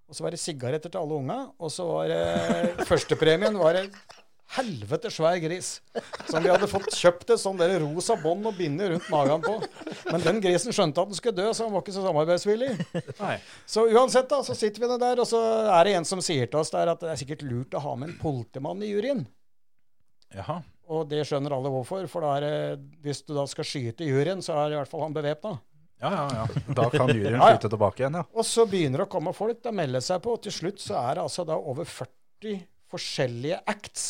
Og 0.10 0.18
så 0.18 0.26
var 0.26 0.34
det 0.34 0.42
sigaretter 0.42 0.90
til 0.90 1.02
alle 1.02 1.20
unga. 1.20 1.42
Og 1.60 1.74
så 1.74 1.86
var 1.86 2.10
det 2.10 2.88
førstepremien 2.90 3.60
var 3.60 3.78
en 3.84 3.92
helvete 4.56 5.12
svær 5.14 5.38
gris. 5.44 5.76
Som 6.30 6.42
vi 6.42 6.50
hadde 6.50 6.70
fått 6.72 6.90
kjøpt 6.96 7.36
et 7.36 7.42
sånn 7.42 7.60
der 7.60 7.76
rosa 7.84 8.16
bånd 8.18 8.48
og 8.50 8.58
binde 8.58 8.88
rundt 8.94 9.10
magen 9.14 9.44
på. 9.46 9.60
Men 10.10 10.26
den 10.26 10.42
grisen 10.44 10.74
skjønte 10.74 11.04
at 11.04 11.12
den 11.12 11.20
skulle 11.20 11.38
dø, 11.38 11.52
så 11.54 11.68
han 11.68 11.76
var 11.76 11.86
ikke 11.86 11.98
så 12.00 12.06
samarbeidsvillig. 12.08 12.72
Nei. 13.20 13.36
Så 13.70 13.86
uansett, 13.92 14.30
da, 14.32 14.42
så 14.46 14.58
sitter 14.58 14.86
vi 14.86 14.90
nå 14.90 14.98
der, 15.02 15.22
og 15.22 15.30
så 15.30 15.44
er 15.76 15.86
det 15.86 16.00
en 16.00 16.10
som 16.10 16.24
sier 16.26 16.50
til 16.50 16.64
oss 16.64 16.74
der 16.74 16.96
at 16.96 17.04
det 17.04 17.14
er 17.14 17.22
sikkert 17.22 17.46
lurt 17.46 17.78
å 17.78 17.84
ha 17.86 17.94
med 18.00 18.14
en 18.14 18.20
politimann 18.22 18.82
i 18.82 18.90
juryen. 18.90 19.28
Jaha. 20.34 20.62
Og 20.90 21.04
det 21.12 21.22
skjønner 21.30 21.54
alle 21.54 21.70
hvorfor, 21.70 22.08
for 22.10 22.26
da 22.26 22.30
er 22.40 22.46
det, 22.46 22.80
hvis 23.06 23.20
du 23.28 23.36
da 23.38 23.44
skal 23.50 23.68
skyte 23.70 24.08
juryen, 24.08 24.40
så 24.42 24.56
er 24.64 24.74
i 24.74 24.80
hvert 24.80 24.90
fall 24.90 25.04
han 25.06 25.14
bevæpna. 25.14 25.52
Ja, 26.02 26.10
ja, 26.16 26.24
ja. 26.40 26.74
Da 26.74 26.88
kan 26.90 27.12
juryen 27.14 27.36
Ja, 27.42 27.52
skyte 27.54 27.70
tilbake 27.76 28.02
igjen, 28.06 28.18
ja. 28.18 28.24
Og 28.34 28.48
så 28.48 28.66
begynner 28.72 29.04
det 29.04 29.06
å 29.10 29.12
komme 29.14 29.34
folk, 29.38 29.60
da 29.66 29.74
melder 29.76 30.02
seg 30.02 30.24
på, 30.26 30.34
og 30.38 30.42
til 30.48 30.56
slutt 30.56 30.82
så 30.82 30.98
er 31.04 31.20
det 31.20 31.26
altså 31.28 31.46
da 31.46 31.58
over 31.60 31.86
40 31.86 32.64
forskjellige 32.90 33.60
acts. 33.70 34.08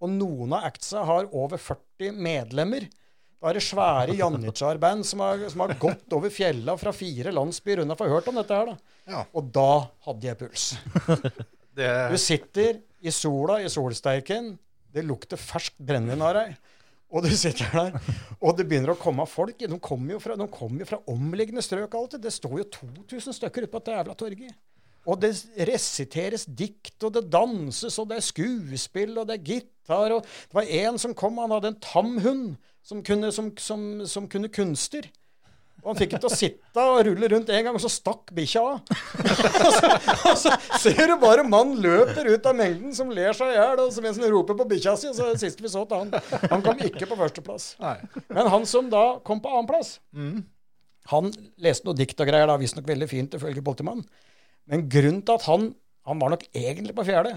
Og 0.00 0.12
noen 0.14 0.54
av 0.56 0.68
actsa 0.70 1.02
har 1.08 1.26
over 1.36 1.58
40 1.60 2.14
medlemmer. 2.22 2.86
Da 3.40 3.50
er 3.50 3.56
det 3.58 3.64
svære 3.64 4.14
Janitsjar-band 4.20 5.04
som, 5.08 5.20
har- 5.24 5.42
som 5.50 5.64
har 5.64 5.74
gått 5.80 6.12
over 6.16 6.30
fjella 6.32 6.74
fra 6.80 6.92
fire 6.92 7.32
landsbyer 7.34 7.82
unna 7.82 7.96
for 7.98 8.12
hørt 8.12 8.28
om 8.30 8.36
dette 8.38 8.54
her, 8.56 8.70
da. 8.70 8.96
Ja. 9.10 9.24
Og 9.34 9.48
da 9.56 9.66
hadde 10.06 10.28
jeg 10.30 10.38
puls. 10.44 10.70
Det, 11.80 11.86
Du 12.12 12.18
sitter 12.20 12.80
i 13.06 13.12
sola, 13.14 13.60
i 13.64 13.68
solsteiken. 13.72 14.52
Det 14.94 15.06
lukter 15.06 15.40
ferskt 15.40 15.78
brennevin 15.78 16.24
av 16.26 16.36
deg. 16.38 16.56
Og 17.10 17.24
du 17.26 17.30
sitter 17.34 17.66
der, 17.74 18.16
og 18.38 18.54
det 18.54 18.68
begynner 18.70 18.92
å 18.92 18.98
komme 18.98 19.26
folk. 19.26 19.58
De 19.58 19.78
kommer 19.82 20.14
jo 20.14 20.20
fra, 20.22 20.36
kommer 20.50 20.86
fra 20.86 21.00
omliggende 21.10 21.62
strøk. 21.62 21.94
alltid. 21.94 22.22
Det 22.22 22.32
står 22.32 22.58
jo 22.60 22.66
2000 23.10 23.34
stykker 23.34 23.66
ute 23.66 23.72
på 23.72 23.80
dette 23.80 23.96
jævla 23.96 24.14
torget. 24.14 24.54
Og 25.08 25.16
det 25.18 25.32
resiteres 25.66 26.44
dikt, 26.44 26.98
og 27.02 27.14
det 27.16 27.24
danses, 27.32 27.96
og 27.98 28.10
det 28.10 28.20
er 28.20 28.26
skuespill, 28.26 29.16
og 29.18 29.26
det 29.26 29.38
er 29.38 29.46
gitar. 29.48 30.12
og 30.12 30.22
Det 30.22 30.54
var 30.54 30.74
en 30.84 30.98
som 31.02 31.14
kom, 31.16 31.40
han 31.40 31.54
hadde 31.56 31.72
en 31.72 31.80
tam 31.82 32.18
hund 32.22 32.52
som 32.82 33.02
kunne, 33.02 33.32
som, 33.32 33.50
som, 33.58 34.06
som 34.06 34.28
kunne 34.30 34.52
kunster. 34.52 35.08
Og 35.80 35.90
han 35.90 35.98
fikk 35.98 36.12
ikke 36.12 36.20
til 36.22 36.30
å 36.30 36.36
sitte 36.36 36.84
og 36.92 37.00
rulle 37.08 37.28
rundt 37.32 37.50
en 37.50 37.64
gang, 37.66 37.76
og 37.76 37.82
så 37.82 37.90
stakk 37.92 38.30
bikkja 38.36 38.62
av. 38.62 38.80
og, 39.64 39.72
så, 39.74 39.90
og 40.30 40.38
så 40.42 40.52
ser 40.82 41.02
du 41.08 41.14
bare 41.22 41.44
mannen 41.46 41.80
løper 41.82 42.28
ut 42.28 42.46
av 42.50 42.56
mengden 42.58 42.94
som 42.96 43.10
ler 43.14 43.32
seg 43.36 43.54
i 43.54 43.58
hjel, 43.58 43.80
og 43.80 44.00
mens 44.04 44.20
han 44.20 44.32
roper 44.34 44.58
på 44.60 44.66
bikkja 44.74 44.94
si. 45.00 45.12
Så 45.16 45.30
det 45.32 45.40
siste 45.42 45.64
vi 45.64 45.72
så 45.72 45.84
til 45.88 46.04
han, 46.04 46.40
han 46.52 46.64
kom 46.66 46.80
ikke 46.84 47.08
på 47.10 47.18
førsteplass. 47.20 47.70
Men 48.28 48.50
han 48.52 48.66
som 48.68 48.90
da 48.92 49.04
kom 49.26 49.40
på 49.44 49.52
annenplass, 49.52 49.96
han 51.10 51.30
leste 51.64 51.88
noe 51.88 51.96
dikt 51.98 52.20
og 52.20 52.28
greier, 52.28 52.46
da, 52.50 52.58
visstnok 52.60 52.86
veldig 52.88 53.08
fint 53.10 53.38
ifølge 53.38 53.64
politimannen. 53.64 54.04
Men 54.70 54.84
grunnen 54.92 55.22
til 55.26 55.38
at 55.40 55.46
han 55.48 55.70
Han 56.08 56.16
var 56.18 56.30
nok 56.32 56.44
egentlig 56.56 56.94
på 56.96 57.04
fjerde, 57.04 57.34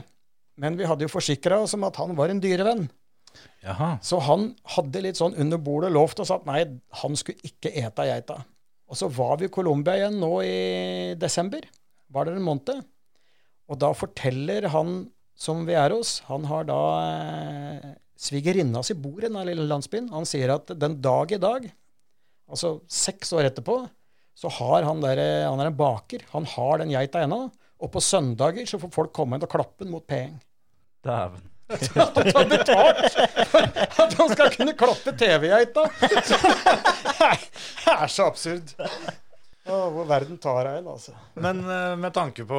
men 0.58 0.78
vi 0.80 0.86
hadde 0.88 1.04
jo 1.04 1.12
forsikra 1.12 1.58
oss 1.62 1.74
om 1.76 1.84
at 1.84 1.98
han 2.00 2.14
var 2.16 2.32
en 2.32 2.40
dyrevenn. 2.42 2.86
Jaha. 3.64 3.96
Så 4.04 4.20
han 4.26 4.50
hadde 4.76 5.04
litt 5.06 5.20
sånn 5.20 5.38
under 5.40 5.62
bordet 5.62 5.94
lovt 5.94 6.22
oss 6.24 6.34
at 6.34 6.46
nei, 6.50 6.64
han 7.02 7.20
skulle 7.20 7.44
ikke 7.48 7.72
ete 7.84 8.08
geita. 8.10 8.42
Og 8.92 9.00
så 9.00 9.10
var 9.10 9.40
vi 9.40 9.48
i 9.48 9.54
Colombia 9.54 9.96
igjen 9.98 10.20
nå 10.22 10.34
i 10.46 10.58
desember. 11.20 11.66
Var 12.14 12.28
det 12.28 12.36
en 12.38 12.46
måned? 12.46 12.84
Og 13.72 13.80
da 13.82 13.94
forteller 13.96 14.68
han 14.74 15.06
som 15.40 15.64
vi 15.66 15.74
er 15.80 15.96
hos, 15.96 16.20
han 16.28 16.46
har 16.46 16.68
da 16.68 16.82
eh, 17.08 17.94
svigerinna 18.22 18.84
si 18.86 18.94
bor 18.94 19.24
i 19.24 19.30
den 19.30 19.40
lille 19.48 19.66
landsbyen. 19.66 20.12
Han 20.14 20.28
sier 20.30 20.54
at 20.54 20.76
den 20.78 21.00
dag 21.02 21.32
i 21.34 21.42
dag, 21.42 21.66
altså 22.46 22.76
seks 22.92 23.34
år 23.34 23.50
etterpå, 23.50 23.80
så 24.38 24.52
har 24.60 24.86
han 24.86 25.02
der, 25.02 25.22
eh, 25.22 25.48
han 25.48 25.62
er 25.62 25.72
en 25.72 25.80
baker. 25.80 26.28
Han 26.36 26.46
har 26.54 26.84
den 26.84 26.94
geita 26.94 27.24
ennå. 27.24 27.48
Og 27.84 27.92
på 27.92 28.02
søndager 28.04 28.68
så 28.70 28.80
får 28.80 28.94
folk 28.94 29.16
komme 29.16 29.38
inn 29.38 29.44
og 29.44 29.52
klappe 29.52 29.84
den 29.84 29.92
mot 29.92 30.06
pengene. 30.08 30.40
Dæven. 31.04 31.50
At 31.72 32.36
han 32.36 32.50
betalt 32.52 33.18
for 33.50 34.04
at 34.04 34.14
han 34.20 34.32
skal 34.36 34.54
kunne 34.58 34.76
klappe 34.78 35.16
TV-geita. 35.18 35.88
Det 37.84 37.98
er 37.98 38.08
så 38.12 38.28
absurd. 38.28 38.76
Oh, 39.64 39.86
hvor 39.96 40.04
verden 40.04 40.36
tar 40.44 40.68
en, 40.68 40.88
altså. 40.92 41.14
Men 41.40 41.62
uh, 41.64 41.94
med 41.96 42.12
tanke 42.12 42.44
på 42.44 42.58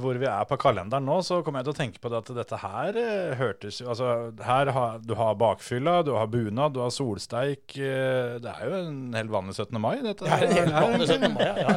hvor 0.00 0.16
vi 0.16 0.24
er 0.24 0.46
på 0.48 0.56
kalenderen 0.56 1.04
nå, 1.04 1.18
så 1.26 1.42
kommer 1.44 1.60
jeg 1.60 1.66
til 1.66 1.74
å 1.74 1.76
tenke 1.76 2.00
på 2.00 2.08
det 2.08 2.22
at 2.22 2.30
dette 2.38 2.60
her 2.62 2.96
uh, 2.96 3.34
hørtes 3.36 3.82
jo 3.82 3.90
Altså, 3.92 4.06
her 4.46 4.70
ha, 4.72 4.84
du 4.96 5.12
har 5.18 5.36
bakfylla, 5.36 5.98
du 6.08 6.14
har 6.16 6.30
bunad, 6.32 6.72
du 6.72 6.80
har 6.80 6.94
solsteik. 6.94 7.76
Uh, 7.76 8.40
Det 8.40 8.54
er 8.54 8.64
jo 8.64 8.78
en 8.80 8.96
helt 9.18 9.34
vanlig 9.34 9.58
17. 9.58 9.76
mai, 9.84 9.98
dette. 10.06 10.24
Det 10.24 10.32
er 10.32 10.46
en 10.48 10.56
helt 10.56 10.80
vanlig 10.88 11.10
17. 11.12 11.36
mai, 11.36 11.44
ja. 11.44 11.56
ja. 11.60 11.68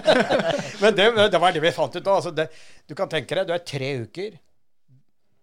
Men 0.84 1.00
det, 1.00 1.08
det 1.32 1.40
var 1.46 1.56
det 1.56 1.64
vi 1.64 1.72
fant 1.80 1.96
ut 1.96 2.04
da. 2.04 2.18
Altså 2.20 2.34
det, 2.36 2.50
du 2.84 2.92
kan 2.98 3.08
tenke 3.08 3.40
deg, 3.40 3.48
du 3.48 3.56
er 3.56 3.64
tre 3.64 3.94
uker, 4.04 4.36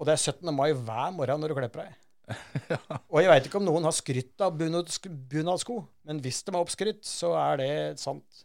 og 0.02 0.08
det 0.10 0.16
er 0.16 0.22
17. 0.34 0.50
mai 0.58 0.72
hver 0.74 1.12
morgen 1.14 1.44
når 1.44 1.52
du 1.54 1.58
klepper 1.60 1.84
deg. 1.86 1.98
Og 3.12 3.20
jeg 3.20 3.30
veit 3.30 3.48
ikke 3.50 3.60
om 3.60 3.66
noen 3.68 3.86
har 3.86 3.94
skrytt 3.94 4.42
av 4.42 4.56
bunadsk- 4.58 5.10
bunadsko, 5.30 5.82
men 6.08 6.22
hvis 6.24 6.40
de 6.48 6.54
har 6.56 6.64
oppskrytt, 6.64 7.04
så 7.06 7.34
er 7.38 7.60
det 7.62 7.74
sant. 8.02 8.44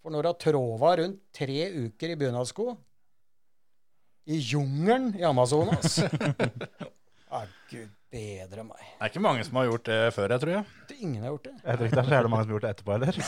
For 0.00 0.14
når 0.14 0.24
du 0.24 0.30
har 0.30 0.38
tråva 0.40 0.94
rundt 1.02 1.20
tre 1.36 1.66
uker 1.86 2.14
i 2.14 2.18
bunadsko 2.18 2.72
i 4.26 4.40
jungelen 4.42 5.12
i 5.18 5.22
Amazonas 5.26 6.00
Ja, 7.30 7.42
gud 7.70 7.92
bedre 8.10 8.64
meg. 8.64 8.80
Det 8.80 9.04
er 9.04 9.10
ikke 9.12 9.22
mange 9.22 9.44
som 9.46 9.58
har 9.60 9.68
gjort 9.68 9.86
det 9.90 10.00
før, 10.14 10.32
jeg 10.32 10.42
tror 10.42 10.52
jeg. 10.54 10.74
Det, 10.88 10.96
ingen 11.04 11.22
har 11.26 11.34
gjort 11.34 11.46
det. 11.48 11.54
Jeg 11.58 11.78
tror 11.78 11.88
ikke 11.88 11.96
det 11.96 12.02
er 12.02 12.08
så 12.08 12.16
jævlig 12.16 12.32
mange 12.32 12.44
som 12.46 12.50
har 12.50 12.56
gjort 12.56 12.66
det 12.66 12.72
etterpå 12.74 12.94
heller. 12.96 13.18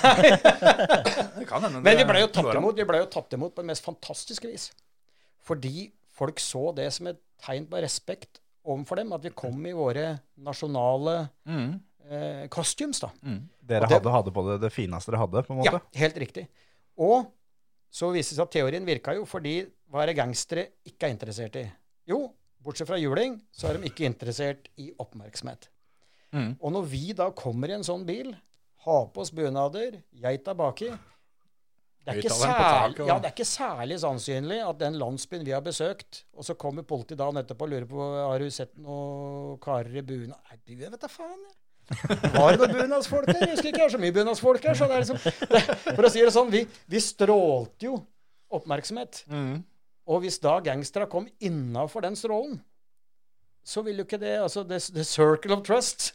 Det 1.39 1.47
kan 1.51 1.67
hende 1.67 1.83
Men 1.85 1.99
vi 1.99 2.07
ble 2.09 2.23
jo 2.23 2.29
tatt 2.39 2.51
imot, 2.61 2.83
ble 2.91 3.01
jo 3.03 3.09
tatt 3.13 3.37
imot 3.37 3.55
på 3.55 3.65
det 3.65 3.71
mest 3.73 3.87
fantastiske 3.87 4.51
vis. 4.51 4.69
Fordi 5.47 5.89
folk 6.19 6.41
så 6.43 6.71
det 6.79 6.89
som 6.95 7.11
et 7.11 7.21
tegn 7.43 7.67
på 7.71 7.81
respekt 7.83 8.41
overfor 8.69 8.97
dem, 9.01 9.13
at 9.17 9.23
vi 9.25 9.31
kom 9.31 9.65
i 9.67 9.73
våre 9.73 10.21
nasjonale 10.45 11.31
Mm. 11.47 11.81
eh, 12.11 12.47
costumes, 12.49 13.01
da. 13.01 13.11
Dere 13.63 13.87
det- 13.87 13.91
hadde, 13.93 14.11
hadde 14.11 14.33
på 14.33 14.45
det 14.51 14.61
det 14.63 14.73
fineste 14.73 15.11
dere 15.11 15.21
hadde, 15.21 15.43
på 15.47 15.53
en 15.55 15.59
måte? 15.63 15.73
Ja, 15.73 16.01
helt 16.01 16.17
riktig. 16.17 16.47
Og 16.99 17.31
så 17.91 18.11
viste 18.13 18.35
det 18.35 18.37
seg 18.37 18.43
at 18.47 18.51
teorien 18.53 18.85
virka 18.85 19.15
jo 19.15 19.25
fordi 19.25 19.67
hva 19.91 20.03
er 20.03 20.07
det 20.13 20.17
gangstere 20.17 20.67
ikke 20.87 21.05
er 21.09 21.15
interessert 21.15 21.57
i? 21.57 21.71
Jo, 22.07 22.33
bortsett 22.63 22.87
fra 22.89 22.99
juling, 22.99 23.41
så 23.53 23.69
er 23.71 23.79
de 23.79 23.89
ikke 23.89 24.05
interessert 24.09 24.69
i 24.79 24.91
oppmerksomhet. 24.99 25.69
Mm. 26.33 26.57
Og 26.61 26.73
når 26.73 26.85
vi 26.91 27.13
da 27.15 27.31
kommer 27.31 27.69
i 27.71 27.73
en 27.79 27.83
sånn 27.87 28.05
bil, 28.05 28.35
har 28.85 29.07
på 29.07 29.21
oss 29.21 29.31
bunader, 29.31 30.03
geita 30.15 30.55
baki 30.55 30.91
det 32.05 32.15
er, 32.15 32.19
ikke 32.23 32.33
særlig, 32.33 33.07
ja, 33.09 33.17
det 33.21 33.29
er 33.29 33.33
ikke 33.35 33.45
særlig 33.45 33.97
sannsynlig 34.01 34.59
at 34.65 34.79
den 34.81 34.95
landsbyen 35.01 35.43
vi 35.45 35.53
har 35.53 35.61
besøkt, 35.65 36.23
og 36.33 36.47
så 36.47 36.55
kommer 36.57 36.87
politiet 36.89 37.19
dagen 37.21 37.37
etterpå 37.41 37.67
og 37.67 37.73
lurer 37.75 37.89
på 37.91 38.07
har 38.17 38.41
du 38.41 38.49
sett 38.55 38.73
noen 38.81 39.59
karer 39.61 39.99
i 40.01 40.05
bunad 40.07 40.39
Nei, 40.49 40.61
du 40.65 40.73
vet 40.81 40.97
da 41.03 41.11
faen. 41.13 41.43
jeg. 41.45 41.57
Var 41.89 42.53
det 42.53 42.61
noen 42.63 42.77
bunadsfolk 42.79 43.29
her? 43.29 43.43
Jeg 43.45 43.51
husker 43.57 43.69
ikke, 43.71 43.81
jeg 43.81 43.87
har 43.87 43.93
så 43.95 44.01
mye 44.01 44.15
bunadsfolk 44.17 44.65
her. 44.69 44.77
Så 44.77 44.89
det 44.89 44.97
er 44.97 45.05
liksom, 45.05 45.21
det, 45.53 45.63
for 45.99 46.09
å 46.09 46.13
si 46.13 46.25
det 46.25 46.33
sånn, 46.35 46.51
vi, 46.53 46.63
vi 46.93 47.01
strålte 47.05 47.89
jo 47.89 47.99
oppmerksomhet. 48.57 49.23
Og 50.09 50.23
hvis 50.25 50.41
da 50.41 50.59
gangstere 50.65 51.09
kom 51.13 51.29
innafor 51.45 52.05
den 52.05 52.17
strålen, 52.17 52.59
så 53.69 53.83
ville 53.85 54.01
jo 54.01 54.07
ikke 54.09 54.21
det 54.23 54.39
Altså 54.41 54.63
the, 54.65 54.79
the 54.97 55.05
circle 55.05 55.53
of 55.59 55.65
trust. 55.69 56.15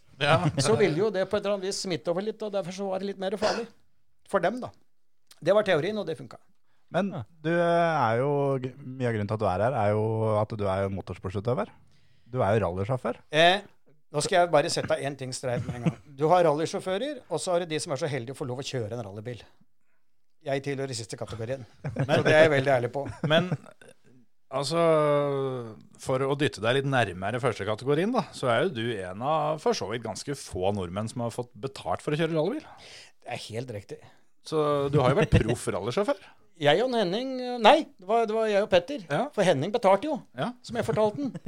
Så 0.61 0.73
ville 0.79 0.97
jo 0.97 1.09
det 1.13 1.27
på 1.29 1.37
et 1.37 1.43
eller 1.43 1.59
annet 1.59 1.69
vis 1.69 1.83
smitte 1.85 2.09
over 2.13 2.25
litt, 2.25 2.41
og 2.41 2.53
derfor 2.53 2.73
så 2.73 2.87
var 2.89 3.01
det 3.01 3.11
litt 3.11 3.21
mer 3.21 3.37
farlig. 3.41 3.67
For 4.29 4.41
dem, 4.41 4.57
da. 4.63 4.69
Det 5.43 5.55
var 5.55 5.67
teorien, 5.67 5.97
og 5.99 6.07
det 6.07 6.17
funka. 6.19 6.39
Men 6.93 7.09
du 7.43 7.49
er 7.51 8.19
jo 8.21 8.31
Mye 8.61 9.09
av 9.09 9.15
grunnen 9.15 9.29
til 9.29 9.37
at 9.37 9.41
du 9.41 9.47
er 9.49 9.63
her, 9.65 9.77
er 9.81 9.93
jo 9.95 10.03
at 10.39 10.57
du 10.59 10.65
er 10.69 10.83
jo 10.85 10.91
motorsportsutøver. 10.93 11.71
Du 12.33 12.41
er 12.41 12.55
jo 12.55 12.63
rallysjåfør. 12.65 13.19
Eh, 13.33 13.65
nå 14.13 14.21
skal 14.21 14.39
jeg 14.39 14.53
bare 14.53 14.69
sette 14.73 14.97
én 15.01 15.17
ting 15.17 15.33
streit 15.33 15.65
med 15.67 15.79
en 15.79 15.87
gang. 15.87 15.97
Du 16.17 16.27
har 16.31 16.45
rallysjåfører, 16.45 17.23
og 17.29 17.41
så 17.41 17.55
har 17.55 17.63
du 17.63 17.71
de 17.73 17.79
som 17.81 17.93
er 17.95 18.01
så 18.01 18.09
heldige 18.09 18.35
å 18.35 18.39
få 18.39 18.47
lov 18.49 18.61
å 18.61 18.65
kjøre 18.67 18.93
en 18.97 19.05
rallybil. 19.07 19.41
Jeg 20.43 20.63
tilhører 20.65 20.93
siste 20.97 21.17
kategorien. 21.17 21.63
Så 21.83 22.21
det 22.25 22.33
er 22.35 22.45
jeg 22.45 22.53
veldig 22.53 22.73
ærlig 22.73 22.91
på. 22.93 23.05
Men 23.31 23.47
altså 24.53 24.81
For 26.03 26.25
å 26.27 26.35
dytte 26.37 26.61
deg 26.61 26.81
litt 26.81 26.89
nærmere 26.89 27.41
første 27.41 27.65
kategorien, 27.65 28.11
da, 28.13 28.25
så 28.35 28.51
er 28.51 28.65
jo 28.65 28.73
du 28.75 28.83
en 28.97 29.23
av 29.25 29.61
for 29.63 29.77
så 29.77 29.87
vidt 29.89 30.05
ganske 30.05 30.35
få 30.37 30.73
nordmenn 30.75 31.09
som 31.09 31.25
har 31.25 31.33
fått 31.33 31.53
betalt 31.63 32.03
for 32.05 32.13
å 32.13 32.19
kjøre 32.19 32.35
rallybil. 32.35 32.67
Det 33.23 33.33
er 33.33 33.45
helt 33.47 33.73
riktig. 33.73 34.01
Så 34.47 34.57
du 34.91 34.97
har 35.01 35.09
jo 35.13 35.19
vært 35.21 35.35
proff 35.39 35.67
rallysjåfør. 35.75 36.19
Jeg 36.63 36.83
og 36.85 36.91
Henning 36.93 37.31
Nei, 37.65 37.79
det 37.97 38.05
var, 38.05 38.27
det 38.29 38.33
var 38.35 38.45
jeg 38.45 38.61
og 38.61 38.67
Petter. 38.69 38.99
Ja. 39.09 39.23
For 39.33 39.41
Henning 39.43 39.71
betalte 39.73 40.05
jo, 40.05 40.19
Ja. 40.37 40.51
som 40.61 40.75
jeg 40.77 40.85
fortalte 40.85 41.17
den. 41.17 41.31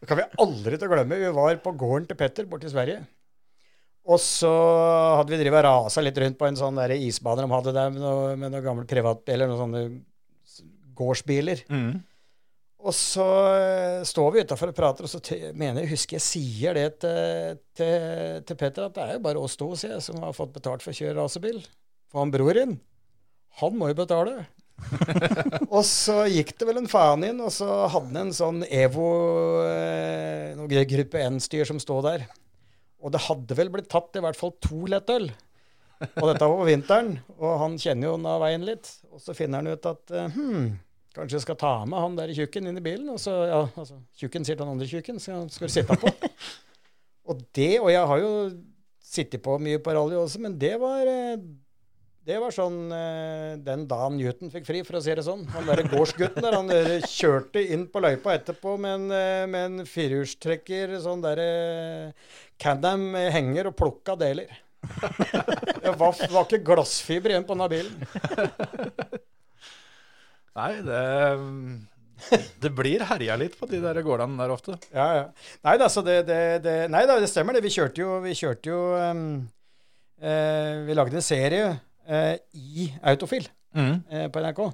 det 0.00 0.08
kan 0.10 0.18
vi 0.18 0.24
aldri 0.42 0.74
til 0.80 0.88
å 0.88 0.90
glemme. 0.90 1.20
Vi 1.22 1.30
var 1.36 1.54
på 1.62 1.70
gården 1.78 2.08
til 2.10 2.18
Petter 2.18 2.48
borte 2.50 2.66
i 2.66 2.72
Sverige. 2.72 3.04
Og 4.04 4.18
så 4.20 4.50
hadde 5.20 5.32
vi 5.32 5.38
drevet 5.40 5.62
og 5.62 5.68
rasa 5.86 6.02
litt 6.04 6.18
rundt 6.20 6.36
på 6.40 6.48
en 6.50 6.58
sånn 6.58 6.76
der 6.82 6.96
isbane 6.98 7.46
de 7.46 7.54
hadde 7.54 7.76
der 7.78 7.94
med 7.94 8.02
noen 8.02 8.42
noe 8.52 8.64
gamle 8.66 8.84
privatbiler, 8.90 9.46
noen 9.48 9.62
sånne 9.62 9.84
gårdsbiler. 10.98 11.62
gårdsbiler. 11.70 12.02
Og 12.84 12.92
så 12.92 13.26
eh, 13.56 14.02
står 14.04 14.32
vi 14.34 14.42
utafor 14.44 14.70
og 14.70 14.76
prater, 14.76 15.06
og 15.06 15.10
så 15.10 15.20
mener 15.56 15.82
jeg, 15.82 15.94
husker 15.94 16.18
jeg 16.18 16.24
sier 16.26 16.76
det 16.76 16.88
til, 17.04 17.62
til, 17.78 18.42
til 18.44 18.58
Petter, 18.60 18.90
at 18.90 18.98
det 18.98 19.06
er 19.06 19.16
jo 19.16 19.22
bare 19.24 19.40
oss 19.40 19.56
to, 19.60 19.70
sier 19.78 19.96
jeg, 19.96 20.04
som 20.04 20.20
har 20.20 20.36
fått 20.36 20.52
betalt 20.58 20.84
for 20.84 20.92
å 20.92 20.98
kjøre 20.98 21.16
racerbil. 21.16 21.62
For 22.12 22.20
han 22.20 22.34
bror 22.34 22.60
din, 22.60 22.76
han 23.62 23.80
må 23.80 23.88
jo 23.88 23.96
betale. 24.02 24.44
og 25.74 25.80
så 25.88 26.24
gikk 26.28 26.52
det 26.60 26.68
vel 26.68 26.82
en 26.82 26.90
faen 26.90 27.24
inn, 27.24 27.40
og 27.40 27.52
så 27.56 27.86
hadde 27.88 28.10
han 28.10 28.20
en 28.26 28.36
sånn 28.36 28.62
Evo, 28.68 29.08
eh, 29.64 30.52
noe 30.58 30.84
gruppe 30.90 31.24
N-styr 31.30 31.70
som 31.70 31.80
stod 31.80 32.04
der. 32.10 32.28
Og 33.04 33.12
det 33.14 33.24
hadde 33.30 33.56
vel 33.56 33.72
blitt 33.72 33.88
tatt 33.92 34.16
i 34.16 34.24
hvert 34.24 34.36
fall 34.36 34.56
to 34.64 34.84
lettøl. 34.92 35.30
Og 36.04 36.26
dette 36.28 36.44
var 36.44 36.58
på 36.58 36.68
vinteren, 36.68 37.14
og 37.38 37.60
han 37.62 37.76
kjenner 37.80 38.10
jo 38.10 38.16
av 38.28 38.42
veien 38.44 38.64
litt. 38.66 38.90
Og 39.14 39.22
så 39.22 39.32
finner 39.36 39.62
han 39.62 39.72
ut 39.72 39.88
at 39.88 40.12
eh, 40.12 40.36
hm, 40.36 40.74
kanskje 41.14 41.38
jeg 41.38 41.46
skal 41.46 41.58
ta 41.60 41.72
med 41.88 42.00
han 42.02 42.16
der 42.18 42.34
tjukken 42.36 42.70
inn 42.70 42.80
i 42.80 42.84
bilen. 42.84 43.08
Og 43.14 43.20
så, 43.22 43.34
ja, 43.50 43.64
altså, 43.70 44.00
tjukken 44.18 44.46
sier 44.46 44.58
til 44.58 44.64
den 44.64 44.74
andre 44.74 44.88
tjukken, 44.90 45.20
så 45.22 45.42
skal 45.52 45.70
du 45.70 45.74
sitte 45.74 45.98
på. 46.00 46.12
og 47.30 47.44
det, 47.56 47.74
og 47.80 47.92
jeg 47.92 48.08
har 48.12 48.22
jo 48.24 48.32
sittet 49.04 49.44
på 49.44 49.58
mye 49.62 49.82
på 49.82 49.94
rally 49.94 50.16
også, 50.18 50.40
men 50.42 50.56
det 50.58 50.74
var 50.82 51.06
eh, 51.10 51.36
det 52.24 52.38
var 52.40 52.54
sånn 52.56 52.88
eh, 52.96 53.54
den 53.60 53.84
dagen 53.88 54.16
Newton 54.16 54.50
fikk 54.52 54.64
fri, 54.64 54.80
for 54.86 54.96
å 54.96 55.02
si 55.04 55.12
det 55.12 55.26
sånn. 55.26 55.42
Han 55.52 55.66
derre 55.68 55.84
gårdsgutten 55.90 56.40
der, 56.40 56.56
han 56.56 57.04
kjørte 57.04 57.60
inn 57.74 57.84
på 57.92 58.00
løypa 58.00 58.32
etterpå 58.38 58.78
med 58.80 58.96
en, 58.96 59.06
eh, 59.12 59.44
med 59.50 59.66
en 59.68 59.88
firehjulstrekker, 59.88 60.96
sånn 61.04 61.24
derre 61.24 62.14
Can-Am 62.60 63.12
henger 63.34 63.68
og 63.70 63.76
plukka 63.76 64.16
deler. 64.20 64.48
Det 65.84 65.92
var, 66.00 66.16
var 66.32 66.46
ikke 66.46 66.64
glassfiber 66.64 67.34
igjen 67.34 67.44
på 67.44 67.52
denne 67.52 67.68
bilen. 67.68 69.13
Nei, 70.54 70.70
det 70.86 71.02
Det 72.62 72.70
blir 72.74 73.02
herja 73.08 73.36
litt 73.38 73.56
på 73.58 73.66
de 73.70 73.80
der 73.82 73.98
gårdene 74.06 74.38
der 74.38 74.52
ofte. 74.54 74.76
Ja, 74.94 75.06
ja. 75.18 75.24
Nei 75.66 75.74
da, 75.80 75.88
det, 76.06 76.16
det, 76.28 76.38
det, 76.64 76.76
nei, 76.92 77.02
da, 77.10 77.18
det 77.22 77.30
stemmer 77.30 77.56
det. 77.56 77.64
Vi 77.64 77.74
kjørte 77.74 78.04
jo, 78.04 78.20
vi 78.24 78.36
kjørte 78.38 78.70
jo 78.70 78.78
um, 78.94 79.26
uh, 80.22 80.84
Vi 80.86 80.96
lagde 80.96 81.18
en 81.20 81.26
serie 81.26 81.72
uh, 81.74 82.34
i 82.54 82.88
Autofil 83.02 83.48
eh, 83.74 84.28
på 84.30 84.44
NRK. 84.44 84.64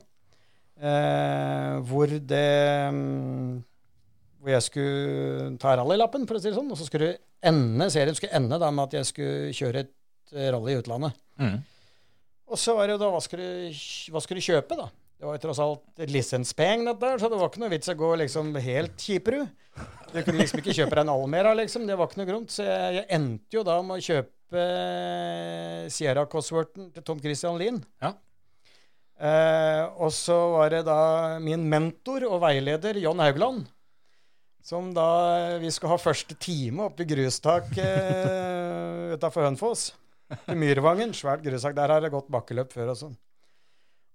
Hvor 1.91 2.13
det 2.25 2.45
um, 2.89 3.59
Hvor 4.41 4.55
jeg 4.55 4.65
skulle 4.65 5.51
ta 5.61 5.75
rallylappen, 5.77 6.25
for 6.29 6.39
å 6.39 6.41
si 6.41 6.49
det 6.49 6.57
sånn. 6.57 6.71
Og 6.73 6.81
så 6.81 6.89
skulle 6.89 7.15
ende, 7.41 7.91
serien 7.93 8.17
skulle 8.17 8.37
ende 8.37 8.61
da 8.61 8.71
med 8.73 8.89
at 8.89 9.01
jeg 9.01 9.11
skulle 9.11 9.53
kjøre 9.57 9.85
et 9.85 10.39
rally 10.55 10.77
i 10.77 10.81
utlandet. 10.81 11.17
Og 12.51 12.59
så 12.59 12.75
var 12.77 12.89
det 12.89 12.97
jo 12.97 13.03
da 13.03 13.11
hva 13.13 13.21
skulle, 13.23 13.71
hva 14.11 14.23
du 14.25 14.43
kjøpe, 14.43 14.79
da? 14.79 14.89
Det 15.21 15.29
var 15.29 15.37
jo 15.37 15.41
tross 15.43 15.59
alt 15.61 16.01
lisenspeng, 16.09 16.87
dette 16.89 17.09
så 17.21 17.29
det 17.29 17.37
var 17.37 17.51
ikke 17.51 17.61
noe 17.61 17.73
vits 17.75 17.91
å 17.93 17.95
gå 17.99 18.09
liksom 18.23 18.55
helt 18.65 19.03
kjiperud. 19.05 19.51
Du 20.15 20.17
kunne 20.25 20.41
liksom 20.41 20.63
ikke 20.63 20.73
kjøpe 20.79 20.97
deg 20.97 21.03
en 21.05 21.13
Almera, 21.13 21.53
liksom. 21.59 21.85
Det 21.85 21.99
var 22.01 22.09
ikke 22.09 22.23
noe 22.23 22.29
grunt. 22.31 22.55
Så 22.55 22.65
jeg, 22.65 22.95
jeg 22.97 23.07
endte 23.19 23.59
jo 23.59 23.65
da 23.69 23.77
med 23.85 24.01
å 24.01 24.07
kjøpe 24.07 24.65
eh, 24.65 25.85
Sierra 25.93 26.25
Cosworthen 26.25 26.89
til 26.97 27.05
Tom 27.05 27.21
Christian 27.21 27.61
Lien. 27.61 27.83
Ja. 28.01 28.15
Eh, 29.21 29.85
og 30.01 30.09
så 30.17 30.41
var 30.57 30.73
det 30.73 30.83
da 30.89 30.99
min 31.45 31.69
mentor 31.69 32.25
og 32.25 32.41
veileder 32.47 32.97
John 33.05 33.21
Haugland. 33.21 33.69
Som 34.65 34.91
da 34.97 35.59
Vi 35.61 35.69
skulle 35.73 35.95
ha 35.95 36.01
første 36.01 36.33
time 36.41 36.89
oppe 36.89 37.05
i 37.05 37.13
grustak 37.13 37.77
eh, 37.77 39.13
utafor 39.21 39.51
Hønefoss. 39.51 39.91
I 40.49 40.57
Myrvangen. 40.57 41.13
Svært 41.13 41.45
grustak. 41.45 41.77
Der 41.77 41.93
har 41.93 42.01
det 42.01 42.17
gått 42.17 42.33
bakkeløp 42.33 42.73
før 42.73 42.97
og 42.97 43.05
sånn. 43.05 43.21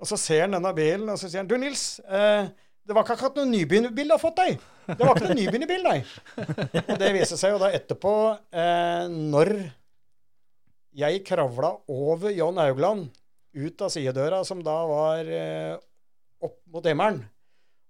Og 0.01 0.09
så 0.09 0.17
ser 0.19 0.45
han 0.45 0.55
denne 0.57 0.71
bilen, 0.75 1.07
og 1.11 1.19
så 1.19 1.29
sier 1.29 1.43
han 1.43 1.49
Du, 1.49 1.55
Nils. 1.59 1.99
Eh, 2.03 2.47
det 2.85 2.93
var 2.93 3.05
ikke 3.05 3.15
akkurat 3.15 3.39
noen 3.39 3.53
nybegynnerbil 3.55 4.11
du 4.11 4.13
har 4.13 4.21
fått 4.21 4.41
deg. 4.41 4.59
Det 4.85 4.99
var 4.99 5.15
ikke 5.15 5.29
noen 5.31 5.39
nybegynnerbil, 5.39 5.85
nei. 5.87 5.99
Og 6.91 6.99
det 7.01 7.13
viser 7.15 7.39
seg 7.39 7.55
jo 7.55 7.61
da 7.63 7.71
etterpå, 7.73 8.13
eh, 8.53 9.07
når 9.33 9.53
jeg 10.95 11.23
kravla 11.27 11.71
over 11.91 12.31
John 12.35 12.59
Haugland 12.61 13.07
ut 13.55 13.81
av 13.81 13.89
sidedøra, 13.91 14.43
som 14.47 14.61
da 14.63 14.75
var 14.87 15.31
eh, 15.31 15.73
opp 16.45 16.59
mot 16.71 16.85
himmelen, 16.85 17.23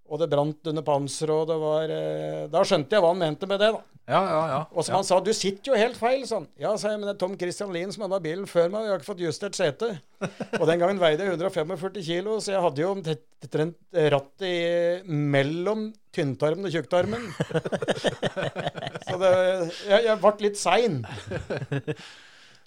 og 0.06 0.22
det 0.22 0.30
brant 0.30 0.70
under 0.70 0.86
panseret, 0.86 1.34
og 1.34 1.50
det 1.50 1.56
var 1.62 1.92
eh, 1.96 2.42
Da 2.54 2.62
skjønte 2.68 2.94
jeg 2.94 3.02
hva 3.02 3.12
han 3.14 3.22
mente 3.24 3.50
med 3.50 3.62
det, 3.62 3.72
da. 3.74 3.84
Ja, 4.06 4.20
ja, 4.22 4.42
ja. 4.52 4.58
Og 4.70 4.86
som 4.86 5.00
han 5.00 5.06
sa, 5.08 5.18
du 5.18 5.32
sitter 5.34 5.72
jo 5.72 5.78
helt 5.80 5.98
feil, 5.98 6.22
sånn. 6.30 6.46
Ja, 6.62 6.76
sa 6.78 6.92
jeg, 6.92 7.00
men 7.02 7.10
det 7.10 7.16
er 7.16 7.22
Tom 7.24 7.34
Christian 7.42 7.72
Lien 7.74 7.90
som 7.94 8.04
hadde 8.06 8.20
bilen 8.22 8.46
før 8.46 8.70
meg, 8.70 8.84
og 8.84 8.86
jeg 8.86 8.94
har 8.94 9.02
ikke 9.02 9.10
fått 9.10 9.24
justert 9.24 9.58
sete. 9.58 9.90
Og 10.60 10.66
den 10.70 10.82
gangen 10.82 11.02
veide 11.02 11.26
jeg 11.26 11.34
145 11.40 12.06
kilo, 12.06 12.38
så 12.38 12.54
jeg 12.54 12.62
hadde 12.68 12.84
jo 12.84 12.92
omtrent 12.94 14.00
rattet 14.14 14.46
i 14.46 15.16
mellom 15.34 15.88
tynntarmen 16.16 16.70
og 16.70 16.74
tjukktarmen. 16.78 17.26
Så 19.10 19.18
det, 19.22 19.34
jeg, 19.90 20.06
jeg 20.06 20.22
ble 20.22 20.34
litt 20.46 20.58
sein. 20.62 21.02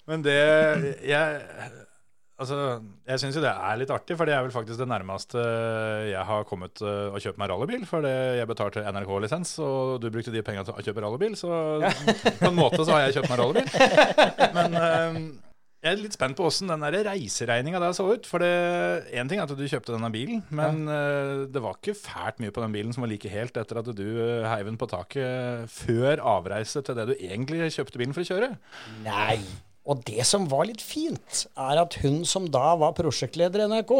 Men 0.09 0.23
det 0.25 0.37
Jeg 1.07 1.41
Altså, 2.39 2.57
jeg 3.03 3.19
syns 3.19 3.35
jo 3.35 3.43
det 3.43 3.51
er 3.51 3.79
litt 3.81 3.91
artig, 3.91 4.15
for 4.15 4.29
det 4.29 4.35
er 4.35 4.45
vel 4.45 4.53
faktisk 4.53 4.79
det 4.79 4.87
nærmeste 4.87 5.41
jeg 6.07 6.23
har 6.29 6.47
kommet 6.47 6.79
uh, 6.85 7.11
å 7.11 7.19
kjøpe 7.19 7.41
meg 7.41 7.51
rallybil. 7.51 7.83
For 7.89 8.07
jeg 8.07 8.47
betalte 8.47 8.85
NRK-lisens, 8.87 9.57
og 9.65 9.99
du 10.03 10.07
brukte 10.13 10.33
de 10.33 10.43
pengene 10.45 10.63
til 10.67 10.77
å 10.77 10.85
kjøpe 10.85 11.03
rallybil. 11.03 11.35
Så 11.39 11.51
på 12.39 12.47
en 12.47 12.57
måte 12.57 12.81
så 12.85 12.95
har 12.95 13.07
jeg 13.07 13.19
kjøpt 13.19 13.33
meg 13.33 13.43
rallybil. 13.43 13.69
Men 14.55 14.79
um, 14.79 15.21
jeg 15.83 15.91
er 15.91 16.01
litt 16.01 16.15
spent 16.15 16.35
på 16.39 16.47
åssen 16.47 16.71
den 16.71 16.87
reiseregninga 16.95 17.83
der 17.83 17.93
så 17.95 18.07
ut. 18.07 18.27
For 18.27 18.43
én 18.43 19.31
ting 19.31 19.39
er 19.39 19.45
at 19.45 19.55
du 19.59 19.67
kjøpte 19.67 19.97
denne 19.97 20.11
bilen, 20.15 20.41
men 20.55 20.85
uh, 20.87 21.45
det 21.51 21.63
var 21.63 21.75
ikke 21.75 21.99
fælt 21.99 22.39
mye 22.39 22.55
på 22.55 22.63
den 22.63 22.75
bilen 22.79 22.95
som 22.95 23.03
var 23.03 23.11
like 23.11 23.31
helt 23.35 23.59
etter 23.59 23.83
at 23.83 23.95
du 23.99 24.05
heiv 24.47 24.71
den 24.71 24.79
på 24.79 24.87
taket 24.91 25.67
før 25.75 26.23
avreise 26.39 26.87
til 26.87 26.95
det 26.95 27.11
du 27.11 27.17
egentlig 27.19 27.73
kjøpte 27.75 27.99
bilen 27.99 28.15
for 28.15 28.23
å 28.23 28.31
kjøre. 28.31 28.55
Nei. 29.03 29.41
Og 29.89 30.03
det 30.05 30.25
som 30.27 30.45
var 30.49 30.67
litt 30.69 30.83
fint, 30.85 31.45
er 31.57 31.81
at 31.81 31.97
hun 32.03 32.21
som 32.27 32.45
da 32.51 32.75
var 32.77 32.93
prosjektleder 32.97 33.63
i 33.63 33.69
NRK 33.71 33.93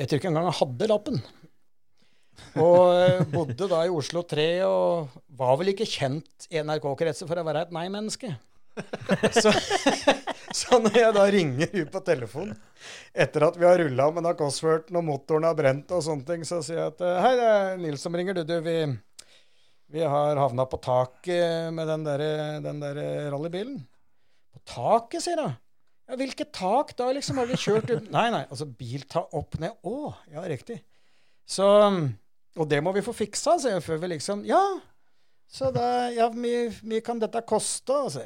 Jeg 0.00 0.08
tror 0.08 0.18
ikke 0.18 0.30
engang 0.32 0.48
hun 0.48 0.58
hadde 0.58 0.90
lappen. 0.90 1.20
Og 2.58 2.94
eh, 2.96 3.24
bodde 3.30 3.68
da 3.70 3.82
i 3.84 3.92
Oslo 3.92 4.22
3 4.26 4.46
og 4.66 5.18
var 5.38 5.58
vel 5.60 5.74
ikke 5.74 5.88
kjent 5.88 6.48
i 6.50 6.62
NRK-kretser 6.64 7.28
for 7.28 7.38
å 7.38 7.44
være 7.46 7.66
et 7.66 7.74
nei-menneske. 7.74 8.32
Så, 9.34 9.52
så 10.60 10.78
når 10.80 10.96
jeg 10.96 11.14
da 11.18 11.26
ringer 11.34 11.72
hun 11.74 11.90
på 11.92 12.00
telefon 12.06 12.52
etter 13.12 13.44
at 13.44 13.58
vi 13.60 13.66
har 13.66 13.82
rulla 13.82 14.06
med 14.14 14.24
da 14.24 14.32
Cosworthen 14.38 14.96
og 14.96 15.04
motoren 15.04 15.44
har 15.44 15.58
brent 15.58 15.90
og 15.92 16.04
sånne 16.06 16.24
ting, 16.26 16.46
så 16.48 16.62
sier 16.64 16.80
jeg 16.80 16.94
at 16.94 17.04
Hei, 17.26 17.34
det 17.36 17.50
er 17.50 17.78
Nils 17.82 18.06
som 18.06 18.16
ringer. 18.16 18.40
Du, 18.40 18.42
du 18.48 18.56
vi, 18.64 18.78
vi 19.92 20.06
har 20.06 20.40
havna 20.40 20.66
på 20.70 20.80
taket 20.80 21.74
med 21.76 21.90
den 21.92 22.08
derre 22.08 22.32
der 22.64 23.02
rallybilen. 23.34 23.82
Taket, 24.68 25.22
sier 25.24 25.40
hun. 25.42 25.56
Ja, 26.10 26.16
hvilket 26.18 26.50
tak 26.52 26.92
da, 26.98 27.10
liksom? 27.14 27.38
Har 27.38 27.46
dere 27.46 27.60
kjørt 27.60 27.90
ut 27.92 28.08
Nei, 28.10 28.26
nei, 28.34 28.42
altså 28.50 28.66
bil 28.66 29.04
ta 29.10 29.22
opp 29.38 29.54
ned. 29.62 29.76
Å, 29.86 30.10
ja, 30.32 30.42
riktig. 30.50 30.80
Så 31.46 31.66
Og 32.58 32.66
det 32.70 32.80
må 32.82 32.92
vi 32.96 33.04
få 33.06 33.14
fiksa, 33.14 33.56
sier 33.62 33.76
jeg, 33.78 33.84
før 33.86 34.00
vi 34.02 34.14
liksom 34.16 34.44
Ja. 34.48 34.62
Så 35.50 35.70
da 35.74 36.08
Ja, 36.14 36.28
mye, 36.34 37.00
kan 37.06 37.22
dette 37.22 37.42
koste? 37.46 37.94
Og 37.94 38.10
så, 38.14 38.24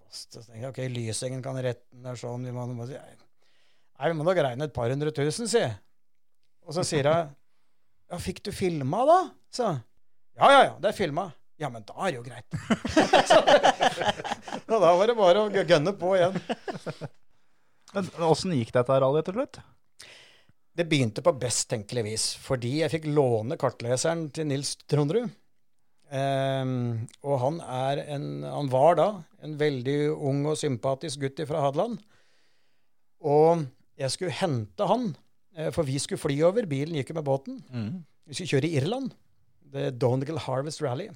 koste. 0.00 0.40
så 0.40 0.46
tenker 0.46 0.68
jeg, 0.68 0.72
ok, 0.72 0.80
Lysengen 0.94 1.44
kan 1.44 1.56
rette 1.60 1.84
den 1.92 2.08
der 2.08 2.16
sånn 2.20 2.44
vi 2.48 2.54
må, 2.54 2.64
må, 2.72 2.88
Nei, 2.88 4.08
vi 4.08 4.16
må 4.16 4.24
nok 4.24 4.40
regne 4.44 4.68
et 4.68 4.76
par 4.76 4.88
hundre 4.92 5.12
tusen, 5.12 5.48
sier 5.50 5.66
jeg. 5.68 5.76
Og 6.68 6.76
så 6.76 6.84
sier 6.86 7.08
hun 7.08 7.34
Ja, 8.08 8.20
fikk 8.24 8.40
du 8.46 8.52
filma, 8.56 9.04
da? 9.08 9.20
Så 9.52 9.68
Ja, 10.38 10.48
ja, 10.54 10.60
ja, 10.70 10.74
det 10.80 10.92
er 10.92 10.96
filma. 10.96 11.28
Ja, 11.58 11.68
men 11.74 11.82
da 11.86 11.96
er 12.06 12.12
det 12.12 12.18
jo 12.20 12.26
greit. 12.26 12.46
og 14.68 14.76
da 14.78 14.92
var 14.94 15.10
det 15.10 15.16
bare 15.18 15.42
å 15.42 15.50
gønne 15.50 15.94
på 15.98 16.12
igjen. 16.14 16.38
Men 17.94 18.08
åssen 18.28 18.52
gikk 18.52 18.70
dette 18.76 18.98
rallyet 19.00 19.26
til 19.30 19.38
slutt? 19.38 19.58
Det 20.78 20.86
begynte 20.86 21.24
på 21.24 21.32
best 21.40 21.66
tenkelig 21.72 22.04
vis, 22.06 22.24
fordi 22.38 22.76
jeg 22.82 22.92
fikk 22.92 23.08
låne 23.10 23.56
kartleseren 23.58 24.28
til 24.34 24.46
Nils 24.50 24.76
Trondrud. 24.86 25.32
Um, 26.08 27.08
og 27.26 27.40
han, 27.42 27.58
er 27.64 28.04
en, 28.14 28.28
han 28.46 28.70
var 28.72 28.94
da 29.00 29.08
en 29.44 29.56
veldig 29.60 29.96
ung 30.14 30.46
og 30.48 30.60
sympatisk 30.60 31.24
gutt 31.24 31.42
fra 31.48 31.64
Hadeland. 31.66 31.98
Og 33.26 33.66
jeg 33.98 34.14
skulle 34.14 34.36
hente 34.38 34.86
han, 34.86 35.10
eh, 35.56 35.72
for 35.74 35.88
vi 35.88 35.98
skulle 35.98 36.22
fly 36.22 36.38
over. 36.46 36.68
Bilen 36.70 37.00
gikk 37.00 37.10
jo 37.10 37.18
med 37.18 37.26
båten. 37.26 37.58
Vi 38.28 38.38
skulle 38.38 38.52
kjøre 38.54 38.70
i 38.70 38.78
Irland. 38.78 39.10
The 39.74 39.90
Donegal 39.90 40.38
Harvest 40.46 40.84
Rally. 40.84 41.10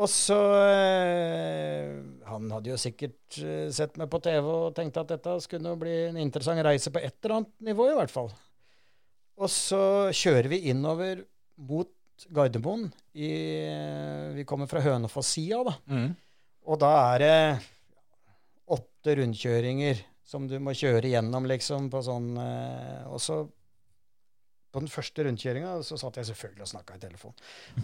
Og 0.00 0.08
så 0.08 0.38
eh, 0.64 1.90
Han 2.30 2.48
hadde 2.54 2.72
jo 2.72 2.78
sikkert 2.80 3.40
eh, 3.42 3.68
sett 3.74 3.98
meg 4.00 4.08
på 4.12 4.20
TV 4.24 4.46
og 4.48 4.76
tenkte 4.76 5.04
at 5.04 5.12
dette 5.12 5.36
skulle 5.44 5.74
bli 5.80 5.96
en 6.08 6.20
interessant 6.22 6.62
reise 6.64 6.92
på 6.92 7.02
et 7.02 7.16
eller 7.20 7.40
annet 7.40 7.52
nivå, 7.70 7.90
i 7.90 7.98
hvert 7.98 8.12
fall. 8.12 8.30
Og 9.40 9.52
så 9.52 9.82
kjører 10.16 10.50
vi 10.52 10.62
innover 10.72 11.24
mot 11.68 11.90
Gardermoen. 12.32 12.88
I, 13.16 13.30
eh, 13.68 14.26
vi 14.36 14.46
kommer 14.48 14.68
fra 14.70 14.82
Hønefoss-sida, 14.84 15.62
da. 15.68 15.76
Mm. 15.92 16.10
Og 16.70 16.80
da 16.80 16.90
er 17.14 17.22
det 17.24 17.36
åtte 18.70 19.16
rundkjøringer 19.20 20.04
som 20.30 20.44
du 20.48 20.58
må 20.62 20.72
kjøre 20.76 21.10
gjennom, 21.10 21.48
liksom, 21.50 21.88
på 21.90 22.04
sånn 22.06 22.36
Og 22.38 23.16
så 23.18 23.40
på 24.70 24.82
den 24.82 24.90
første 24.90 25.24
rundkjøringa 25.26 25.78
så 25.86 25.98
satt 25.98 26.20
jeg 26.20 26.30
selvfølgelig 26.30 26.66
og 26.66 26.70
snakka 26.72 26.96
i 26.96 27.02
telefon. 27.02 27.34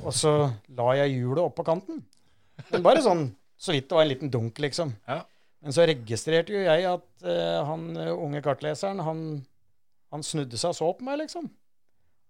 Og 0.02 0.12
så 0.14 0.32
la 0.78 0.92
jeg 1.00 1.16
hjulet 1.16 1.42
opp 1.42 1.56
på 1.58 1.66
kanten. 1.66 2.04
Men 2.70 2.84
bare 2.84 3.02
sånn 3.04 3.26
så 3.56 3.72
vidt 3.72 3.88
det 3.88 3.96
var 3.96 4.04
en 4.04 4.12
liten 4.12 4.32
dunk, 4.32 4.58
liksom. 4.60 4.92
Ja. 5.08 5.22
Men 5.64 5.74
så 5.74 5.86
registrerte 5.88 6.52
jo 6.52 6.62
jeg 6.62 6.84
at 6.86 7.06
uh, 7.24 7.64
han 7.66 7.86
eh, 7.96 8.12
unge 8.12 8.42
kartleseren, 8.44 9.00
han, 9.02 9.22
han 10.12 10.24
snudde 10.26 10.60
seg 10.60 10.74
og 10.74 10.78
så 10.78 10.90
på 10.98 11.06
meg, 11.06 11.22
liksom. 11.24 11.48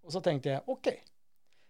Og 0.07 0.15
så 0.15 0.21
tenkte 0.23 0.53
jeg 0.53 0.63
OK. 0.71 0.89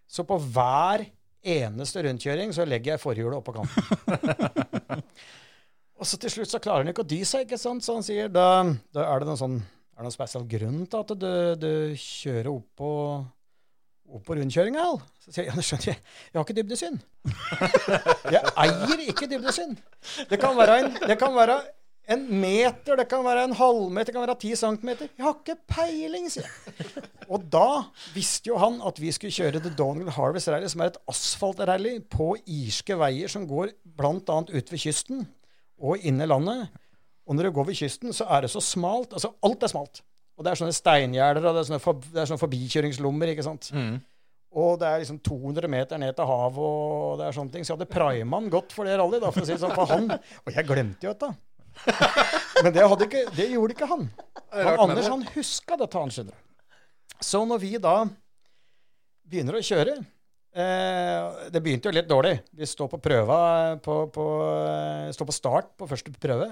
Så 0.07 0.23
på 0.29 0.37
hver 0.53 1.07
eneste 1.47 2.03
rundkjøring 2.05 2.53
så 2.55 2.67
legger 2.69 2.93
jeg 2.93 3.01
forhjulet 3.01 3.41
oppå 3.41 3.55
kanten. 3.57 5.01
og 5.99 6.07
så 6.07 6.21
til 6.21 6.35
slutt 6.37 6.53
så 6.53 6.61
klarer 6.63 6.85
han 6.85 6.93
ikke 6.93 7.03
å 7.07 7.09
dy 7.09 7.23
seg, 7.27 7.47
ikke 7.47 7.59
sant? 7.59 7.83
Så 7.83 7.97
han 7.97 8.05
sier 8.05 8.29
da, 8.31 8.61
da 8.95 9.09
er 9.09 9.23
det 9.23 9.29
noen 9.31 9.41
sånn 9.41 9.57
er 9.97 10.03
det 10.03 10.11
noen 10.11 10.13
spesiell 10.13 10.43
grunn 10.45 10.81
til 10.85 10.99
at 11.01 11.11
du, 11.17 11.31
du 11.57 11.71
kjører 11.97 12.51
opp 12.51 12.67
på, 12.77 12.89
opp 14.13 14.27
på 14.27 14.35
rundkjøringa? 14.37 14.83
Så 15.23 15.31
sier 15.33 15.47
jeg 15.47 15.57
ja, 15.57 15.63
skjønner 15.65 15.89
jeg. 15.89 16.03
Jeg 16.27 16.37
har 16.37 16.45
ikke 16.45 16.55
dybdesyn. 16.59 16.99
jeg 18.35 18.51
eier 18.61 19.01
ikke 19.07 19.29
dybdesyn. 19.31 19.73
Det 20.29 20.37
kan 20.43 20.53
være 20.59 20.77
en, 20.83 20.93
det 21.01 21.17
kan 21.17 21.33
være 21.33 21.57
en 22.13 22.29
meter, 22.29 22.93
det 22.93 23.07
kan 23.09 23.25
være 23.25 23.47
en 23.49 23.57
halvmeter, 23.57 24.11
det 24.11 24.19
kan 24.19 24.27
være 24.27 24.37
ti 24.45 24.53
centimeter. 24.61 25.09
Jeg 25.17 25.25
har 25.25 25.39
ikke 25.41 25.57
peiling, 25.73 26.29
sier 26.29 26.45
jeg. 26.45 27.03
Og 27.25 27.49
da 27.57 27.67
visste 28.13 28.53
jo 28.53 28.61
han 28.61 28.77
at 28.85 29.01
vi 29.01 29.09
skulle 29.17 29.33
kjøre 29.33 29.65
The 29.65 29.73
Donald 29.81 30.13
Harvest 30.13 30.53
Rally, 30.53 30.69
som 30.69 30.85
er 30.85 30.93
et 30.93 31.01
asfaltrally 31.09 31.97
på 32.13 32.35
irske 32.45 33.01
veier 33.01 33.33
som 33.33 33.49
går 33.49 33.73
bl.a. 33.97 34.13
ut 34.45 34.75
ved 34.77 34.77
kysten 34.77 35.25
og 35.81 36.05
inn 36.05 36.21
i 36.21 36.29
landet. 36.29 36.69
Og 37.27 37.35
når 37.35 37.49
du 37.49 37.55
går 37.57 37.67
ved 37.69 37.79
kysten, 37.79 38.13
så 38.15 38.27
er 38.31 38.45
det 38.45 38.51
så 38.53 38.61
smalt. 38.63 39.15
Altså, 39.17 39.33
alt 39.43 39.63
er 39.63 39.71
smalt. 39.71 40.03
Og 40.37 40.45
det 40.45 40.51
er 40.51 40.59
sånne 40.59 40.75
steingjerder, 40.75 41.47
og 41.49 41.57
det 41.57 41.63
er 41.63 41.67
sånne, 41.71 41.81
for, 41.83 42.05
det 42.13 42.21
er 42.21 42.29
sånne 42.29 42.43
forbikjøringslommer, 42.43 43.33
ikke 43.33 43.45
sant. 43.45 43.71
Og 44.57 44.77
det 44.79 44.87
er 44.87 45.01
liksom 45.01 45.19
200 45.25 45.69
meter 45.69 45.99
ned 46.01 46.15
til 46.15 46.29
havet, 46.29 46.61
og 46.63 47.19
det 47.19 47.27
er 47.27 47.35
sånne 47.35 47.53
ting. 47.53 47.65
Så 47.67 47.75
hadde 47.75 47.89
prima 47.89 48.39
gått 48.45 48.53
godt 48.53 48.75
for 48.77 48.87
det 48.87 48.95
rally, 49.01 49.19
da, 49.21 49.31
for 49.33 49.43
å 49.43 49.47
si 49.49 49.55
det 49.55 49.61
sånn. 49.63 49.75
For 49.75 49.91
han 49.91 50.11
Og 50.13 50.53
jeg 50.53 50.69
glemte 50.69 51.07
jo 51.09 51.13
dette. 51.13 51.33
Men 52.63 52.73
det, 52.73 52.85
ikke, 53.05 53.23
det 53.37 53.49
gjorde 53.51 53.75
ikke 53.75 53.89
han. 53.89 54.07
Men 54.53 54.79
Anders 54.81 55.09
han 55.11 55.25
huska 55.35 55.77
dette, 55.77 55.99
han 55.99 56.13
skjønner 56.13 56.33
du. 56.33 56.45
Så 57.27 57.41
når 57.49 57.61
vi 57.61 57.73
da 57.81 57.95
begynner 59.27 59.57
å 59.57 59.61
kjøre 59.65 59.95
eh, 59.97 61.47
Det 61.49 61.61
begynte 61.65 61.89
jo 61.89 61.95
litt 61.97 62.09
dårlig. 62.09 62.35
Vi 62.53 62.67
står 62.69 62.91
på 62.91 62.99
prøva 63.01 63.39
på, 63.83 63.99
på, 64.13 64.25
eh, 64.61 65.09
står 65.17 65.29
på 65.29 65.35
start 65.35 65.71
på 65.77 65.89
første 65.89 66.13
prøve. 66.13 66.51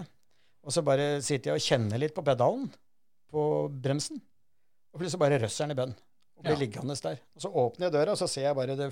Og 0.66 0.74
så 0.74 0.82
bare 0.86 1.20
sitter 1.24 1.52
jeg 1.52 1.62
og 1.62 1.66
kjenner 1.66 2.02
litt 2.02 2.16
på 2.16 2.26
pedalen 2.26 2.68
på 3.32 3.44
bremsen. 3.70 4.22
Og 4.94 5.02
plutselig 5.02 5.22
bare 5.22 5.40
røsser 5.44 5.68
den 5.68 5.76
i 5.76 5.80
bønn 5.80 5.96
og 6.36 6.46
blir 6.46 6.60
liggende 6.60 6.96
der. 7.04 7.20
Og 7.36 7.44
så 7.44 7.52
åpner 7.52 7.88
jeg 7.88 7.96
døra, 7.96 8.16
og 8.16 8.20
så 8.20 8.28
ser 8.32 8.50
jeg 8.50 8.58
bare 8.58 8.78
det 8.80 8.90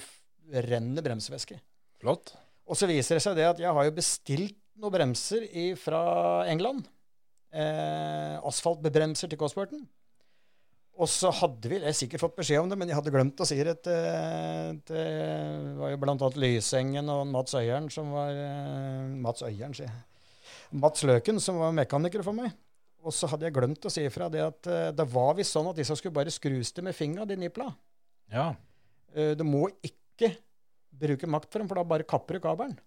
renner 0.69 1.05
bremsevæske. 1.05 1.57
Flott. 2.01 2.35
Og 2.67 2.77
så 2.79 2.87
viser 2.87 3.17
det 3.17 3.23
seg 3.25 3.37
det 3.39 3.47
at 3.49 3.59
jeg 3.63 3.73
har 3.75 3.87
jo 3.87 3.95
bestilt 3.95 4.59
noen 4.79 4.93
bremser 4.93 5.47
fra 5.79 6.03
England. 6.51 6.85
Eh, 7.53 8.37
asfaltbremser 8.49 9.29
til 9.29 9.39
Cosworthen. 9.39 9.83
Og 10.93 11.09
så 11.09 11.31
hadde 11.33 11.69
vi 11.71 11.79
jeg 11.81 11.97
sikkert 11.97 12.21
fått 12.21 12.35
beskjed 12.37 12.61
om 12.61 12.69
det, 12.69 12.77
men 12.77 12.89
jeg 12.89 12.99
hadde 12.99 13.13
glemt 13.13 13.41
å 13.41 13.47
si 13.49 13.57
det 13.65 13.79
til, 13.85 14.81
til 14.85 14.99
Det 14.99 15.77
var 15.79 15.93
jo 15.93 16.01
blant 16.03 16.21
annet 16.21 16.37
Lysengen 16.37 17.09
og 17.09 17.25
Mats 17.31 17.55
Øyeren 17.57 17.89
som 17.93 18.13
var 18.13 18.29
eh, 18.37 19.13
Mats 19.23 19.41
Øyeren, 19.45 19.73
sier 19.73 19.89
jeg. 19.89 20.12
Mats 20.73 21.03
Løken, 21.05 21.39
som 21.43 21.59
var 21.61 21.73
mekaniker 21.75 22.23
for 22.25 22.35
meg. 22.37 22.53
Og 23.03 23.13
så 23.13 23.27
hadde 23.29 23.45
jeg 23.45 23.55
glemt 23.55 23.83
å 23.85 23.91
si 23.91 24.05
ifra 24.07 24.29
det 24.31 24.41
at 24.45 24.69
uh, 24.71 24.87
det 24.95 25.05
var 25.11 25.35
visst 25.37 25.55
sånn 25.55 25.67
at 25.69 25.77
disse 25.77 25.95
skulle 25.99 26.15
bare 26.15 26.31
skrus 26.33 26.71
til 26.73 26.85
med 26.87 26.95
fingra, 26.97 27.27
de 27.29 27.37
nipla. 27.39 27.67
Ja. 28.31 28.53
Uh, 29.13 29.33
Du 29.37 29.43
må 29.47 29.67
ikke 29.83 30.31
bruke 31.03 31.27
makt 31.29 31.51
for 31.51 31.59
dem, 31.61 31.69
for 31.69 31.79
da 31.79 31.85
bare 31.87 32.07
kapper 32.07 32.37
du 32.39 32.43
kabelen. 32.43 32.77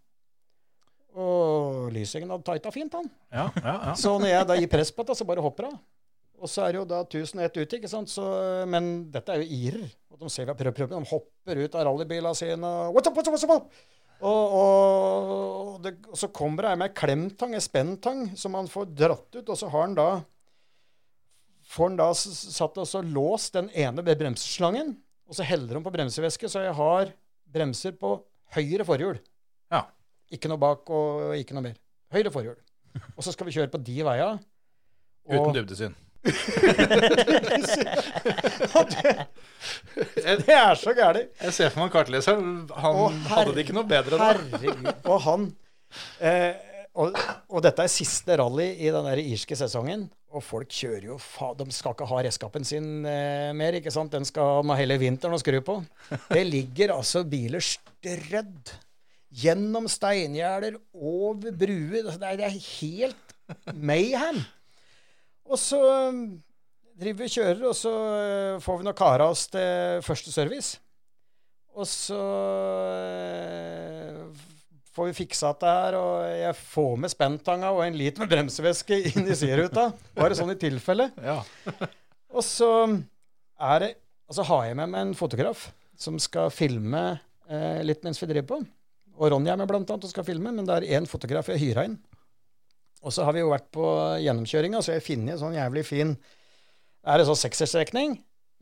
Og 1.17 1.87
Lysingen 1.95 2.33
hadde 2.33 2.45
tighta 2.45 2.73
fint, 2.75 2.97
han. 2.97 3.07
Ja, 3.33 3.47
ja, 3.57 3.77
ja. 3.91 3.93
Så 3.97 4.17
når 4.21 4.33
jeg 4.35 4.49
da 4.51 4.57
gir 4.59 4.73
press 4.73 4.93
på 4.93 5.05
det, 5.09 5.17
så 5.17 5.25
bare 5.29 5.45
hopper 5.45 5.71
hun. 5.71 5.79
Og 6.37 6.51
så 6.53 6.67
er 6.67 6.75
det 6.75 6.81
jo 6.83 6.89
da 6.89 6.99
1001 7.07 7.57
ute, 7.57 7.79
ikke 7.79 7.89
sant. 7.89 8.11
Så, 8.13 8.25
men 8.69 9.07
dette 9.13 9.33
er 9.33 9.41
jo 9.41 9.57
irer. 9.57 9.87
Og 10.13 10.21
de 10.21 10.29
ser 10.33 10.45
vi 10.45 10.53
har 10.53 10.59
prøvd, 10.59 10.77
prøvd. 10.77 10.93
De 10.93 11.11
hopper 11.13 11.63
ut 11.63 11.79
av 11.79 11.87
rallybilene 11.89 12.37
sine. 12.37 12.73
What's 12.93 13.09
up, 13.09 13.17
what's 13.17 13.31
up, 13.31 13.37
what's 13.37 13.49
up? 13.49 13.71
Og, 14.25 14.55
og, 14.57 15.73
det, 15.85 15.93
og 16.09 16.17
så 16.17 16.31
kommer 16.33 16.65
det 16.69 16.77
med 16.81 16.89
ei 16.89 16.97
klemtang, 16.97 17.53
ei 17.57 17.61
spenntang, 17.65 18.23
som 18.39 18.57
han 18.57 18.71
får 18.71 18.89
dratt 18.97 19.37
ut, 19.37 19.45
og 19.45 19.59
så 19.59 19.69
har 19.73 19.87
han 19.87 19.97
da 19.99 20.09
får 21.67 21.91
han 21.91 21.99
da 21.99 22.07
satt 22.15 22.79
og 22.79 22.87
så 22.89 23.03
låst 23.03 23.57
den 23.59 23.69
ene 23.75 24.05
ved 24.07 24.21
bremseslangen, 24.21 24.95
og 25.27 25.37
så 25.37 25.47
heller 25.47 25.79
han 25.79 25.85
på 25.85 25.93
bremsevæske, 25.95 26.49
så 26.49 26.63
jeg 26.63 26.77
har 26.79 27.11
bremser 27.53 27.97
på 27.99 28.15
høyre 28.55 28.87
forhjul. 28.87 29.19
Ja. 29.73 29.83
Ikke 30.33 30.51
noe 30.51 30.63
bak 30.63 30.89
og 30.95 31.35
ikke 31.39 31.57
noe 31.57 31.67
mer. 31.69 31.79
Høyre 32.15 32.33
forhjul. 32.35 32.59
Og 33.17 33.25
så 33.27 33.35
skal 33.35 33.49
vi 33.49 33.57
kjøre 33.59 33.73
på 33.73 33.83
de 33.83 33.97
veia. 34.07 34.29
Uten 35.27 35.57
dybdesyn. 35.59 35.97
Det 40.47 40.53
er 40.53 40.75
så 40.79 40.93
gærent. 40.97 41.33
Jeg 41.43 41.53
ser 41.57 41.73
for 41.73 41.85
meg 41.85 41.93
kartleseren. 41.95 42.67
Han 42.77 43.21
hadde 43.31 43.55
det 43.57 43.67
ikke 43.67 43.77
noe 43.77 43.89
bedre 43.89 44.19
da. 44.21 44.33
Herregud. 44.33 44.89
Og 45.07 45.19
han 45.27 45.47
eh, 46.21 46.55
og, 46.97 47.17
og 47.53 47.61
dette 47.65 47.85
er 47.85 47.93
siste 47.93 48.37
rally 48.41 48.71
i 48.81 48.93
den 48.93 49.05
der 49.09 49.21
irske 49.21 49.57
sesongen. 49.59 50.07
Og 50.37 50.43
folk 50.45 50.69
kjører 50.73 51.07
jo 51.11 51.17
fa 51.23 51.53
De 51.57 51.65
skal 51.73 51.95
ikke 51.95 52.09
ha 52.11 52.23
redskapen 52.25 52.65
sin 52.67 53.07
eh, 53.09 53.53
mer, 53.57 53.77
ikke 53.79 53.93
sant? 53.95 54.13
Den 54.13 54.27
skal 54.29 54.65
ha 54.67 54.79
hele 54.81 54.99
vinteren 55.01 55.37
å 55.37 55.41
skru 55.41 55.61
på. 55.65 55.79
Det 56.31 56.45
ligger 56.49 56.97
altså 56.97 57.25
biler 57.29 57.65
strødd 57.65 58.75
gjennom 59.37 59.89
steingjerder, 59.91 60.79
over 60.97 61.53
bruer. 61.53 62.13
Det 62.17 62.37
det 62.41 62.49
er 62.49 62.61
helt 62.81 63.27
mayhem. 63.77 64.41
Og 65.47 65.61
så 65.61 65.79
um, 66.11 66.25
driver 66.99 67.23
vi 67.23 67.29
og 67.29 67.37
kjører, 67.37 67.63
og 67.69 67.77
så 67.79 67.93
uh, 67.93 68.59
får 68.63 68.81
vi 68.81 68.89
nå 68.89 68.95
kara 68.99 69.31
oss 69.31 69.47
til 69.53 70.03
første 70.07 70.35
service. 70.35 70.81
Og 71.77 71.87
så 71.89 72.21
uh, 72.97 74.23
får 74.97 75.11
vi 75.11 75.19
fiksa 75.19 75.53
dette 75.53 75.75
her, 75.79 75.99
og 76.01 76.25
jeg 76.33 76.57
får 76.73 76.97
med 77.03 77.13
spenntanga 77.13 77.73
og 77.75 77.85
en 77.85 77.99
liter 77.99 78.25
med 78.25 78.33
bremsevæske 78.33 79.01
inn 79.13 79.29
i 79.29 79.37
sideruta. 79.37 79.91
Bare 80.17 80.39
sånn 80.39 80.55
i 80.55 80.61
tilfelle. 80.61 81.11
Ja. 81.23 81.43
Og 82.37 82.43
så 82.45 82.69
er 83.57 83.79
det 83.81 83.95
Altså 84.27 84.43
har 84.49 84.65
jeg 84.67 84.75
med 84.75 84.91
meg 84.91 85.05
en 85.05 85.13
fotograf 85.15 85.69
som 85.95 86.17
skal 86.19 86.49
filme 86.51 87.01
eh, 87.47 87.79
litt 87.87 88.03
mens 88.03 88.19
vi 88.19 88.27
driver 88.27 88.49
på. 88.49 88.57
Og 89.17 89.31
Ronny 89.31 89.53
er 89.53 89.61
med 89.61 89.69
blant 89.71 89.87
annet 89.87 90.09
og 90.09 90.11
skal 90.11 90.27
filme, 90.27 90.51
men 90.51 90.67
det 90.67 90.75
er 90.81 90.99
én 90.99 91.07
fotograf 91.07 91.47
jeg 91.53 91.63
hyra 91.63 91.85
inn. 91.87 91.95
Og 93.07 93.15
så 93.15 93.27
har 93.27 93.37
vi 93.37 93.43
jo 93.45 93.53
vært 93.53 93.69
på 93.75 93.87
gjennomkjøringa, 94.25 94.81
så 94.83 94.93
jeg 94.93 95.01
har 95.01 95.07
funnet 95.07 95.37
en 95.37 95.43
sånn 95.45 95.55
jævlig 95.55 95.85
fin 95.87 96.17
Er 97.07 97.21
det 97.21 97.29
sånn 97.29 97.39
sekserstrekning 97.39 98.17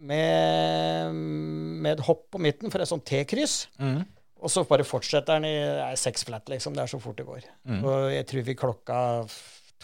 med, 0.04 1.14
med 1.14 1.94
et 1.94 2.02
hopp 2.04 2.26
på 2.34 2.40
midten 2.42 2.72
for 2.72 2.82
et 2.82 2.90
sånt 2.90 3.06
T-kryss. 3.08 3.70
Mm. 3.80 4.02
Og 4.44 4.52
så 4.52 4.66
bare 4.68 4.84
fortsetter 4.84 5.38
den 5.38 5.46
i 5.48 5.96
seks 5.96 6.26
flat, 6.28 6.50
liksom. 6.52 6.74
Det 6.76 6.82
er 6.82 6.90
så 6.92 7.00
fort 7.00 7.16
det 7.16 7.24
går. 7.24 7.46
Og 7.78 8.10
jeg 8.12 8.26
tror 8.28 8.44
vi 8.44 8.56
klokka 8.58 8.98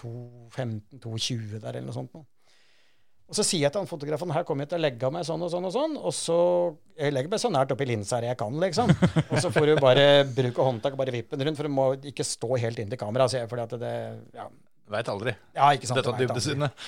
2.15-2.20 0.02 1.62
der, 1.62 1.70
eller 1.70 1.86
noe 1.88 1.96
sånt. 1.96 2.12
Nå. 2.12 2.26
Og 3.30 3.36
så 3.38 3.44
sier 3.46 3.62
jeg 3.62 3.70
til 3.70 3.84
han 3.84 3.86
fotografen 3.90 4.32
her 4.34 4.42
kommer 4.46 4.66
jeg 4.66 4.72
til 4.72 4.80
å 4.80 4.82
legge 4.82 5.10
meg 5.14 5.22
sånn 5.26 5.44
og 5.46 5.52
sånn 5.52 5.68
og 5.68 5.74
sånn. 5.74 5.92
Og 6.00 6.14
så 6.16 6.38
Jeg 6.98 7.14
legger 7.14 7.30
meg 7.30 7.40
så 7.40 7.50
nært 7.54 7.70
oppi 7.72 7.86
linsa 7.86 8.18
her 8.18 8.32
jeg 8.32 8.38
kan, 8.40 8.56
liksom. 8.60 8.90
Og 9.30 9.36
så 9.40 9.52
får 9.54 9.70
du 9.70 9.76
bare 9.80 10.08
bruke 10.26 10.66
håndtak 10.66 10.96
og 10.96 11.00
bare 11.00 11.14
vippe 11.14 11.38
den 11.38 11.46
rundt, 11.48 11.60
for 11.60 11.70
du 11.70 11.72
må 11.72 11.86
ikke 12.10 12.26
stå 12.26 12.58
helt 12.58 12.82
inntil 12.82 12.98
kameraet. 13.00 13.38
jeg, 13.38 13.48
fordi 13.48 13.62
at 13.68 13.78
det 13.80 13.94
ja, 14.34 14.48
Veit 14.90 15.06
aldri. 15.06 15.30
ja, 15.54 15.68
ikke 15.76 15.86
sant. 15.86 16.00
Dette 16.02 16.16
dybdesynet. 16.18 16.86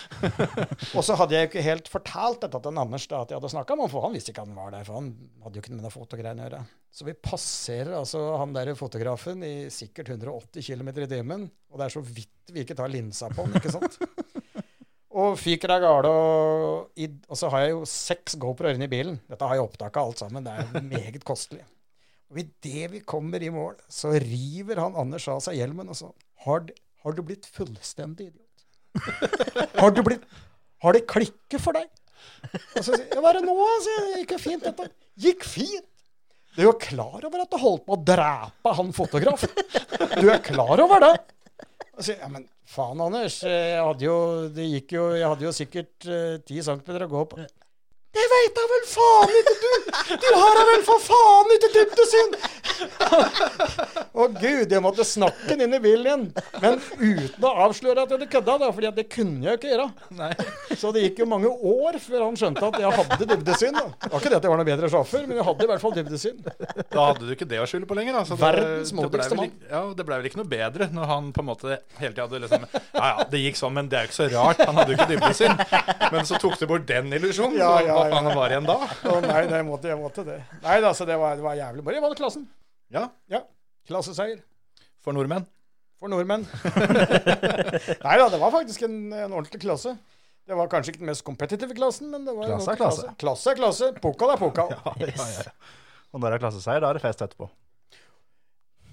Og 0.99 1.05
så 1.07 1.15
hadde 1.21 1.37
jeg 1.37 1.49
ikke 1.49 1.63
helt 1.63 1.87
fortalt 1.91 2.43
dette 2.43 2.59
til 2.65 2.81
Anders 2.83 3.07
da, 3.07 3.21
at 3.23 3.31
jeg 3.31 3.39
hadde 3.39 3.51
snakka 3.53 3.77
med 3.79 3.87
ham, 3.87 3.93
for 3.95 4.07
han 4.09 4.17
visste 4.17 4.35
ikke 4.35 4.43
han 4.43 4.57
var 4.59 4.75
der. 4.75 4.83
For 4.89 4.99
han 4.99 5.13
hadde 5.45 5.61
jo 5.61 5.63
ikke 5.63 5.77
med 5.77 5.85
noe 5.87 5.95
fotogreiene 5.95 6.43
å 6.43 6.49
gjøre. 6.49 6.65
Så 6.91 7.07
vi 7.07 7.15
passerer 7.31 7.95
altså 8.01 8.25
han 8.43 8.59
der 8.59 8.73
fotografen 8.77 9.47
i 9.47 9.55
sikkert 9.73 10.11
180 10.17 10.67
km 10.67 10.91
i 10.99 11.09
timen, 11.15 11.47
og 11.71 11.79
det 11.79 11.87
er 11.87 11.95
så 11.95 12.03
vidt 12.03 12.53
vi 12.53 12.67
ikke 12.67 12.77
tar 12.83 12.91
linsa 12.91 13.31
på 13.31 13.47
han, 13.47 13.55
ikke 13.63 13.77
sant. 13.79 14.01
Og 15.13 15.37
fyker 15.37 15.75
av 15.75 15.83
gårde, 15.85 16.11
og, 16.17 17.03
og 17.29 17.37
så 17.37 17.51
har 17.53 17.67
jeg 17.67 17.75
jo 17.75 17.83
seks 17.89 18.37
GoPro-er 18.41 18.79
inne 18.79 18.89
i 18.89 18.93
bilen. 18.93 19.19
Dette 19.29 19.45
har 19.45 19.59
jeg 19.59 19.67
opptak 19.67 19.99
av 20.01 20.09
alt 20.09 20.23
sammen. 20.23 20.47
Det 20.47 20.55
er 20.57 20.87
meget 20.87 21.25
kostelig. 21.29 21.65
Og 22.33 22.41
idet 22.41 22.89
vi 22.95 23.03
kommer 23.05 23.43
i 23.45 23.51
mål, 23.53 23.77
så 23.93 24.15
river 24.17 24.81
han 24.81 24.97
Anders 24.97 25.27
av 25.29 25.43
seg 25.45 25.59
hjelmen 25.59 25.91
og 25.93 25.99
så 25.99 26.09
har, 26.47 26.65
har 27.05 27.17
du 27.17 27.21
blitt 27.29 27.45
fullstendig 27.45 28.31
idiot? 28.31 28.49
Har 29.81 29.93
du 29.97 30.03
blitt 30.05 30.25
Har 30.85 30.93
det 30.93 31.07
klikket 31.09 31.63
for 31.65 31.73
deg? 31.73 31.87
Og 32.77 32.83
så 32.85 32.91
sier 32.91 33.07
jeg, 33.07 33.21
hva 33.23 33.31
er 33.31 33.39
det 33.39 33.47
nå? 33.47 33.55
sier 33.85 34.03
jeg. 34.03 34.19
Gikk 34.23 34.35
jo 34.35 34.41
fint, 34.43 34.67
dette. 34.67 34.89
Gikk 35.25 35.47
fint. 35.49 35.87
Du 36.53 36.61
er 36.61 36.67
jo 36.69 36.75
klar 36.77 37.25
over 37.25 37.45
at 37.45 37.53
du 37.53 37.57
holdt 37.61 37.87
på 37.87 37.97
å 37.97 38.03
drepe 38.05 38.75
han 38.77 38.91
fotografen? 38.93 39.53
Du 40.19 40.27
er 40.29 40.43
klar 40.45 40.83
over 40.85 41.01
det? 41.01 41.15
Sier 42.01 42.23
ja, 42.23 42.29
men 42.33 42.47
faen, 42.65 43.01
Anders. 43.05 43.43
Jeg 43.45 43.83
hadde 43.85 44.07
jo, 44.07 44.17
det 44.55 44.69
gikk 44.71 44.95
jo, 44.97 45.11
jeg 45.19 45.29
hadde 45.29 45.45
jo 45.45 45.53
sikkert 45.57 45.93
ti 46.01 46.57
uh, 46.57 46.65
centimeter 46.65 47.05
å 47.05 47.11
gå 47.11 47.25
på. 47.35 47.43
Det 48.13 48.25
veit 48.29 48.53
da 48.59 48.63
vel 48.69 48.83
faen 48.93 49.31
ikke 49.41 49.55
du! 49.63 49.71
Du 50.21 50.27
har 50.37 50.57
da 50.59 50.65
vel 50.69 50.83
for 50.85 51.01
faen 51.01 51.53
ikke 51.57 51.71
dybdesyn! 51.79 52.35
Å 54.13 54.27
gud, 54.35 54.69
jeg 54.75 54.83
måtte 54.85 55.05
snakke 55.09 55.47
den 55.55 55.63
inn 55.65 55.77
i 55.77 55.81
bilen 55.81 56.05
igjen. 56.05 56.25
Men 56.61 56.77
uten 57.01 57.47
å 57.49 57.53
avsløre 57.65 58.03
at 58.05 58.11
jeg 58.13 58.19
hadde 58.19 58.29
kødda, 58.35 58.57
da, 58.61 58.69
fordi 58.77 58.91
det 58.99 59.05
kunne 59.13 59.47
jeg 59.49 59.59
ikke 59.61 59.71
gjøre. 59.73 59.87
Så 60.83 60.91
det 60.93 61.07
gikk 61.07 61.23
jo 61.23 61.29
mange 61.31 61.49
år 61.49 61.97
før 62.05 62.27
han 62.27 62.37
skjønte 62.37 62.69
at 62.69 62.77
jeg 62.83 62.93
hadde 62.99 63.29
dybdesyn. 63.33 63.79
da. 63.79 63.87
Det 64.05 64.13
var 64.13 64.21
ikke 64.21 64.33
det 64.35 64.39
at 64.41 64.47
jeg 64.49 64.53
var 64.53 64.61
noe 64.61 64.69
bedre 64.69 64.93
sjåfør, 64.93 65.25
men 65.31 65.41
jeg 65.41 65.49
hadde 65.49 65.65
i 65.67 65.71
hvert 65.73 65.85
fall 65.87 65.97
dybdesyn. 65.97 66.45
Da 66.93 67.07
hadde 67.09 67.25
du 67.25 67.33
ikke 67.37 67.49
det 67.49 67.63
å 67.63 67.67
skylde 67.73 67.89
på 67.89 67.97
lenger. 67.97 68.19
Da. 68.21 68.25
Så 68.29 68.37
det- 68.37 68.45
Verdens 68.45 68.93
modigste 68.99 69.41
mann. 69.41 69.57
Ja, 69.73 69.83
Det 69.97 70.07
ble 70.09 70.21
vel 70.21 70.29
ikke 70.29 70.41
noe 70.43 70.51
bedre 70.53 70.91
når 70.93 71.07
han 71.15 71.33
på 71.33 71.41
en 71.41 71.49
måte 71.49 71.79
hele 71.99 72.13
tida 72.13 72.27
hadde 72.29 72.43
liksom 72.45 72.69
Ja 72.93 73.09
ja, 73.13 73.25
det 73.33 73.41
gikk 73.47 73.57
sånn, 73.57 73.73
men 73.73 73.89
det 73.89 73.99
er 73.99 74.05
jo 74.07 74.13
ikke 74.13 74.21
så 74.21 74.29
rart. 74.37 74.61
Han 74.69 74.77
hadde 74.77 74.93
jo 74.93 74.99
ikke 75.01 75.11
dybdesyn. 75.15 75.57
Men 76.13 76.29
så 76.29 76.37
tok 76.43 76.59
du 76.61 76.67
bort 76.69 76.87
den 76.87 77.09
illusjonen. 77.17 77.57
Ja, 77.59 77.73
ja, 77.87 78.02
hva 78.03 78.11
ja. 78.11 78.19
faen 78.19 78.37
var 78.39 78.55
igjen 78.55 78.69
da? 78.69 78.77
Å 79.13 79.17
nei, 79.25 79.41
det 79.51 79.63
måtte, 79.67 79.91
jeg 79.93 79.99
måtte 80.01 80.25
det. 80.27 80.39
Nei 80.65 80.79
da, 80.85 80.93
så 80.97 81.07
det 81.09 81.17
var, 81.21 81.37
det 81.39 81.45
var 81.47 81.59
jævlig 81.59 81.85
bra. 81.87 81.95
Jeg 81.97 82.05
vant 82.05 82.23
klassen. 82.23 82.47
Ja, 82.93 83.09
Ja. 83.33 83.45
Klasseseier. 83.89 84.43
for 85.03 85.15
nordmenn. 85.17 85.47
for 85.99 86.11
nordmenn. 86.13 86.45
Nei 88.07 88.17
da, 88.21 88.29
det 88.31 88.39
var 88.39 88.53
faktisk 88.55 88.85
en, 88.87 88.99
en 89.11 89.33
ordentlig 89.33 89.63
klasse. 89.65 89.97
Det 90.47 90.55
var 90.59 90.71
kanskje 90.71 90.93
ikke 90.93 91.03
den 91.03 91.11
mest 91.11 91.25
kompetitive 91.27 91.75
klassen, 91.79 92.11
men 92.11 92.27
det 92.27 92.35
var 92.35 92.51
en 92.51 92.59
Klasse 92.59 92.75
er 92.75 92.79
klasse. 92.81 93.15
Klasse 93.19 93.51
er 93.53 93.59
klasse. 93.59 93.91
Pokal 94.03 94.35
er 94.35 94.41
pokal. 94.41 94.73
Og 96.13 96.21
når 96.21 96.27
det 96.27 96.37
er 96.37 96.43
klasseseier, 96.45 96.83
da 96.83 96.91
er 96.91 96.99
det 96.99 97.05
fest 97.05 97.23
etterpå. 97.25 97.49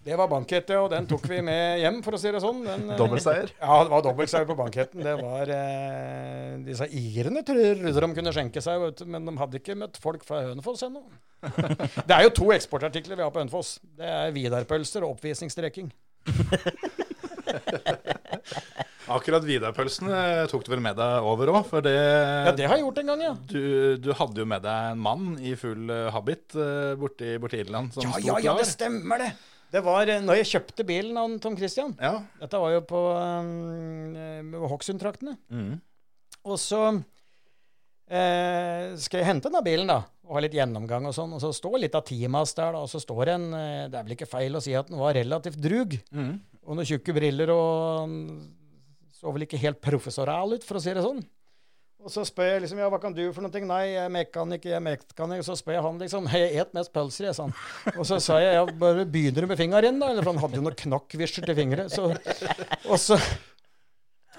Det 0.10 0.16
var 0.18 0.26
bankettet, 0.32 0.74
og 0.74 0.88
den 0.90 1.06
tok 1.10 1.28
vi 1.30 1.38
med 1.46 1.84
hjem, 1.84 2.00
for 2.02 2.18
å 2.18 2.20
si 2.22 2.32
det 2.34 2.40
sånn. 2.42 2.64
Den, 2.66 2.88
eh, 2.90 2.98
Dobbeltseier. 2.98 3.52
Ja, 3.60 3.76
det 3.86 3.92
var 3.94 4.02
dobbeltseier 4.08 4.48
på 4.50 4.56
banketten. 4.58 5.04
Det 5.06 5.14
var 5.20 5.52
eh, 5.54 6.56
Disse 6.66 6.88
irene 6.98 7.44
trodde 7.46 7.94
de 7.94 8.10
kunne 8.18 8.34
skjenke 8.34 8.64
seg, 8.66 8.82
vet 8.82 9.04
men 9.06 9.28
de 9.30 9.36
hadde 9.38 9.60
ikke 9.62 9.78
møtt 9.78 10.00
folk 10.02 10.26
fra 10.26 10.42
Hønefoss 10.48 10.82
ennå. 10.88 11.04
Det 12.10 12.16
er 12.16 12.26
jo 12.26 12.34
to 12.42 12.50
eksportartikler 12.56 13.20
vi 13.20 13.26
har 13.28 13.30
på 13.36 13.44
Hønefoss. 13.44 13.76
Det 14.00 14.10
er 14.10 14.34
Vidar-pølser 14.34 15.06
og 15.06 15.20
oppvisningsstreking. 15.20 15.94
Akkurat 19.10 19.46
Vidar-pølsene 19.46 20.48
tok 20.50 20.66
du 20.66 20.74
vel 20.74 20.82
med 20.86 20.98
deg 20.98 21.26
over 21.26 21.50
òg, 21.54 21.62
for 21.70 21.86
det, 21.86 21.94
Ja, 21.94 22.52
det 22.58 22.66
har 22.70 22.78
jeg 22.78 22.86
gjort 22.86 23.00
en 23.02 23.14
gang, 23.14 23.24
ja. 23.26 23.32
du, 23.50 23.62
du 24.02 24.10
hadde 24.18 24.42
jo 24.42 24.50
med 24.50 24.66
deg 24.66 24.92
en 24.96 25.02
mann 25.06 25.32
i 25.42 25.54
full 25.58 25.90
eh, 25.94 26.10
habit 26.14 26.58
uh, 26.58 26.94
borti, 27.00 27.36
borti 27.42 27.62
Irland 27.64 27.94
som 27.96 28.06
Ja, 28.06 28.18
sto 28.18 28.28
ja, 28.28 28.38
ja, 28.50 28.58
det 28.60 28.68
stemmer 28.70 29.22
det. 29.22 29.32
Det 29.70 29.82
var 29.86 30.10
eh, 30.10 30.22
når 30.24 30.42
jeg 30.42 30.50
kjøpte 30.54 30.86
bilen 30.88 31.18
av 31.20 31.38
Tom 31.44 31.56
Christian. 31.58 31.94
Ja. 32.02 32.20
Dette 32.42 32.62
var 32.62 32.74
jo 32.74 32.84
på 32.90 33.02
um, 33.14 34.56
Hokksund-traktene. 34.72 35.36
Mm. 35.54 35.74
Og 36.50 36.58
så 36.62 36.82
eh, 38.10 38.96
skal 38.98 39.22
jeg 39.22 39.30
hente 39.30 39.50
denne 39.50 39.64
bilen, 39.66 39.92
da. 39.92 40.02
Og 40.30 40.38
ha 40.38 40.44
litt 40.46 40.58
gjennomgang 40.58 41.08
og 41.10 41.16
sånn. 41.16 41.34
Og 41.38 41.44
så 41.44 41.52
står 41.56 41.84
litt 41.86 41.98
av 41.98 42.06
teamet 42.08 42.54
der, 42.58 42.78
da. 42.78 42.84
Og 42.86 42.90
så 42.92 43.02
står 43.04 43.34
en 43.36 43.50
eh, 43.58 43.88
Det 43.90 44.00
er 44.00 44.08
vel 44.08 44.18
ikke 44.18 44.30
feil 44.30 44.58
å 44.58 44.64
si 44.64 44.78
at 44.78 44.90
den 44.90 45.02
var 45.02 45.18
relativt 45.18 45.62
drug. 45.62 45.98
Mm. 46.14 46.34
Og 46.66 46.78
noen 46.78 46.90
tjukke 46.90 47.16
briller 47.18 47.54
og 47.54 48.16
så 49.20 49.34
vel 49.36 49.44
ikke 49.44 49.60
helt 49.60 49.82
professoral 49.84 50.56
ut, 50.56 50.64
for 50.66 50.80
å 50.80 50.82
si 50.84 50.94
det 50.96 51.04
sånn. 51.04 51.20
Og 52.00 52.12
så 52.14 52.24
spør 52.24 52.48
jeg 52.48 52.62
liksom, 52.64 52.80
ja, 52.80 52.88
hva 52.88 52.98
kan 53.04 53.12
du 53.16 53.22
for 53.36 53.44
noe? 53.44 53.62
Nei, 53.68 53.82
jeg 53.90 54.04
er 54.06 54.12
mekaniker, 54.14 54.72
jeg 54.72 54.78
er 54.78 54.84
mekaniker. 54.86 55.44
Så 55.44 55.58
spør 55.60 55.76
jeg 55.76 55.84
han 55.84 55.98
liksom, 56.00 56.30
jeg 56.32 56.54
et 56.62 56.78
mest 56.78 56.94
pølser, 56.96 57.28
jeg, 57.28 57.36
sa 57.36 57.48
han. 57.50 57.56
Og 57.98 58.08
så 58.08 58.22
sa 58.24 58.38
jeg, 58.40 58.54
ja, 58.56 58.64
bare 58.84 59.04
begynner 59.04 59.44
du 59.44 59.52
med 59.52 59.60
fingeren 59.60 60.00
da? 60.00 60.14
Eller 60.14 60.24
for 60.24 60.32
han 60.32 60.40
hadde 60.46 60.62
jo 60.62 60.64
noen 60.64 60.80
knakkvisjer 60.80 61.50
til 61.50 61.58
fingre. 61.60 61.90
Så, 61.92 62.08
og 62.88 62.96
så, 63.04 63.20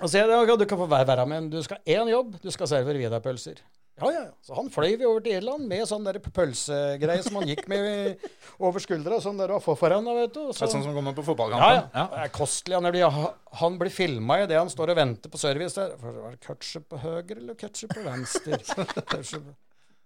og 0.01 0.09
så 0.09 0.23
jeg, 0.23 0.31
ja, 0.33 0.57
du 0.57 0.65
kan 0.71 0.81
få 0.81 0.89
være, 0.89 1.19
med, 1.27 1.35
men 1.35 1.53
du 1.53 1.61
skal 1.67 1.85
én 1.85 2.09
jobb, 2.09 2.39
du 2.41 2.49
skal 2.55 2.71
servere 2.71 3.03
Vidar-pølser. 3.03 3.61
Ja, 4.01 4.11
ja, 4.15 4.21
ja. 4.27 4.33
Så 4.47 4.55
han 4.57 4.71
fløy 4.73 4.95
vi 4.99 5.05
over 5.09 5.21
til 5.25 5.37
Irland 5.39 5.67
med 5.69 5.87
sånn 5.89 6.05
der 6.07 6.19
pølsegreie 6.25 7.23
som 7.27 7.37
han 7.41 7.49
gikk 7.51 7.67
med 7.69 8.23
over 8.59 8.81
skuldra, 8.83 9.19
sånn 9.21 9.39
der 9.41 9.53
og 9.57 9.63
foran, 9.79 10.05
da, 10.09 10.15
vet 10.23 10.33
du. 10.35 10.43
Så- 10.57 10.67
sånn 10.73 10.83
som 10.87 10.95
kommer 10.97 11.13
på 11.17 11.21
ja, 11.25 11.29
fotballkampen. 11.31 11.91
ja. 11.95 12.07
Det 12.15 12.25
er 12.25 12.33
kostelig. 12.35 12.81
Han 12.81 12.91
blir, 12.93 13.33
han 13.63 13.79
blir 13.79 13.91
filma 13.95 14.41
idet 14.43 14.59
han 14.59 14.71
står 14.73 14.95
og 14.95 14.97
venter 14.97 15.31
på 15.31 15.39
service 15.39 15.75
der. 15.77 15.97
Var 16.01 16.31
det 16.37 16.41
ketsjup 16.47 16.89
på 16.89 16.99
høyre 17.05 17.37
eller 17.37 17.55
ketsjup 17.61 17.95
på 17.95 18.05
venstre? 18.09 18.59
Ketchup. 19.13 19.51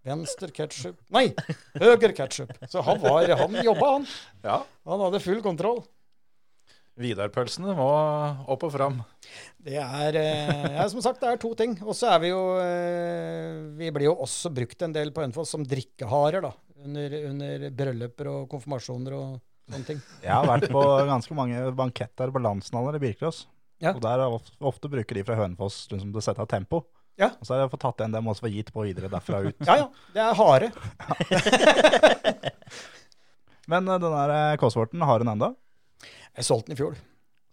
Venstre 0.04 0.50
ketsjup 0.52 0.98
Nei, 1.16 1.30
høyre 1.80 2.12
ketsjup. 2.12 2.50
Så 2.68 2.82
han, 2.84 2.98
var, 3.00 3.24
han 3.40 3.54
jobba, 3.64 3.86
han. 3.94 4.06
Ja. 4.44 4.58
Han 4.90 5.00
hadde 5.06 5.20
full 5.24 5.40
kontroll. 5.40 5.80
Vidar-pølsene 7.00 7.72
må 7.74 7.86
opp 8.54 8.64
og 8.68 8.70
fram. 8.70 9.00
Det 9.58 9.80
er, 9.82 10.18
eh, 10.20 10.76
ja, 10.76 10.84
som 10.90 11.02
sagt, 11.02 11.18
det 11.22 11.32
er 11.32 11.40
to 11.42 11.50
ting. 11.58 11.74
Og 11.82 11.96
så 11.98 12.12
er 12.14 12.20
vi 12.22 12.30
jo 12.30 12.42
eh, 12.62 13.56
Vi 13.80 13.88
blir 13.94 14.10
jo 14.10 14.14
også 14.22 14.52
brukt 14.54 14.84
en 14.86 14.94
del 14.94 15.10
på 15.14 15.24
Hønefoss 15.24 15.56
som 15.56 15.64
drikkeharer, 15.66 16.44
da. 16.44 16.52
Under, 16.84 17.16
under 17.30 17.66
brylluper 17.74 18.30
og 18.30 18.46
konfirmasjoner 18.52 19.16
og 19.16 19.40
sånne 19.72 19.88
ting. 19.88 20.02
Jeg 20.22 20.34
har 20.36 20.46
vært 20.46 20.68
på 20.70 20.82
ganske 21.08 21.38
mange 21.38 21.64
banketter 21.74 22.30
på 22.30 22.44
landsnaller 22.44 23.00
i 23.00 23.02
Birkelås. 23.08 23.44
Ja. 23.82 23.96
Og 23.96 24.02
der 24.04 24.22
er 24.22 24.30
ofte, 24.30 24.54
ofte 24.62 24.90
bruker 24.92 25.18
de 25.18 25.26
fra 25.26 25.38
Hønefoss 25.40 25.88
liksom, 25.90 26.12
til 26.12 26.22
å 26.22 26.26
sette 26.28 26.44
av 26.44 26.50
tempo. 26.52 26.84
Ja. 27.18 27.32
Og 27.40 27.46
så 27.46 27.56
har 27.56 27.64
jeg 27.64 27.72
fått 27.74 27.84
tatt 27.88 28.02
igjen 28.02 28.14
dem 28.14 28.30
og 28.30 28.38
så 28.38 28.50
gitt 28.50 28.70
på 28.74 28.86
videre 28.86 29.10
derfra 29.10 29.42
ut. 29.48 29.58
Ja 29.66 29.80
ja, 29.82 29.90
det 30.14 30.22
er 30.22 30.38
hare. 30.38 30.70
Men 33.70 33.88
eh, 33.88 33.98
den 33.98 34.18
der 34.20 34.62
Cosworthen, 34.62 35.02
har 35.02 35.24
hun 35.24 35.34
enda? 35.34 35.54
Jeg 36.34 36.48
solgte 36.48 36.70
den 36.70 36.76
i 36.76 36.80
fjor. 36.80 37.00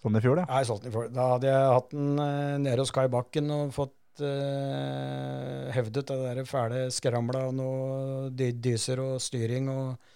Sånn 0.02 0.18
i 0.18 0.22
fjor, 0.24 0.42
ja. 0.42 0.46
Ja, 0.50 0.62
jeg 0.62 0.70
solgte 0.70 0.88
den 0.88 0.94
i 0.94 0.96
fjor. 0.98 1.10
Da 1.16 1.26
hadde 1.36 1.50
jeg 1.52 1.74
hatt 1.78 1.92
den 1.96 2.22
eh, 2.26 2.60
nede 2.68 2.84
hos 2.84 2.94
Kai 2.96 3.08
Bakken 3.14 3.52
og 3.56 3.74
fått 3.76 4.24
uh, 4.26 5.68
hevdet 5.72 6.10
det 6.10 6.18
der 6.22 6.48
fæle 6.50 6.86
skramla 6.94 7.46
og 7.48 7.54
noe 7.56 8.32
dy 8.36 8.50
dyser 8.60 9.00
og 9.00 9.22
styring 9.24 9.70
og 9.72 10.12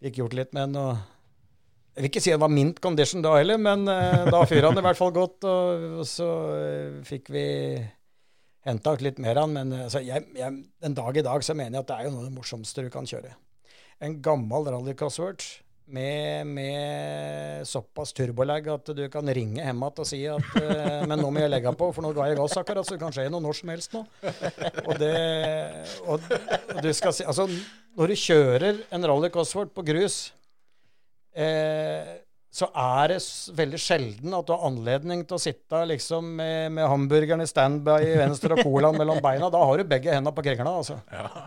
fikk 0.00 0.22
gjort 0.22 0.36
litt 0.38 0.54
med 0.56 0.70
den. 0.70 0.78
og 0.80 1.18
jeg 1.90 2.04
vil 2.04 2.10
ikke 2.14 2.22
si 2.22 2.32
det 2.32 2.40
var 2.40 2.52
mint 2.54 2.78
condition 2.80 3.22
da 3.24 3.34
heller, 3.36 3.58
men 3.60 3.82
eh, 3.90 4.28
da 4.30 4.38
fyra 4.48 4.70
han 4.70 4.78
i 4.78 4.84
hvert 4.86 4.98
fall 4.98 5.10
godt. 5.14 5.44
Og, 5.44 5.86
og 6.00 6.06
så 6.08 6.28
eh, 6.54 7.00
fikk 7.06 7.32
vi 7.34 7.46
henta 8.64 8.94
litt 9.02 9.18
mer 9.20 9.40
av 9.40 9.48
den. 9.48 9.56
Men 9.58 9.74
eh, 9.74 9.82
altså, 9.88 10.00
jeg, 10.06 10.28
jeg, 10.38 10.62
en 10.86 10.96
dag 10.96 11.18
i 11.18 11.24
dag 11.26 11.44
så 11.44 11.56
mener 11.58 11.76
jeg 11.76 11.84
at 11.84 11.90
det 11.90 11.98
er 11.98 12.06
jo 12.06 12.14
noe 12.14 12.22
av 12.22 12.30
det 12.30 12.36
morsomste 12.38 12.86
du 12.86 12.88
kan 12.94 13.08
kjøre. 13.10 13.34
En 14.00 14.16
gammel 14.24 14.70
Rally 14.70 14.94
Cosworth 14.96 15.60
med, 15.94 16.46
med 16.46 17.66
såpass 17.68 18.14
turbolegg 18.16 18.68
at 18.72 18.92
du 18.96 19.02
kan 19.12 19.26
ringe 19.26 19.60
hjem 19.60 19.82
igjen 19.82 20.02
og 20.04 20.08
si 20.08 20.20
at 20.30 20.54
uh, 20.56 21.02
Men 21.08 21.20
nå 21.20 21.30
må 21.32 21.42
jeg 21.42 21.52
legge 21.52 21.74
på, 21.76 21.90
for 21.96 22.04
nå 22.04 22.14
ga 22.16 22.30
jeg 22.30 22.38
gass 22.40 22.56
akkurat, 22.60 22.86
så 22.86 22.96
det 22.96 23.02
kan 23.02 23.14
skje 23.14 23.28
noe 23.32 23.44
når 23.44 23.58
som 23.60 23.74
helst 23.74 23.96
nå. 23.96 24.04
Og 24.86 24.94
det 25.00 25.14
og, 26.06 26.30
og 26.74 26.82
du 26.84 26.90
skal 26.96 27.14
si 27.16 27.26
Altså, 27.26 27.46
når 27.98 28.12
du 28.12 28.22
kjører 28.24 28.82
en 28.94 29.06
Rally 29.12 29.30
Cosworth 29.34 29.74
på 29.76 29.84
grus 29.86 30.22
eh, 31.34 32.18
så 32.50 32.66
er 32.74 33.12
det 33.12 33.18
veldig 33.54 33.78
sjelden 33.78 34.32
at 34.34 34.46
du 34.46 34.50
har 34.56 34.64
anledning 34.66 35.22
til 35.22 35.36
å 35.36 35.42
sitte 35.42 35.84
liksom 35.86 36.32
med, 36.40 36.72
med 36.74 36.88
hamburgeren 36.90 37.44
i 37.44 37.46
standby 37.46 38.00
i 38.02 38.16
venstre 38.18 38.56
og 38.56 38.64
colaen 38.66 38.98
mellom 38.98 39.20
beina. 39.22 39.52
Da 39.54 39.60
har 39.62 39.78
du 39.78 39.86
begge 39.86 40.10
hendene 40.10 40.34
på 40.34 40.42
kringla, 40.42 40.72
altså. 40.80 40.98
Ja. 41.14 41.46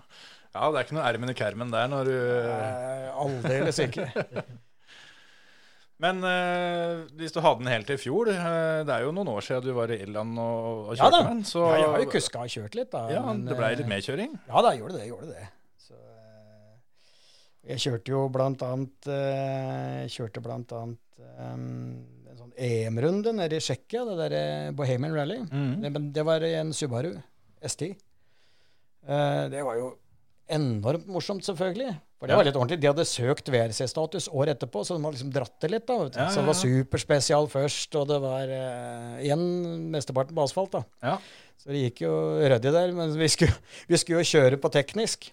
Ja, 0.54 0.68
det 0.70 0.78
er 0.80 0.86
ikke 0.86 0.96
noe 1.00 1.08
ermen 1.10 1.32
i 1.34 1.38
kermen 1.38 1.72
der 1.74 1.88
når 1.90 2.10
du 2.10 2.14
Eh, 2.14 3.08
Aldeles 3.24 3.80
ikke. 3.82 4.06
Men 6.04 6.20
eh, 6.28 7.04
hvis 7.16 7.32
du 7.32 7.40
hadde 7.46 7.62
den 7.64 7.70
helt 7.72 7.90
i 7.94 7.96
fjor 8.02 8.28
eh, 8.34 8.82
Det 8.84 8.92
er 8.92 9.06
jo 9.06 9.12
noen 9.16 9.30
år 9.32 9.46
siden 9.46 9.64
du 9.64 9.72
var 9.78 9.92
i 9.94 10.00
Irland 10.04 10.40
og, 10.42 10.90
og 10.90 10.96
Ja 10.98 11.06
kjørte 11.06 11.12
da. 11.16 11.22
med 11.24 11.32
den. 11.32 11.44
Så 11.48 11.62
Ja, 11.64 11.76
jeg 11.80 11.90
har 11.94 12.04
jo 12.04 12.10
kuska 12.16 12.42
og 12.44 12.52
kjørt 12.56 12.78
litt, 12.80 12.90
da. 12.92 13.04
ja, 13.14 13.22
men, 13.28 13.44
det 13.48 13.58
ble 13.60 13.70
eh, 13.70 13.78
litt 13.80 13.92
medkjøring. 13.92 14.34
Ja 14.50 14.64
da, 14.66 14.74
gjorde 14.80 14.98
det. 15.00 15.06
Gjorde 15.12 15.30
det. 15.32 15.46
Så, 15.86 15.96
eh, 16.02 16.74
jeg 17.74 17.84
kjørte 17.86 18.14
jo 18.16 18.24
blant 18.34 18.66
annet 18.68 19.10
eh, 19.16 20.02
Kjørte 20.18 20.44
blant 20.44 20.76
annet 20.82 21.24
eh, 21.24 21.54
en 21.54 22.38
sånn 22.42 22.54
EM-runde 22.68 23.34
nede 23.38 23.62
i 23.62 23.64
Tsjekkia, 23.64 24.04
det 24.10 24.18
derre 24.26 24.44
Bohemian 24.76 25.14
Rally. 25.16 25.40
Mhm. 25.46 25.76
Det, 25.86 25.94
men 25.98 26.12
det 26.18 26.26
var 26.28 26.44
en 26.50 26.74
Subaru 26.76 27.14
ST. 27.64 27.94
Eh, 29.08 29.44
det 29.54 29.62
var 29.64 29.78
jo 29.80 29.94
enormt 30.50 31.08
morsomt, 31.08 31.44
selvfølgelig. 31.46 31.94
For 32.20 32.28
det 32.28 32.34
Ja. 32.34 32.38
var 32.38 32.46
litt 32.46 32.56
ordentlig. 32.56 32.80
De 32.80 32.88
hadde 32.88 33.06
søkt 33.06 33.50
VRC-status 33.52 34.30
år 34.32 34.48
etterpå, 34.56 34.84
så 34.86 34.96
de 34.98 35.04
hadde 35.04 35.16
liksom 35.18 35.32
dratt 35.34 35.60
det 35.60 35.72
litt. 35.72 35.86
da, 35.88 35.98
vet 36.04 36.14
du. 36.14 36.20
Ja, 36.20 36.30
Så 36.30 36.40
det 36.42 36.46
var 36.48 36.60
superspesial 36.60 37.48
først, 37.52 37.96
og 38.00 38.08
det 38.08 38.20
var 38.22 38.48
uh, 38.48 39.22
igjen 39.24 39.90
mesteparten 39.92 40.36
på 40.36 40.44
asfalt. 40.44 40.72
da. 40.72 40.84
Ja. 41.04 41.18
Så 41.58 41.72
det 41.72 41.84
gikk 41.94 42.02
jo 42.06 42.14
ryddig 42.40 42.72
der. 42.74 42.92
Men 42.94 43.14
vi 43.18 43.28
skulle, 43.28 43.54
vi 43.88 43.98
skulle 43.98 44.24
jo 44.24 44.32
kjøre 44.40 44.58
på 44.60 44.72
teknisk. 44.72 45.32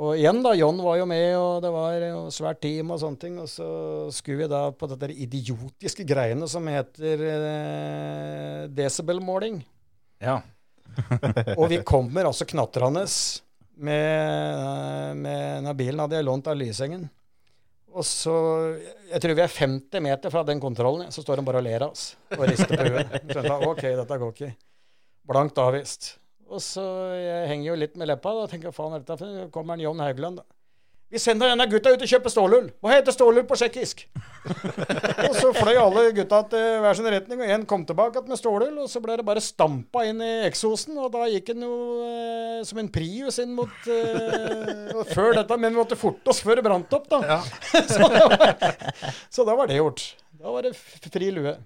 Og 0.00 0.14
igjen, 0.16 0.42
da. 0.42 0.52
John 0.54 0.78
var 0.80 0.96
jo 0.96 1.04
med, 1.06 1.36
og 1.36 1.62
det 1.62 1.70
var 1.74 1.92
jo 2.00 2.20
svært 2.32 2.60
team 2.62 2.90
og 2.94 3.00
sånne 3.00 3.18
ting. 3.20 3.38
Og 3.42 3.48
så 3.48 3.66
skulle 4.12 4.44
vi 4.44 4.48
da 4.48 4.70
på 4.72 4.88
dette 4.88 5.10
idiotiske 5.12 6.06
greiene 6.08 6.48
som 6.48 6.64
heter 6.70 7.20
eh, 7.20 8.66
desibelmåling. 8.68 9.60
Ja. 10.20 10.40
Og 11.58 11.68
vi 11.70 11.78
kommer 11.86 12.24
altså 12.28 12.44
knatrende 12.48 13.04
med, 13.80 15.16
med 15.20 15.40
denne 15.60 15.74
bilen 15.78 16.02
hadde 16.04 16.18
jeg 16.18 16.26
lånt 16.28 16.50
av 16.50 16.58
Lysengen. 16.58 17.08
Og 17.90 18.06
så 18.06 18.32
Jeg 19.10 19.18
tror 19.22 19.34
vi 19.34 19.42
er 19.42 19.50
50 19.50 20.04
meter 20.04 20.30
fra 20.30 20.44
den 20.46 20.60
kontrollen, 20.62 21.10
så 21.10 21.24
står 21.24 21.40
de 21.40 21.46
bare 21.48 21.62
og 21.62 21.66
ler 21.66 21.86
av 21.86 21.94
oss 21.96 22.12
og 22.36 22.44
rister 22.46 22.70
på 22.70 22.86
huet. 22.86 23.16
Skjønte 23.32 23.56
OK, 23.66 23.82
dette 24.02 24.18
går 24.22 24.34
ikke. 24.36 24.50
Blankt 25.30 25.58
avvist. 25.62 26.12
Og 26.50 26.62
så 26.62 26.84
jeg 27.18 27.50
henger 27.50 27.70
jo 27.70 27.78
litt 27.78 27.98
med 27.98 28.10
leppa 28.10 28.32
da, 28.34 28.46
og 28.46 28.52
tenker 28.52 28.74
faen, 28.74 28.98
dette 29.06 29.50
kommer 29.54 29.76
en 29.76 29.84
John 29.84 30.02
Haugland. 30.02 30.42
da. 30.42 30.59
Vi 31.10 31.18
sender 31.18 31.50
denne 31.50 31.64
gutta 31.66 31.90
ut 31.90 32.02
og 32.04 32.10
kjøper 32.10 32.30
stålull. 32.30 32.66
Hva 32.78 32.92
heter 32.92 33.14
stålull 33.14 33.42
på 33.48 33.56
tsjekkisk? 33.58 34.04
og 35.26 35.34
så 35.34 35.50
fløy 35.56 35.74
alle 35.74 36.04
gutta 36.14 36.38
til 36.52 36.76
hver 36.84 36.94
sin 36.94 37.08
retning, 37.10 37.42
og 37.42 37.50
en 37.50 37.64
kom 37.72 37.82
tilbake 37.88 38.22
med 38.28 38.38
stålull, 38.38 38.76
og 38.84 38.86
så 38.92 39.02
ble 39.02 39.16
det 39.18 39.26
bare 39.26 39.42
stampa 39.42 40.04
inn 40.06 40.22
i 40.22 40.30
eksosen, 40.46 40.94
og 41.02 41.10
da 41.16 41.26
gikk 41.32 41.50
han 41.50 41.66
jo 41.66 41.74
eh, 42.06 42.62
som 42.68 42.78
en 42.78 42.92
Prius 42.94 43.40
inn 43.42 43.56
mot 43.58 43.90
eh, 43.90 45.02
Før 45.10 45.34
dette, 45.40 45.58
men 45.58 45.74
vi 45.74 45.80
måtte 45.80 45.98
forte 45.98 46.30
oss 46.30 46.44
før 46.46 46.60
det 46.60 46.68
brant 46.68 46.94
opp, 46.94 47.10
da. 47.10 47.40
så, 47.96 48.06
det 48.06 48.24
var, 48.30 48.74
så 49.26 49.50
da 49.50 49.58
var 49.58 49.70
det 49.70 49.82
gjort. 49.82 50.06
Da 50.40 50.54
var 50.54 50.68
det 50.68 50.76
fri 50.78 51.34
lue. 51.34 51.58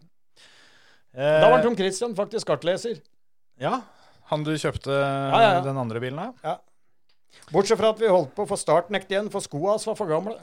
Da 1.14 1.46
var 1.52 1.60
Tom 1.62 1.76
Christian 1.76 2.16
faktisk 2.16 2.48
kartleser. 2.48 2.96
Ja, 3.60 3.82
han 4.32 4.48
du 4.48 4.56
kjøpte 4.56 4.94
ja, 4.96 5.50
ja. 5.50 5.58
den 5.68 5.76
andre 5.78 6.00
bilen 6.00 6.30
av? 6.30 6.40
Ja. 6.40 6.62
Bortsett 7.52 7.78
fra 7.80 7.90
at 7.94 8.00
vi 8.00 8.08
holdt 8.10 8.34
på 8.36 8.44
å 8.46 8.50
få 8.50 8.58
startnekt 8.60 9.10
igjen, 9.12 9.30
for 9.32 9.44
skoa 9.44 9.74
hans 9.76 9.86
var 9.86 9.96
for 9.98 10.10
gamle. 10.10 10.36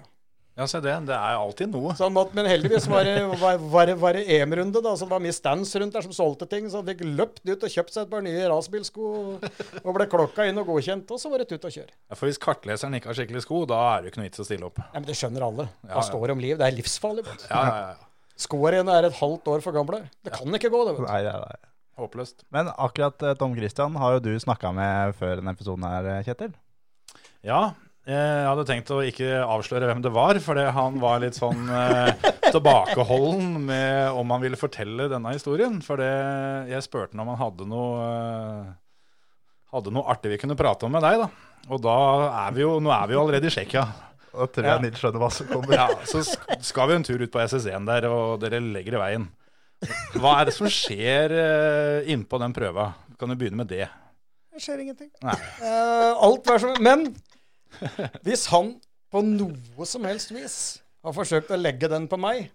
Ja, 0.60 0.66
se 0.68 0.82
det. 0.84 0.92
Det 1.08 1.16
er 1.16 1.38
alltid 1.40 1.72
noe. 1.72 1.94
Sånn 1.96 2.18
at, 2.20 2.34
men 2.36 2.46
heldigvis 2.46 2.84
var 2.92 3.06
det, 3.08 3.14
var, 3.40 3.56
var, 3.72 3.86
det- 3.88 3.96
var 4.02 4.18
det 4.20 4.26
EM-runde, 4.36 4.82
da, 4.84 4.92
så 5.00 5.08
det 5.08 5.14
var 5.14 5.22
mye 5.24 5.34
stands 5.34 5.72
rundt 5.80 5.96
der 5.96 6.04
som 6.04 6.12
solgte 6.14 6.46
ting. 6.52 6.68
Så 6.70 6.82
han 6.82 6.90
fikk 6.92 7.06
løpt 7.08 7.40
ut 7.48 7.64
og 7.64 7.72
kjøpt 7.72 7.96
seg 7.96 8.04
et 8.04 8.12
par 8.12 8.22
nye 8.26 8.50
racerbilsko 8.52 9.06
og 9.82 9.90
ble 9.96 10.08
klokka 10.12 10.46
inn 10.52 10.60
og 10.60 10.68
godkjent. 10.68 11.10
Og 11.16 11.22
så 11.24 11.32
var 11.32 11.40
det 11.42 11.56
ut 11.56 11.66
og 11.70 11.72
kjøre. 11.72 11.96
Ja, 12.12 12.18
for 12.20 12.28
hvis 12.28 12.38
kartleseren 12.44 13.00
ikke 13.00 13.10
har 13.14 13.18
skikkelig 13.18 13.46
sko, 13.48 13.62
da 13.72 13.80
er 13.94 14.04
det 14.04 14.10
jo 14.10 14.14
ikke 14.14 14.22
noe 14.22 14.28
vits 14.30 14.44
å 14.44 14.48
stille 14.52 14.68
opp. 14.68 14.84
Ja, 14.84 14.92
men 15.00 15.08
det 15.08 15.16
skjønner 15.18 15.48
alle. 15.48 15.68
Ja, 15.88 15.94
Hva 15.96 16.04
ja. 16.04 16.08
står 16.12 16.26
det 16.28 16.36
om 16.36 16.44
liv? 16.44 16.58
Det 16.60 16.68
er 16.68 16.78
livsfarlig. 16.78 17.26
vet. 17.32 17.46
Ja, 17.50 17.62
ja, 17.72 17.82
ja. 17.96 18.10
Skoene 18.42 18.96
er 19.00 19.08
et 19.08 19.18
halvt 19.24 19.48
år 19.56 19.62
for 19.64 19.72
gamle. 19.80 20.04
Det 20.26 20.34
kan 20.36 20.60
ikke 20.60 20.70
gå, 20.74 20.84
det. 20.88 20.98
vet 21.00 21.06
du. 21.06 21.12
Nei, 21.14 21.22
nei, 21.32 21.38
nei. 21.48 21.58
Håpløst. 22.02 22.44
Men 22.52 22.70
akkurat 22.76 23.24
eh, 23.24 23.36
Tom 23.40 23.56
Christian 23.56 23.96
har 24.04 24.16
jo 24.18 24.22
du 24.28 24.32
snakka 24.42 24.72
med 24.76 25.16
før 25.20 25.40
denne 25.40 25.56
episoden 25.56 25.84
her, 25.88 26.08
eh, 26.18 26.24
Kjetil. 26.28 26.52
Ja, 27.46 27.62
eh, 28.06 28.16
jeg 28.16 28.50
hadde 28.50 28.66
tenkt 28.70 28.92
å 28.94 29.00
ikke 29.06 29.30
avsløre 29.42 29.88
hvem 29.90 30.04
det 30.06 30.12
var, 30.14 30.38
fordi 30.44 30.68
han 30.76 31.00
var 31.02 31.24
litt 31.24 31.40
sånn 31.40 31.66
eh, 31.74 32.28
tilbakeholden 32.52 33.56
med 33.66 34.20
om 34.20 34.36
han 34.36 34.44
ville 34.44 34.60
fortelle 34.60 35.10
denne 35.12 35.34
historien. 35.36 35.80
For 35.86 36.02
jeg 36.02 36.86
spurte 36.86 37.16
han 37.16 37.24
om 37.26 37.34
han 37.34 37.42
hadde 37.42 37.68
noe, 37.70 38.06
eh, 38.06 38.70
hadde 39.74 39.96
noe 39.96 40.08
artig 40.14 40.36
vi 40.36 40.42
kunne 40.44 40.60
prate 40.60 40.86
om 40.86 40.94
med 40.94 41.06
deg, 41.08 41.26
da. 41.26 41.52
Og 41.70 41.82
da 41.82 41.98
er 42.48 42.56
vi 42.56 42.64
jo, 42.64 42.78
nå 42.82 42.94
er 42.94 43.10
vi 43.10 43.18
jo 43.18 43.26
allerede 43.26 43.50
i 43.50 43.54
Tsjekkia. 43.54 43.86
Da 44.32 44.48
tror 44.48 44.66
jeg 44.66 44.72
Ja. 44.72 44.80
Nils 44.80 45.00
skjønner 45.02 45.22
hva 45.22 45.30
som 45.34 45.48
kommer. 45.50 45.76
Ja, 45.76 45.88
så 46.08 46.22
skal 46.64 46.90
vi 46.90 46.96
en 46.96 47.04
tur 47.04 47.22
ut 47.22 47.32
på 47.34 47.42
SS1 47.44 47.88
der, 47.90 48.08
og 48.08 48.40
dere 48.42 48.62
legger 48.64 48.96
i 48.96 49.02
veien. 49.02 49.28
Hva 50.16 50.38
er 50.40 50.48
det 50.48 50.54
som 50.56 50.70
skjer 50.70 51.34
eh, 51.34 52.12
innpå 52.14 52.40
den 52.42 52.54
prøva? 52.54 52.92
Kan 53.20 53.34
du 53.34 53.36
begynne 53.36 53.64
med 53.64 53.72
det? 53.72 53.88
Det 54.52 54.62
skjer 54.62 54.84
ingenting. 54.84 55.10
Nei. 55.24 55.38
Uh, 55.62 56.12
alt 56.28 56.48
hver 56.48 56.60
som 56.62 56.76
Men 56.84 57.06
hvis 58.26 58.48
han 58.52 58.76
på 59.12 59.22
noe 59.26 59.88
som 59.90 60.06
helst 60.08 60.32
vis 60.34 60.58
har 61.02 61.16
forsøkt 61.16 61.52
å 61.52 61.60
legge 61.60 61.90
den 61.92 62.08
på 62.10 62.20
meg 62.22 62.52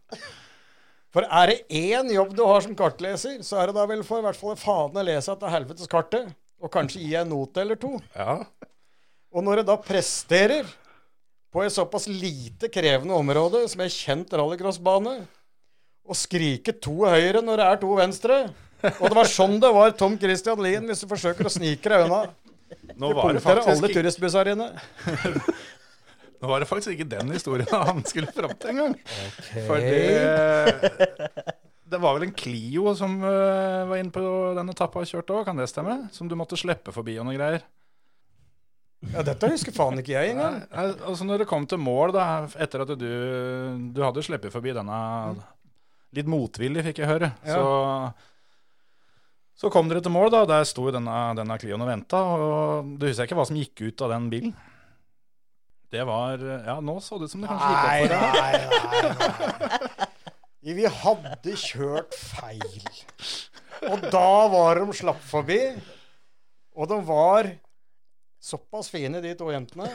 For 1.14 1.26
er 1.26 1.52
det 1.52 1.58
én 1.72 2.10
jobb 2.12 2.34
du 2.36 2.42
har 2.44 2.64
som 2.64 2.74
kartleser, 2.76 3.38
så 3.46 3.60
er 3.60 3.70
det 3.70 3.76
da 3.78 3.86
vel 3.88 4.02
for 4.06 4.20
i 4.20 4.26
hvert 4.26 4.38
fall 4.38 4.58
faen 4.60 4.96
å 4.96 5.04
lese 5.06 5.32
etter 5.32 5.52
helvetes 5.52 5.88
kartet, 5.88 6.28
og 6.60 6.72
kanskje 6.72 7.00
gi 7.00 7.14
en 7.16 7.30
note 7.32 7.62
eller 7.62 7.78
to. 7.80 7.94
Ja. 8.12 8.42
Og 9.32 9.44
når 9.44 9.62
det 9.62 9.70
da 9.70 9.78
presterer 9.80 10.68
på 11.52 11.64
et 11.64 11.72
såpass 11.72 12.04
lite 12.10 12.68
krevende 12.72 13.16
område 13.16 13.62
som 13.72 13.80
en 13.80 13.92
kjent 13.92 14.36
rallycrossbane, 14.36 15.14
å 16.06 16.14
skrike 16.14 16.74
to 16.84 17.00
høyre 17.08 17.40
når 17.42 17.60
det 17.60 17.66
er 17.66 17.78
to 17.82 17.94
venstre 17.98 18.36
Og 19.00 19.08
det 19.08 19.16
var 19.16 19.26
sånn 19.26 19.56
det 19.62 19.70
var 19.74 19.94
Tom 19.98 20.14
Christian 20.20 20.60
Lien 20.62 20.84
hvis 20.86 21.00
du 21.02 21.08
forsøker 21.10 21.48
å 21.48 21.50
snike 21.50 21.90
deg 21.90 22.04
unna. 22.06 22.26
Nå 22.96 23.12
var 23.14 23.36
det, 23.36 23.42
faktisk 23.44 23.72
alle 23.74 23.92
turistbusser 23.94 24.50
inne. 24.54 24.70
nå 26.40 26.50
var 26.50 26.62
det 26.62 26.68
faktisk 26.70 26.94
ikke 26.94 27.08
den 27.10 27.32
historien 27.34 27.70
han 27.72 28.02
skulle 28.08 28.32
fram 28.34 28.54
til 28.56 28.74
engang. 28.74 28.96
For 29.68 29.82
det, 29.82 31.46
det 31.86 32.00
var 32.02 32.16
vel 32.16 32.28
en 32.28 32.36
Clio 32.36 32.94
som 32.98 33.18
eh, 33.22 33.82
var 33.90 34.02
inne 34.02 34.14
på 34.14 34.26
den 34.58 34.74
etappa 34.74 35.02
og 35.02 35.10
kjørte 35.10 35.36
òg, 35.36 35.46
kan 35.48 35.60
det 35.60 35.68
stemme? 35.70 35.98
Som 36.14 36.30
du 36.30 36.36
måtte 36.38 36.58
slippe 36.58 36.94
forbi 36.94 37.18
og 37.20 37.28
noe 37.28 37.36
greier. 37.38 37.66
Ja, 39.12 39.22
dette 39.22 39.50
husker 39.52 39.74
faen 39.76 40.00
ikke 40.00 40.14
jeg 40.16 40.32
engang. 40.32 40.62
Nei, 40.72 40.86
altså 41.06 41.26
når 41.28 41.44
det 41.44 41.50
kom 41.50 41.66
til 41.68 41.78
mål, 41.82 42.14
da, 42.16 42.24
etter 42.62 42.82
at 42.86 42.94
du, 42.98 43.10
du 43.94 44.00
hadde 44.02 44.24
sluppet 44.24 44.54
forbi 44.54 44.74
denne 44.76 45.02
Litt 46.16 46.28
motvillig, 46.30 46.80
fikk 46.86 47.02
jeg 47.02 47.10
høre. 47.10 47.28
Ja. 47.44 47.56
Så, 47.58 47.64
så 49.56 49.70
kom 49.72 49.88
dere 49.88 50.02
til 50.04 50.12
mål, 50.12 50.28
da. 50.34 50.42
Der 50.50 50.66
sto 50.68 50.86
denne, 50.92 51.16
denne 51.38 51.56
Clioen 51.60 51.80
og 51.84 51.88
venta. 51.88 52.20
Og 52.20 52.94
du 53.00 53.06
husker 53.08 53.24
ikke 53.28 53.38
hva 53.38 53.46
som 53.48 53.56
gikk 53.56 53.86
ut 53.88 54.02
av 54.04 54.12
den 54.12 54.26
bilen? 54.32 54.52
Det 55.92 56.02
var 56.04 56.42
Ja, 56.42 56.74
nå 56.82 56.98
så 57.00 57.16
det 57.20 57.28
ut 57.30 57.32
som 57.32 57.44
det 57.44 57.48
kanskje 57.48 57.68
gikk 57.70 57.80
opp 57.80 57.92
for 57.96 58.08
deg. 58.12 58.20
nei, 58.20 58.52
nei, 58.66 59.76
nei. 59.86 60.74
Vi 60.76 60.88
hadde 60.90 61.52
kjørt 61.62 62.16
feil. 62.18 62.88
Og 63.86 64.02
da 64.10 64.24
var 64.50 64.80
de 64.82 64.96
slapp 64.98 65.20
forbi. 65.22 65.60
Og 66.76 66.90
de 66.90 66.98
var 67.06 67.48
såpass 68.42 68.90
fine, 68.92 69.22
de 69.24 69.30
to 69.38 69.46
jentene. 69.54 69.86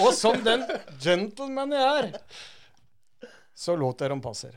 Og 0.00 0.10
som 0.16 0.40
den 0.44 0.64
gentlemanen 1.02 1.76
jeg 1.76 2.00
er, 2.00 2.10
så 3.60 3.76
lot 3.78 4.00
jeg 4.00 4.10
dem 4.14 4.24
passere. 4.24 4.56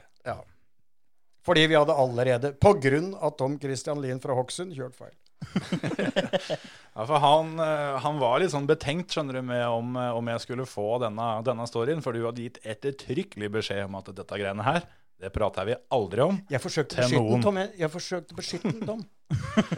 Fordi 1.43 1.65
vi 1.67 1.75
hadde 1.75 1.95
allerede, 1.99 2.53
på 2.55 2.73
grunn 2.79 3.11
av 3.19 3.35
Tom 3.39 3.57
Christian 3.59 3.99
Lien 4.03 4.21
fra 4.23 4.35
Hokksund, 4.37 4.75
kjørt 4.77 4.95
feil. 4.95 5.15
Ja, 6.93 7.07
for 7.09 7.17
han, 7.17 7.55
eh, 7.57 7.95
han 8.03 8.19
var 8.21 8.37
litt 8.37 8.51
sånn 8.53 8.67
betenkt 8.69 9.15
skjønner 9.15 9.39
du, 9.39 9.41
med 9.47 9.63
om, 9.65 9.95
eh, 9.97 10.11
om 10.13 10.27
jeg 10.29 10.43
skulle 10.43 10.67
få 10.69 10.99
denne, 11.01 11.25
denne 11.41 11.65
storyen, 11.65 12.03
for 12.05 12.13
du 12.13 12.21
hadde 12.27 12.43
gitt 12.45 12.59
ettertrykkelig 12.61 13.49
beskjed 13.55 13.87
om 13.87 13.97
at 13.97 14.11
dette 14.13 14.37
greiene 14.37 14.67
her, 14.67 14.85
det 15.23 15.29
prater 15.31 15.63
vi 15.65 15.75
aldri 15.95 16.19
om. 16.25 16.35
Jeg 16.51 16.59
forsøkte 16.59 16.97
å 16.97 16.99
beskytte 17.05 17.29
den, 17.31 17.41
Tom. 17.45 17.57
Jeg, 17.61 17.69
jeg 17.79 17.89
forsøkte 17.93 18.33
å 18.35 18.37
beskytte 18.41 18.71
den, 18.73 18.81
Tom. 18.89 19.01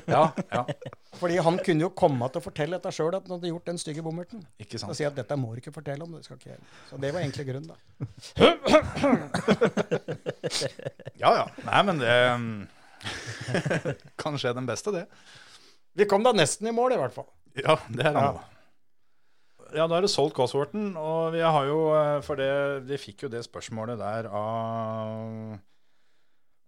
Ja, 0.10 0.24
ja, 0.50 0.64
Fordi 1.20 1.36
han 1.46 1.60
kunne 1.64 1.82
jo 1.86 1.90
komme 1.96 2.28
til 2.34 2.40
å 2.42 2.44
fortelle 2.44 2.76
dette 2.80 2.92
sjøl, 2.92 3.14
at 3.14 3.24
han 3.28 3.34
hadde 3.38 3.48
gjort 3.52 3.68
den 3.70 3.78
stygge 3.80 4.02
bommerten. 4.04 4.42
ikke 4.60 4.78
sant. 4.82 4.90
Og 4.92 4.96
si 4.98 5.06
at 5.08 5.16
dette 5.16 5.36
må 5.40 5.54
du 5.54 5.58
ikke 5.62 5.72
fortelle 5.76 6.04
om. 6.04 6.12
det 6.18 6.26
skal 6.26 6.38
ikke 6.40 6.50
jeg. 6.56 6.62
Så 6.90 6.98
det 7.04 7.10
var 7.14 7.20
egentlig 7.22 7.46
grunnen, 7.52 7.70
da. 7.70 7.76
Ja, 11.22 11.30
ja. 11.30 11.46
Nei, 11.70 11.82
men 11.92 11.96
det 12.02 12.16
mm, 12.42 12.62
kan 14.20 14.34
skje 14.42 14.52
den 14.58 14.66
beste, 14.68 14.90
det. 14.98 15.06
Vi 15.96 16.04
kom 16.10 16.24
da 16.26 16.32
nesten 16.36 16.68
i 16.68 16.74
mål, 16.76 16.92
i 16.98 17.00
hvert 17.04 17.16
fall. 17.16 17.30
Ja, 17.62 17.78
det 17.94 18.06
er 18.10 18.14
han. 18.18 18.36
Ja. 18.42 18.46
Ja, 19.76 19.85
da 19.91 19.97
er 19.97 20.06
det 20.06 20.11
solgt 20.14 20.38
Cosworthen, 20.38 20.93
og 20.95 21.34
vi 21.35 21.41
har 21.43 21.68
jo 21.68 21.80
eh, 21.97 22.19
For 22.23 22.39
det, 22.39 22.49
de 22.88 22.99
fikk 23.02 23.26
jo 23.26 23.31
det 23.31 23.43
spørsmålet 23.47 23.99
der 23.99 24.30
av 24.31 25.57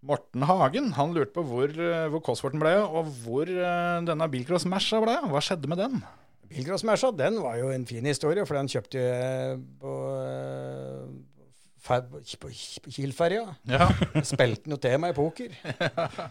Morten 0.08 0.44
Hagen. 0.46 0.92
Han 0.94 1.14
lurte 1.16 1.34
på 1.34 1.42
hvor, 1.48 1.72
eh, 1.72 2.06
hvor 2.12 2.22
Cosworthen 2.24 2.62
ble, 2.62 2.76
og 2.84 3.08
hvor 3.24 3.48
eh, 3.48 3.98
denne 4.06 4.28
Bilcross 4.30 4.68
Masha 4.68 5.00
ble. 5.02 5.16
Hva 5.32 5.42
skjedde 5.42 5.70
med 5.72 5.80
den? 5.80 6.02
Bilcrossmersa, 6.48 7.10
den 7.12 7.42
var 7.44 7.58
jo 7.60 7.68
en 7.68 7.84
fin 7.84 8.06
historie, 8.08 8.44
for 8.48 8.56
den 8.56 8.70
kjøpte 8.72 9.02
jeg 9.02 9.58
på, 9.82 9.94
på, 11.84 12.22
på 12.40 12.52
Kiel-ferja. 12.88 13.42
Ja. 13.68 13.90
Spilte 14.24 14.64
den 14.64 14.76
jo 14.76 14.80
til 14.80 14.96
meg 15.02 15.12
i 15.12 15.18
poker. 15.18 15.58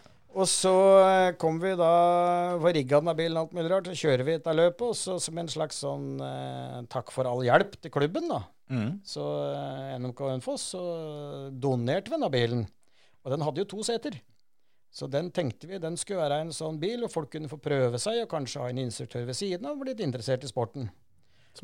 Og 0.38 0.46
så 0.46 0.74
eh, 1.02 1.32
kom 1.42 1.58
vi 1.62 1.72
da, 1.80 1.90
var 2.62 2.76
rigga 2.76 3.00
av 3.00 3.16
bilen 3.18 3.40
alt 3.42 3.56
mulig 3.58 3.72
rart, 3.72 3.90
så 3.90 3.98
kjører 3.98 4.26
vi 4.26 4.36
dette 4.36 4.54
løpet, 4.54 4.84
og 4.92 4.98
så 4.98 5.18
som 5.22 5.40
en 5.42 5.50
slags 5.50 5.80
sånn 5.82 6.22
eh, 6.22 6.80
takk 6.94 7.10
for 7.14 7.30
all 7.30 7.42
hjelp 7.46 7.74
til 7.82 7.94
klubben, 7.94 8.30
da. 8.30 8.44
Mm. 8.70 9.00
Så 9.08 9.24
eh, 9.56 9.96
NMK 9.98 10.22
Hønefoss, 10.28 10.68
så 10.76 10.84
donerte 11.50 12.12
vi 12.12 12.20
denne 12.20 12.30
bilen. 12.34 12.66
Og 13.26 13.34
den 13.34 13.46
hadde 13.48 13.64
jo 13.64 13.72
to 13.72 13.82
seter. 13.88 14.20
Så 14.94 15.10
den 15.12 15.32
tenkte 15.34 15.68
vi, 15.70 15.82
den 15.82 15.98
skulle 16.00 16.22
være 16.22 16.44
en 16.46 16.54
sånn 16.56 16.78
bil, 16.82 17.08
og 17.08 17.14
folk 17.14 17.34
kunne 17.34 17.50
få 17.50 17.58
prøve 17.62 17.98
seg, 18.02 18.22
og 18.22 18.32
kanskje 18.32 18.62
ha 18.62 18.70
en 18.70 18.86
instruktør 18.86 19.26
ved 19.28 19.40
siden 19.40 19.66
av, 19.66 19.74
og 19.74 19.88
blitt 19.88 20.06
interessert 20.06 20.46
i 20.46 20.52
sporten. 20.52 20.92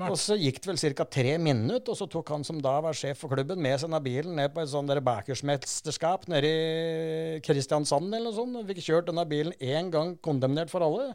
Og 0.01 0.15
så 0.17 0.35
gikk 0.39 0.57
det 0.63 0.71
vel 0.71 0.95
ca. 0.97 1.05
tre 1.05 1.35
minutter, 1.37 1.91
og 1.93 1.97
så 1.99 2.07
tok 2.09 2.31
han 2.33 2.45
som 2.47 2.61
da 2.63 2.79
var 2.81 2.95
sjef 2.97 3.19
for 3.21 3.33
klubben, 3.33 3.61
med 3.61 3.77
seg 3.81 3.93
bilen 4.05 4.35
ned 4.39 4.53
på 4.53 4.63
et 4.63 4.71
sånt 4.71 4.89
bakersmesterskap 5.05 6.25
nede 6.31 6.49
i 6.49 7.41
Kristiansand 7.45 8.09
eller 8.09 8.31
noe 8.31 8.37
sånt, 8.37 8.57
og 8.57 8.69
fikk 8.71 8.81
kjørt 8.87 9.11
denne 9.11 9.25
bilen 9.29 9.53
én 9.61 9.91
gang 9.93 10.15
kondemnert 10.23 10.73
for 10.73 10.85
alle. 10.85 11.11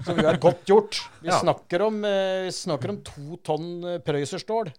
Så 0.00 0.14
vi 0.16 0.24
har 0.24 0.38
godt 0.40 0.64
gjort. 0.64 1.02
Vi, 1.20 1.28
Ja. 1.28 1.40
snakker, 1.42 1.82
om, 1.82 2.04
eh, 2.04 2.46
vi 2.46 2.50
snakker 2.56 2.88
om 2.88 3.02
to 3.04 3.36
tonn 3.44 3.84
eh, 3.84 3.98
prøyserstål. 3.98 4.72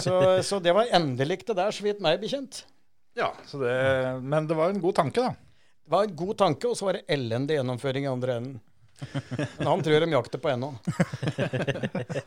Så, 0.00 0.14
så 0.46 0.60
det 0.62 0.72
var 0.72 0.88
endelig 0.96 1.44
det 1.44 1.56
der, 1.56 1.70
så 1.70 1.84
vidt 1.84 2.00
meg 2.00 2.20
bekjent. 2.22 2.64
ja 3.18 3.32
så 3.44 3.58
det, 3.60 4.22
men 4.22 4.46
det 4.46 4.56
var 4.56 4.70
en 4.70 4.80
god 4.80 4.94
tanke, 4.94 5.20
da. 5.20 5.34
Det 5.84 5.92
var 5.92 6.04
en 6.06 6.16
god 6.16 6.36
tanke, 6.38 6.70
og 6.70 6.76
så 6.78 6.86
var 6.86 6.96
det 6.96 7.04
elendig 7.08 7.58
gjennomføring 7.58 8.06
i 8.06 8.08
andre 8.08 8.36
enden. 8.40 8.60
Men 9.58 9.66
han 9.68 9.82
tror 9.84 10.04
de 10.04 10.10
jakter 10.12 10.42
på 10.42 10.50
ennå. 10.52 10.72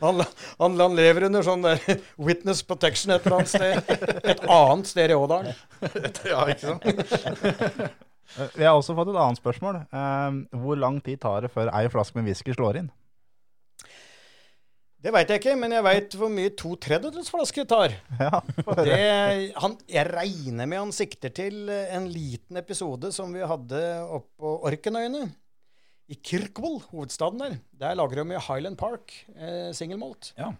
Han, 0.00 0.22
han, 0.58 0.78
han 0.80 0.96
lever 0.98 1.28
under 1.28 1.44
sånn 1.46 1.64
der 1.64 1.80
witness 2.16 2.62
protection 2.66 3.14
et 3.14 3.26
eller 3.26 3.38
annet 3.40 3.52
sted. 3.52 3.94
Et 4.34 4.42
annet 4.48 4.90
sted 4.90 5.14
i 5.14 5.18
Ådalen. 5.18 5.54
ja, 6.32 6.42
ikke 6.50 6.74
sant? 6.74 6.84
Vi 8.56 8.64
har 8.64 8.74
også 8.74 8.96
fått 8.96 9.12
et 9.12 9.20
annet 9.20 9.38
spørsmål. 9.40 9.80
Eh, 9.94 10.42
hvor 10.64 10.80
lang 10.80 11.00
tid 11.04 11.20
tar 11.22 11.44
det 11.46 11.52
før 11.54 11.70
ei 11.76 11.86
flaske 11.92 12.18
med 12.18 12.30
whisky 12.30 12.56
slår 12.56 12.82
inn? 12.82 12.92
Det 15.04 15.12
veit 15.12 15.28
jeg 15.28 15.42
ikke, 15.42 15.52
men 15.60 15.74
jeg 15.76 15.84
veit 15.84 16.14
hvor 16.16 16.30
mye 16.32 16.50
to 16.56 16.70
tredjedels 16.80 17.28
flaske 17.28 17.66
tar. 17.68 17.92
Ja, 18.16 18.38
Det, 18.86 18.94
han, 19.60 19.74
jeg 19.90 20.08
regner 20.08 20.64
med 20.70 20.80
han 20.80 20.94
sikter 20.96 21.28
til 21.36 21.68
en 21.68 22.06
liten 22.08 22.56
episode 22.56 23.10
som 23.12 23.34
vi 23.36 23.44
hadde 23.44 23.82
oppå 24.16 24.54
Orkenøyene. 24.64 25.26
I 26.10 26.16
Kirkwall, 26.20 26.80
hovedstaden 26.90 27.40
der. 27.40 27.58
Der 27.80 27.96
lager 27.96 28.20
de 28.20 28.34
i 28.34 28.42
Highland 28.48 28.76
Park 28.80 29.14
eh, 29.36 29.70
singelmalt. 29.72 30.34
Ja. 30.36 30.50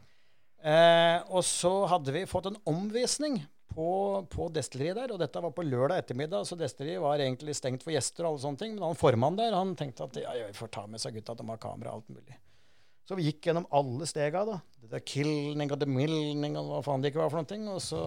Eh, 0.64 1.18
og 1.28 1.44
så 1.44 1.84
hadde 1.90 2.14
vi 2.14 2.24
fått 2.28 2.48
en 2.48 2.56
omvisning 2.64 3.42
på, 3.74 3.88
på 4.30 4.48
destilleriet 4.54 4.96
der, 5.02 5.12
og 5.12 5.20
dette 5.20 5.42
var 5.42 5.52
på 5.52 5.66
lørdag 5.66 6.00
ettermiddag, 6.00 6.46
så 6.48 6.56
destilleriet 6.56 7.02
var 7.02 7.20
egentlig 7.20 7.56
stengt 7.58 7.84
for 7.84 7.92
gjester 7.92 8.24
og 8.24 8.32
alle 8.32 8.44
sånne 8.46 8.62
ting. 8.62 8.74
Men 8.78 8.86
han 8.88 8.98
formannen 8.98 9.42
der, 9.42 9.56
han 9.58 9.74
tenkte 9.76 10.06
at 10.08 10.20
ja, 10.22 10.32
vi 10.46 10.56
får 10.56 10.72
ta 10.72 10.86
med 10.88 11.02
seg 11.02 11.18
gutta, 11.18 11.36
de 11.36 11.48
har 11.50 11.60
kamera 11.60 11.92
og 11.92 12.00
alt 12.00 12.16
mulig. 12.16 12.38
Så 13.04 13.18
vi 13.18 13.26
gikk 13.26 13.50
gjennom 13.50 13.66
alle 13.74 14.08
stega, 14.08 14.46
da. 14.48 14.60
Det 14.80 14.88
der 14.94 15.04
killning 15.04 15.74
og 15.74 15.80
the 15.82 15.88
milning 15.90 16.56
og 16.56 16.70
hva 16.70 16.84
faen 16.86 17.04
det 17.04 17.12
ikke 17.12 17.20
var 17.20 17.34
for 17.34 17.42
noe. 17.42 17.50
ting, 17.50 17.68
Og 17.68 17.82
så 17.84 18.00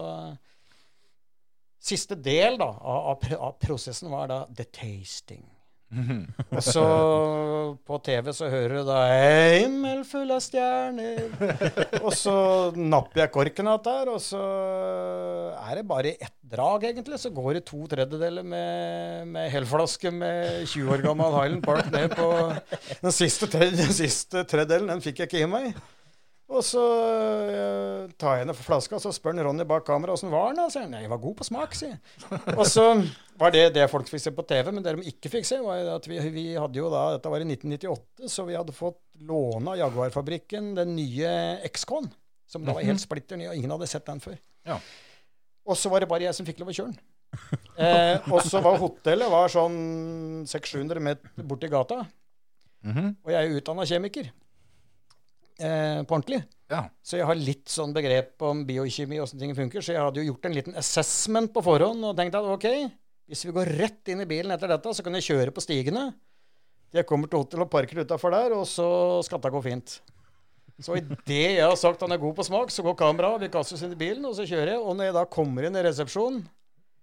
Siste 1.87 2.17
del 2.17 2.57
da, 2.57 2.71
av, 2.73 3.11
av, 3.11 3.25
av 3.37 3.59
prosessen 3.61 4.09
var 4.09 4.31
da 4.31 4.39
the 4.49 4.65
tasting. 4.73 5.45
Og 6.51 6.59
så 6.63 6.83
på 7.87 7.99
TV 8.03 8.31
så 8.35 8.49
hører 8.51 8.73
du 8.75 8.89
da 8.89 8.97
'Himmel 9.07 10.03
full 10.07 10.31
av 10.35 10.41
stjerner'. 10.43 11.29
Og 12.05 12.11
så 12.15 12.35
napper 12.75 13.23
jeg 13.23 13.33
korken 13.35 13.71
av 13.71 13.79
der, 13.85 14.11
og 14.11 14.19
så 14.23 14.41
er 15.55 15.79
det 15.79 15.87
bare 15.87 16.15
ett 16.19 16.35
drag, 16.43 16.89
egentlig. 16.91 17.19
Så 17.19 17.31
går 17.35 17.57
det 17.57 17.65
to 17.67 17.85
tredjedeler 17.87 18.43
med, 18.43 19.27
med 19.31 19.51
helflaske 19.51 20.11
med 20.11 20.67
20 20.67 20.95
år 20.95 21.05
gammel 21.07 21.37
Highland 21.37 21.63
Park 21.63 21.91
ned 21.91 22.15
på 22.15 22.31
den 23.01 23.15
siste 23.15 23.47
tredjedelen, 23.47 24.91
den 24.91 25.03
fikk 25.03 25.23
jeg 25.23 25.31
ikke 25.31 25.45
i 25.45 25.51
meg. 25.51 25.71
Og 26.47 26.63
så 26.63 26.79
uh, 26.79 28.11
tar 28.15 28.37
jeg 28.37 28.45
henne 28.45 28.53
for 28.55 28.69
flaska, 28.69 28.95
og 28.95 29.03
så 29.03 29.11
spør 29.11 29.33
han 29.35 29.43
Ronny 29.49 29.65
bak 29.67 29.83
kamera 29.87 30.13
åssen 30.15 30.31
var 30.31 30.53
den. 30.53 30.61
da?" 30.61 30.69
sier 30.71 30.85
han. 30.85 30.93
Nei, 30.95 31.01
jeg 31.03 31.11
var 31.11 31.19
god 31.25 31.35
på 31.41 31.47
smak, 31.47 31.75
sier. 31.75 31.97
Og 32.53 32.63
så 32.69 32.85
var 33.41 33.51
det 33.51 33.65
det 33.75 33.89
folk 33.91 34.07
fikk 34.07 34.23
se 34.23 34.31
på 34.35 34.45
TV, 34.47 34.71
men 34.71 34.85
det 34.85 34.93
de 34.95 35.11
ikke 35.11 35.31
fikk 35.33 35.49
se, 35.49 35.59
var 35.63 35.91
at 35.97 36.07
vi, 36.07 36.21
vi 36.31 36.45
hadde 36.55 36.79
jo 36.79 36.87
da 36.93 37.03
Dette 37.17 37.33
var 37.33 37.43
i 37.43 37.49
1998, 37.49 38.31
så 38.31 38.47
vi 38.47 38.55
hadde 38.55 38.75
fått 38.75 39.01
låne 39.27 39.73
av 39.73 39.81
Jaguar-fabrikken 39.81 40.71
den 40.79 40.95
nye 40.95 41.35
XK-en, 41.67 42.07
som 42.47 42.63
da 42.63 42.77
var 42.77 42.87
helt 42.87 43.03
splitter 43.03 43.39
ny, 43.39 43.49
og 43.51 43.59
ingen 43.59 43.75
hadde 43.75 43.91
sett 43.91 44.07
den 44.07 44.23
før. 44.23 44.39
Ja. 44.67 44.79
Og 45.67 45.75
så 45.75 45.91
var 45.91 45.99
det 45.99 46.07
bare 46.07 46.29
jeg 46.29 46.37
som 46.37 46.47
fikk 46.47 46.63
lov 46.63 46.71
å 46.71 46.79
kjøre 46.79 46.95
den. 46.95 47.05
Eh, 47.77 48.23
og 48.31 48.39
så 48.47 48.57
var 48.63 48.79
hotellet 48.81 49.29
var 49.29 49.51
sånn 49.51 49.75
600-700 50.47 51.03
meter 51.03 51.43
borti 51.45 51.67
gata, 51.69 51.99
og 52.87 53.29
jeg 53.29 53.37
er 53.37 53.57
utdanna 53.59 53.83
kjemiker. 53.85 54.31
Eh, 55.57 56.03
på 56.05 56.13
ordentlig. 56.13 56.43
Ja. 56.69 56.83
Så 57.01 57.17
jeg 57.17 57.25
har 57.25 57.39
litt 57.39 57.71
sånn 57.71 57.93
begrep 57.95 58.43
om 58.45 58.61
biokjemi 58.67 59.17
og 59.17 59.25
hvordan 59.25 59.41
ting 59.41 59.55
funker. 59.57 59.83
Så 59.83 59.95
jeg 59.95 60.03
hadde 60.03 60.21
jo 60.21 60.33
gjort 60.33 60.47
en 60.49 60.57
liten 60.57 60.77
assessment 60.77 61.53
på 61.53 61.63
forhånd 61.65 62.05
og 62.05 62.17
tenkt 62.17 62.37
at 62.37 62.49
ok, 62.53 62.67
hvis 63.27 63.45
vi 63.47 63.55
går 63.55 63.71
rett 63.79 64.11
inn 64.13 64.21
i 64.23 64.29
bilen 64.29 64.53
etter 64.53 64.69
dette, 64.71 64.93
så 64.93 65.05
kan 65.05 65.17
jeg 65.17 65.25
kjøre 65.31 65.55
på 65.55 65.63
stigene. 65.63 66.11
Jeg 66.95 67.07
kommer 67.07 67.31
til 67.31 67.41
hotellet 67.41 67.67
og 67.67 67.73
parker 67.73 68.03
utafor 68.05 68.35
der, 68.35 68.53
og 68.55 68.67
så 68.69 68.87
skal 69.25 69.41
det 69.43 69.51
gå 69.55 69.63
fint. 69.65 69.97
Så 70.77 70.99
idet 70.99 71.57
jeg 71.57 71.65
har 71.65 71.75
sagt 71.79 72.03
han 72.05 72.13
er 72.13 72.21
god 72.21 72.35
på 72.37 72.45
smak, 72.45 72.69
så 72.71 72.85
går 72.85 72.95
kameraet, 72.99 73.41
vi 73.41 73.49
kaster 73.51 73.75
oss 73.75 73.83
inn 73.83 73.95
i 73.95 73.99
bilen, 73.99 74.27
og 74.29 74.37
så 74.37 74.45
kjører 74.45 74.75
jeg. 74.75 74.83
Og 74.83 74.93
når 74.95 75.09
jeg 75.09 75.17
da 75.17 75.25
kommer 75.33 75.67
inn 75.67 75.79
i 75.79 75.83
resepsjonen 75.87 76.43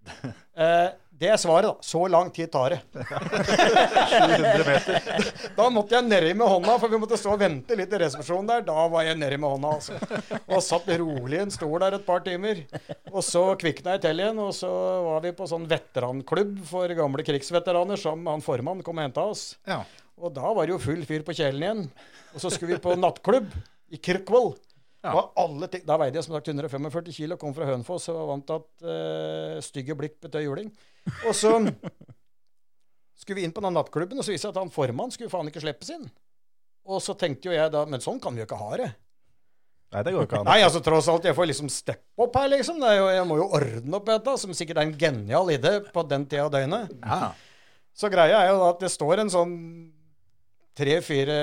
eh, 0.63 0.89
Det 1.15 1.29
er 1.31 1.37
svaret, 1.39 1.69
da. 1.69 1.85
Så 1.85 2.01
lang 2.11 2.27
tid 2.35 2.49
tar 2.51 2.73
det. 2.75 2.79
700 2.91 4.65
meter. 4.69 5.29
Da 5.55 5.67
måtte 5.71 5.95
jeg 5.95 6.07
nedi 6.09 6.33
med 6.35 6.49
hånda, 6.51 6.75
for 6.81 6.91
vi 6.91 6.99
måtte 6.99 7.15
stå 7.19 7.35
og 7.37 7.39
vente 7.39 7.77
litt 7.79 7.93
i 7.95 7.99
resepsjonen 8.01 8.49
der. 8.49 8.65
Da 8.67 8.83
var 8.91 9.05
jeg 9.07 9.15
nedi 9.21 9.37
med 9.39 9.53
hånda, 9.53 9.71
altså. 9.77 9.95
Og 10.51 10.59
satt 10.65 10.89
rolig 10.99 11.37
i 11.39 11.43
en 11.45 11.53
stol 11.55 11.77
der 11.85 11.95
et 11.99 12.05
par 12.07 12.19
timer. 12.25 12.59
Og 13.13 13.23
så 13.23 13.45
kvikna 13.61 13.95
jeg 13.95 14.03
til 14.09 14.23
igjen, 14.25 14.41
og 14.43 14.51
så 14.57 14.71
var 15.07 15.23
vi 15.23 15.31
på 15.37 15.47
sånn 15.47 15.69
veteranklubb 15.71 16.57
for 16.67 16.95
gamle 16.99 17.23
krigsveteraner 17.27 18.01
som 18.01 18.27
han 18.27 18.43
formann 18.43 18.83
kom 18.83 18.99
og 18.99 19.07
henta 19.07 19.23
oss. 19.31 19.45
Ja. 19.69 19.81
Og 20.19 20.35
da 20.35 20.51
var 20.55 20.67
det 20.67 20.75
jo 20.75 20.83
full 20.83 21.03
fyr 21.07 21.23
på 21.27 21.35
kjelen 21.35 21.63
igjen. 21.63 21.85
Og 22.35 22.43
så 22.43 22.51
skulle 22.51 22.75
vi 22.75 22.83
på 22.83 22.95
nattklubb 22.99 23.47
i 23.95 23.99
Kirkwall. 24.03 24.53
Ting, 25.71 25.85
da 25.87 25.97
veide 26.01 26.19
jeg 26.19 26.27
som 26.27 26.35
sagt 26.35 26.49
145 26.51 27.15
kilo, 27.15 27.37
kom 27.41 27.53
fra 27.55 27.67
Hønefoss 27.69 28.09
og 28.11 28.19
var 28.19 28.29
vant 28.31 28.45
til 28.49 28.61
at 28.61 28.85
uh, 28.89 29.63
stygge 29.65 29.97
blikk 29.97 30.19
betød 30.23 30.45
juling. 30.47 30.69
Og 31.27 31.35
så 31.37 31.53
skulle 33.19 33.39
vi 33.39 33.47
inn 33.47 33.55
på 33.55 33.63
den 33.65 33.75
nattklubben, 33.77 34.19
og 34.19 34.25
så 34.25 34.33
viste 34.33 34.47
det 34.47 34.53
seg 34.53 34.55
at 34.55 34.63
han 34.63 34.73
formann 34.73 35.13
skulle 35.13 35.33
faen 35.33 35.51
ikke 35.51 35.63
slippes 35.63 35.93
inn. 35.95 36.05
Og 36.85 37.01
så 37.01 37.15
tenkte 37.17 37.49
jo 37.49 37.55
jeg 37.55 37.71
da 37.73 37.81
Men 37.89 38.03
sånn 38.03 38.19
kan 38.21 38.35
vi 38.35 38.43
jo 38.43 38.45
ikke 38.45 38.59
ha 38.59 38.75
det. 38.77 38.91
Nei, 39.95 40.01
det 40.05 40.11
går 40.13 40.25
ikke 40.27 40.39
an. 40.41 40.49
Nei, 40.49 40.59
altså 40.65 40.81
tross 40.83 41.07
alt, 41.11 41.25
jeg 41.25 41.37
får 41.37 41.47
liksom 41.49 41.69
steppe 41.71 42.25
opp 42.25 42.35
her, 42.35 42.49
liksom. 42.51 42.81
Det 42.83 42.95
jo, 42.97 43.05
jeg 43.13 43.27
må 43.29 43.37
jo 43.39 43.45
ordne 43.55 43.99
opp 43.99 44.09
dette, 44.09 44.33
som 44.41 44.55
sikkert 44.57 44.81
er 44.81 44.89
en 44.89 44.97
genial 44.99 45.51
idé 45.53 45.77
på 45.93 46.03
den 46.09 46.25
tida 46.27 46.47
av 46.47 46.51
døgnet. 46.53 46.91
Ja. 46.99 47.29
Så 47.95 48.09
greia 48.11 48.41
er 48.41 48.49
jo 48.51 48.59
da 48.59 48.73
at 48.73 48.81
det 48.83 48.91
står 48.91 49.23
en 49.23 49.31
sånn 49.31 49.53
tre-fire 50.75 51.37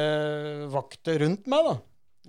vakter 0.72 1.22
rundt 1.24 1.48
meg, 1.48 1.70
da. 1.70 1.78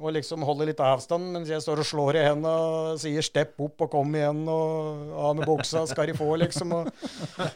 Og 0.02 0.10
liksom 0.16 0.42
holder 0.42 0.72
litt 0.72 0.80
avstand 0.82 1.28
mens 1.36 1.52
jeg 1.52 1.62
står 1.62 1.84
og 1.84 1.86
slår 1.86 2.18
i 2.18 2.24
hendene 2.26 2.50
og 2.50 3.02
sier 3.02 3.22
'stepp 3.22 3.60
opp 3.62 3.84
og 3.86 3.92
kom 3.94 4.16
igjen' 4.18 4.48
og 4.50 5.12
'av 5.14 5.36
med 5.38 5.46
buksa, 5.46 5.84
skal 5.86 6.10
de 6.10 6.16
få', 6.18 6.34
liksom. 6.42 6.74
Og, 6.74 6.90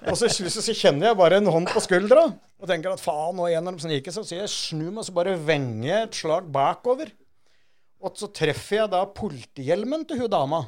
og 0.05 0.17
så, 0.19 0.29
så, 0.29 0.73
kjenner 0.73 1.09
jeg 1.09 1.17
bare 1.17 1.41
en 1.41 1.49
hånd 1.49 1.65
på 1.73 1.81
skuldra 1.81 2.27
og 2.29 2.69
tenker 2.69 2.93
at 2.93 3.01
faen, 3.01 3.35
nå 3.37 3.47
er 3.47 3.57
en 3.57 3.67
av 3.67 3.73
dem 3.73 3.81
som 3.81 3.89
gikk, 3.89 4.11
så 4.13 4.21
jeg 4.21 4.49
snu 4.53 4.91
meg, 4.91 5.05
så 5.07 5.17
bare 5.17 5.33
venger 5.33 5.87
jeg 5.89 6.03
et 6.03 6.19
slag 6.21 6.45
bakover. 6.53 7.09
Og 8.05 8.13
så 8.13 8.29
treffer 8.29 8.83
jeg 8.83 8.93
da 8.93 9.01
politihjelmen 9.09 10.05
til 10.05 10.21
hun 10.21 10.29
dama. 10.29 10.61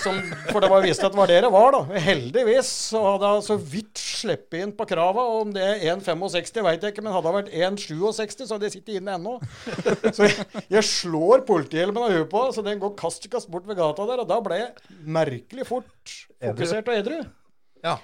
Som, 0.00 0.18
for 0.48 0.62
det 0.64 0.70
var 0.72 0.84
vist 0.84 1.02
at 1.04 1.12
det 1.12 1.18
var 1.18 1.30
det 1.30 1.38
det 1.44 1.50
var, 1.52 1.74
da. 1.74 2.00
Heldigvis 2.04 2.70
så 2.90 3.02
hadde 3.04 3.30
jeg 3.34 3.44
så 3.48 3.56
vidt 3.74 4.02
sluppet 4.02 4.58
inn 4.62 4.74
på 4.76 4.86
krava. 4.88 5.24
Om 5.40 5.52
det 5.54 5.64
er 5.64 5.82
1,65 5.94 6.64
veit 6.66 6.84
jeg 6.86 6.94
ikke, 6.94 7.04
men 7.04 7.14
hadde 7.14 7.28
det 7.28 7.36
vært 7.38 7.80
1,67, 7.80 8.44
så 8.44 8.50
hadde 8.54 8.68
jeg 8.68 8.76
sittet 8.78 9.00
inne 9.00 9.16
ennå. 9.18 9.36
Så 10.14 10.28
jeg, 10.28 10.46
jeg 10.78 10.84
slår 10.88 11.44
politihjelmen 11.48 12.06
av 12.06 12.14
huet 12.16 12.30
på, 12.32 12.44
så 12.54 12.64
den 12.66 12.80
går 12.82 12.94
kast 12.98 13.26
i 13.28 13.32
kast 13.32 13.50
bort 13.52 13.68
ved 13.68 13.80
gata 13.80 14.06
der. 14.08 14.24
Og 14.24 14.30
da 14.30 14.40
ble 14.44 14.60
jeg 14.62 15.00
merkelig 15.18 15.68
fort 15.68 16.14
fokusert 16.38 16.88
og 16.88 17.02
edru. 17.02 17.18
Ja. 17.84 17.98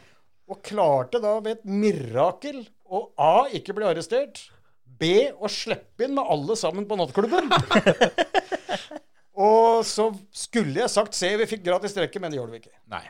Og 0.50 0.60
klarte 0.64 1.22
da 1.22 1.38
ved 1.40 1.58
et 1.58 1.64
mirakel 1.68 2.66
å 2.84 3.06
A. 3.16 3.46
ikke 3.56 3.76
bli 3.76 3.88
arrestert. 3.88 4.44
B. 4.84 5.32
å 5.34 5.48
slippe 5.50 6.06
inn 6.06 6.14
med 6.14 6.28
alle 6.30 6.54
sammen 6.58 6.84
på 6.86 6.98
nattklubben. 7.00 7.50
Og 9.34 9.82
så 9.88 10.08
skulle 10.34 10.84
jeg 10.84 10.92
sagt 10.92 11.16
se, 11.18 11.32
vi 11.40 11.48
fikk 11.50 11.64
gratis 11.66 11.96
drikke, 11.96 12.20
men 12.22 12.30
det 12.30 12.38
gjorde 12.38 12.54
vi 12.54 12.60
ikke. 12.62 12.76
Nei. 12.92 13.02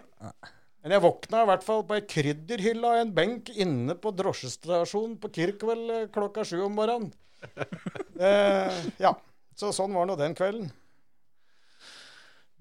Men 0.85 0.95
jeg 0.97 1.05
våkna 1.05 1.43
i 1.45 1.49
hvert 1.49 1.65
fall 1.65 1.83
på 1.89 1.97
ei 1.97 2.05
krydderhylle 2.09 2.89
av 2.89 3.03
en 3.03 3.13
benk 3.17 3.51
inne 3.57 3.97
på 3.97 4.13
drosjestasjonen 4.17 5.19
på 5.21 5.31
Kirkvel 5.33 5.85
eh, 5.93 6.07
klokka 6.13 6.45
sju 6.49 6.59
om 6.67 6.81
morgenen. 6.81 7.13
Eh, 8.15 8.77
ja. 9.03 9.11
Så 9.59 9.73
sånn 9.75 9.91
var 9.91 10.07
nå 10.07 10.15
den 10.15 10.37
kvelden. 10.39 10.69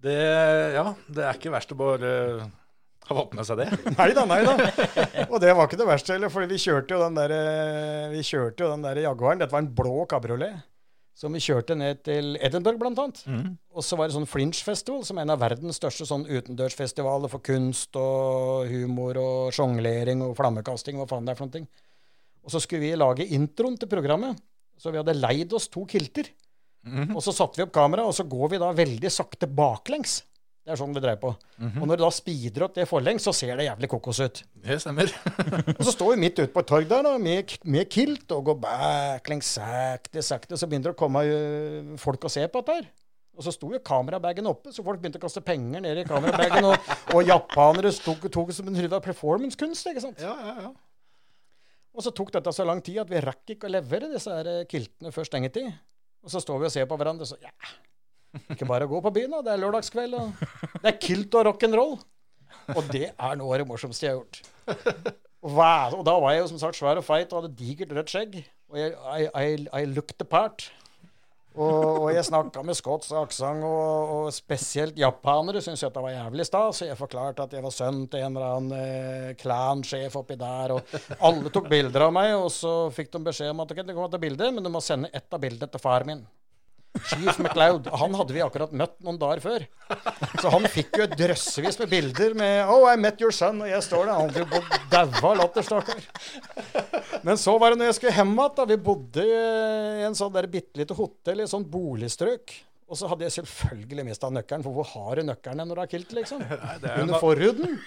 Det, 0.02 0.16
ja, 0.74 0.84
det 1.14 1.22
er 1.24 1.38
ikke 1.38 1.52
verst 1.54 1.72
å 1.72 1.78
bare 1.78 2.10
ha 3.08 3.16
fått 3.16 3.36
med 3.38 3.46
seg 3.48 3.62
det. 3.62 3.68
Nei 4.00 4.10
da, 4.18 4.24
nei 4.28 4.40
da. 4.48 4.56
Og 5.30 5.38
det 5.44 5.54
var 5.54 5.70
ikke 5.70 5.80
det 5.80 5.88
verste 5.88 6.16
heller, 6.16 6.34
for 6.34 6.50
vi 6.50 6.60
kjørte 6.60 6.98
jo 6.98 7.04
den 7.06 7.20
der, 7.20 7.36
eh, 7.38 8.10
vi 8.16 8.26
kjørte 8.26 8.66
jo 8.66 8.72
den 8.74 8.84
der 8.88 9.04
Jaguaren. 9.06 9.44
Dette 9.44 9.54
var 9.54 9.64
en 9.64 9.72
blå 9.78 10.08
kabriolet. 10.10 10.58
Som 11.14 11.36
vi 11.38 11.40
kjørte 11.46 11.76
ned 11.78 12.00
til 12.04 12.38
Edinburgh, 12.42 12.80
blant 12.82 12.98
annet. 12.98 13.20
Og 13.70 13.86
så 13.86 13.96
var 14.00 14.10
det 14.10 14.16
sånn 14.16 14.26
Flinch-festival, 14.26 15.04
som 15.06 15.18
er 15.20 15.28
en 15.28 15.36
av 15.36 15.44
verdens 15.44 15.78
største 15.78 16.08
sånn 16.10 16.26
utendørsfestivaler 16.26 17.30
for 17.30 17.44
kunst 17.46 17.94
og 17.96 18.66
humor 18.72 19.20
og 19.22 19.54
sjonglering 19.54 20.24
og 20.26 20.34
flammekasting, 20.40 20.98
hva 20.98 21.06
faen 21.10 21.26
det 21.30 21.36
er 21.36 21.38
for 21.38 21.46
noe. 21.46 21.54
ting. 21.54 21.68
Og 22.44 22.52
så 22.52 22.60
skulle 22.60 22.82
vi 22.82 22.96
lage 22.98 23.30
introen 23.30 23.78
til 23.78 23.88
programmet. 23.88 24.42
Så 24.78 24.92
vi 24.92 24.98
hadde 24.98 25.14
leid 25.14 25.54
oss 25.54 25.70
to 25.72 25.86
kilter. 25.86 26.28
Og 27.16 27.22
så 27.24 27.32
satte 27.32 27.56
vi 27.62 27.64
opp 27.64 27.72
kamera, 27.72 28.04
og 28.04 28.14
så 28.18 28.26
går 28.28 28.50
vi 28.52 28.58
da 28.60 28.74
veldig 28.76 29.12
sakte 29.14 29.48
baklengs. 29.48 30.24
Det 30.64 30.72
er 30.72 30.80
sånn 30.80 30.94
vi 30.96 31.02
dreier 31.04 31.20
på. 31.20 31.34
Og 31.60 31.82
når 31.84 32.00
det 32.00 32.06
da 32.06 32.10
speeder 32.16 32.64
opp 32.64 32.76
det 32.78 32.86
forlengs, 32.88 33.26
så 33.28 33.34
ser 33.36 33.58
det 33.60 33.66
jævlig 33.66 33.90
kokos 33.92 34.22
ut. 34.24 34.40
Det 34.64 34.78
stemmer. 34.80 35.12
Og 35.78 35.82
så 35.84 35.92
står 35.92 36.14
vi 36.14 36.22
midt 36.22 36.40
ute 36.40 36.54
på 36.54 36.64
et 36.64 36.70
torg 36.72 36.88
der 36.88 37.04
da, 37.04 37.18
med, 37.20 37.52
med 37.68 37.92
kilt 37.92 38.32
og 38.32 38.46
går 38.48 38.58
baklengs 38.64 39.50
sakte, 39.58 40.24
sakte. 40.24 40.56
Så 40.60 40.70
begynner 40.72 40.94
det 40.94 40.96
å 40.96 41.02
komme 41.04 41.26
folk 42.00 42.30
og 42.30 42.32
se 42.32 42.48
på 42.48 42.64
dette 42.64 42.78
her. 42.80 42.90
Og 43.36 43.44
så 43.44 43.52
sto 43.52 43.74
jo 43.74 43.82
kamerabagen 43.84 44.48
oppe, 44.48 44.72
så 44.72 44.86
folk 44.86 45.02
begynte 45.02 45.20
å 45.20 45.26
kaste 45.26 45.44
penger 45.44 45.84
ned 45.84 46.00
i 46.00 46.08
kamerabagen. 46.08 46.70
og, 46.70 46.92
og 47.18 47.28
japanere 47.28 47.92
tok, 48.00 48.30
tok 48.32 48.52
det 48.54 48.60
som 48.62 48.70
en 48.70 48.80
trodde 48.80 49.04
performancekunst, 49.04 49.92
ikke 49.92 50.08
sant. 50.08 50.24
Ja, 50.24 50.36
ja, 50.48 50.68
ja. 50.70 50.74
Og 51.94 52.06
så 52.06 52.14
tok 52.16 52.32
dette 52.34 52.56
så 52.56 52.64
lang 52.66 52.80
tid 52.86 53.04
at 53.04 53.12
vi 53.12 53.20
rakk 53.22 53.58
ikke 53.58 53.68
å 53.68 53.74
levere 53.74 54.14
disse 54.16 54.32
her 54.32 54.48
eh, 54.50 54.68
kiltene 54.70 55.12
før 55.12 55.28
stengetid. 55.28 55.74
Og 56.24 56.32
så 56.32 56.40
står 56.40 56.62
vi 56.62 56.70
og 56.70 56.74
ser 56.78 56.88
på 56.88 56.96
hverandre, 56.98 57.28
så 57.28 57.36
ja 57.44 57.52
Ikke 58.54 58.68
bare 58.70 58.88
å 58.88 58.92
gå 58.92 59.02
på 59.06 59.14
byen, 59.14 59.36
da. 59.36 59.44
Det 59.46 59.54
er 59.54 59.62
lørdagskveld, 59.62 60.18
og 60.18 60.80
det 60.82 60.90
er 60.90 61.00
kilt 61.02 61.38
og 61.40 61.48
rock'n'roll. 61.50 61.96
Og 62.74 62.92
det 62.94 63.10
er 63.12 63.40
noe 63.40 63.54
av 63.54 63.64
det 63.64 63.70
morsomste 63.70 64.08
jeg 64.08 64.16
har 64.16 64.22
gjort. 64.22 65.14
Og, 65.44 66.06
da 66.08 66.14
var 66.24 66.32
jeg 66.32 66.44
jo 66.46 66.52
som 66.54 66.62
sagt 66.62 66.80
svær 66.80 67.02
og 67.02 67.06
feit 67.06 67.34
og 67.34 67.42
hadde 67.42 67.58
digert 67.60 67.92
rødt 67.96 68.14
skjegg. 68.14 68.40
Og 68.72 68.80
jeg, 68.80 68.96
I, 68.96 69.28
I, 69.28 69.84
I 69.84 69.86
looked 69.92 70.16
the 70.22 70.28
part. 70.28 70.70
Og, 71.54 72.00
og 72.02 72.08
jeg 72.10 72.26
snakka 72.26 72.64
med 72.66 72.74
skotsk 72.74 73.14
aksent, 73.20 73.62
og, 73.68 74.14
og 74.16 74.30
spesielt 74.34 74.98
japanere 74.98 75.62
syntes 75.62 75.84
at 75.86 75.94
det 75.94 76.02
var 76.02 76.16
jævlig 76.16 76.48
stas. 76.48 76.80
Så 76.80 76.88
jeg 76.88 76.98
forklarte 76.98 77.46
at 77.46 77.54
jeg 77.54 77.66
var 77.66 77.76
sønn 77.76 78.08
til 78.10 78.24
en 78.24 78.40
eller 78.40 78.56
annen 78.56 78.78
eh, 78.80 79.34
klansjef 79.38 80.18
oppi 80.24 80.40
der. 80.40 80.74
Og 80.74 80.96
alle 81.20 81.52
tok 81.54 81.70
bilder 81.70 82.08
av 82.08 82.16
meg, 82.16 82.34
og 82.40 82.50
så 82.54 82.74
fikk 82.96 83.12
de 83.14 83.22
beskjed 83.28 83.54
om 83.54 83.62
at 83.66 83.76
ok, 83.76 83.84
det 83.84 83.94
kommer 83.94 84.16
ta 84.16 84.22
bilde, 84.24 84.50
men 84.56 84.66
du 84.66 84.72
må 84.74 84.82
sende 84.82 85.12
ett 85.14 85.30
av 85.30 85.44
bildene 85.44 85.70
til 85.70 85.84
far 85.84 86.08
min. 86.10 86.24
Chief 87.10 87.40
McLeod. 87.40 87.90
Han 88.00 88.16
hadde 88.18 88.36
vi 88.36 88.44
akkurat 88.46 88.74
møtt 88.76 88.96
noen 89.04 89.20
dager 89.22 89.42
før. 89.44 89.66
Så 90.42 90.52
han 90.54 90.68
fikk 90.72 91.00
jo 91.02 91.08
drøssevis 91.12 91.80
med 91.82 91.92
bilder 91.92 92.36
med 92.38 92.56
'Oh, 92.66 92.88
I 92.92 92.98
met 92.98 93.22
your 93.22 93.32
son', 93.36 93.62
og 93.62 93.70
jeg 93.70 93.84
står 93.84 94.06
der. 94.06 94.14
Han 94.14 94.34
jo 94.36 94.46
på 94.50 94.62
av 95.30 95.38
latter, 95.38 95.62
stakkar. 95.62 96.04
Men 97.24 97.38
så 97.38 97.58
var 97.60 97.72
det 97.72 97.80
når 97.80 97.92
jeg 97.92 98.00
skulle 98.00 98.16
hjem 98.16 98.36
igjen. 98.36 98.70
Vi 98.74 98.78
bodde 98.90 99.26
i 99.26 100.04
en 100.08 100.16
sånn 100.16 100.34
der 100.34 100.48
bitte 100.48 100.80
lite 100.80 100.98
hotell 100.98 101.40
i 101.40 101.44
et 101.44 101.52
sånt 101.52 101.70
boligstrøk. 101.72 102.54
Og 102.94 102.98
så 103.00 103.08
hadde 103.10 103.26
jeg 103.26 103.34
selvfølgelig 103.34 104.04
mista 104.06 104.30
nøkkelen, 104.30 104.62
for 104.62 104.76
hvor 104.76 104.86
har 104.86 105.18
du 105.18 105.24
nøkkelen 105.26 105.66
når 105.66 105.80
du 105.80 105.82
har 105.82 105.90
kilt, 105.90 106.12
liksom? 106.14 106.44
er 106.86 107.00
Under 107.02 107.18
forhuden. 107.18 107.80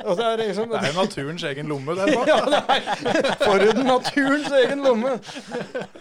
Og 0.00 0.16
det 0.16 0.24
er 0.24 0.40
liksom 0.40 0.70
Det 0.72 0.80
er 0.80 0.94
jo 0.94 1.02
naturens 1.02 1.44
egen 1.50 1.68
lomme, 1.68 1.96
det. 1.98 2.06
ja, 2.30 2.38
det 2.48 2.60
er 2.62 3.36
forhuden 3.50 3.84
naturens 3.90 4.48
egen 4.62 4.84
lomme. 4.86 5.12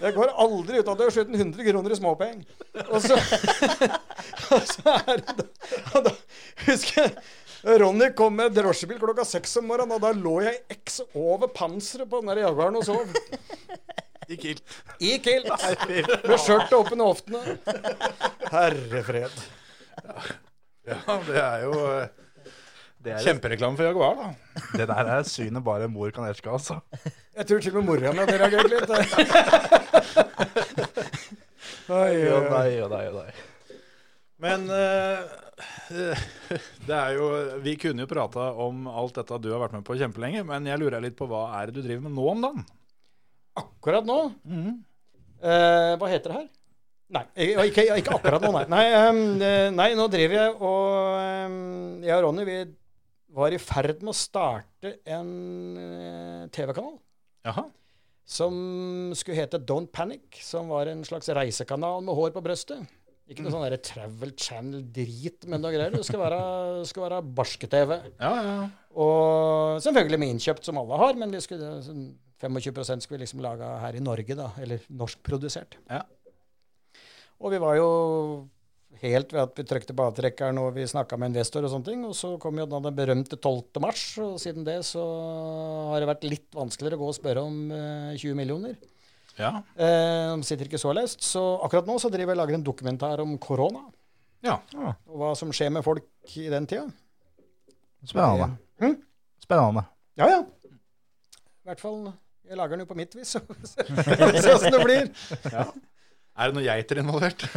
Jeg 0.06 0.16
går 0.16 0.32
aldri 0.46 0.80
ut 0.80 0.88
av 0.94 0.96
det 1.02 1.10
uten 1.10 1.18
skjøter 1.18 1.44
100 1.44 1.68
kroner 1.68 1.96
i 1.96 2.00
småpenger. 2.00 2.46
Og 2.86 3.04
så, 3.04 3.20
og 4.56 4.72
så 4.72 4.96
er 5.02 5.20
det 5.20 5.50
og 5.92 6.08
da 6.08 6.16
Husker 6.66 7.02
jeg 7.02 7.82
Ronny 7.82 8.12
kom 8.16 8.36
med 8.38 8.54
drosjebil 8.56 9.00
klokka 9.02 9.26
seks 9.28 9.58
om 9.60 9.68
morgenen, 9.68 9.98
og 9.98 10.04
da 10.04 10.14
lå 10.16 10.38
jeg 10.46 10.62
X 10.86 11.02
over 11.18 11.50
panseret 11.52 12.08
på 12.08 12.22
den 12.22 12.32
der 12.32 12.46
Jaguaren 12.46 12.78
og 12.78 12.86
sov. 12.86 13.10
I 14.30 14.38
kilt. 14.40 14.62
I 15.00 15.18
kilt. 15.24 15.50
Med 16.30 16.38
skjørtet 16.42 16.76
opp 16.78 16.92
under 16.96 17.12
hoftene. 17.12 17.42
Herre 18.52 19.02
fred. 19.06 19.42
Ja, 20.86 21.00
det 21.26 21.40
er 21.42 21.66
jo 21.66 21.74
eh, 21.96 23.22
kjempereklame 23.26 23.78
for 23.78 23.88
Jaguar, 23.88 24.20
da. 24.20 24.28
Det 24.78 24.88
der 24.90 25.12
er 25.16 25.26
synet 25.30 25.66
bare 25.66 25.90
mor 25.92 26.14
kan 26.14 26.28
elske, 26.30 26.50
altså. 26.52 26.80
Jeg 27.36 27.50
tror 27.50 27.64
til 27.64 27.74
og 27.74 27.82
med 27.82 27.90
mora 27.90 28.14
mi 28.14 28.24
hadde 28.24 28.38
reagert 28.42 28.70
litt. 28.72 28.90
Oi, 31.90 32.14
og 32.30 32.38
oi, 32.38 32.38
oi. 32.38 32.50
nei, 32.54 32.70
og 32.86 32.94
nei, 32.94 33.04
jo, 33.08 33.18
nei. 33.20 33.32
Men 34.46 34.66
uh, 34.70 35.24
det 36.88 36.96
er 36.96 37.14
jo 37.16 37.28
Vi 37.64 37.76
kunne 37.80 38.04
jo 38.04 38.10
prata 38.10 38.50
om 38.66 38.88
alt 38.92 39.16
dette 39.20 39.38
du 39.42 39.52
har 39.54 39.62
vært 39.64 39.78
med 39.78 39.86
på 39.88 39.98
kjempelenge, 40.00 40.44
men 40.48 40.68
jeg 40.70 40.82
lurer 40.82 41.04
litt 41.04 41.18
på 41.20 41.28
hva 41.30 41.48
er 41.60 41.70
det 41.70 41.80
du 41.80 41.88
driver 41.88 42.08
med 42.08 42.18
nå 42.18 42.28
om 42.34 42.44
dagen? 42.48 42.66
Akkurat 43.56 44.08
nå? 44.08 44.20
Eh, 45.46 45.92
hva 46.00 46.10
heter 46.12 46.32
det 46.32 46.40
her? 46.40 46.48
Nei, 47.16 47.22
ikke, 47.38 47.66
ikke, 47.70 47.84
ikke 48.02 48.16
akkurat 48.18 48.42
nå, 48.42 48.50
nei. 48.56 48.66
Nei, 48.72 48.86
eh, 48.90 49.70
nei, 49.76 49.92
nå 49.98 50.08
driver 50.10 50.40
jeg 50.40 50.56
og 50.58 50.86
um, 51.46 52.02
Jeg 52.02 52.16
og 52.18 52.24
Ronny 52.26 52.46
vi 52.48 52.58
var 53.36 53.54
i 53.54 53.60
ferd 53.62 54.02
med 54.02 54.14
å 54.14 54.18
starte 54.18 54.96
en 55.12 55.32
uh, 55.76 56.44
TV-kanal 56.56 56.94
Jaha. 57.46 57.66
som 58.26 58.56
skulle 59.18 59.42
hete 59.42 59.60
Don't 59.60 59.92
Panic, 59.94 60.40
som 60.42 60.72
var 60.72 60.88
en 60.88 61.04
slags 61.06 61.28
reisekanal 61.36 62.00
med 62.06 62.16
hår 62.16 62.32
på 62.36 62.44
brøstet. 62.46 62.88
Ikke 63.26 63.42
noe 63.42 63.54
sånn 63.54 63.78
Travel 63.82 64.32
Channel-drit, 64.38 65.48
men 65.50 65.62
noe 65.64 65.74
greier. 65.74 65.94
Det 65.94 66.06
skal 66.06 66.22
være, 66.22 66.42
skal 66.86 67.08
være 67.08 67.22
barske-TV. 67.38 67.96
Ja, 68.22 68.34
ja. 68.46 68.58
Og 69.02 69.82
selvfølgelig 69.84 70.20
med 70.22 70.36
innkjøpt, 70.36 70.68
som 70.68 70.78
alle 70.80 71.00
har, 71.02 71.18
men 71.18 71.34
vi 71.34 71.42
skulle, 71.44 71.72
25% 72.42 73.06
skulle 73.06 73.20
vi 73.20 73.24
liksom 73.24 73.44
lage 73.44 73.70
her 73.82 73.96
i 73.96 74.04
Norge, 74.04 74.36
da. 74.38 74.50
Eller 74.62 74.84
norskprodusert. 74.90 75.78
Ja. 75.90 76.04
Og 77.40 77.52
vi 77.54 77.60
var 77.62 77.78
jo 77.78 77.88
helt 79.02 79.34
ved 79.34 79.42
at 79.42 79.58
vi 79.60 79.66
trykte 79.68 79.96
på 79.96 80.06
avtrekkeren 80.08 80.60
og 80.62 80.70
vi 80.78 80.86
snakka 80.88 81.18
med 81.20 81.34
investor 81.34 81.66
og 81.66 81.72
sånne 81.74 81.88
ting. 81.90 82.04
Og 82.08 82.16
så 82.18 82.36
kom 82.42 82.60
jo 82.60 82.68
da 82.70 82.82
den 82.84 82.98
berømte 82.98 83.40
12. 83.40 83.82
mars, 83.84 84.04
og 84.24 84.38
siden 84.42 84.68
det 84.68 84.82
så 84.88 85.04
har 85.92 86.04
det 86.04 86.12
vært 86.12 86.28
litt 86.28 86.48
vanskeligere 86.56 87.00
å 87.00 87.04
gå 87.04 87.10
og 87.12 87.18
spørre 87.18 87.46
om 87.46 87.72
eh, 87.76 88.16
20 88.18 88.38
millioner. 88.40 88.78
ja. 89.40 89.58
Eh, 89.76 90.32
de 90.36 90.48
sitter 90.48 90.70
ikke 90.70 90.82
så 90.82 90.94
løst. 90.96 91.24
Så 91.26 91.44
akkurat 91.66 91.88
nå 91.88 91.98
så 92.02 92.12
driver 92.12 92.34
jeg 92.34 92.40
og 92.40 92.44
lager 92.44 92.60
en 92.60 92.68
dokumentar 92.68 93.24
om 93.24 93.38
korona. 93.42 93.84
Ja. 94.46 94.60
Og 94.78 95.18
hva 95.20 95.34
som 95.38 95.52
skjer 95.56 95.72
med 95.74 95.84
folk 95.86 96.06
i 96.38 96.48
den 96.54 96.68
tida. 96.70 96.86
Spennende. 98.06 98.54
Hm? 98.84 99.00
Spennende. 99.42 99.88
Ja, 100.20 100.30
ja. 100.30 100.44
I 101.66 101.72
hvert 101.72 101.82
fall 101.82 102.04
Jeg 102.46 102.60
lager 102.60 102.76
den 102.76 102.86
jo 102.86 102.90
på 102.90 102.98
mitt 102.98 103.16
vis, 103.18 103.36
så 103.36 103.42
får 103.42 103.58
vi 103.62 104.44
se 104.44 104.54
åssen 104.54 104.76
det 104.76 104.84
blir. 104.84 105.10
Er 106.36 106.52
det 106.52 106.58
noen 106.58 106.66
geiter 106.68 107.02
involvert? 107.02 107.48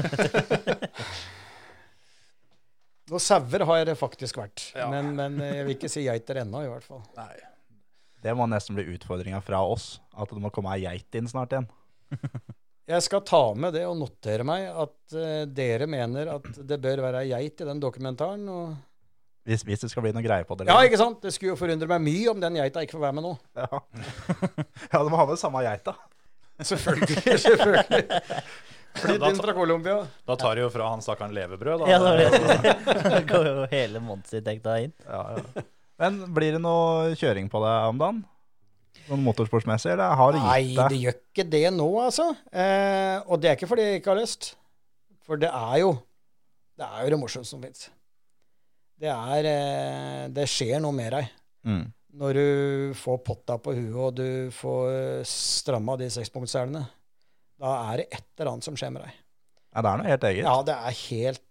Noen 3.09 3.23
sauer 3.25 3.65
har 3.71 3.87
det 3.89 3.95
faktisk 3.97 4.37
vært. 4.37 4.67
Ja. 4.77 4.89
Men, 4.93 5.15
men 5.17 5.39
jeg 5.41 5.65
vil 5.65 5.77
ikke 5.79 5.89
si 5.93 6.03
geiter 6.05 6.43
ennå, 6.43 6.61
i 6.67 6.69
hvert 6.69 6.85
fall. 6.85 7.01
Nei. 7.17 7.33
Det 8.23 8.35
må 8.37 8.45
nesten 8.51 8.77
bli 8.77 8.85
utfordringa 8.95 9.41
fra 9.45 9.63
oss. 9.65 9.95
At 10.13 10.33
det 10.35 10.43
må 10.43 10.51
komme 10.55 10.75
ei 10.75 10.85
geit 10.85 11.19
inn 11.19 11.31
snart 11.31 11.55
igjen. 11.55 11.69
Jeg 12.89 13.05
skal 13.05 13.21
ta 13.29 13.43
med 13.53 13.75
det 13.77 13.83
og 13.85 13.99
notere 14.01 14.45
meg 14.49 14.71
at 14.73 15.13
uh, 15.13 15.43
dere 15.45 15.85
mener 15.91 16.31
at 16.39 16.47
det 16.57 16.79
bør 16.81 17.03
være 17.05 17.21
ei 17.21 17.33
geit 17.35 17.61
i 17.61 17.67
den 17.69 17.83
dokumentaren. 17.83 18.47
Og... 18.49 18.71
Hvis, 19.49 19.65
hvis 19.65 19.81
det 19.81 19.89
skal 19.89 20.05
bli 20.05 20.13
noe 20.13 20.25
greie 20.25 20.45
på 20.45 20.57
det. 20.59 20.67
Ja, 20.69 20.77
liksom. 20.77 20.89
ikke 20.89 21.01
sant? 21.01 21.21
Det 21.25 21.33
skulle 21.33 21.55
jo 21.55 21.59
forundre 21.59 21.89
meg 21.89 22.03
mye 22.05 22.33
om 22.35 22.41
den 22.43 22.59
geita 22.61 22.83
ikke 22.85 22.99
får 22.99 23.05
være 23.07 23.17
med 23.17 23.25
nå. 23.25 23.35
Ja. 23.57 23.83
ja, 24.93 25.01
du 25.01 25.09
må 25.09 25.21
ha 25.21 25.25
med 25.31 25.41
samme 25.41 25.63
geita. 25.65 25.95
Selvfølgelig. 26.69 27.39
selvfølgelig. 27.47 28.21
Flytt 28.99 29.25
inn 29.31 29.39
fra 29.41 29.55
Colombia. 29.57 29.99
Da 30.29 30.37
tar 30.41 30.59
de 30.59 30.65
jo 30.67 30.73
fra 30.75 30.89
han 30.93 31.05
stakkaren 31.05 31.33
levebrød, 31.37 31.85
da. 31.85 31.91
Ja, 31.93 32.01
det 32.05 32.29
det. 32.35 32.75
Da 33.15 33.21
går 33.31 33.49
jo 33.49 33.69
hele 33.73 34.03
månedsinntekta 34.05 34.75
inn. 34.85 34.93
Ja, 35.07 35.23
ja. 35.39 35.65
Men 36.03 36.19
blir 36.35 36.59
det 36.59 36.61
noe 36.63 37.15
kjøring 37.19 37.49
på 37.51 37.63
deg 37.65 37.93
om 37.93 38.03
dagen? 38.03 38.21
Sånn 39.09 39.23
motorsportsmessig, 39.25 39.95
eller 39.95 40.13
har 40.19 40.35
du 40.35 40.39
Nei, 40.43 40.75
det 40.77 41.01
gjør 41.01 41.17
ikke 41.17 41.47
det 41.49 41.65
nå, 41.73 41.89
altså. 42.03 42.29
Eh, 42.53 43.17
og 43.25 43.41
det 43.41 43.53
er 43.53 43.57
ikke 43.57 43.71
fordi 43.71 43.87
jeg 43.87 44.03
ikke 44.03 44.13
har 44.13 44.21
lyst. 44.21 44.53
For 45.25 45.41
det 45.41 45.49
er 45.49 45.81
jo 45.87 45.95
det 46.79 46.87
er 46.87 47.03
jo 47.03 47.11
det 47.11 47.19
morsomste 47.19 47.51
som 47.51 47.63
fins. 47.63 47.89
Det 48.99 49.11
er 49.13 49.47
eh, 49.53 50.27
Det 50.35 50.47
skjer 50.51 50.83
noe 50.83 50.95
med 50.97 51.15
deg. 51.15 51.33
Mm. 51.69 51.85
Når 52.19 52.39
du 52.39 52.95
får 52.99 53.19
potta 53.23 53.59
på 53.63 53.75
huet, 53.77 53.95
og 53.95 54.15
du 54.19 54.51
får 54.55 55.23
stramma 55.29 55.95
de 56.01 56.09
sekspunktselene. 56.11 56.87
Da 57.59 57.75
er 57.91 58.01
det 58.01 58.07
et 58.15 58.25
eller 58.39 58.55
annet 58.55 58.67
som 58.67 58.79
skjer 58.79 58.95
med 58.95 59.05
deg. 59.05 59.19
Ja, 59.75 59.83
det 59.85 59.91
er 59.91 60.01
noe 60.01 60.09
helt 60.09 60.27
eget. 60.31 60.47
Ja, 60.47 60.57
det 60.67 60.77
er 60.79 60.97
helt 61.05 61.45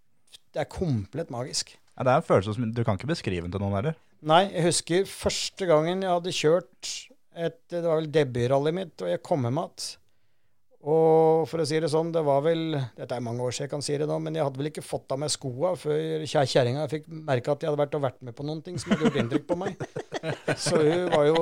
Det 0.56 0.64
er 0.64 0.69
komplett 0.72 1.30
magisk. 1.32 1.76
Ja, 1.98 2.03
det 2.03 2.11
er 2.11 2.22
en 2.22 2.28
følelse 2.28 2.56
som 2.56 2.72
du 2.74 2.84
kan 2.84 2.98
ikke 2.98 3.10
beskrive 3.11 3.45
den 3.45 3.53
til 3.53 3.64
noen 3.64 3.78
heller. 3.78 3.95
Nei, 4.28 4.48
jeg 4.49 4.65
husker 4.65 5.07
første 5.10 5.68
gangen 5.69 6.02
jeg 6.03 6.11
hadde 6.11 6.34
kjørt 6.34 6.91
et 7.38 7.57
Det 7.69 7.84
var 7.86 7.99
vel 7.99 8.10
debutrallyet 8.10 8.74
mitt, 8.74 9.02
og 9.06 9.11
jeg 9.11 9.22
kom 9.26 9.45
hjem 9.45 9.60
igjen. 9.61 9.88
Og 10.88 11.44
for 11.52 11.60
å 11.60 11.66
si 11.68 11.80
det 11.84 11.90
sånn, 11.92 12.14
det 12.16 12.22
var 12.24 12.40
vel 12.46 12.78
Dette 12.96 13.18
er 13.18 13.24
mange 13.24 13.44
år 13.44 13.52
siden 13.52 13.66
jeg 13.66 13.72
kan 13.74 13.84
si 13.84 13.98
det 14.00 14.06
nå, 14.08 14.16
men 14.24 14.38
jeg 14.38 14.46
hadde 14.48 14.60
vel 14.62 14.70
ikke 14.70 14.84
fått 14.86 15.12
av 15.12 15.20
meg 15.20 15.32
skoa 15.34 15.74
før 15.80 16.24
kjerringa 16.24 16.86
fikk 16.92 17.10
merke 17.12 17.52
at 17.52 17.64
jeg 17.64 17.68
hadde 17.68 17.82
vært 17.82 17.98
og 17.98 18.06
vært 18.06 18.22
med 18.24 18.38
på 18.38 18.46
noen 18.48 18.62
ting 18.64 18.80
som 18.80 18.94
hadde 18.94 19.10
gjort 19.10 19.20
inntrykk 19.20 19.48
på 19.50 19.58
meg. 19.60 19.76
Så 20.68 20.80
hun 20.80 21.10
var 21.12 21.26
jo 21.28 21.42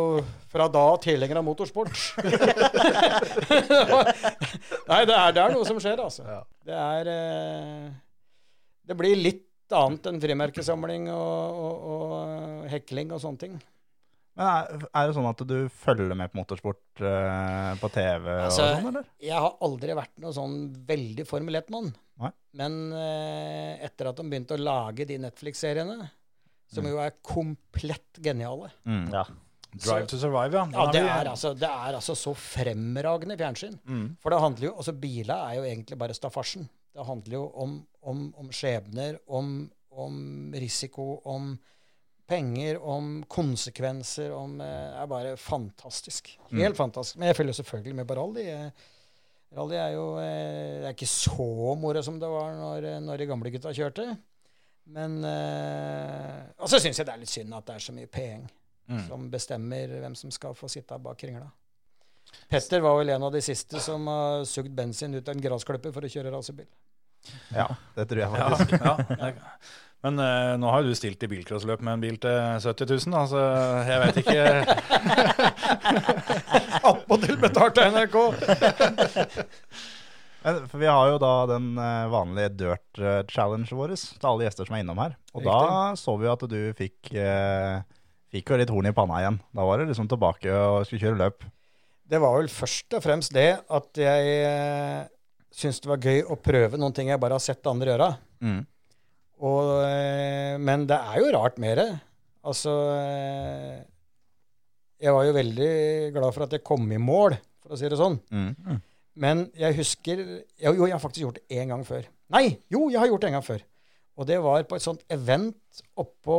fra 0.49 0.65
da 0.71 0.85
tilhenger 1.03 1.41
av 1.41 1.45
motorsport. 1.45 1.93
Nei, 4.89 5.01
det 5.05 5.13
er, 5.13 5.35
det 5.35 5.43
er 5.43 5.53
noe 5.53 5.67
som 5.67 5.77
skjer, 5.83 6.01
altså. 6.01 6.25
Det 6.65 6.81
er 6.81 7.13
eh, 7.13 7.85
Det 8.89 8.97
blir 8.97 9.15
litt 9.19 9.45
annet 9.75 10.09
enn 10.09 10.21
frimerkesamling 10.21 11.07
og, 11.13 11.61
og, 11.67 11.87
og 11.93 12.67
hekling 12.73 13.13
og 13.13 13.21
sånne 13.21 13.45
ting. 13.45 13.55
Men 14.35 14.49
er, 14.51 14.81
er 14.91 15.07
det 15.07 15.15
sånn 15.15 15.29
at 15.29 15.43
du 15.47 15.55
følger 15.71 16.17
med 16.19 16.31
på 16.31 16.41
motorsport 16.41 17.03
uh, 17.03 17.71
på 17.79 17.89
TV 17.93 18.27
Altså, 18.33 18.65
og 18.65 18.81
sånn, 18.81 18.89
eller? 18.91 19.07
Jeg 19.23 19.39
har 19.45 19.55
aldri 19.63 19.95
vært 19.95 20.13
noe 20.23 20.35
sånn 20.35 20.57
veldig 20.89 21.25
Formel 21.29 21.61
1-mann. 21.61 21.93
Men 22.55 22.77
uh, 22.95 23.71
etter 23.83 24.11
at 24.11 24.19
de 24.19 24.27
begynte 24.27 24.55
å 24.55 24.61
lage 24.61 25.07
de 25.07 25.17
Netflix-seriene, 25.23 26.09
som 26.71 26.87
jo 26.87 26.99
er 27.03 27.17
komplett 27.23 28.21
geniale 28.23 28.71
Mm. 28.83 29.09
Ja. 29.13 29.25
Drive 29.75 30.07
to 30.07 30.17
Survive, 30.17 30.55
ja. 30.55 30.63
Den 30.65 30.73
ja, 30.73 30.85
det, 30.91 31.01
er 31.03 31.29
altså, 31.29 31.51
det 31.57 31.67
er 31.67 31.97
altså 31.97 32.15
så 32.15 32.31
fremragende 32.37 33.35
fjernsyn. 33.39 33.75
Mm. 33.83 34.05
For 34.23 34.31
det 34.31 34.39
handler 34.39 34.69
jo 34.69 34.73
altså 34.79 34.93
Bila 34.95 35.39
er 35.49 35.57
jo 35.57 35.65
egentlig 35.67 35.97
bare 35.99 36.15
staffasjen. 36.15 36.67
Det 36.95 37.03
handler 37.03 37.35
jo 37.35 37.45
om, 37.59 37.73
om, 38.07 38.21
om 38.39 38.51
skjebner, 38.55 39.17
om, 39.27 39.65
om 39.91 40.15
risiko, 40.55 41.17
om 41.27 41.57
penger, 42.27 42.79
om 42.81 43.23
konsekvenser, 43.29 44.31
om 44.33 44.59
eh, 44.61 44.67
Det 44.67 45.01
er 45.03 45.07
bare 45.11 45.35
fantastisk. 45.37 46.31
Helt 46.51 46.77
fantastisk. 46.77 47.17
Men 47.21 47.27
jeg 47.31 47.37
følger 47.37 47.53
selvfølgelig 47.61 47.95
med 48.01 48.07
på 48.09 48.15
rally. 48.19 48.45
Eh, 48.49 48.69
Rally 49.55 49.75
er 49.79 49.91
jo 49.93 50.05
eh, 50.19 50.81
Det 50.81 50.87
er 50.89 50.95
ikke 50.95 51.07
så 51.07 51.75
moro 51.79 52.01
som 52.03 52.17
det 52.19 52.27
var 52.29 52.55
når, 52.57 52.87
eh, 52.89 52.99
når 53.05 53.17
de 53.21 53.27
gamle 53.29 53.51
gutta 53.53 53.71
kjørte. 53.77 54.07
Men 54.85 55.19
eh, 55.25 56.41
Og 56.61 56.69
så 56.69 56.77
syns 56.81 56.97
jeg 56.99 57.07
det 57.07 57.13
er 57.15 57.21
litt 57.23 57.31
synd 57.31 57.53
at 57.57 57.65
det 57.69 57.75
er 57.79 57.85
så 57.89 57.95
mye 57.95 58.11
penger 58.11 58.51
Mm. 58.85 58.99
som 59.07 59.23
bestemmer 59.33 59.89
hvem 59.97 60.13
som 60.13 60.29
skal 60.29 60.53
få 60.53 60.67
sitte 60.69 60.93
bak 61.01 61.17
kringla. 61.17 61.47
Petter 62.51 62.83
var 62.85 62.99
vel 62.99 63.09
en 63.15 63.23
av 63.25 63.31
de 63.33 63.39
siste 63.41 63.79
som 63.81 64.05
har 64.05 64.43
sugd 64.45 64.69
bensin 64.77 65.15
ut 65.17 65.25
av 65.27 65.33
en 65.33 65.41
gressklipper 65.41 65.89
for 65.95 66.05
å 66.05 66.11
kjøre 66.13 66.29
racerbil. 66.29 66.67
Ja, 67.49 67.65
det 67.95 68.05
tror 68.11 68.21
jeg 68.21 68.29
faktisk. 68.29 68.75
ja. 68.85 68.93
det- 69.09 69.33
Men 70.05 70.19
eh, 70.21 70.53
nå 70.61 70.69
har 70.69 70.83
jo 70.83 70.91
du 70.93 70.97
stilt 70.97 71.23
i 71.25 71.27
bilcrossløp 71.31 71.81
med 71.81 71.95
en 71.95 72.03
bil 72.03 72.17
til 72.21 72.35
70 72.61 73.09
000, 73.09 73.15
altså 73.17 73.39
så 73.41 73.89
jeg 73.89 73.99
vet 74.03 74.17
ikke 74.21 74.41
Attpåtil 76.91 77.37
betalt 77.41 77.79
av 77.81 77.85
NRK! 77.95 78.17
For 80.69 80.77
vi 80.77 80.85
har 80.85 81.09
jo 81.09 81.17
da 81.17 81.49
den 81.49 81.73
eh, 81.81 82.05
vanlige 82.13 82.51
dirt 82.53 82.99
eh, 83.01 83.25
challenge 83.33 83.73
vår 83.73 83.97
til 83.97 84.27
alle 84.29 84.45
gjester 84.45 84.61
som 84.67 84.75
er 84.77 84.83
innom 84.83 85.01
her. 85.01 85.17
Og 85.33 85.41
da 85.47 85.57
så 85.97 86.13
vi 86.21 86.27
jo 86.27 86.35
at 86.35 86.45
du 86.51 86.69
fikk, 86.77 87.09
eh, 87.17 87.81
fikk 88.29 88.53
jo 88.53 88.59
litt 88.61 88.69
horn 88.69 88.85
i 88.91 88.93
panna 88.93 89.23
igjen. 89.23 89.41
Da 89.57 89.65
var 89.65 89.81
du 89.81 89.89
liksom 89.89 90.05
tilbake 90.11 90.45
og 90.53 90.85
skulle 90.85 91.01
kjøre 91.01 91.17
løp. 91.23 91.41
Det 92.05 92.21
var 92.21 92.37
vel 92.37 92.45
først 92.53 92.93
og 92.93 93.01
fremst 93.01 93.33
det 93.33 93.57
at 93.57 93.89
jeg 93.97 94.21
eh, 94.45 95.09
syntes 95.49 95.81
det 95.81 95.89
var 95.89 95.97
gøy 96.05 96.21
å 96.29 96.37
prøve 96.37 96.77
noen 96.77 96.93
ting 96.93 97.09
jeg 97.09 97.17
bare 97.25 97.33
har 97.39 97.47
sett 97.47 97.65
andre 97.71 97.95
gjøre. 97.95 98.13
Mm. 98.45 98.61
Og, 99.43 99.83
eh, 99.83 100.55
men 100.61 100.85
det 100.87 100.95
er 100.95 101.19
jo 101.19 101.33
rart 101.35 101.59
med 101.59 101.79
det. 101.81 101.89
Altså 102.45 102.71
eh, 102.93 103.83
Jeg 105.01 105.11
var 105.15 105.25
jo 105.27 105.35
veldig 105.35 105.71
glad 106.15 106.35
for 106.35 106.45
at 106.45 106.55
jeg 106.55 106.63
kom 106.65 106.85
i 106.93 107.01
mål, 107.01 107.35
for 107.63 107.75
å 107.75 107.79
si 107.79 107.89
det 107.91 107.99
sånn. 107.99 108.19
Mm. 108.31 108.81
Men 109.19 109.45
jeg 109.57 109.77
husker 109.79 110.21
Jo, 110.21 110.71
jo, 110.71 110.85
jeg 110.87 110.95
har 110.95 111.03
faktisk 111.03 111.25
gjort 111.25 111.39
det 111.41 111.59
én 111.59 111.71
gang 111.73 111.83
før. 111.87 112.07
Nei! 112.33 112.57
Jo, 112.71 112.87
jeg 112.89 113.01
har 113.01 113.11
gjort 113.11 113.25
det 113.25 113.31
en 113.31 113.39
gang 113.39 113.47
før. 113.47 113.63
Og 114.15 114.27
det 114.29 114.39
var 114.39 114.63
på 114.63 114.77
et 114.77 114.83
sånt 114.85 115.03
event 115.11 115.81
oppå, 115.99 116.37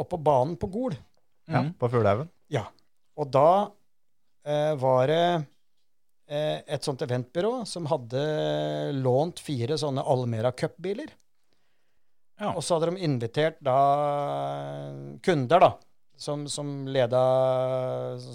oppå 0.00 0.18
banen 0.24 0.56
på 0.56 0.70
Gol. 0.72 0.96
Ja, 1.50 1.66
på 1.76 1.90
Fuglehaugen. 1.92 2.30
Ja. 2.52 2.68
Og 3.20 3.28
da 3.34 3.48
eh, 4.46 4.72
var 4.80 5.10
det 5.10 5.24
eh, 6.32 6.62
et 6.64 6.86
sånt 6.86 7.02
eventbyrå 7.04 7.66
som 7.68 7.88
hadde 7.90 8.22
lånt 8.96 9.42
fire 9.44 9.76
sånne 9.80 10.04
Almera 10.08 10.54
Cup-biler. 10.56 11.12
Ja. 12.42 12.52
Og 12.58 12.64
så 12.66 12.74
hadde 12.76 12.90
de 12.92 13.04
invitert 13.06 13.60
da 13.62 13.76
kunder, 15.22 15.62
da. 15.62 15.72
Som, 16.22 16.44
som 16.50 16.84
leda 16.92 17.20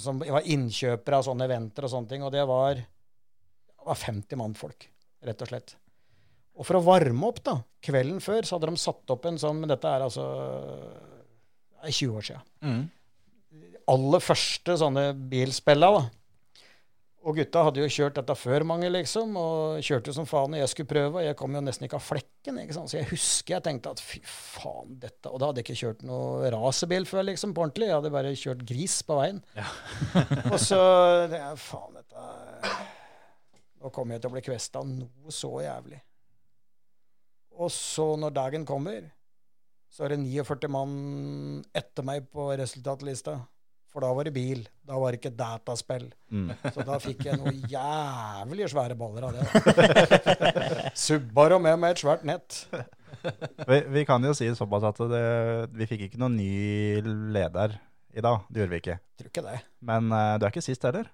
Som 0.01 0.17
var 0.19 0.43
innkjøpere 0.49 1.19
av 1.19 1.27
sånne 1.27 1.45
eventer 1.47 1.85
og 1.87 1.91
sånne 1.93 2.09
ting. 2.11 2.23
Og 2.25 2.31
det 2.33 2.43
var, 2.49 2.79
det 2.79 3.87
var 3.87 3.99
50 4.01 4.39
mannfolk, 4.39 4.87
rett 5.27 5.43
og 5.45 5.51
slett. 5.51 5.75
Og 6.57 6.65
for 6.65 6.79
å 6.79 6.83
varme 6.87 7.27
opp, 7.29 7.43
da, 7.45 7.59
kvelden 7.85 8.19
før, 8.23 8.47
så 8.47 8.57
hadde 8.57 8.71
de 8.71 8.81
satt 8.81 9.13
opp 9.13 9.27
en 9.29 9.37
sånn 9.37 9.59
Men 9.61 9.69
dette 9.69 9.91
er 9.91 10.07
altså 10.07 10.23
det 11.77 11.91
er 11.91 11.97
20 11.99 12.15
år 12.17 12.25
sia 12.25 12.39
Mm. 12.65 12.87
aller 13.87 14.19
første 14.19 14.73
sånne 14.81 15.03
bilspilla, 15.31 15.91
da. 15.93 15.99
Og 17.27 17.35
gutta 17.35 17.59
hadde 17.67 17.81
jo 17.81 17.89
kjørt 17.91 18.15
dette 18.15 18.35
før 18.39 18.63
mange, 18.69 18.87
liksom, 18.87 19.33
og 19.35 19.81
kjørte 19.83 20.13
jo 20.13 20.15
som 20.15 20.27
faen 20.29 20.53
når 20.53 20.61
jeg 20.61 20.71
skulle 20.71 20.91
prøve. 20.93 21.19
Og 21.19 21.25
jeg 21.25 21.35
kom 21.39 21.57
jo 21.57 21.61
nesten 21.65 21.83
ikke 21.83 21.97
av 21.99 22.05
flekken, 22.05 22.59
ikke 22.61 22.77
sant. 22.77 22.87
Så 22.87 23.01
jeg 23.01 23.09
husker 23.09 23.57
jeg 23.57 23.65
tenkte 23.65 23.91
at 23.91 24.03
fy 24.03 24.21
faen, 24.23 24.93
dette 25.01 25.27
Og 25.27 25.41
da 25.41 25.49
hadde 25.49 25.59
jeg 25.59 25.67
ikke 25.67 25.81
kjørt 25.81 26.05
noe 26.07 26.51
racerbil 26.55 27.07
før, 27.09 27.25
liksom, 27.27 27.51
på 27.51 27.65
ordentlig. 27.65 27.89
Jeg 27.89 27.97
hadde 27.97 28.13
bare 28.15 28.31
kjørt 28.39 28.63
gris 28.69 28.95
på 29.03 29.19
veien. 29.19 29.41
og 30.53 30.55
så 30.63 30.79
det 31.33 31.41
er, 31.41 31.59
Faen, 31.59 31.99
dette 31.99 32.77
Nå 33.77 33.91
kommer 33.93 34.15
jeg 34.15 34.23
til 34.23 34.31
å 34.31 34.33
bli 34.37 34.45
kvesta 34.47 34.85
noe 34.87 35.35
så 35.35 35.51
jævlig. 35.61 35.99
Og 37.59 37.69
så, 37.73 38.07
når 38.21 38.33
dagen 38.39 38.65
kommer, 38.69 39.03
så 39.91 40.05
er 40.05 40.15
det 40.15 40.23
49 40.23 40.71
mann 40.71 40.95
etter 41.75 42.07
meg 42.07 42.31
på 42.31 42.47
resultatlista. 42.55 43.35
For 43.93 44.03
da 44.03 44.11
var 44.13 44.27
det 44.27 44.33
bil. 44.35 44.65
Da 44.85 44.97
var 44.99 45.13
det 45.13 45.21
ikke 45.21 45.33
dataspill. 45.37 46.09
Mm. 46.29 46.51
Så 46.75 46.85
da 46.85 46.99
fikk 47.01 47.25
jeg 47.27 47.39
noen 47.39 47.59
jævlig 47.71 48.69
svære 48.71 48.97
baller 48.99 49.29
av 49.29 49.37
det. 49.37 49.43
Subbar 51.07 51.57
og 51.57 51.63
med 51.65 51.79
med 51.81 51.95
et 51.95 52.03
svært 52.03 52.25
nett. 52.27 52.63
Vi, 53.67 53.79
vi 53.95 54.05
kan 54.07 54.23
jo 54.23 54.33
si 54.37 54.47
såpass 54.55 54.85
at 54.91 54.99
det, 55.11 55.25
vi 55.75 55.89
fikk 55.89 56.07
ikke 56.07 56.21
noen 56.21 56.37
ny 56.37 57.01
leder 57.33 57.77
i 58.17 58.23
dag. 58.23 58.43
Det 58.49 58.63
gjorde 58.63 58.75
vi 58.75 58.81
ikke. 58.83 58.99
Tror 59.19 59.31
ikke 59.31 59.45
det. 59.45 59.61
Men 59.87 60.11
uh, 60.13 60.35
du 60.37 60.45
er 60.45 60.53
ikke 60.53 60.65
sist 60.65 60.85
heller. 60.87 61.09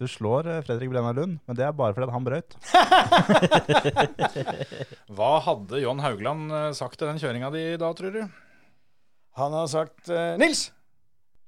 Du 0.00 0.08
slår 0.10 0.48
eh, 0.50 0.62
Fredrik 0.66 0.90
Brenna 0.90 1.12
Lund, 1.14 1.36
men 1.46 1.56
det 1.56 1.62
er 1.62 1.74
bare 1.76 1.94
fordi 1.94 2.08
han 2.10 2.24
brøyt. 2.26 2.56
Hva 5.14 5.28
hadde 5.44 5.82
John 5.84 6.00
Haugland 6.02 6.50
eh, 6.50 6.70
sagt 6.74 6.98
til 6.98 7.06
den 7.06 7.20
kjøringa 7.22 7.52
di 7.54 7.62
da, 7.78 7.92
tror 7.94 8.16
du? 8.16 8.24
Han 9.38 9.54
har 9.54 9.68
sagt 9.70 10.10
uh, 10.10 10.34
Nils, 10.40 10.64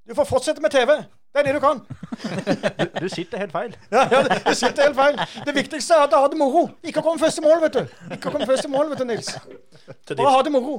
du 0.06 0.14
får 0.14 0.26
fortsette 0.28 0.60
med 0.64 0.70
TV. 0.74 0.96
Det 1.34 1.40
er 1.42 1.46
det 1.48 1.54
du 1.56 1.60
kan. 1.64 1.80
Du, 1.82 3.00
du 3.00 3.08
sitter 3.10 3.40
helt 3.42 3.52
feil. 3.54 3.72
Ja, 3.90 4.04
ja, 4.12 4.20
du 4.44 4.54
sitter 4.54 4.86
helt 4.86 4.98
feil. 4.98 5.16
Det 5.48 5.54
viktigste 5.56 5.96
er 5.96 6.04
at 6.06 6.12
jeg 6.14 6.20
har 6.22 6.30
det 6.30 6.38
moro. 6.38 6.66
Ikke 6.86 7.00
å 7.02 7.06
komme 7.08 7.18
først 7.22 7.40
i 7.40 7.44
mål, 7.44 7.58
vet 7.64 7.78
du. 7.80 7.94
Ikke 8.14 8.30
å 8.30 8.34
komme 8.36 8.46
først 8.46 8.68
i 8.68 8.70
mål, 8.70 8.92
vet 8.92 9.02
du, 9.02 9.06
Nils. 9.08 9.32
Til 9.34 10.14
Bare 10.14 10.20
ditt, 10.20 10.34
ha 10.36 10.42
det 10.46 10.52
moro. 10.54 10.76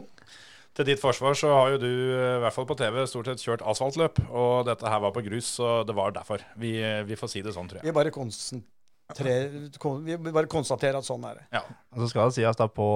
til 0.76 0.88
ditt 0.92 1.02
forsvar 1.02 1.36
så 1.40 1.52
har 1.58 1.74
jo 1.76 1.82
du, 1.84 1.90
eh, 1.90 2.38
i 2.38 2.40
hvert 2.46 2.56
fall 2.56 2.68
på 2.70 2.78
TV, 2.80 3.02
stort 3.12 3.28
sett 3.34 3.44
kjørt 3.44 3.66
asfaltløp. 3.68 4.22
Og 4.32 4.66
dette 4.70 4.88
her 4.88 5.04
var 5.04 5.12
på 5.16 5.26
grus, 5.28 5.52
så 5.60 5.82
det 5.88 5.96
var 5.98 6.16
derfor. 6.16 6.40
Vi, 6.56 6.78
eh, 6.84 7.04
vi 7.04 7.16
får 7.20 7.34
si 7.36 7.42
det 7.44 7.54
sånn, 7.58 7.68
tror 7.68 7.82
jeg. 7.82 7.90
Vi 7.90 7.96
bare 8.00 8.12
konsentrerer 8.16 9.78
kon- 9.80 10.04
Vi 10.06 10.18
bare 10.32 10.48
konstaterer 10.48 10.98
at 10.98 11.04
sånn 11.08 11.24
er 11.30 11.36
det. 11.42 11.46
Ja. 11.54 11.62
Og 11.94 12.00
så 12.06 12.10
skal 12.10 12.30
det 12.32 12.36
sies 12.40 12.56
da 12.60 12.68
på 12.72 12.88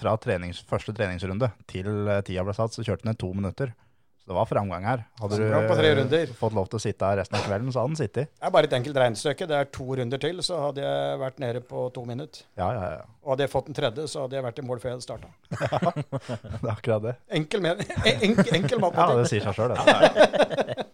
fra 0.00 0.16
trenings, 0.22 0.62
første 0.70 0.94
treningsrunde 0.94 1.50
til 1.66 1.90
eh, 2.08 2.22
tida 2.22 2.44
ble 2.46 2.54
satt, 2.54 2.72
så 2.78 2.84
kjørte 2.86 3.04
han 3.10 3.14
i 3.14 3.18
to 3.18 3.32
minutter. 3.34 3.74
Så 4.22 4.30
det 4.30 4.36
var 4.36 4.46
framgang 4.46 4.84
her. 4.86 5.00
Hadde 5.18 5.38
du 5.40 6.14
eh, 6.14 6.34
fått 6.38 6.54
lov 6.54 6.68
til 6.70 6.78
å 6.78 6.82
sitte 6.84 7.08
her 7.10 7.16
resten 7.18 7.34
av 7.40 7.42
kvelden, 7.42 7.72
så 7.74 7.82
hadde 7.82 7.90
den 7.90 7.98
sittet. 7.98 8.28
Det 8.38 8.46
er 8.46 8.52
bare 8.54 8.68
et 8.68 8.76
enkelt 8.78 9.00
regnestykke. 9.02 9.48
Det 9.50 9.56
er 9.58 9.70
to 9.74 9.86
runder 9.98 10.22
til, 10.22 10.38
så 10.46 10.60
hadde 10.68 10.84
jeg 10.84 11.16
vært 11.24 11.40
nede 11.42 11.62
på 11.66 11.88
to 11.96 12.04
minutter. 12.06 12.44
Ja, 12.60 12.68
ja, 12.76 12.84
ja. 13.00 13.00
Og 13.26 13.34
hadde 13.34 13.48
jeg 13.48 13.52
fått 13.56 13.72
den 13.72 13.78
tredje, 13.80 14.04
så 14.12 14.22
hadde 14.22 14.38
jeg 14.38 14.46
vært 14.46 14.62
i 14.62 14.66
mål 14.68 14.82
før 14.84 14.92
jeg 14.92 15.00
hadde 15.00 15.08
starta. 15.08 15.32
Det 16.62 16.62
er 16.62 16.70
akkurat 16.76 17.08
det. 17.08 17.16
Enkel, 17.40 17.64
men, 17.66 17.82
en, 18.12 18.24
enkel, 18.28 18.54
enkel 18.60 18.86
Ja, 18.86 19.08
det 19.18 19.26
sier 19.32 19.48
seg 19.48 19.58
sjøl, 19.58 19.74
det. 19.74 20.86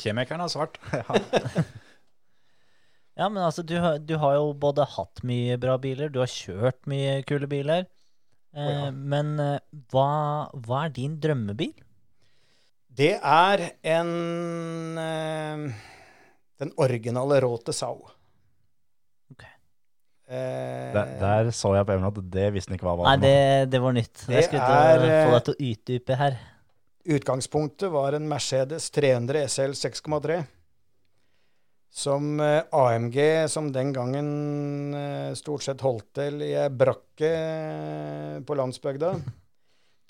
Kjemikeren 0.00 0.46
har 0.46 0.52
svart. 0.52 0.80
Ja, 3.20 3.26
men 3.28 3.42
altså, 3.44 3.60
du, 3.66 3.74
du 4.08 4.14
har 4.22 4.38
jo 4.38 4.52
både 4.56 4.86
hatt 4.94 5.20
mye 5.28 5.58
bra 5.60 5.74
biler, 5.82 6.08
du 6.08 6.22
har 6.22 6.30
kjørt 6.30 6.86
mye 6.88 7.18
kule 7.28 7.44
biler. 7.50 7.84
Eh, 8.56 8.64
Å, 8.64 8.70
ja. 8.70 8.86
Men 8.94 9.34
eh, 9.42 9.58
hva, 9.92 10.06
hva 10.64 10.86
er 10.86 10.94
din 10.96 11.18
drømmebil? 11.20 11.74
Det 12.96 13.12
er 13.16 13.62
en 13.94 14.08
eh, 14.98 15.62
Den 16.60 16.72
originale 16.82 17.38
Råte 17.44 17.72
Sau. 17.76 18.00
Ok. 19.32 19.44
Eh, 20.28 20.90
Der, 20.94 21.14
der 21.20 21.50
så 21.56 21.72
jeg 21.78 21.86
på 21.88 21.94
Emil 21.96 22.10
at 22.10 22.22
det 22.34 22.48
visste 22.54 22.72
han 22.72 22.78
ikke 22.80 22.88
hva 22.90 22.96
var. 23.00 23.10
Nei, 23.12 23.18
det, 23.22 23.70
det 23.72 23.80
var 23.82 23.94
nytt. 23.96 24.24
Det 24.26 24.36
Jeg 24.40 24.48
skulle 24.50 24.68
er, 24.84 25.04
få 25.06 25.10
eh, 25.10 25.34
deg 25.36 25.44
til 25.48 25.54
å 25.54 25.70
utdype 25.72 26.18
her. 26.20 26.38
Utgangspunktet 27.16 27.88
var 27.94 28.12
en 28.18 28.26
Mercedes 28.28 28.90
300 28.92 29.46
SL 29.48 29.72
6,3. 29.78 30.40
som 31.90 32.38
eh, 32.44 32.60
AMG, 32.76 33.16
som 33.50 33.72
den 33.74 33.92
gangen 33.96 34.28
eh, 34.94 35.32
stort 35.34 35.64
sett 35.64 35.80
holdt 35.82 36.10
til 36.14 36.42
i 36.46 36.52
ei 36.54 36.68
brakke 36.70 37.30
eh, 37.30 38.36
på 38.46 38.54
landsbygda, 38.60 39.14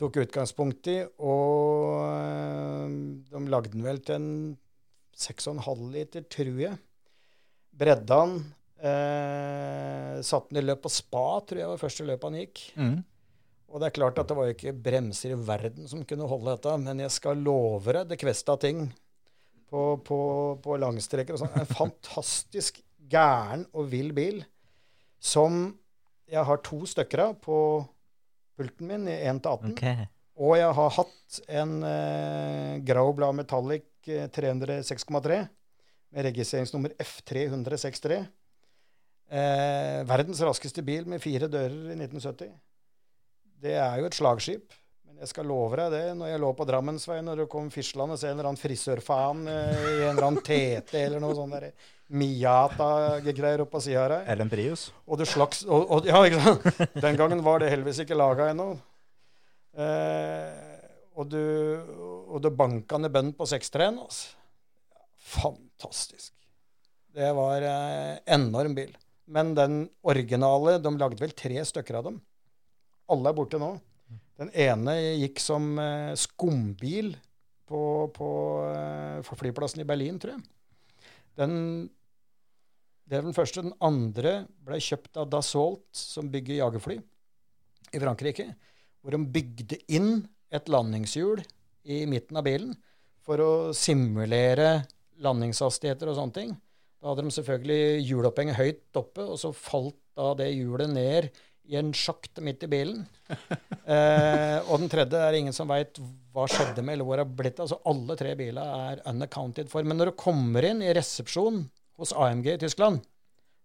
tok 0.01 0.23
utgangspunkt 0.25 0.89
i. 0.91 0.99
Og 1.21 2.01
eh, 2.07 2.97
de 3.31 3.43
lagde 3.53 3.75
den 3.75 3.85
vel 3.87 4.01
til 4.05 4.17
en 4.17 4.33
6,5 5.21 5.85
liter, 5.93 6.25
tror 6.33 6.65
jeg. 6.65 6.81
Bredde 7.81 8.19
han. 8.23 8.35
Eh, 8.81 10.19
satt 10.25 10.49
den 10.49 10.63
i 10.63 10.65
løp 10.65 10.83
på 10.87 10.93
spa, 10.93 11.25
tror 11.45 11.63
jeg 11.63 11.73
var 11.73 11.83
første 11.83 12.07
løpet 12.09 12.29
han 12.29 12.41
gikk. 12.41 12.65
Mm. 12.81 12.99
Og 13.71 13.79
det 13.79 13.91
er 13.91 13.97
klart 14.01 14.19
at 14.19 14.31
det 14.31 14.37
var 14.39 14.49
jo 14.49 14.57
ikke 14.57 14.79
bremser 14.89 15.35
i 15.35 15.43
verden 15.47 15.87
som 15.91 16.03
kunne 16.09 16.29
holde 16.31 16.57
dette, 16.57 16.73
men 16.83 17.05
jeg 17.05 17.15
skal 17.15 17.45
love 17.45 17.93
deg, 17.95 18.09
det 18.11 18.19
kvesta 18.19 18.57
ting 18.59 18.89
på, 19.71 19.83
på, 20.03 20.21
på 20.65 20.79
langstreker 20.83 21.37
og 21.37 21.45
sånn. 21.45 21.55
En 21.61 21.71
fantastisk 21.83 22.81
gæren 23.11 23.67
og 23.71 23.93
vill 23.93 24.11
bil 24.17 24.43
som 25.21 25.69
jeg 26.31 26.47
har 26.47 26.63
to 26.65 26.83
stykker 26.89 27.25
av 27.29 27.39
på 27.45 27.59
pulten 28.61 28.91
min 28.91 29.09
i 29.09 29.17
1 29.25 29.41
til 29.41 29.57
18. 29.57 29.73
Okay. 29.75 30.09
Og 30.41 30.57
jeg 30.57 30.77
har 30.77 30.93
hatt 30.97 31.41
en 31.61 31.73
eh, 31.85 32.75
grau 32.89 33.11
blad 33.17 33.37
metallic 33.37 33.89
eh, 34.09 34.29
306,3 34.33 35.41
med 36.11 36.27
registreringsnummer 36.31 36.95
F363. 37.01 38.21
Eh, 39.31 40.01
verdens 40.09 40.41
raskeste 40.43 40.83
bil 40.83 41.07
med 41.07 41.23
fire 41.23 41.49
dører 41.51 41.93
i 41.93 41.97
1970. 41.99 42.51
Det 43.61 43.77
er 43.77 44.01
jo 44.01 44.09
et 44.09 44.17
slagskip. 44.17 44.75
Men 45.07 45.21
jeg 45.23 45.31
skal 45.31 45.47
love 45.51 45.77
deg 45.79 45.93
det, 45.95 46.05
når 46.19 46.33
jeg 46.33 46.43
lå 46.43 46.51
på 46.57 46.67
Drammensveien 46.67 47.29
når 47.29 47.45
det 47.45 47.51
kom 47.53 47.69
fislende 47.71 48.17
en 48.17 48.33
eller 48.33 48.51
annen 48.51 48.61
frisørfaen 48.61 49.47
eh, 49.51 49.77
i 49.77 49.97
en 50.07 50.15
eller 50.15 50.29
annen 50.31 50.45
TT 50.47 50.97
eller 51.05 51.23
noe 51.23 51.37
sånt. 51.39 51.59
der 51.59 51.71
Miata-greier 52.11 53.63
oppå 53.63 53.81
sida 53.83 54.03
her. 54.03 54.17
Ellen 54.33 54.51
Prius. 54.51 54.89
Og 55.07 55.21
det 55.21 55.29
slags 55.31 55.63
og, 55.67 55.87
og, 55.87 56.09
Ja, 56.09 56.25
ikke 56.27 56.43
sant? 56.43 56.81
Den 57.05 57.19
gangen 57.19 57.45
var 57.47 57.63
det 57.63 57.71
heldigvis 57.71 58.03
ikke 58.03 58.19
laga 58.19 58.49
ennå. 58.51 58.73
Eh, 59.79 60.71
og 61.15 61.31
du, 61.31 61.43
og 62.27 62.41
du 62.43 62.51
banka 62.55 62.99
ned 62.99 63.15
bønn 63.15 63.31
på 63.37 63.47
seksteren. 63.47 64.01
Altså. 64.03 64.35
Fantastisk. 65.31 66.33
Det 67.15 67.31
var 67.37 67.63
eh, 67.67 68.19
enorm 68.35 68.75
bil. 68.75 68.91
Men 69.31 69.55
den 69.55 69.85
originale 70.03 70.79
De 70.83 70.91
lagde 70.99 71.23
vel 71.23 71.35
tre 71.39 71.63
stykker 71.67 72.01
av 72.01 72.11
dem. 72.11 72.19
Alle 73.11 73.31
er 73.31 73.39
borte 73.39 73.59
nå. 73.63 73.75
Den 74.41 74.51
ene 74.57 74.97
gikk 75.21 75.43
som 75.43 75.75
eh, 75.79 76.15
skumbil 76.19 77.13
på, 77.71 77.81
på, 78.15 78.31
eh, 78.73 79.35
flyplassen 79.39 79.83
i 79.83 79.87
Berlin, 79.87 80.19
tror 80.19 80.35
jeg. 80.35 80.45
Den, 81.39 81.55
det 83.11 83.19
er 83.19 83.27
den 83.27 83.35
første. 83.35 83.65
Den 83.67 83.75
andre 83.83 84.45
ble 84.63 84.79
kjøpt 84.79 85.19
av 85.19 85.31
Dassault, 85.33 85.89
som 85.97 86.31
bygger 86.31 86.61
jagerfly 86.61 87.01
i 87.91 88.03
Frankrike. 88.03 88.47
Hvor 89.03 89.17
de 89.17 89.33
bygde 89.35 89.81
inn 89.91 90.29
et 90.55 90.71
landingshjul 90.71 91.43
i 91.91 92.05
midten 92.11 92.39
av 92.39 92.47
bilen 92.47 92.77
for 93.27 93.43
å 93.43 93.53
simulere 93.77 94.85
landingshastigheter 95.21 96.11
og 96.11 96.19
sånne 96.19 96.37
ting. 96.37 96.55
Da 97.01 97.11
hadde 97.11 97.25
de 97.27 97.35
selvfølgelig 97.35 98.07
hjulopphenget 98.07 98.59
høyt 98.61 99.01
oppe, 99.01 99.25
og 99.25 99.39
så 99.41 99.51
falt 99.57 99.99
da 100.19 100.35
det 100.39 100.51
hjulet 100.53 100.93
ned 100.93 101.31
i 101.71 101.79
en 101.81 101.93
sjakt 101.97 102.39
midt 102.45 102.67
i 102.67 102.73
bilen. 102.73 103.05
Eh, 103.91 104.59
og 104.71 104.77
den 104.79 104.91
tredje 104.93 105.19
er 105.19 105.35
ingen 105.35 105.55
som 105.57 105.67
veit 105.67 105.97
hva 106.31 106.45
skjedde 106.47 106.85
med, 106.85 106.93
eller 106.95 107.07
hvor 107.09 107.19
det 107.19 107.25
har 107.25 107.39
blitt. 107.41 107.63
Altså 107.65 107.81
alle 107.91 108.15
tre 108.15 108.37
bilene 108.39 108.83
er 108.93 109.01
unaccounted 109.11 109.67
for. 109.73 109.83
Men 109.83 109.99
når 109.99 110.13
du 110.13 110.21
kommer 110.21 110.63
inn 110.69 110.85
i 110.85 110.93
resepsjon 110.95 111.65
hos 112.01 112.15
AMG 112.17 112.55
i 112.55 112.59
Tyskland, 112.65 113.05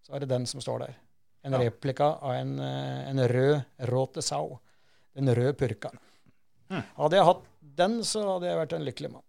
så 0.06 0.16
er 0.16 0.22
det 0.22 0.30
den 0.30 0.46
som 0.48 0.62
står 0.62 0.84
der. 0.84 0.96
En 1.46 1.54
replika 1.58 2.04
av 2.20 2.34
en, 2.34 2.58
eh, 2.58 3.08
en 3.10 3.22
rød 3.28 3.60
Rote 3.90 4.22
Sau. 4.22 4.58
Den 5.14 5.30
røde 5.34 5.54
purka. 5.56 5.92
Hadde 6.96 7.16
jeg 7.16 7.26
hatt 7.28 7.44
den, 7.78 8.00
så 8.04 8.24
hadde 8.26 8.48
jeg 8.50 8.58
vært 8.58 8.74
en 8.76 8.86
lykkelig 8.86 9.10
mann. 9.12 9.26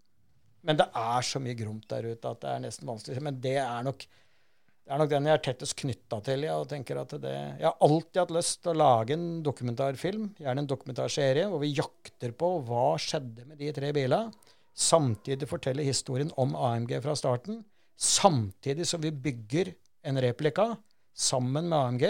Men 0.67 0.79
det 0.79 0.88
er 0.99 1.25
så 1.25 1.39
mye 1.39 1.55
gromt 1.57 1.85
der 1.91 2.09
ute 2.09 2.31
at 2.31 2.41
det 2.41 2.49
er 2.51 2.63
nesten 2.65 2.89
vanskelig. 2.89 3.21
Men 3.23 3.38
det 3.43 3.55
er 3.61 3.85
nok, 3.88 4.01
det 4.03 4.93
er 4.93 5.01
nok 5.01 5.11
den 5.13 5.29
jeg 5.29 5.38
er 5.38 5.43
tettest 5.45 5.77
knytta 5.79 6.19
til. 6.25 6.43
Ja, 6.47 6.57
og 6.59 6.67
tenker 6.71 6.99
at 7.03 7.13
det, 7.21 7.35
jeg 7.61 7.67
har 7.69 7.77
alltid 7.88 8.21
hatt 8.23 8.35
lyst 8.35 8.59
til 8.63 8.73
å 8.73 8.81
lage 8.81 9.15
en 9.15 9.29
dokumentarfilm, 9.45 10.27
gjerne 10.41 10.65
en 10.65 10.69
dokumentarserie, 10.73 11.47
hvor 11.51 11.63
vi 11.63 11.71
jakter 11.77 12.35
på 12.35 12.51
hva 12.67 12.89
skjedde 13.01 13.47
med 13.47 13.61
de 13.61 13.71
tre 13.77 13.93
bilene. 13.95 14.34
Samtidig 14.77 15.47
fortelle 15.49 15.85
historien 15.85 16.29
om 16.38 16.51
AMG 16.53 16.99
fra 17.05 17.15
starten. 17.17 17.63
Samtidig 17.97 18.85
som 18.87 19.01
vi 19.01 19.11
bygger 19.11 19.73
en 20.05 20.21
replika 20.21 20.75
sammen 21.17 21.69
med 21.69 21.77
AMG. 21.77 22.05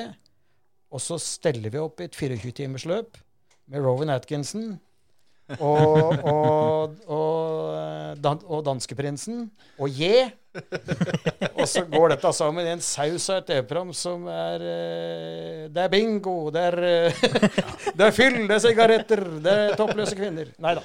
Og 0.91 1.01
så 1.03 1.17
steller 1.19 1.71
vi 1.71 1.79
opp 1.79 2.01
i 2.01 2.07
et 2.07 2.15
24-timersløp 2.15 3.17
med 3.67 3.83
Rowan 3.83 4.11
Atkinson 4.11 4.77
og, 5.59 6.23
og, 6.27 6.95
og, 7.07 8.17
og 8.19 8.63
danskeprinsen 8.67 9.45
og 9.79 9.89
J. 9.89 10.27
Og 11.53 11.67
så 11.69 11.83
går 11.87 12.15
dette 12.15 12.31
sammen 12.35 12.67
i 12.67 12.73
en 12.73 12.83
saus 12.83 13.29
av 13.31 13.41
et 13.41 13.47
TV-program 13.51 13.93
som 13.95 14.25
er 14.31 14.63
eh, 14.65 15.61
Det 15.71 15.83
er 15.83 15.91
bingo, 15.93 16.49
det 16.51 16.63
er, 16.71 16.77
eh, 16.87 17.21
det 17.97 18.07
er 18.07 18.15
fyll, 18.15 18.41
det 18.49 18.57
er 18.57 18.63
sigaretter, 18.65 19.23
det 19.43 19.55
er 19.61 19.77
toppløse 19.79 20.17
kvinner. 20.17 20.51
Nei 20.63 20.75
da. 20.79 20.83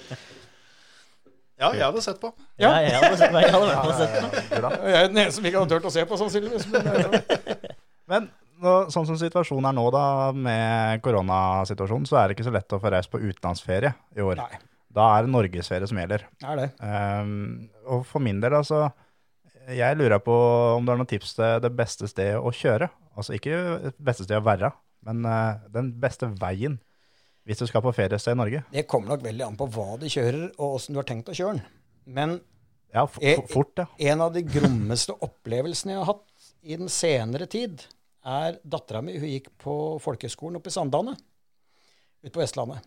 Ja, 1.62 1.70
jeg 1.78 1.84
hadde 1.86 2.02
sett 2.04 2.18
på. 2.22 2.32
Ja, 2.60 2.72
jeg 2.82 2.96
hadde, 2.98 3.16
sett- 3.20 3.34
jeg 3.38 3.52
hadde 3.54 3.68
vært 3.70 3.86
på 3.86 3.96
sett 4.00 4.14
på. 4.18 4.70
Jeg 4.90 4.98
er 4.98 5.08
den 5.12 5.20
eneste 5.22 5.38
som 5.38 5.46
ikke 5.48 5.62
hadde 5.62 5.76
turt 5.76 5.88
å 5.88 5.92
se 5.94 6.04
på, 6.10 6.18
sannsynligvis. 6.20 6.66
Men, 6.72 6.88
eh, 6.90 7.76
Men 8.10 8.26
nå, 8.62 8.72
sånn 8.94 9.06
som 9.08 9.16
situasjonen 9.20 9.70
er 9.70 9.76
nå 9.78 9.84
da, 9.94 10.04
med 10.34 11.00
koronasituasjonen, 11.06 12.06
så 12.10 12.18
er 12.20 12.28
det 12.28 12.36
ikke 12.36 12.48
så 12.50 12.54
lett 12.54 12.74
å 12.76 12.80
få 12.82 12.92
reist 12.92 13.10
på 13.12 13.20
utenlandsferie 13.22 13.94
i 14.18 14.26
år. 14.26 14.42
Nei. 14.42 14.60
Da 14.92 15.06
er 15.16 15.24
det 15.24 15.32
norgesferie 15.32 15.88
som 15.88 15.96
gjelder. 16.02 16.26
det 16.42 16.50
er 16.52 16.58
det. 16.60 16.68
Um, 16.84 17.70
og 17.88 18.02
for 18.10 18.20
min 18.20 18.42
del, 18.42 18.52
altså, 18.58 18.90
jeg 19.72 19.96
lurer 19.96 20.20
på 20.20 20.34
om 20.76 20.84
det 20.84 20.92
er 20.92 21.00
noen 21.00 21.08
tips 21.14 21.32
til 21.38 21.62
det 21.64 21.70
beste 21.78 22.10
stedet 22.10 22.36
å 22.42 22.52
kjøre. 22.52 22.90
Altså 23.16 23.38
ikke 23.38 23.56
det 23.86 23.94
beste 24.02 24.26
stedet 24.26 24.42
å 24.42 24.46
være, 24.50 24.72
men 25.08 25.24
uh, 25.24 25.62
den 25.72 25.92
beste 26.02 26.28
veien 26.42 26.76
hvis 27.48 27.58
du 27.62 27.66
skal 27.66 27.82
på 27.84 27.92
feriested 27.96 28.36
i 28.36 28.38
Norge. 28.38 28.62
Det 28.72 28.84
kommer 28.90 29.14
nok 29.14 29.24
veldig 29.26 29.44
an 29.48 29.56
på 29.58 29.66
hva 29.74 29.96
du 30.00 30.06
kjører, 30.10 30.50
og 30.58 30.76
åssen 30.78 30.94
du 30.94 31.00
har 31.00 31.08
tenkt 31.08 31.30
å 31.32 31.36
kjøre 31.36 31.58
den. 31.58 31.64
Men 32.06 32.40
Ja, 32.92 33.06
Eh, 33.24 33.40
fort, 33.48 33.72
ja. 33.80 33.86
En 34.12 34.20
av 34.20 34.34
de 34.34 34.42
grommeste 34.44 35.14
opplevelsene 35.24 35.94
jeg 35.94 36.02
har 36.02 36.10
hatt 36.12 36.50
i 36.62 36.76
den 36.76 36.90
senere 36.92 37.46
tid, 37.48 37.80
er 38.22 38.58
dattera 38.62 39.00
mi. 39.02 39.14
Hun 39.18 39.30
gikk 39.30 39.48
på 39.58 39.98
folkehøgskolen 40.04 40.58
oppe 40.60 40.68
i 40.68 40.74
Sandane, 40.74 41.14
ute 42.22 42.30
på 42.34 42.42
Vestlandet. 42.42 42.84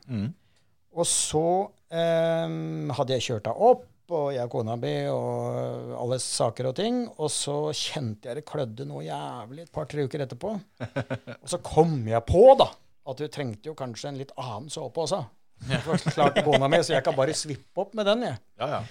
Og 0.95 1.07
så 1.09 1.41
eh, 1.89 2.53
hadde 2.95 3.17
jeg 3.17 3.25
kjørt 3.25 3.49
henne 3.49 3.71
opp, 3.71 3.87
og 4.13 4.27
jeg 4.35 4.45
og 4.45 4.51
kona 4.53 4.75
mi 4.77 4.93
og 5.09 5.95
alle 5.97 6.19
saker 6.21 6.69
og 6.69 6.75
ting. 6.77 7.01
Og 7.17 7.31
så 7.33 7.55
kjente 7.73 8.29
jeg 8.29 8.37
det 8.37 8.45
klødde 8.45 8.85
noe 8.85 9.01
jævlig 9.07 9.65
et 9.65 9.71
par-tre 9.73 10.05
uker 10.05 10.21
etterpå. 10.27 10.51
Og 11.41 11.49
så 11.49 11.57
kom 11.65 11.97
jeg 12.07 12.21
på, 12.29 12.43
da, 12.61 12.67
at 13.05 13.21
hun 13.21 13.31
trengte 13.31 13.69
jo 13.69 13.75
kanskje 13.77 14.11
en 14.11 14.19
litt 14.19 14.33
annen 14.41 14.71
såpe 14.73 15.05
også. 15.05 15.21
Det 15.69 15.79
var 15.85 16.03
klart 16.11 16.41
kona 16.43 16.67
mi, 16.71 16.81
så 16.83 16.97
jeg 16.97 17.05
kan 17.05 17.15
bare 17.15 17.35
svippe 17.37 17.85
opp 17.85 17.95
med 17.95 18.07
den, 18.09 18.25
jeg. 18.27 18.41
Ja, 18.59 18.67
ja. 18.77 18.81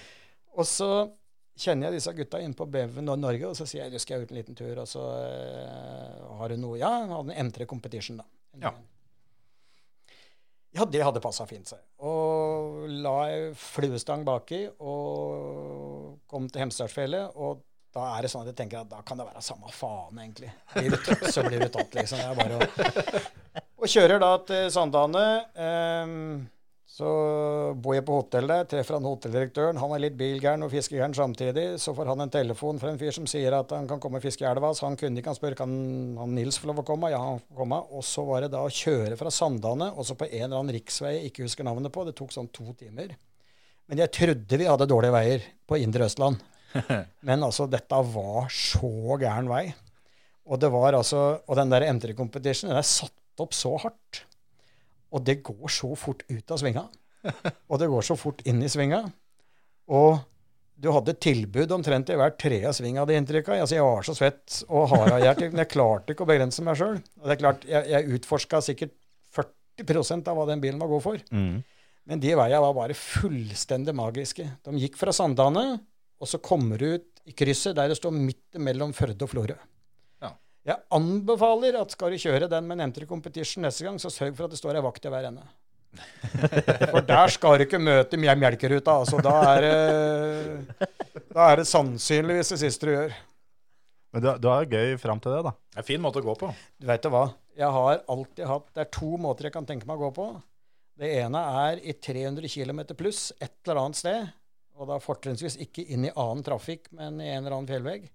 Og 0.55 0.67
så 0.67 0.89
kjenner 1.59 1.89
jeg 1.89 1.99
disse 1.99 2.13
gutta 2.15 2.39
inne 2.43 2.57
på 2.57 2.67
Beven 2.67 3.07
Norge, 3.07 3.51
og 3.51 3.55
så 3.57 3.67
sier 3.69 3.85
jeg 3.85 3.93
du 3.93 4.01
skal 4.01 4.23
ut 4.23 4.31
en 4.33 4.39
liten 4.39 4.57
tur, 4.57 4.73
og 4.81 4.89
så 4.89 5.03
uh, 5.03 6.33
har 6.39 6.51
du 6.51 6.59
noe 6.59 6.79
Ja, 6.81 6.91
hun 7.03 7.13
hadde 7.15 7.35
en 7.35 7.51
M3 7.51 7.67
Competition, 7.69 8.19
da. 8.19 8.27
Ja. 8.63 8.73
Ja, 10.75 10.83
det 10.91 11.05
hadde 11.05 11.21
passa 11.23 11.45
fint, 11.47 11.69
seg. 11.71 11.79
Og 12.03 12.89
la 13.05 13.13
ei 13.31 13.51
fluestang 13.55 14.25
baki 14.27 14.65
og 14.83 16.17
kom 16.27 16.49
til 16.51 16.65
Hemsedalsfjellet. 16.65 17.37
Og 17.39 17.61
da 17.95 18.09
er 18.11 18.25
det 18.25 18.31
sånn 18.31 18.43
at 18.43 18.51
jeg 18.51 18.57
tenker 18.59 18.81
at 18.81 18.89
da 18.91 18.99
kan 19.07 19.19
det 19.19 19.27
være 19.29 19.43
samme 19.43 19.71
faen, 19.71 20.17
egentlig. 20.19 20.51
Så 21.31 21.45
blir 21.45 21.63
du 21.63 21.69
tatt, 21.71 21.93
liksom. 21.95 22.19
Det 22.19 22.35
bare 22.41 22.57
å 22.59 23.61
Og 23.79 23.87
kjører 23.91 24.19
da 24.19 24.31
til 24.43 24.67
Sandane. 24.73 25.23
Um, 25.55 26.15
så 26.95 27.07
bor 27.75 27.95
jeg 27.95 28.05
på 28.07 28.17
hotell 28.21 28.47
der, 28.47 28.67
treffer 28.71 28.95
han 28.95 29.07
hotelldirektøren. 29.07 29.79
Han 29.81 29.91
er 29.95 30.03
litt 30.05 30.17
bilgæren 30.19 30.63
og 30.63 30.71
fiskegæren 30.71 31.15
samtidig. 31.15 31.65
Så 31.81 31.91
får 31.95 32.11
han 32.11 32.23
en 32.23 32.31
telefon 32.31 32.79
fra 32.79 32.91
en 32.91 32.99
fyr 32.99 33.11
som 33.15 33.27
sier 33.27 33.55
at 33.57 33.71
han 33.75 33.87
kan 33.89 33.99
komme 34.03 34.21
og 34.21 34.23
fiske 34.23 34.45
i 34.45 34.47
elva. 34.47 34.71
Så 34.75 34.87
han 34.87 34.95
kunne 34.99 35.19
ikke, 35.19 35.33
han 35.33 35.39
spør 35.39 35.57
kan 35.59 35.75
han 36.19 36.35
Nils 36.37 36.59
få 36.61 36.71
lov 36.71 36.79
å 36.83 36.87
komme. 36.87 37.11
Ja, 37.11 37.19
han 37.19 37.43
får 37.43 37.59
komme. 37.59 37.81
Og 37.95 38.03
så 38.07 38.23
var 38.27 38.45
det 38.45 38.53
da 38.55 38.63
å 38.63 38.71
kjøre 38.71 39.19
fra 39.19 39.31
Sandane, 39.31 39.91
også 39.91 40.15
på 40.19 40.29
en 40.29 40.47
eller 40.47 40.61
annen 40.61 40.75
riksvei 40.77 41.17
jeg 41.17 41.31
ikke 41.33 41.47
husker 41.49 41.67
navnet 41.67 41.95
på. 41.95 42.07
Det 42.07 42.15
tok 42.15 42.35
sånn 42.35 42.51
to 42.55 42.71
timer. 42.79 43.15
Men 43.91 44.03
jeg 44.03 44.15
trodde 44.15 44.59
vi 44.59 44.67
hadde 44.71 44.87
dårlige 44.89 45.15
veier 45.15 45.47
på 45.67 45.79
indre 45.83 46.07
Østland. 46.07 46.43
Men 47.27 47.45
altså, 47.47 47.67
dette 47.71 47.99
var 48.11 48.51
så 48.53 49.17
gæren 49.21 49.49
vei. 49.51 49.65
Og 50.45 50.61
det 50.61 50.69
var 50.73 50.97
altså, 50.97 51.25
og 51.41 51.57
den 51.57 51.73
der 51.73 51.87
M3 51.89 52.13
Competition 52.17 52.69
den 52.71 52.79
er 52.79 52.85
satt 52.87 53.41
opp 53.41 53.55
så 53.55 53.73
hardt. 53.81 54.23
Og 55.15 55.23
det 55.25 55.39
går 55.45 55.71
så 55.71 55.89
fort 55.97 56.23
ut 56.29 56.51
av 56.51 56.61
svinga. 56.61 56.85
Og 57.71 57.79
det 57.81 57.87
går 57.89 58.03
så 58.05 58.17
fort 58.19 58.41
inn 58.45 58.59
i 58.61 58.69
svinga. 58.69 58.99
Og 59.95 60.19
du 60.75 60.89
hadde 60.91 61.15
tilbud 61.23 61.71
omtrent 61.71 62.09
i 62.11 62.17
hver 62.19 62.33
tredje 62.39 62.73
sving, 62.77 62.99
hadde 62.99 63.15
jeg 63.15 63.23
inntrykk 63.23 63.49
av. 63.53 63.61
Altså, 63.63 63.77
jeg 63.77 63.85
var 63.87 64.05
så 64.05 64.15
svett 64.17 64.57
og 64.67 64.89
harehjert, 64.91 65.45
men 65.53 65.63
jeg 65.63 65.71
klarte 65.71 66.13
ikke 66.13 66.25
å 66.25 66.29
begrense 66.29 66.65
meg 66.65 66.79
sjøl. 66.79 66.99
Det 66.99 67.35
er 67.35 67.39
klart, 67.39 67.63
jeg, 67.69 67.87
jeg 67.93 68.17
utforska 68.17 68.61
sikkert 68.65 68.93
40% 69.39 70.31
av 70.31 70.37
hva 70.37 70.47
den 70.49 70.63
bilen 70.63 70.81
var 70.83 70.91
god 70.91 71.05
for. 71.05 71.23
Mm. 71.31 71.63
Men 72.05 72.21
de 72.21 72.35
veiene 72.37 72.61
var 72.61 72.75
bare 72.77 72.97
fullstendig 72.97 73.95
magiske. 73.97 74.45
De 74.67 74.83
gikk 74.83 74.99
fra 74.99 75.15
Sandane, 75.15 75.79
og 76.25 76.29
så 76.31 76.41
kommer 76.41 76.81
du 76.81 76.95
ut 76.97 77.21
i 77.29 77.33
krysset 77.37 77.75
der 77.77 77.91
det 77.91 77.99
står 77.99 78.13
midt 78.13 78.57
mellom 78.61 78.93
Førde 78.97 79.21
og 79.25 79.29
Florø. 79.29 79.55
Ja. 80.23 80.31
Jeg 80.65 80.81
anbefaler 80.97 81.77
at 81.77 81.93
skal 81.93 82.13
du 82.13 82.21
kjøre 82.21 82.49
den 82.49 82.65
med 82.65 82.81
en 82.81 82.89
M3 82.89 83.05
Competition 83.09 83.65
neste 83.65 83.85
gang, 83.85 84.01
så 84.01 84.09
sørg 84.13 84.33
for 84.37 84.47
at 84.47 84.55
det 84.55 84.59
står 84.61 84.79
ei 84.79 84.83
vakt 84.85 85.05
i 85.05 85.13
hver 85.13 85.29
ende. 85.29 85.45
For 86.91 87.05
der 87.07 87.31
skal 87.31 87.55
du 87.55 87.63
ikke 87.63 87.79
møte 87.79 88.17
melkeruta. 88.19 88.97
Altså, 88.99 89.21
da 89.23 89.35
er 89.53 89.61
det, 89.63 90.89
da 91.29 91.45
er 91.45 91.61
det 91.61 91.67
sannsynligvis 91.69 92.51
det 92.51 92.57
siste 92.65 92.89
du 92.89 92.91
gjør. 92.91 93.13
Men 94.11 94.25
du, 94.25 94.27
du 94.43 94.49
har 94.51 94.65
det 94.65 94.75
gøy 94.75 94.97
fram 94.99 95.21
til 95.23 95.31
det, 95.37 95.43
da. 95.45 95.53
Det 95.55 95.79
er 95.79 95.85
en 95.85 95.87
fin 95.87 96.03
måte 96.03 96.19
å 96.19 96.25
gå 96.25 96.35
på. 96.41 96.49
Du 96.81 96.89
vet 96.89 97.05
du 97.05 97.13
hva? 97.13 97.29
Jeg 97.55 97.71
har 97.71 98.01
alltid 98.11 98.43
hatt 98.49 98.67
Det 98.75 98.83
er 98.83 98.91
to 98.91 99.13
måter 99.23 99.47
jeg 99.47 99.55
kan 99.55 99.67
tenke 99.67 99.87
meg 99.87 100.01
å 100.01 100.09
gå 100.09 100.11
på. 100.17 100.27
Det 100.99 101.13
ene 101.21 101.41
er 101.67 101.79
i 101.83 101.95
300 101.95 102.51
km 102.51 102.83
pluss 102.99 103.29
et 103.39 103.55
eller 103.63 103.85
annet 103.85 103.99
sted. 103.99 104.35
Og 104.75 104.89
da 104.89 104.99
fortrinnsvis 104.99 105.55
ikke 105.63 105.85
inn 105.95 106.07
i 106.09 106.13
annen 106.13 106.43
trafikk, 106.43 106.89
men 106.95 107.21
i 107.23 107.29
en 107.31 107.45
eller 107.45 107.55
annen 107.55 107.69
fjellvegg. 107.69 108.09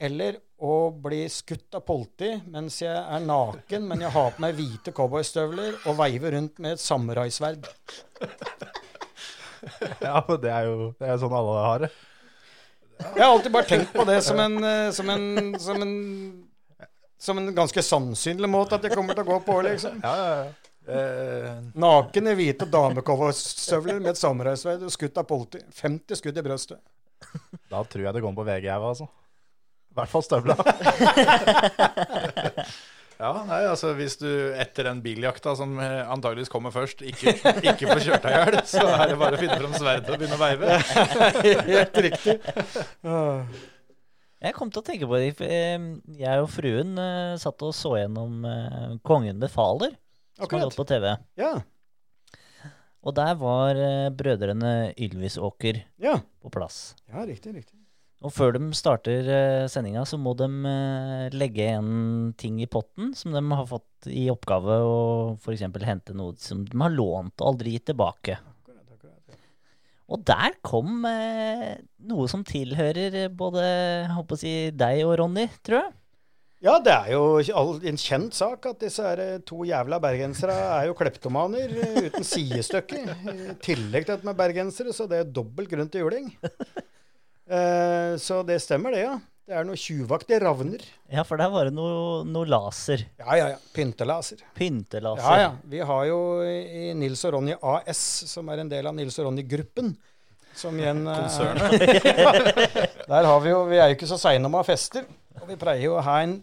Eller 0.00 0.38
å 0.64 0.74
bli 0.96 1.24
skutt 1.28 1.76
av 1.76 1.82
politi 1.84 2.30
mens 2.48 2.78
jeg 2.80 2.94
er 2.96 3.24
naken, 3.24 3.88
men 3.90 4.04
jeg 4.06 4.14
har 4.14 4.30
på 4.32 4.44
meg 4.44 4.54
hvite 4.56 4.94
cowboystøvler 4.96 5.82
og 5.82 5.98
veiver 5.98 6.36
rundt 6.38 6.62
med 6.62 6.78
et 6.78 6.84
samuraisverd. 6.84 7.68
Ja, 10.00 10.22
men 10.24 10.38
det 10.40 10.48
er 10.48 10.70
jo 10.70 10.76
det 10.96 11.04
er 11.04 11.18
sånn 11.20 11.34
alle 11.36 11.56
har 11.60 11.82
det. 11.84 11.90
Jeg 13.00 13.20
har 13.20 13.32
alltid 13.32 13.52
bare 13.52 13.68
tenkt 13.68 13.90
på 13.92 14.06
det 14.08 14.16
som 14.24 14.40
en, 14.40 14.56
som 14.96 15.10
en, 15.12 15.26
som 15.60 15.84
en, 15.84 15.92
som 17.20 17.40
en 17.42 17.50
ganske 17.56 17.84
sannsynlig 17.84 18.48
måte 18.48 18.78
at 18.78 18.88
jeg 18.88 18.96
kommer 18.96 19.16
til 19.16 19.26
å 19.26 19.34
gå 19.34 19.38
på, 19.44 19.58
liksom. 19.68 20.00
Ja, 20.00 20.14
ja, 20.16 20.30
ja. 20.38 20.59
Eh, 20.88 21.50
Naken 21.76 22.30
i 22.32 22.34
hvite 22.38 22.66
damecowboystøvler 22.72 24.00
med 24.00 24.14
et 24.14 24.20
samuraisverd 24.20 24.82
og 24.88 24.92
skutt 24.94 25.18
av 25.20 25.26
politi. 25.28 25.60
50 25.82 26.18
skudd 26.22 26.38
i 26.40 26.44
brøstet. 26.46 26.80
Da 27.70 27.82
tror 27.84 28.06
jeg 28.06 28.16
det 28.16 28.22
kommer 28.24 28.40
på 28.40 28.46
VG, 28.48 28.64
jeg, 28.70 28.80
altså. 28.80 29.06
I 29.90 29.98
hvert 29.98 30.08
fall 30.12 30.22
støvla. 30.24 30.54
ja, 33.20 33.30
nei, 33.44 33.58
altså 33.68 33.90
hvis 33.98 34.14
du 34.20 34.28
etter 34.56 34.86
den 34.88 35.02
biljakta 35.04 35.52
som 35.58 35.74
eh, 35.82 36.00
antageligvis 36.10 36.50
kommer 36.52 36.72
først, 36.74 37.02
ikke, 37.04 37.34
ikke 37.60 37.90
får 37.90 38.02
kjørt 38.06 38.24
deg 38.24 38.32
i 38.32 38.40
hjel, 38.40 38.58
så 38.70 38.84
er 38.94 39.04
det 39.12 39.18
bare 39.20 39.36
å 39.36 39.42
finne 39.42 39.58
fram 39.60 39.74
sverdet 39.76 40.14
og 40.14 40.22
begynne 40.22 40.38
å 40.38 40.44
veive. 40.46 40.78
Helt 41.74 42.00
riktig. 42.08 42.38
Jeg 44.40 44.56
kom 44.56 44.70
til 44.72 44.80
å 44.80 44.86
tenke 44.86 45.08
på 45.10 45.18
det. 45.20 45.34
eh, 45.44 45.76
Jeg 46.22 46.44
og 46.46 46.48
fruen 46.54 46.94
eh, 47.02 47.34
satt 47.42 47.66
og 47.66 47.74
så 47.76 47.98
gjennom 48.00 48.40
Kongen 49.04 49.42
befaler, 49.42 49.92
som 50.40 50.56
har 50.58 50.66
gått 50.68 50.78
på 50.80 50.88
TV. 50.88 51.12
Ja. 51.40 51.52
Og 53.00 53.14
der 53.16 53.36
var 53.40 53.78
eh, 53.80 54.08
brødrene 54.12 54.92
Ylvisåker 55.00 55.84
Ja. 56.02 56.18
på 56.42 56.50
plass. 56.52 56.94
ja, 57.08 57.24
riktig, 57.24 57.54
riktig. 57.56 57.76
Og 58.20 58.34
før 58.36 58.52
de 58.52 58.66
starter 58.76 59.24
uh, 59.24 59.68
sendinga, 59.72 60.02
så 60.04 60.18
må 60.20 60.34
de 60.36 60.44
eh, 60.68 61.30
legge 61.32 61.70
en 61.72 62.34
ting 62.36 62.58
i 62.60 62.66
potten 62.68 63.14
som 63.16 63.32
de 63.32 63.40
har 63.48 63.64
fått 63.64 64.10
i 64.12 64.26
oppgave 64.28 64.76
å 64.84 64.98
f.eks. 65.40 65.64
hente 65.86 66.12
noe 66.12 66.36
som 66.36 66.66
de 66.68 66.76
har 66.82 66.92
lånt 66.92 67.40
og 67.40 67.54
aldri 67.54 67.78
gitt 67.78 67.86
tilbake. 67.88 68.36
Og 70.10 70.20
der 70.26 70.56
kom 70.66 71.04
noe 71.06 72.24
som 72.28 72.42
tilhører 72.44 73.28
både 73.30 73.62
håper 74.10 74.36
å 74.36 74.40
si, 74.40 74.52
deg 74.74 75.04
og 75.06 75.14
Ronny, 75.20 75.44
tror 75.62 75.84
jeg. 75.84 75.92
Ja, 76.60 76.74
det 76.84 76.92
er 76.92 77.14
jo 77.14 77.78
en 77.88 77.96
kjent 77.96 78.36
sak 78.36 78.66
at 78.68 78.82
disse 78.82 79.00
her 79.00 79.20
eh, 79.24 79.38
to 79.48 79.62
jævla 79.64 79.96
bergensere 80.02 80.52
er 80.52 80.90
jo 80.90 80.96
kleptomaner 80.98 81.72
eh, 81.72 82.08
uten 82.10 82.26
sidestykke. 82.26 83.00
I 83.00 83.54
tillegg 83.64 84.04
til 84.04 84.18
at 84.18 84.26
de 84.26 84.28
er 84.28 84.36
bergensere, 84.36 84.92
så 84.92 85.06
det 85.08 85.22
er 85.22 85.30
dobbelt 85.40 85.70
grunn 85.72 85.88
til 85.88 86.04
juling. 86.04 86.28
Eh, 87.50 88.12
så 88.20 88.42
det 88.46 88.60
stemmer, 88.62 88.92
det, 88.92 89.06
ja. 89.06 89.14
Det 89.50 89.56
er 89.56 89.64
noe 89.66 89.80
tjuvaktige 89.80 90.38
ravner. 90.44 90.84
Ja, 91.10 91.24
for 91.26 91.40
der 91.40 91.48
var 91.50 91.66
det 91.66 91.72
noe, 91.74 92.20
noe 92.28 92.46
laser. 92.46 93.06
Ja, 93.18 93.38
ja, 93.40 93.48
ja. 93.54 93.56
Pyntelaser. 93.74 94.44
Pyntelaser. 94.54 95.24
Ja, 95.24 95.48
ja. 95.48 95.48
Vi 95.72 95.80
har 95.88 96.04
jo 96.06 96.20
i 96.44 96.92
Nils 96.94 97.24
og 97.26 97.34
Ronny 97.34 97.56
AS, 97.56 98.04
som 98.30 98.52
er 98.52 98.62
en 98.62 98.70
del 98.70 98.86
av 98.86 98.94
Nils 98.94 99.16
og 99.18 99.26
Ronny-gruppen, 99.26 99.90
som 100.60 100.76
igjen 100.78 101.02
Konsernet. 101.08 101.74
Der 103.10 103.26
har 103.32 103.42
vi 103.42 103.50
jo 103.50 103.64
Vi 103.72 103.80
er 103.80 103.90
jo 103.90 103.98
ikke 103.98 104.12
så 104.12 104.20
seine 104.20 104.46
om 104.46 104.54
å 104.54 104.62
ha 104.62 104.68
fester. 104.68 105.08
Og 105.40 105.48
vi 105.48 105.58
pleier 105.58 105.88
jo 105.88 105.96
å 105.96 106.04
ha 106.04 106.20
en, 106.22 106.36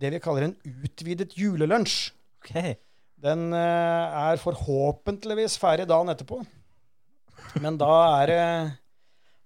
det 0.00 0.14
vi 0.14 0.22
kaller 0.22 0.48
en 0.48 0.56
utvidet 0.84 1.36
julelunsj. 1.38 2.12
Ok. 2.40 2.54
Den 3.20 3.50
eh, 3.52 4.20
er 4.30 4.40
forhåpentligvis 4.40 5.58
ferdig 5.60 5.88
dagen 5.90 6.12
etterpå. 6.12 6.40
Men 7.60 7.76
da 7.80 7.90
er 8.22 8.30
det 8.30 8.44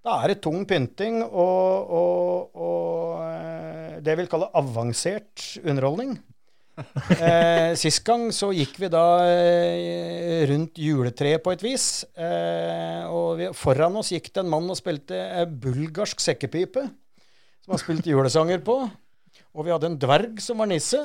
da 0.05 0.19
er 0.21 0.35
det 0.35 0.43
tung 0.45 0.67
pynting 0.69 1.23
og, 1.25 1.93
og, 1.97 2.59
og 2.61 3.23
eh, 3.25 3.97
det 4.05 4.13
jeg 4.13 4.21
vil 4.21 4.31
kalle 4.31 4.53
avansert 4.61 5.51
underholdning. 5.65 6.17
Eh, 7.15 7.77
sist 7.79 8.01
gang 8.03 8.25
så 8.35 8.49
gikk 8.51 8.81
vi 8.83 8.89
da 8.91 9.05
eh, 9.31 10.41
rundt 10.51 10.81
juletreet 10.83 11.39
på 11.45 11.53
et 11.55 11.63
vis. 11.63 11.85
Eh, 12.19 13.05
og 13.07 13.39
vi, 13.39 13.47
foran 13.55 13.95
oss 14.01 14.11
gikk 14.11 14.33
det 14.35 14.43
en 14.43 14.51
mann 14.51 14.67
og 14.73 14.79
spilte 14.81 15.21
bulgarsk 15.63 16.19
sekkepipe, 16.25 16.83
som 17.63 17.77
han 17.77 17.83
spilte 17.83 18.11
julesanger 18.11 18.65
på. 18.67 18.81
Og 19.55 19.67
vi 19.67 19.71
hadde 19.75 19.93
en 19.93 20.01
dverg 20.03 20.41
som 20.43 20.59
var 20.59 20.67
nisse. 20.71 20.99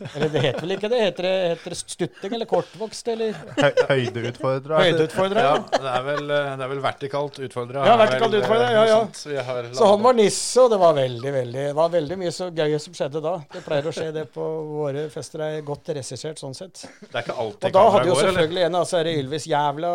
Eller 0.00 0.30
det 0.32 0.40
heter 0.40 0.62
vel 0.64 0.72
ikke 0.76 0.88
det? 0.88 0.98
Heter 1.02 1.26
det, 1.26 1.32
heter 1.50 1.72
det 1.74 1.76
stutting 1.76 2.34
eller 2.36 2.48
kortvokst, 2.48 3.08
eller 3.12 3.34
Hø 3.58 3.68
høydeutfordra. 3.90 4.78
høydeutfordrer? 4.86 5.40
Ja, 5.44 5.58
det 5.74 5.90
er 5.92 6.06
vel, 6.06 6.22
eh, 6.32 6.48
det 6.56 6.64
er 6.64 6.70
vel 6.72 6.80
vertikalt 6.84 7.40
utfordra. 7.44 7.82
Ja, 7.84 7.96
vertikalt 8.00 8.36
utfordra. 8.38 8.70
ja, 8.72 8.84
ja. 8.88 9.66
Så 9.76 9.90
han 9.90 10.00
var 10.06 10.16
nisse, 10.16 10.62
og 10.62 10.72
det 10.72 10.78
var 10.80 10.96
veldig 10.96 11.34
veldig, 11.36 11.66
det 11.68 11.76
var 11.76 11.92
veldig 11.92 12.18
mye 12.22 12.32
så 12.32 12.48
gøy 12.48 12.78
som 12.80 12.96
skjedde 12.96 13.22
da. 13.26 13.34
Det 13.52 13.64
pleier 13.66 13.90
å 13.90 13.94
skje 13.98 14.08
det 14.16 14.26
på 14.32 14.48
våre 14.70 15.06
fester. 15.12 15.44
er 15.50 15.60
godt 15.68 15.92
regissert 16.00 16.40
sånn 16.40 16.56
sett. 16.56 16.86
Det 17.04 17.12
er 17.12 17.24
ikke 17.26 17.36
alltid 17.44 17.68
Og 17.68 17.76
da 17.76 17.86
hadde 17.96 18.08
jo 18.08 18.16
eller? 18.16 18.30
selvfølgelig 18.30 18.66
en 18.70 18.80
av 18.80 18.86
disse 18.88 19.00
her 19.02 19.12
Ylvis 19.14 19.48
jævla 19.50 19.94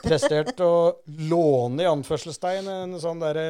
prestert 0.00 0.64
å 0.64 0.74
låne 1.28 1.84
i 1.84 1.90
anførselstegn 1.92 2.72
en 2.72 3.00
sånn 3.02 3.20
derre 3.20 3.48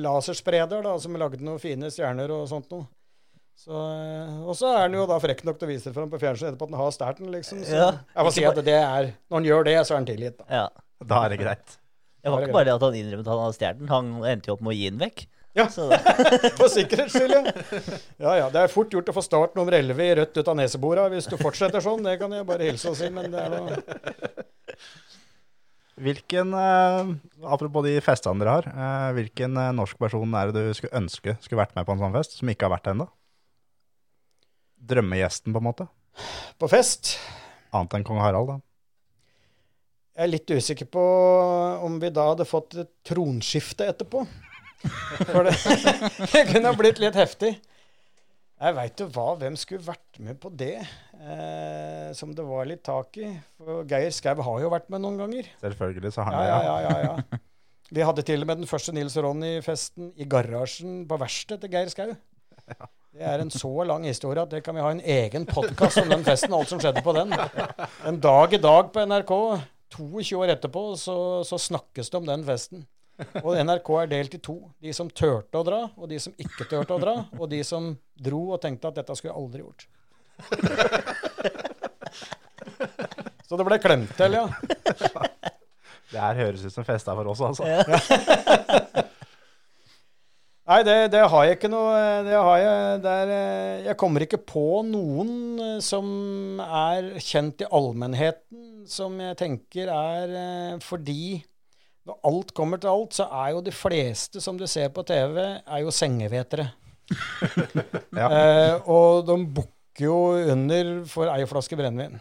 laserspreder 0.00 0.84
da, 0.86 0.96
som 1.02 1.16
lagde 1.20 1.44
noen 1.44 1.60
fine 1.60 1.92
stjerner 1.92 2.32
og 2.32 2.48
sånt 2.48 2.72
noe. 2.72 2.88
Så, 3.66 3.74
eh, 3.74 4.34
og 4.46 4.54
så 4.54 4.68
er 4.70 4.84
han 4.84 4.94
jo 4.94 5.04
da 5.10 5.16
frekk 5.18 5.40
nok 5.46 5.56
til 5.58 5.66
å 5.66 5.70
vise 5.72 5.88
det 5.88 5.96
fram 5.96 6.10
på 6.12 6.20
fjernsynet 6.22 6.52
etterpå 6.52 6.68
at 6.68 6.74
han 6.76 6.82
har 6.84 6.92
stjålet 6.94 7.22
den, 7.22 7.32
liksom. 7.34 7.62
Så 7.66 7.78
Ja, 7.80 7.88
jeg 8.14 8.26
må 8.28 8.32
si 8.36 8.44
at 8.46 8.60
det 8.62 8.76
er 8.78 9.08
Når 9.26 9.40
han 9.40 9.48
gjør 9.48 9.66
det, 9.66 9.78
så 9.88 9.94
er 9.94 9.98
han 9.98 10.06
tilgitt, 10.06 10.36
da. 10.38 10.46
Ja. 10.46 10.66
Da 11.02 11.24
er 11.24 11.34
det 11.34 11.40
greit. 11.40 11.78
Det 12.22 12.30
var 12.30 12.44
ikke 12.44 12.54
bare 12.54 12.68
det 12.68 12.76
at 12.76 12.84
han 12.86 12.98
innrømmet 13.00 13.26
at 13.26 13.32
han 13.32 13.42
hadde 13.42 13.56
stjålet 13.58 13.80
den, 13.80 13.90
han 13.90 14.12
endte 14.30 14.50
jo 14.50 14.54
opp 14.54 14.62
med 14.66 14.74
å 14.74 14.76
gi 14.76 14.92
den 14.92 15.02
vekk. 15.02 15.26
Ja. 15.56 15.66
For 16.60 16.68
sikkerhets 16.70 17.16
skyld, 17.16 17.32
ja. 17.32 17.42
Ja 18.22 18.36
ja. 18.42 18.46
Det 18.52 18.62
er 18.62 18.70
fort 18.72 18.92
gjort 18.92 19.08
å 19.10 19.16
få 19.16 19.24
start 19.24 19.58
nummer 19.58 19.74
11 19.74 20.02
i 20.04 20.14
rødt 20.20 20.38
ut 20.38 20.50
av 20.52 20.58
nesebora 20.58 21.08
hvis 21.10 21.26
du 21.32 21.38
fortsetter 21.40 21.82
sånn. 21.82 22.04
Det 22.06 22.18
kan 22.20 22.34
jeg 22.36 22.46
bare 22.46 22.68
hilse 22.68 22.92
og 22.92 22.98
si, 22.98 23.10
men 23.10 23.32
det 23.34 23.40
er 23.40 23.56
noe 23.56 23.80
Hvilken, 25.96 26.50
eh, 26.52 27.12
apropos 27.48 27.86
de 27.86 27.94
festene 28.04 28.42
dere 28.42 28.52
har, 28.58 28.66
eh, 28.68 29.12
hvilken 29.16 29.56
eh, 29.56 29.70
norsk 29.72 29.96
person 29.96 30.34
er 30.36 30.52
det 30.52 30.66
du 30.66 30.74
skulle 30.76 30.98
ønske 30.98 31.38
skulle 31.40 31.62
vært 31.62 31.72
med 31.78 31.86
på 31.88 31.94
en 31.96 32.02
sånn 32.02 32.18
fest, 32.18 32.36
som 32.36 32.50
ikke 32.52 32.68
har 32.68 32.74
vært 32.74 32.84
det 32.84 32.92
ennå? 32.92 33.06
Drømmegjesten, 34.88 35.52
på 35.54 35.60
en 35.62 35.68
måte. 35.68 35.86
På 36.60 36.68
fest 36.72 37.16
Annet 37.76 37.96
enn 37.98 38.04
kong 38.06 38.20
Harald, 38.22 38.48
da. 38.48 38.56
Jeg 40.16 40.24
er 40.24 40.30
litt 40.32 40.48
usikker 40.56 40.88
på 40.88 41.02
om 41.84 41.98
vi 42.00 42.08
da 42.14 42.30
hadde 42.30 42.46
fått 42.48 42.76
et 42.80 42.88
tronskifte 43.04 43.84
etterpå. 43.90 44.22
For 45.28 45.44
det, 45.44 45.52
det 46.32 46.44
kunne 46.52 46.70
ha 46.70 46.76
blitt 46.78 47.02
litt 47.02 47.18
heftig. 47.18 47.50
Jeg 48.56 48.76
veit 48.78 49.02
jo 49.02 49.10
hva, 49.12 49.26
hvem 49.36 49.58
skulle 49.60 49.84
vært 49.84 50.16
med 50.24 50.38
på 50.40 50.48
det, 50.56 50.78
eh, 51.20 52.06
som 52.16 52.30
det 52.32 52.46
var 52.48 52.64
litt 52.70 52.80
tak 52.88 53.18
i. 53.20 53.28
For 53.60 53.82
Geir 53.90 54.14
Skau 54.16 54.40
har 54.46 54.62
jo 54.64 54.70
vært 54.72 54.88
med 54.94 55.04
noen 55.04 55.18
ganger. 55.20 55.50
Selvfølgelig 55.60 56.14
så 56.16 56.24
har 56.24 56.32
han 56.32 56.46
Ja, 56.48 56.56
det. 56.56 56.64
ja, 56.64 56.78
ja, 56.80 56.94
ja, 56.96 57.10
ja. 57.36 57.40
Vi 57.98 58.06
hadde 58.08 58.24
til 58.26 58.40
og 58.42 58.48
med 58.48 58.62
den 58.62 58.70
første 58.70 58.94
Nils 58.96 59.18
og 59.20 59.28
Ronny-festen 59.28 60.14
i 60.16 60.24
garasjen 60.32 61.02
på 61.10 61.20
verkstedet 61.20 61.66
til 61.66 61.76
Geir 61.76 61.92
Skau. 61.92 62.16
Det 63.16 63.24
er 63.24 63.40
en 63.40 63.48
så 63.48 63.70
lang 63.88 64.02
historie 64.04 64.42
at 64.44 64.50
det 64.52 64.58
kan 64.64 64.76
vi 64.76 64.82
ha 64.84 64.90
en 64.92 65.00
egen 65.00 65.46
podkast 65.48 66.02
om 66.02 66.10
den 66.10 66.24
festen, 66.26 66.52
alt 66.52 66.68
som 66.68 66.80
skjedde 66.82 67.00
på 67.00 67.14
den. 67.16 67.30
En 68.04 68.18
dag 68.20 68.52
i 68.52 68.60
dag 68.60 68.90
på 68.92 69.04
NRK, 69.08 69.32
22 69.96 70.36
år 70.36 70.52
etterpå, 70.52 70.82
så, 71.00 71.16
så 71.48 71.56
snakkes 71.56 72.12
det 72.12 72.18
om 72.20 72.28
den 72.28 72.44
festen. 72.44 72.84
Og 73.40 73.56
NRK 73.56 73.88
er 74.02 74.10
delt 74.10 74.36
i 74.36 74.40
to. 74.44 74.58
De 74.84 74.92
som 74.92 75.08
turte 75.08 75.56
å 75.56 75.64
dra, 75.64 75.78
og 75.96 76.10
de 76.12 76.18
som 76.20 76.36
ikke 76.36 76.68
turte 76.68 76.92
å 76.92 77.00
dra. 77.00 77.14
Og 77.40 77.48
de 77.48 77.62
som 77.64 77.88
dro 78.20 78.42
og 78.50 78.60
tenkte 78.60 78.92
at 78.92 79.00
dette 79.00 79.16
skulle 79.16 79.32
jeg 79.32 79.40
aldri 79.40 79.64
gjort. 79.64 79.88
Så 83.48 83.56
det 83.56 83.64
ble 83.70 83.80
klemt 83.80 84.12
til, 84.20 84.36
ja. 84.36 84.44
Det 86.12 86.20
her 86.20 86.36
høres 86.44 86.68
ut 86.68 86.74
som 86.74 86.84
festa 86.84 87.16
for 87.16 87.32
oss, 87.32 87.40
altså. 87.48 87.64
Nei, 90.66 90.80
det, 90.82 90.94
det 91.14 91.22
har 91.30 91.44
jeg 91.46 91.58
ikke 91.60 91.68
noe 91.70 91.98
Det 92.26 92.34
har 92.34 92.56
jeg 92.58 93.02
det 93.04 93.10
er, 93.22 93.32
eh, 93.36 93.84
Jeg 93.86 93.98
kommer 94.00 94.24
ikke 94.24 94.40
på 94.42 94.64
noen 94.86 95.30
eh, 95.62 95.76
som 95.84 96.58
er 96.64 97.12
kjent 97.22 97.62
i 97.62 97.68
allmennheten, 97.70 98.64
som 98.90 99.14
jeg 99.22 99.38
tenker 99.38 99.92
er 99.92 100.34
eh, 100.40 100.72
fordi 100.82 101.44
når 102.06 102.18
alt 102.28 102.52
kommer 102.54 102.78
til 102.78 102.90
alt, 102.92 103.16
så 103.18 103.24
er 103.34 103.48
jo 103.56 103.62
de 103.66 103.72
fleste 103.74 104.38
som 104.42 104.58
du 104.58 104.62
ser 104.70 104.92
på 104.94 105.02
TV, 105.06 105.40
er 105.42 105.80
jo 105.82 105.94
sengevetere. 105.94 106.68
Ja. 108.16 108.26
eh, 108.30 108.88
og 108.90 109.26
de 109.26 109.34
bukker 109.58 110.06
jo 110.06 110.18
under 110.54 110.92
for 111.10 111.28
ei 111.30 111.42
flaske 111.50 111.76
brennevin. 111.78 112.18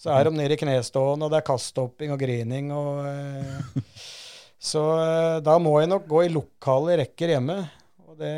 Så 0.00 0.10
er 0.12 0.26
de 0.26 0.32
nede 0.36 0.56
i 0.56 0.60
knestående, 0.60 1.24
og 1.28 1.32
det 1.32 1.38
er 1.38 1.46
kasthopping 1.46 2.12
og 2.16 2.20
grining 2.20 2.72
og 2.74 3.04
eh, 3.08 3.84
Så 4.64 4.82
eh, 4.96 5.38
da 5.44 5.58
må 5.60 5.76
jeg 5.82 5.92
nok 5.92 6.06
gå 6.08 6.24
i 6.24 6.32
lokale 6.32 6.98
rekker 7.02 7.34
hjemme. 7.34 7.58
Og 8.08 8.16
det, 8.20 8.34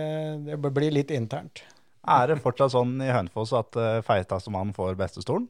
det 0.49 0.59
blir 0.75 0.95
litt 0.95 1.13
internt. 1.15 1.63
Er 2.07 2.31
det 2.31 2.43
fortsatt 2.43 2.75
sånn 2.75 2.99
i 3.03 3.11
Hønefoss 3.11 3.53
at 3.59 3.79
uh, 3.79 4.03
feiteste 4.07 4.51
mann 4.55 4.71
får 4.75 4.95
bestestolen? 4.99 5.49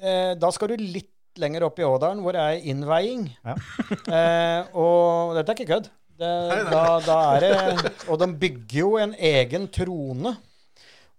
Eh, 0.00 0.34
da 0.38 0.50
skal 0.54 0.70
du 0.72 0.82
litt 0.82 1.10
lenger 1.40 1.66
opp 1.66 1.78
i 1.80 1.86
Ådalen, 1.86 2.22
hvor 2.24 2.34
det 2.34 2.42
er 2.42 2.68
innveiing. 2.72 3.30
Ja. 3.46 3.56
Eh, 4.10 4.70
og 4.74 5.36
dette 5.36 5.52
er 5.52 5.58
ikke 5.58 5.70
kødd. 5.70 5.88
Det, 6.20 6.30
da, 6.68 6.82
da 7.04 7.16
er 7.36 7.44
det, 7.44 7.90
og 8.10 8.18
de 8.20 8.26
bygger 8.42 8.78
jo 8.80 8.88
en 9.00 9.12
egen 9.14 9.68
trone. 9.72 10.32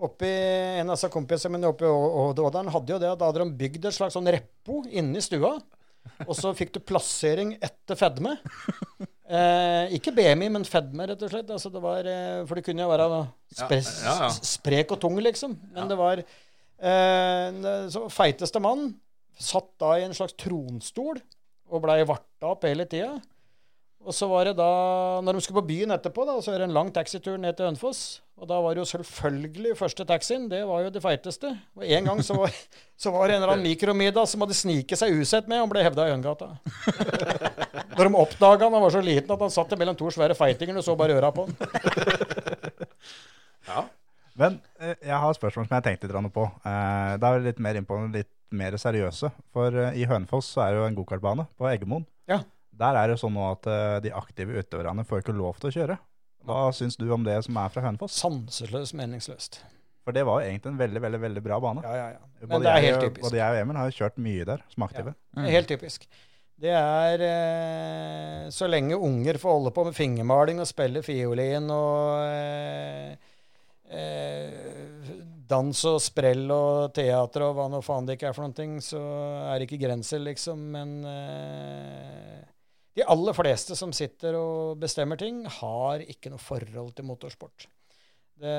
Oppi, 0.02 0.30
en 0.82 0.90
av 0.90 0.98
disse 0.98 1.10
kompisene 1.14 1.56
mine 1.56 1.70
oppe 1.72 1.88
i 1.88 1.92
Ådalen 2.44 2.70
hadde 2.74 2.94
jo 2.94 3.00
det 3.02 3.10
at 3.10 3.22
da 3.22 3.30
hadde 3.30 3.46
de 3.46 3.58
bygd 3.62 3.88
et 3.88 3.96
slags 3.96 4.18
sånn 4.18 4.30
reppo 4.34 4.82
inni 4.90 5.24
stua. 5.24 5.56
Og 6.28 6.36
så 6.38 6.52
fikk 6.58 6.76
du 6.76 6.82
plassering 6.84 7.56
etter 7.64 7.98
fedme. 8.00 8.36
Eh, 9.32 9.94
ikke 9.96 10.12
BMI, 10.12 10.50
men 10.52 10.66
fedme, 10.68 11.06
rett 11.08 11.22
og 11.24 11.30
slett. 11.32 11.52
Altså, 11.56 11.70
det 11.72 11.80
var, 11.80 12.04
eh, 12.04 12.42
for 12.50 12.60
det 12.60 12.66
kunne 12.66 12.84
jo 12.84 12.90
være 12.92 13.06
spre 13.56 13.78
ja, 13.80 14.16
ja. 14.26 14.30
sprek 14.44 14.92
og 14.92 15.00
tung, 15.00 15.16
liksom. 15.24 15.54
Men 15.72 15.88
det 15.88 15.96
var 16.00 16.20
eh, 16.20 17.88
Så 17.94 18.04
feiteste 18.12 18.60
mann 18.60 18.90
satt 19.40 19.72
da 19.80 19.94
i 19.98 20.04
en 20.04 20.16
slags 20.18 20.36
tronstol 20.36 21.22
og 21.72 21.84
blei 21.86 22.02
varta 22.04 22.52
opp 22.52 22.68
hele 22.68 22.84
tida. 22.92 23.16
Og 24.02 24.16
så 24.18 24.26
var 24.26 24.48
det 24.50 24.56
da, 24.58 24.66
når 25.22 25.38
de 25.38 25.42
skulle 25.46 25.62
på 25.62 25.70
byen 25.70 25.94
etterpå, 25.94 26.24
da, 26.26 26.34
så 26.42 26.54
er 26.54 26.62
det 26.62 26.68
en 26.70 26.74
lang 26.74 26.88
taxitur 26.94 27.36
ned 27.38 27.54
til 27.58 27.68
Hønefoss. 27.68 28.22
Og 28.42 28.48
da 28.50 28.58
var 28.64 28.74
det 28.74 28.82
jo 28.82 28.90
selvfølgelig 28.90 29.76
første 29.78 30.06
taxien, 30.10 30.48
det 30.50 30.64
var 30.66 30.88
jo 30.88 30.94
det 30.94 31.04
feiteste. 31.04 31.52
Og 31.78 31.84
en 31.86 32.08
gang 32.10 32.22
så 32.26 32.34
var, 32.40 32.50
så 32.98 33.14
var 33.14 33.30
det 33.30 33.36
en 33.36 33.44
eller 33.44 33.54
annen 33.54 33.70
mikromiddag 33.70 34.26
som 34.30 34.42
hadde 34.42 34.58
sniket 34.58 34.98
seg 34.98 35.14
usett 35.14 35.46
med, 35.52 35.62
og 35.62 35.70
ble 35.70 35.84
hevda 35.86 36.08
i 36.08 36.12
Øyengata. 36.16 36.48
Når 37.98 38.06
de 38.08 38.22
oppdaga 38.24 38.66
han, 38.66 38.74
han 38.74 38.86
var 38.88 38.94
så 38.96 39.04
liten 39.06 39.34
at 39.36 39.44
han 39.46 39.54
satt 39.54 39.78
mellom 39.78 40.00
to 40.00 40.08
svære 40.16 40.40
feitinger, 40.40 40.76
og 40.82 40.86
så 40.88 40.98
bare 40.98 41.18
øra 41.20 41.30
på 41.36 41.46
han. 41.46 41.54
Men 44.42 44.58
eh, 44.80 44.96
jeg 44.96 45.14
har 45.14 45.30
et 45.30 45.38
spørsmål 45.38 45.68
som 45.68 45.76
jeg 45.76 45.84
tenkte 45.86 46.08
tenkt 46.08 46.26
litt 46.26 46.34
på. 46.34 46.48
Da 46.64 47.18
det 47.20 47.30
er 47.30 47.44
litt 47.46 47.60
mer 47.62 47.78
inn 47.78 47.86
på 47.86 48.00
det 48.08 48.24
litt 48.24 48.32
mer 48.52 48.76
seriøse. 48.80 49.30
For 49.54 49.70
eh, 49.78 50.00
i 50.02 50.08
Hønefoss 50.10 50.50
så 50.56 50.66
er 50.66 50.74
det 50.74 50.82
jo 50.82 50.88
en 50.90 50.98
gokartbane 50.98 51.46
på 51.60 51.70
Eggemoen. 51.70 52.08
Ja. 52.32 52.40
Der 52.80 52.98
er 52.98 53.12
det 53.12 53.20
sånn 53.22 53.36
nå 53.36 53.44
at 53.52 53.68
eh, 53.70 54.00
de 54.06 54.14
aktive 54.16 54.62
utøverne 54.64 55.06
får 55.08 55.24
ikke 55.24 55.36
lov 55.36 55.60
til 55.62 55.70
å 55.72 55.76
kjøre. 55.76 56.00
Hva 56.48 56.64
syns 56.74 56.98
du 56.98 57.06
om 57.14 57.26
det 57.26 57.38
som 57.46 57.58
er 57.62 57.70
fra 57.74 57.84
Hønefoss? 57.86 58.16
Sanseløst 58.18 58.96
meningsløst. 58.98 59.60
For 60.02 60.16
det 60.16 60.24
var 60.26 60.42
jo 60.42 60.50
egentlig 60.50 60.72
en 60.72 60.80
veldig 60.80 61.02
veldig, 61.04 61.22
veldig 61.22 61.44
bra 61.46 61.60
bane. 61.62 61.84
Ja, 61.86 61.94
ja, 62.00 62.08
ja. 62.16 62.28
Men 62.42 62.56
Både 62.56 62.64
det 62.66 62.72
er 62.72 62.80
jeg 62.80 62.90
helt 62.90 63.04
typisk. 63.06 63.24
Både 63.28 63.38
jeg 63.38 63.54
og 63.54 63.62
Emil 63.62 63.78
har 63.78 63.90
jo 63.92 63.98
kjørt 64.00 64.22
mye 64.26 64.48
der 64.50 64.64
som 64.74 64.86
aktive. 64.88 65.14
Ja, 65.36 65.44
er 65.44 65.56
helt 65.60 65.70
typisk. 65.70 66.08
Det 66.62 66.74
er 66.78 67.24
eh, 67.26 68.50
Så 68.54 68.70
lenge 68.70 68.98
unger 68.98 69.38
får 69.42 69.56
holde 69.58 69.74
på 69.74 69.86
med 69.88 69.98
fingermaling 69.98 70.62
og 70.62 70.70
spille 70.70 71.02
fiolin 71.06 71.70
og 71.74 72.26
eh, 72.26 73.30
eh, 73.90 75.14
dans 75.52 75.86
og 75.90 75.98
sprell 76.02 76.46
og 76.54 76.94
teater 76.96 77.46
og 77.48 77.58
hva 77.58 77.68
nå 77.70 77.82
faen 77.86 78.08
det 78.08 78.18
ikke 78.18 78.30
er 78.30 78.38
for 78.38 78.46
noen 78.46 78.58
ting, 78.58 78.78
så 78.82 79.02
er 79.52 79.60
det 79.60 79.68
ikke 79.68 79.82
grenser, 79.86 80.22
liksom. 80.24 80.62
Men 80.74 80.94
eh, 81.06 82.38
de 82.98 83.06
aller 83.08 83.36
fleste 83.36 83.76
som 83.80 83.94
sitter 83.96 84.36
og 84.36 84.82
bestemmer 84.82 85.20
ting, 85.20 85.46
har 85.60 86.04
ikke 86.04 86.32
noe 86.34 86.42
forhold 86.42 86.92
til 86.98 87.08
motorsport. 87.08 87.68
Det, 88.42 88.58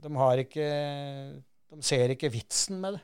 de 0.00 0.10
har 0.16 0.40
ikke 0.40 0.66
De 1.70 1.82
ser 1.84 2.14
ikke 2.14 2.30
vitsen 2.32 2.78
med 2.80 2.96
det. 2.96 3.02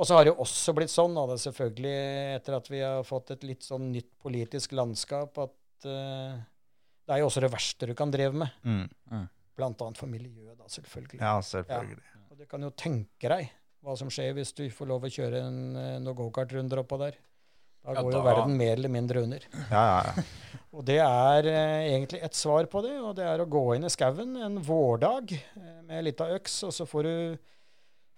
Og 0.00 0.08
så 0.08 0.16
har 0.16 0.24
det 0.24 0.32
jo 0.32 0.40
også 0.42 0.72
blitt 0.74 0.90
sånn, 0.90 1.12
da, 1.14 1.26
det 1.28 1.36
er 1.36 1.42
selvfølgelig 1.44 1.96
etter 2.38 2.56
at 2.56 2.70
vi 2.72 2.80
har 2.80 3.04
fått 3.06 3.34
et 3.34 3.44
litt 3.46 3.62
sånn 3.62 3.90
nytt 3.92 4.08
politisk 4.24 4.72
landskap, 4.74 5.36
at 5.38 5.86
uh, 5.86 6.40
det 7.06 7.14
er 7.14 7.20
jo 7.20 7.28
også 7.28 7.42
det 7.44 7.52
verste 7.52 7.88
du 7.90 7.92
kan 7.98 8.10
drive 8.10 8.40
med. 8.42 8.56
Mm. 8.64 9.28
Blant 9.58 9.84
annet 9.84 10.00
for 10.00 10.10
miljøet, 10.10 10.56
da, 10.56 10.66
selvfølgelig. 10.72 11.20
Ja, 11.20 11.36
selvfølgelig. 11.44 12.00
Og 12.32 12.40
du 12.40 12.48
kan 12.48 12.64
jo 12.64 12.72
tenke 12.72 13.30
deg 13.30 13.52
hva 13.82 13.94
som 13.98 14.10
skjer 14.14 14.32
hvis 14.36 14.54
du 14.56 14.64
får 14.72 14.88
lov 14.88 15.04
å 15.06 15.12
kjøre 15.12 15.42
en, 15.42 15.60
eh, 15.76 15.98
noen 16.00 16.18
gokartrunder 16.18 16.82
oppå 16.84 16.98
der. 17.02 17.18
Da 17.82 17.96
Ja, 17.96 18.02
går 18.02 18.14
jo 18.14 18.22
verden 18.22 18.56
mer 18.56 18.76
eller 18.76 18.92
mindre 18.92 19.22
under. 19.26 19.46
Ja, 19.70 19.82
ja, 19.82 20.12
ja. 20.12 20.24
Og 20.72 20.84
det 20.88 21.00
er 21.04 21.46
eh, 21.50 21.86
egentlig 21.90 22.22
et 22.24 22.36
svar 22.38 22.64
på 22.70 22.80
det, 22.80 22.94
og 22.96 23.10
det 23.18 23.26
er 23.28 23.42
å 23.42 23.48
gå 23.50 23.74
inn 23.74 23.84
i 23.84 23.90
skauen 23.92 24.38
en 24.40 24.54
vårdag 24.64 25.34
eh, 25.34 25.80
med 25.84 25.98
ei 25.98 26.04
lita 26.06 26.30
øks, 26.32 26.62
og 26.68 26.72
så 26.72 26.86
får 26.88 27.08
du 27.08 27.16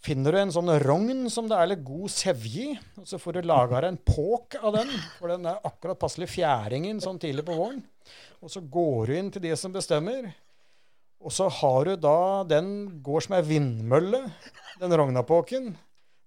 Finner 0.04 0.36
du 0.36 0.36
en 0.36 0.50
sånn 0.52 0.68
rogn 0.82 1.30
som 1.32 1.46
det 1.48 1.56
er 1.56 1.70
litt 1.70 1.80
god 1.86 2.12
sevje 2.12 2.64
i, 2.66 2.72
og 3.00 3.06
så 3.08 3.16
får 3.16 3.38
du 3.38 3.46
laga 3.48 3.78
deg 3.80 3.94
en 3.94 4.00
påk 4.04 4.58
av 4.60 4.74
den, 4.76 4.90
for 5.16 5.32
den 5.32 5.46
er 5.48 5.62
akkurat 5.64 5.96
passelig 5.96 6.28
fjæringen 6.28 7.00
sånn 7.00 7.16
tidlig 7.22 7.46
på 7.48 7.56
våren. 7.56 7.78
Og 8.44 8.52
så 8.52 8.60
går 8.60 9.08
du 9.08 9.14
inn 9.16 9.30
til 9.32 9.46
de 9.46 9.54
som 9.56 9.72
bestemmer, 9.72 10.28
og 11.24 11.32
så 11.32 11.48
har 11.48 11.88
du 11.88 11.94
da 11.96 12.44
Den 12.44 12.68
går 13.00 13.24
som 13.24 13.38
ei 13.38 13.40
vindmølle, 13.48 14.20
den 14.82 14.92
rognapåken. 15.00 15.72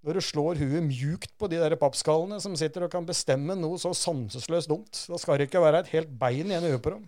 Når 0.06 0.20
du 0.20 0.24
slår 0.24 0.60
huet 0.62 0.86
mjukt 0.86 1.32
på 1.40 1.50
de 1.52 1.60
der 1.60 1.76
pappskallene 1.80 2.38
som 2.42 2.56
sitter 2.60 2.86
og 2.86 2.92
kan 2.94 3.06
bestemme 3.08 3.58
noe 3.58 3.80
så 3.82 3.92
sanseløst 3.98 4.70
dumt. 4.70 5.06
Da 5.10 5.20
skal 5.20 5.40
det 5.40 5.50
ikke 5.50 5.64
være 5.64 5.82
et 5.84 5.94
helt 5.96 6.12
bein 6.20 6.52
igjen 6.52 6.68
i 6.68 6.74
huet 6.76 6.84
på 6.86 6.94
dem. 6.94 7.08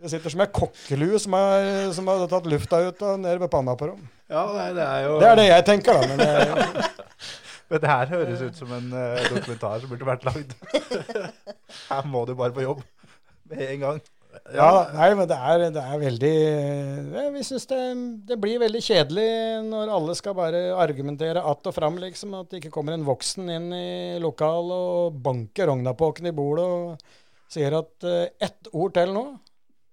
Det 0.00 0.10
sitter 0.10 0.32
som 0.32 0.42
ei 0.42 0.50
kokkelue 0.52 1.20
som, 1.22 1.36
er, 1.38 1.92
som 1.94 2.08
har 2.10 2.24
tatt 2.28 2.48
lufta 2.50 2.80
ut 2.88 3.04
og 3.06 3.20
nede 3.22 3.38
ved 3.40 3.52
panna 3.52 3.76
på 3.78 3.92
dem. 3.92 4.00
Ja, 4.32 4.42
nei, 4.56 4.70
det 4.76 4.84
er 4.84 5.04
jo 5.06 5.18
Det 5.20 5.28
er 5.28 5.38
det 5.38 5.46
jeg 5.46 5.66
tenker, 5.68 6.00
da. 6.00 6.08
Men 6.10 6.18
det, 6.24 6.88
Men 7.70 7.80
det 7.80 7.90
her 7.90 8.10
høres 8.12 8.42
ut 8.44 8.58
som 8.58 8.72
en 8.76 8.90
eh, 8.92 9.22
dokumentar 9.32 9.80
som 9.80 9.92
burde 9.92 10.08
vært 10.08 10.26
lagd. 10.28 10.52
Her 11.88 12.10
må 12.10 12.24
du 12.28 12.34
bare 12.36 12.52
på 12.52 12.64
jobb 12.64 12.82
med 13.50 13.62
en 13.64 13.80
gang. 13.86 14.02
Ja, 14.52 14.90
nei, 14.92 15.08
men 15.16 15.28
det 15.30 15.36
er, 15.40 15.62
det 15.72 15.80
er 15.80 16.00
veldig 16.02 16.32
ja, 17.14 17.22
Vi 17.32 17.44
syns 17.48 17.64
det, 17.70 17.78
det 18.28 18.36
blir 18.42 18.60
veldig 18.60 18.82
kjedelig 18.84 19.28
når 19.70 19.92
alle 19.96 20.16
skal 20.18 20.36
bare 20.36 20.60
argumentere 20.76 21.40
att 21.40 21.66
og 21.66 21.74
fram, 21.74 21.96
liksom. 22.02 22.34
At 22.36 22.50
det 22.50 22.60
ikke 22.60 22.74
kommer 22.74 22.92
en 22.92 23.06
voksen 23.08 23.48
inn 23.48 23.72
i 23.72 24.18
lokalet 24.20 24.76
og 24.76 25.16
banker 25.24 25.70
rognapåken 25.72 26.28
i 26.28 26.34
bordet 26.36 26.68
og 26.68 27.00
sier 27.54 27.78
at 27.78 28.04
uh, 28.04 28.26
ett 28.42 28.68
ord 28.72 28.94
til 28.96 29.14
nå, 29.16 29.24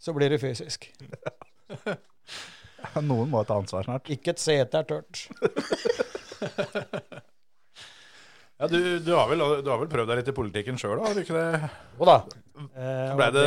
så 0.01 0.13
blir 0.17 0.33
det 0.33 0.41
fysisk. 0.41 0.89
Noen 3.07 3.29
må 3.31 3.43
ta 3.45 3.59
ansvar 3.61 3.85
snart. 3.85 4.09
Ikke 4.11 4.33
et 4.33 4.41
sete 4.41 4.81
er 4.81 4.87
tørt. 4.89 5.27
Ja, 8.61 8.67
du, 8.69 8.99
du, 9.01 9.15
har 9.17 9.25
vel, 9.25 9.39
du 9.65 9.69
har 9.71 9.79
vel 9.81 9.89
prøvd 9.89 10.11
deg 10.11 10.19
litt 10.19 10.27
i 10.29 10.33
politikken 10.37 10.75
sjøl, 10.77 10.99
har 11.01 11.15
du 11.17 11.23
ikke 11.23 11.33
det? 11.33 11.69
Jo 11.97 12.05
da. 12.05 12.17
Eh, 12.61 13.07
Så 13.09 13.15
ble 13.17 13.29
det, 13.33 13.45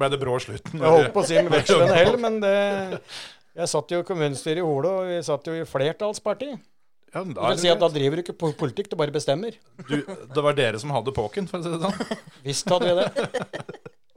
ble 0.00 0.08
det 0.12 0.20
brå 0.22 0.38
slutten? 0.42 0.80
Jeg 0.80 0.94
holdt 0.94 1.14
på 1.14 1.22
å 1.22 1.28
si 1.28 1.36
med 1.40 1.52
vekslende 1.58 1.98
hell, 1.98 2.16
men 2.22 2.34
det 2.44 2.56
Jeg 3.58 3.68
satt 3.72 3.90
jo 3.90 3.98
i 4.02 4.06
kommunestyret 4.06 4.62
i 4.62 4.66
Hole, 4.66 4.90
og 5.00 5.08
vi 5.10 5.16
satt 5.26 5.44
jo 5.50 5.54
i 5.58 5.66
flertallsparti. 5.66 6.50
Ja, 7.08 7.22
Det 7.24 7.34
da, 7.34 7.48
vil 7.48 7.60
si 7.62 7.70
at 7.72 7.80
da 7.80 7.88
driver 7.90 8.20
du 8.20 8.22
ikke 8.22 8.52
politikk, 8.58 8.90
du 8.92 8.96
bare 9.00 9.14
bestemmer. 9.14 9.52
du, 9.88 9.96
det 10.04 10.42
var 10.44 10.56
dere 10.56 10.78
som 10.78 10.92
hadde 10.92 11.14
påken, 11.16 11.48
for 11.48 11.58
å 11.58 11.62
si 11.64 11.70
det 11.72 11.80
sånn. 11.82 12.18
Visst 12.46 12.68
hadde 12.68 12.90
vi 12.90 12.94
det. 13.00 13.08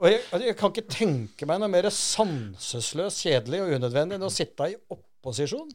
Og 0.01 0.07
jeg, 0.09 0.19
jeg 0.47 0.55
kan 0.59 0.73
ikke 0.73 0.91
tenke 0.91 1.47
meg 1.47 1.61
noe 1.61 1.71
mer 1.71 1.87
sanseløst 1.93 3.23
kjedelig 3.23 3.59
og 3.63 3.71
unødvendig 3.77 4.17
enn 4.17 4.27
å 4.27 4.33
sitte 4.33 4.63
i 4.73 4.75
opposisjon. 4.91 5.71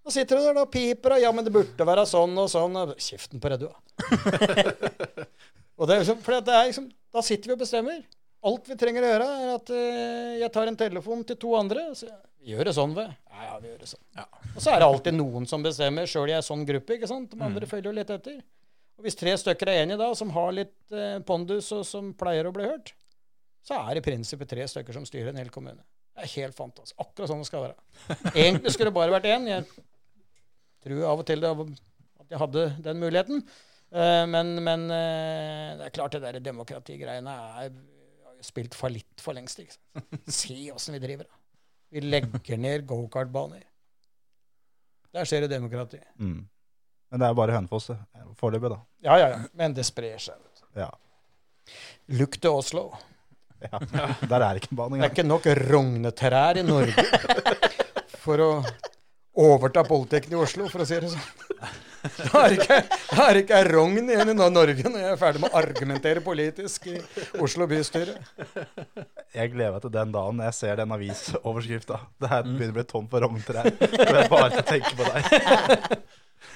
Da 0.00 0.08
sitter 0.14 0.34
du 0.40 0.42
der 0.48 0.62
og 0.62 0.70
piper 0.72 1.10
og 1.16 1.20
'ja, 1.22 1.30
men 1.32 1.44
det 1.46 1.52
burde 1.54 1.86
være 1.86 2.04
sånn 2.08 2.34
og 2.40 2.48
sånn'. 2.50 2.78
Og 2.82 2.88
kjeften 2.98 3.40
på 3.40 3.48
deg, 3.52 3.60
og 5.78 5.84
det 5.86 5.94
er 5.94 6.00
liksom, 6.02 6.18
for 6.24 6.40
det 6.40 6.54
er 6.56 6.66
liksom, 6.70 6.86
da 7.12 7.20
sitter 7.24 7.50
vi 7.50 7.56
og 7.56 7.62
bestemmer. 7.62 7.98
Alt 8.48 8.70
vi 8.70 8.76
trenger 8.80 9.04
å 9.04 9.10
gjøre, 9.10 9.28
er 9.42 9.50
at 9.52 9.70
eh, 9.76 10.36
jeg 10.40 10.52
tar 10.54 10.70
en 10.70 10.78
telefon 10.80 11.24
til 11.28 11.36
to 11.40 11.52
andre. 11.58 11.90
Sier, 11.98 12.14
vi 12.40 12.54
gjør 12.54 12.70
det 12.70 12.72
sånn, 12.76 12.94
ved. 12.96 13.10
Ja, 13.28 13.42
ja, 13.50 13.58
vi 13.60 13.68
gjør 13.68 13.82
det 13.82 13.90
sånn. 13.90 14.00
Og 14.54 14.62
så 14.64 14.72
er 14.72 14.80
det 14.80 14.88
alltid 14.88 15.16
noen 15.18 15.48
som 15.50 15.64
bestemmer, 15.64 16.08
sjøl 16.08 16.32
i 16.32 16.36
ei 16.38 16.44
sånn 16.44 16.64
gruppe. 16.68 16.96
ikke 16.96 17.10
sant? 17.10 17.34
De 17.34 17.44
andre 17.44 17.68
følger 17.68 17.90
jo 17.90 17.96
litt 17.98 18.12
etter. 18.14 18.40
Og 18.96 19.04
hvis 19.04 19.16
tre 19.20 19.34
stykker 19.40 19.68
er 19.72 19.82
enige 19.82 20.00
da, 20.00 20.08
som 20.16 20.32
har 20.32 20.50
litt 20.56 20.96
eh, 20.96 21.18
pondus, 21.28 21.68
og 21.76 21.84
som 21.88 22.14
pleier 22.16 22.48
å 22.48 22.54
bli 22.56 22.68
hørt, 22.68 22.94
så 23.64 23.76
er 23.82 23.94
det 23.96 24.02
i 24.02 24.08
prinsippet 24.08 24.48
tre 24.48 24.64
stykker 24.72 24.96
som 24.96 25.04
styrer 25.08 25.34
en 25.34 25.40
hel 25.40 25.52
kommune. 25.52 25.84
Det 26.16 26.24
er 26.24 26.34
helt 26.38 26.56
fantastisk. 26.56 26.96
Akkurat 27.00 27.30
sånn 27.30 27.44
det 27.44 27.48
skal 27.48 27.68
være. 27.68 27.76
Egentlig 28.46 28.72
skulle 28.72 28.88
det 28.88 28.96
bare 28.96 29.14
vært 29.14 29.28
én. 29.30 29.48
Jeg 29.48 29.68
tror 30.84 31.06
av 31.12 31.22
og 31.22 31.28
til 31.28 31.44
at 31.44 32.30
jeg 32.30 32.40
hadde 32.40 32.66
den 32.88 33.00
muligheten. 33.04 33.44
Eh, 33.92 34.24
men 34.32 34.56
men 34.64 34.84
eh, 34.96 35.76
det 35.76 35.88
er 35.88 35.96
klart 35.96 36.16
det 36.16 36.24
der 36.24 36.40
demokratigreiene 36.44 37.36
er 37.64 37.72
spilt 38.46 38.74
fallitt 38.74 39.20
for 39.22 39.36
lengst. 39.36 39.58
Liksom. 39.58 40.22
Se 40.26 40.58
åssen 40.72 40.96
vi 40.96 41.02
driver. 41.02 41.24
da. 41.28 41.36
Vi 41.90 42.00
legger 42.00 42.56
ned 42.60 42.86
gokartbaner. 42.86 43.62
Der 45.12 45.26
skjer 45.26 45.40
det 45.46 45.50
demokrati. 45.56 45.98
Mm. 46.22 46.44
Men 47.10 47.22
det 47.22 47.26
er 47.26 47.34
bare 47.34 47.56
Hønefoss 47.56 47.90
foreløpig, 48.38 48.70
da. 48.70 48.78
Ja, 49.02 49.16
ja, 49.18 49.30
ja. 49.32 49.38
Men 49.58 49.74
det 49.74 49.84
sprer 49.88 50.20
seg. 50.22 50.38
vet 50.38 50.60
du. 50.62 50.80
Ja. 50.84 50.90
To 52.46 52.52
Oslo. 52.60 52.84
ja. 53.60 53.78
Der 54.30 54.40
er 54.40 54.54
det 54.54 54.62
ikke 54.62 54.70
en 54.72 54.78
bane 54.78 55.00
Det 55.00 55.08
er 55.08 55.12
ikke 55.16 55.26
nok 55.26 55.48
rognetrær 55.68 56.60
i 56.60 56.62
Norge 56.64 57.04
for 58.22 58.40
å 58.44 58.50
overta 59.36 59.84
politikken 59.86 60.34
i 60.34 60.40
Oslo, 60.40 60.66
for 60.72 60.82
å 60.82 60.88
si 60.88 60.98
det 61.00 61.10
sånn. 61.12 61.78
Da 62.00 62.46
er 62.46 62.54
ikke, 62.56 62.76
jeg 62.80 63.24
er 63.26 63.38
ikke 63.42 63.58
rogn 63.68 64.08
igjen 64.08 64.30
i 64.32 64.34
Norge 64.38 64.88
når 64.88 65.02
jeg 65.02 65.10
er 65.12 65.18
ferdig 65.20 65.42
med 65.42 65.52
å 65.52 65.58
argumentere 65.60 66.22
politisk 66.24 66.86
i 66.88 66.96
Oslo 67.44 67.66
bystyre. 67.68 68.14
Jeg 69.36 69.52
gleder 69.52 69.74
meg 69.74 69.84
til 69.84 69.92
den 69.98 70.14
dagen 70.14 70.40
jeg 70.46 70.56
ser 70.56 70.80
den 70.80 70.94
avisoverskrifta. 70.96 72.00
Det 72.16 72.30
her 72.32 72.48
begynner 72.48 72.72
å 72.72 72.78
bli 72.78 72.86
tom 72.88 73.10
for 73.12 73.26
rogntrær. 73.26 73.68
Og 73.68 74.16
jeg 74.16 74.32
bare 74.32 74.64
tenker 74.64 74.96
på 74.96 75.10
deg. 75.10 76.00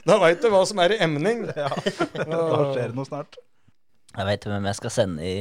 Da 0.05 0.17
veit 0.21 0.41
du 0.41 0.49
hva 0.53 0.63
som 0.69 0.81
er 0.85 0.95
i 0.95 1.01
emning. 1.05 1.45
Ja. 1.57 1.69
Da 1.69 2.41
skjer 2.73 2.91
det 2.91 2.97
noe 2.97 3.09
snart. 3.09 3.37
Jeg 4.15 4.27
vet 4.29 4.47
hvem 4.49 4.67
jeg 4.69 4.79
skal 4.79 4.93
sende 4.93 5.25
i, 5.29 5.39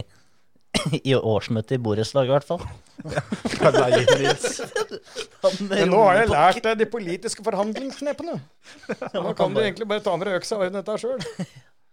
i 1.09 1.13
årsmøtet 1.15 1.77
i 1.77 1.81
borettslaget, 1.83 2.29
i 2.29 2.33
hvert 2.33 2.47
fall. 2.47 2.63
Ja, 3.63 3.85
Nils. 4.17 4.61
Men 5.69 5.91
nå 5.91 5.99
har 6.05 6.21
jeg 6.21 6.31
lært 6.31 6.63
deg 6.65 6.81
de 6.81 6.87
politiske 6.89 7.45
forhandlingsknepene. 7.45 8.39
Nå 9.13 9.35
kan 9.37 9.53
du 9.53 9.61
egentlig 9.63 9.87
bare 9.89 10.03
ta 10.05 10.15
med 10.17 10.29
deg 10.29 10.39
øksa 10.39 10.57
og 10.57 10.65
ordne 10.67 10.81
dette 10.81 10.97
sjøl. 11.03 11.47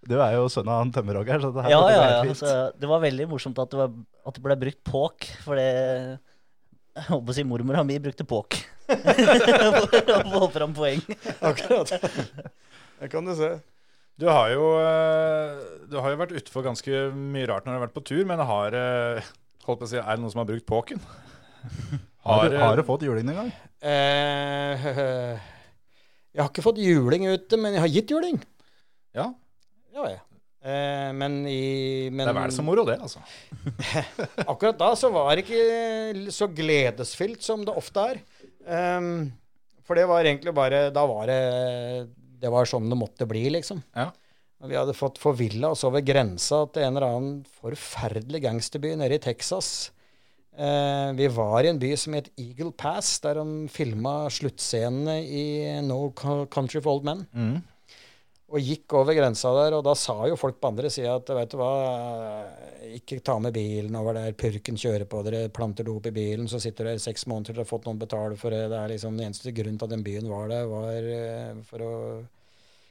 Du 0.09 0.16
er 0.16 0.32
jo 0.39 0.47
sønn 0.48 0.69
av 0.70 0.81
han 0.81 0.93
tømmerhogger, 0.94 1.43
så 1.43 1.51
det 1.52 1.66
her 1.66 1.74
Ja, 1.74 1.81
ja, 1.93 2.05
ja. 2.09 2.20
Altså, 2.24 2.52
det 2.81 2.89
var 2.89 3.02
veldig 3.02 3.27
morsomt 3.28 3.59
at 3.61 3.73
det, 3.73 3.81
var, 3.82 3.90
at 4.27 4.39
det 4.39 4.44
ble 4.47 4.57
brukt 4.62 4.81
påk, 4.89 5.28
for 5.44 5.61
det 5.61 5.66
Jeg 6.97 7.05
holdt 7.11 7.27
på 7.27 7.35
å 7.35 7.36
si 7.36 7.44
mormora 7.47 7.85
mi 7.86 7.98
brukte 8.02 8.24
påk. 8.28 8.57
for 8.90 10.15
å 10.16 10.23
få 10.32 10.48
fram 10.57 10.73
poeng. 10.74 11.05
Akkurat. 11.44 11.93
Det 13.01 13.11
kan 13.12 13.28
du 13.28 13.36
se. 13.36 13.52
Du 14.20 14.26
har 14.28 14.51
jo, 14.52 14.64
eh, 14.76 15.60
du 15.88 15.97
har 15.97 16.12
jo 16.12 16.18
vært 16.20 16.34
utfor 16.36 16.64
ganske 16.66 17.05
mye 17.16 17.47
rart 17.48 17.64
når 17.64 17.72
du 17.72 17.78
har 17.78 17.86
vært 17.86 17.97
på 17.97 18.02
tur, 18.05 18.20
men 18.28 18.42
har 18.44 18.74
eh, 18.76 19.28
holdt 19.64 19.80
på 19.80 19.86
å 19.86 19.88
si, 19.88 19.97
er 19.97 20.10
det 20.12 20.20
noen 20.20 20.34
som 20.34 20.42
har 20.42 20.51
brukt 20.51 20.68
påken? 20.68 21.01
Har, 22.20 22.51
du, 22.52 22.52
eh, 22.52 22.60
har 22.60 22.76
du 22.76 22.82
fått 22.84 23.01
juling 23.06 23.30
en 23.32 23.38
gang? 23.38 23.47
Eh, 23.80 24.82
jeg 26.36 26.42
har 26.42 26.51
ikke 26.51 26.64
fått 26.66 26.82
juling 26.84 27.24
ute, 27.30 27.56
men 27.56 27.72
jeg 27.72 27.80
har 27.80 27.92
gitt 27.94 28.12
juling. 28.12 28.36
Ja, 29.16 29.30
Ja, 29.97 30.05
ja. 30.05 30.20
Eh, 30.60 31.09
men 31.16 31.38
i 31.48 32.10
men, 32.12 32.26
det 32.26 32.34
er 32.34 32.36
vel 32.42 32.52
så 32.52 32.64
moro, 32.66 32.84
det, 32.84 32.98
altså. 33.01 33.24
Akkurat 34.52 34.76
da 34.76 34.90
så 35.01 35.09
var 35.16 35.32
det 35.32 35.47
ikke 35.47 36.28
så 36.36 36.51
gledesfylt 36.52 37.40
som 37.40 37.64
det 37.64 37.72
ofte 37.72 38.05
er. 38.12 38.20
Um, 38.68 39.30
for 39.88 39.97
det 39.97 40.05
var 40.12 40.28
egentlig 40.28 40.52
bare 40.55 40.82
Da 40.92 41.02
var 41.09 41.24
det 41.32 41.40
Det 42.40 42.50
var 42.52 42.68
sånn 42.68 42.88
det 42.90 42.98
måtte 42.98 43.28
bli, 43.28 43.44
liksom. 43.52 43.82
Ja. 43.96 44.10
Vi 44.68 44.76
hadde 44.76 44.96
fått 44.96 45.20
forvilla 45.20 45.70
oss 45.72 45.86
over 45.88 46.04
grensa 46.04 46.66
til 46.72 46.84
en 46.84 46.96
eller 46.96 47.06
annen 47.06 47.38
forferdelig 47.62 48.42
gangsterby 48.44 48.92
nede 49.00 49.16
i 49.16 49.22
Texas. 49.24 49.90
Eh, 50.52 51.12
vi 51.16 51.28
var 51.32 51.64
i 51.64 51.70
en 51.70 51.80
by 51.80 51.94
som 51.96 52.16
het 52.18 52.28
Eagle 52.40 52.72
Pass, 52.76 53.14
der 53.24 53.38
de 53.40 53.68
filma 53.72 54.28
sluttscenene 54.32 55.20
i 55.24 55.44
No 55.86 56.10
Country 56.12 56.82
for 56.82 56.98
Old 56.98 57.08
Men. 57.08 57.24
Mm. 57.32 57.60
Og 58.51 58.59
gikk 58.66 58.97
over 58.98 59.14
grensa 59.14 59.52
der, 59.55 59.77
og 59.77 59.85
da 59.86 59.93
sa 59.94 60.16
jo 60.27 60.35
folk 60.39 60.56
på 60.59 60.72
andre 60.72 60.90
sida 60.90 61.12
at 61.20 61.28
vet 61.36 61.52
du 61.52 61.60
hva, 61.60 61.68
ikke 62.97 63.20
ta 63.22 63.36
med 63.39 63.55
bilen 63.55 63.94
over 63.94 64.16
der, 64.18 64.35
purken 64.35 64.78
kjører 64.81 65.06
på 65.06 65.20
dere, 65.22 65.44
planter 65.55 65.86
dop 65.86 66.09
i 66.10 66.14
bilen, 66.16 66.48
så 66.51 66.59
sitter 66.62 66.89
dere 66.90 67.02
seks 67.02 67.28
måneder 67.31 67.52
til 67.52 67.60
dere 67.60 67.66
har 67.66 67.70
fått 67.70 67.86
noen 67.86 68.01
betale 68.01 68.39
for 68.40 68.51
det. 68.51 68.64
Det 68.72 68.81
er 68.81 68.90
liksom 68.90 69.14
Den 69.14 69.28
eneste 69.28 69.55
grunnen 69.55 69.78
til 69.78 69.86
at 69.86 69.94
den 69.94 70.02
byen 70.06 70.27
var 70.32 70.51
der, 70.51 70.66
var 70.66 71.10
eh, 71.14 71.62
for 71.68 71.86
å 71.86 71.94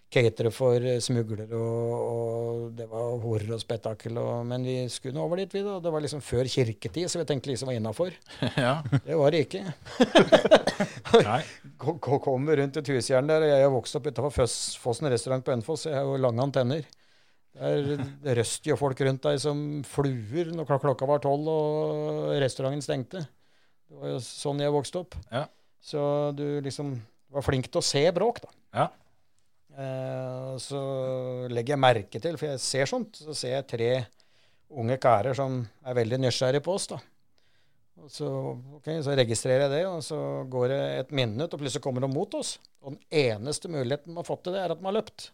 catere 0.10 0.49
for 0.53 0.81
eh, 0.81 0.99
smuglere, 1.03 1.48
og, 1.53 1.94
og 1.94 2.61
det 2.77 2.88
var 2.90 3.19
horer 3.23 3.53
og 3.56 3.61
spetakkel. 3.61 4.18
Og, 4.18 4.45
men 4.49 4.65
vi 4.65 4.77
skulle 4.91 5.15
nå 5.18 5.23
over 5.26 5.41
dit, 5.41 5.53
vi, 5.53 5.64
da. 5.65 5.77
Det 5.84 5.94
var 5.94 6.03
liksom 6.03 6.23
før 6.26 6.49
kirketid, 6.49 7.10
så 7.11 7.22
vi 7.22 7.27
tenkte 7.30 7.52
liksom 7.52 7.69
var 7.69 7.77
innafor. 7.77 8.15
ja. 8.65 8.80
Det 9.06 9.18
var 9.19 9.36
det 9.36 9.44
ikke. 9.45 9.65
Kommer 12.30 12.61
rundt 12.61 12.80
et 12.81 12.94
husjern 12.94 13.30
der, 13.30 13.45
og 13.45 13.53
jeg 13.53 13.68
er 13.68 13.76
vokst 13.76 13.99
opp 13.99 14.10
utafor 14.10 14.49
Fossen 14.84 15.11
restaurant 15.14 15.45
på 15.45 15.53
Ønfoss. 15.56 15.86
Jeg 15.90 15.99
har 15.99 16.07
jo 16.07 16.22
lange 16.22 16.45
antenner. 16.45 16.88
Der 17.60 18.38
røst 18.38 18.68
jo 18.69 18.77
folk 18.80 18.99
rundt 19.03 19.26
deg 19.26 19.40
som 19.41 19.81
fluer 19.88 20.52
når 20.56 20.69
klokka 20.80 21.07
var 21.10 21.22
tolv 21.23 21.49
og 21.52 22.36
restauranten 22.40 22.86
stengte. 22.86 23.23
Det 23.90 23.98
var 23.98 24.14
jo 24.14 24.19
sånn 24.23 24.61
jeg 24.61 24.73
vokste 24.73 25.02
opp. 25.02 25.18
Ja. 25.34 25.48
Så 25.81 26.02
du 26.38 26.61
liksom 26.64 26.94
var 27.34 27.45
flink 27.45 27.69
til 27.69 27.81
å 27.81 27.86
se 27.86 28.03
bråk, 28.15 28.41
da. 28.44 28.53
Ja. 28.76 28.88
Eh, 29.77 30.55
så 30.61 30.81
legger 31.51 31.75
jeg 31.75 31.83
merke 31.83 32.21
til, 32.21 32.39
for 32.39 32.51
jeg 32.51 32.63
ser 32.63 32.89
sånt, 32.89 33.21
så 33.21 33.35
ser 33.37 33.57
jeg 33.59 33.69
tre 33.69 33.91
unge 34.69 34.99
karer 35.01 35.37
som 35.37 35.61
er 35.85 35.97
veldig 35.97 36.21
nysgjerrige 36.23 36.65
på 36.65 36.75
oss, 36.77 36.89
da. 36.91 36.99
Og 37.99 38.11
så, 38.13 38.27
okay, 38.77 39.01
så 39.03 39.15
registrerer 39.17 39.65
jeg 39.65 39.73
det, 39.73 39.81
og 39.89 39.99
så 40.05 40.19
går 40.49 40.69
det 40.71 40.79
et 41.01 41.09
minutt, 41.19 41.51
og 41.51 41.59
plutselig 41.59 41.83
kommer 41.83 42.05
de 42.05 42.11
mot 42.11 42.37
oss. 42.37 42.55
Og 42.79 42.95
den 42.95 43.01
eneste 43.35 43.71
muligheten 43.71 44.13
de 44.13 44.21
har 44.21 44.27
fått 44.27 44.45
til 44.47 44.55
det, 44.55 44.63
er 44.63 44.73
at 44.73 44.79
de 44.79 44.87
har 44.87 44.95
løpt. 44.95 45.31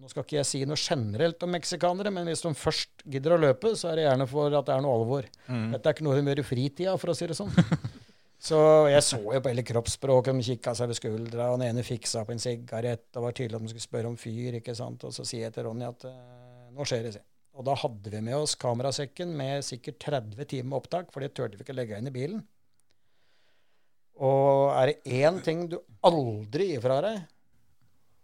Nå 0.00 0.08
skal 0.08 0.24
ikke 0.24 0.38
jeg 0.38 0.48
si 0.48 0.62
noe 0.64 0.80
generelt 0.80 1.42
om 1.44 1.52
meksikanere, 1.52 2.10
men 2.14 2.26
hvis 2.30 2.42
de 2.42 2.54
først 2.56 3.04
gidder 3.04 3.36
å 3.36 3.40
løpe, 3.42 3.74
så 3.76 3.90
er 3.90 4.00
det 4.00 4.06
gjerne 4.06 4.26
for 4.30 4.56
at 4.58 4.66
det 4.66 4.74
er 4.74 4.84
noe 4.84 4.96
alvor. 4.96 5.28
Mm. 5.46 5.66
Dette 5.74 5.90
er 5.90 5.96
ikke 5.96 6.06
noe 6.06 6.16
de 6.16 6.32
gjør 6.32 6.40
i 6.40 6.46
fritida, 6.50 6.94
for 6.98 7.12
å 7.12 7.16
si 7.18 7.28
det 7.30 7.36
sånn. 7.38 7.52
Så 8.40 8.58
jeg 8.88 9.04
så 9.04 9.18
jo 9.20 9.40
på 9.44 9.50
hele 9.50 9.64
kroppsspråket, 9.68 10.38
de 10.38 10.44
kikka 10.54 10.72
seg 10.76 10.88
ved 10.88 10.96
skuldra, 10.96 11.50
og 11.52 11.58
den 11.60 11.74
ene 11.74 11.84
fiksa 11.84 12.22
på 12.24 12.32
en 12.32 12.40
sigarett, 12.40 13.10
og 13.18 13.26
var 13.26 13.34
tydelig 13.36 13.58
at 13.58 13.66
de 13.66 13.72
skulle 13.74 13.84
spørre 13.84 14.08
om 14.08 14.16
fyr, 14.20 14.56
ikke 14.56 14.76
sant. 14.78 15.04
Og 15.04 15.12
så 15.12 15.26
sier 15.28 15.44
jeg 15.46 15.56
til 15.56 15.66
Ronny 15.68 15.84
at 15.84 16.06
eh, 16.08 16.70
nå 16.72 16.86
skjer 16.88 17.04
det, 17.04 17.18
si. 17.18 17.24
Og 17.60 17.66
da 17.66 17.74
hadde 17.76 18.12
vi 18.14 18.22
med 18.24 18.38
oss 18.38 18.54
kamerasekken 18.56 19.34
med 19.36 19.66
sikkert 19.66 19.98
30 20.06 20.48
timer 20.48 20.80
opptak, 20.80 21.10
for 21.12 21.20
det 21.20 21.34
turte 21.36 21.58
vi 21.58 21.66
ikke 21.66 21.76
legge 21.76 21.98
inn 22.00 22.08
i 22.08 22.14
bilen. 22.14 22.40
Og 24.20 24.72
er 24.76 24.92
det 24.92 25.20
én 25.20 25.40
ting 25.44 25.66
du 25.68 25.76
aldri 26.06 26.72
gir 26.72 26.82
fra 26.84 27.00
deg 27.04 27.20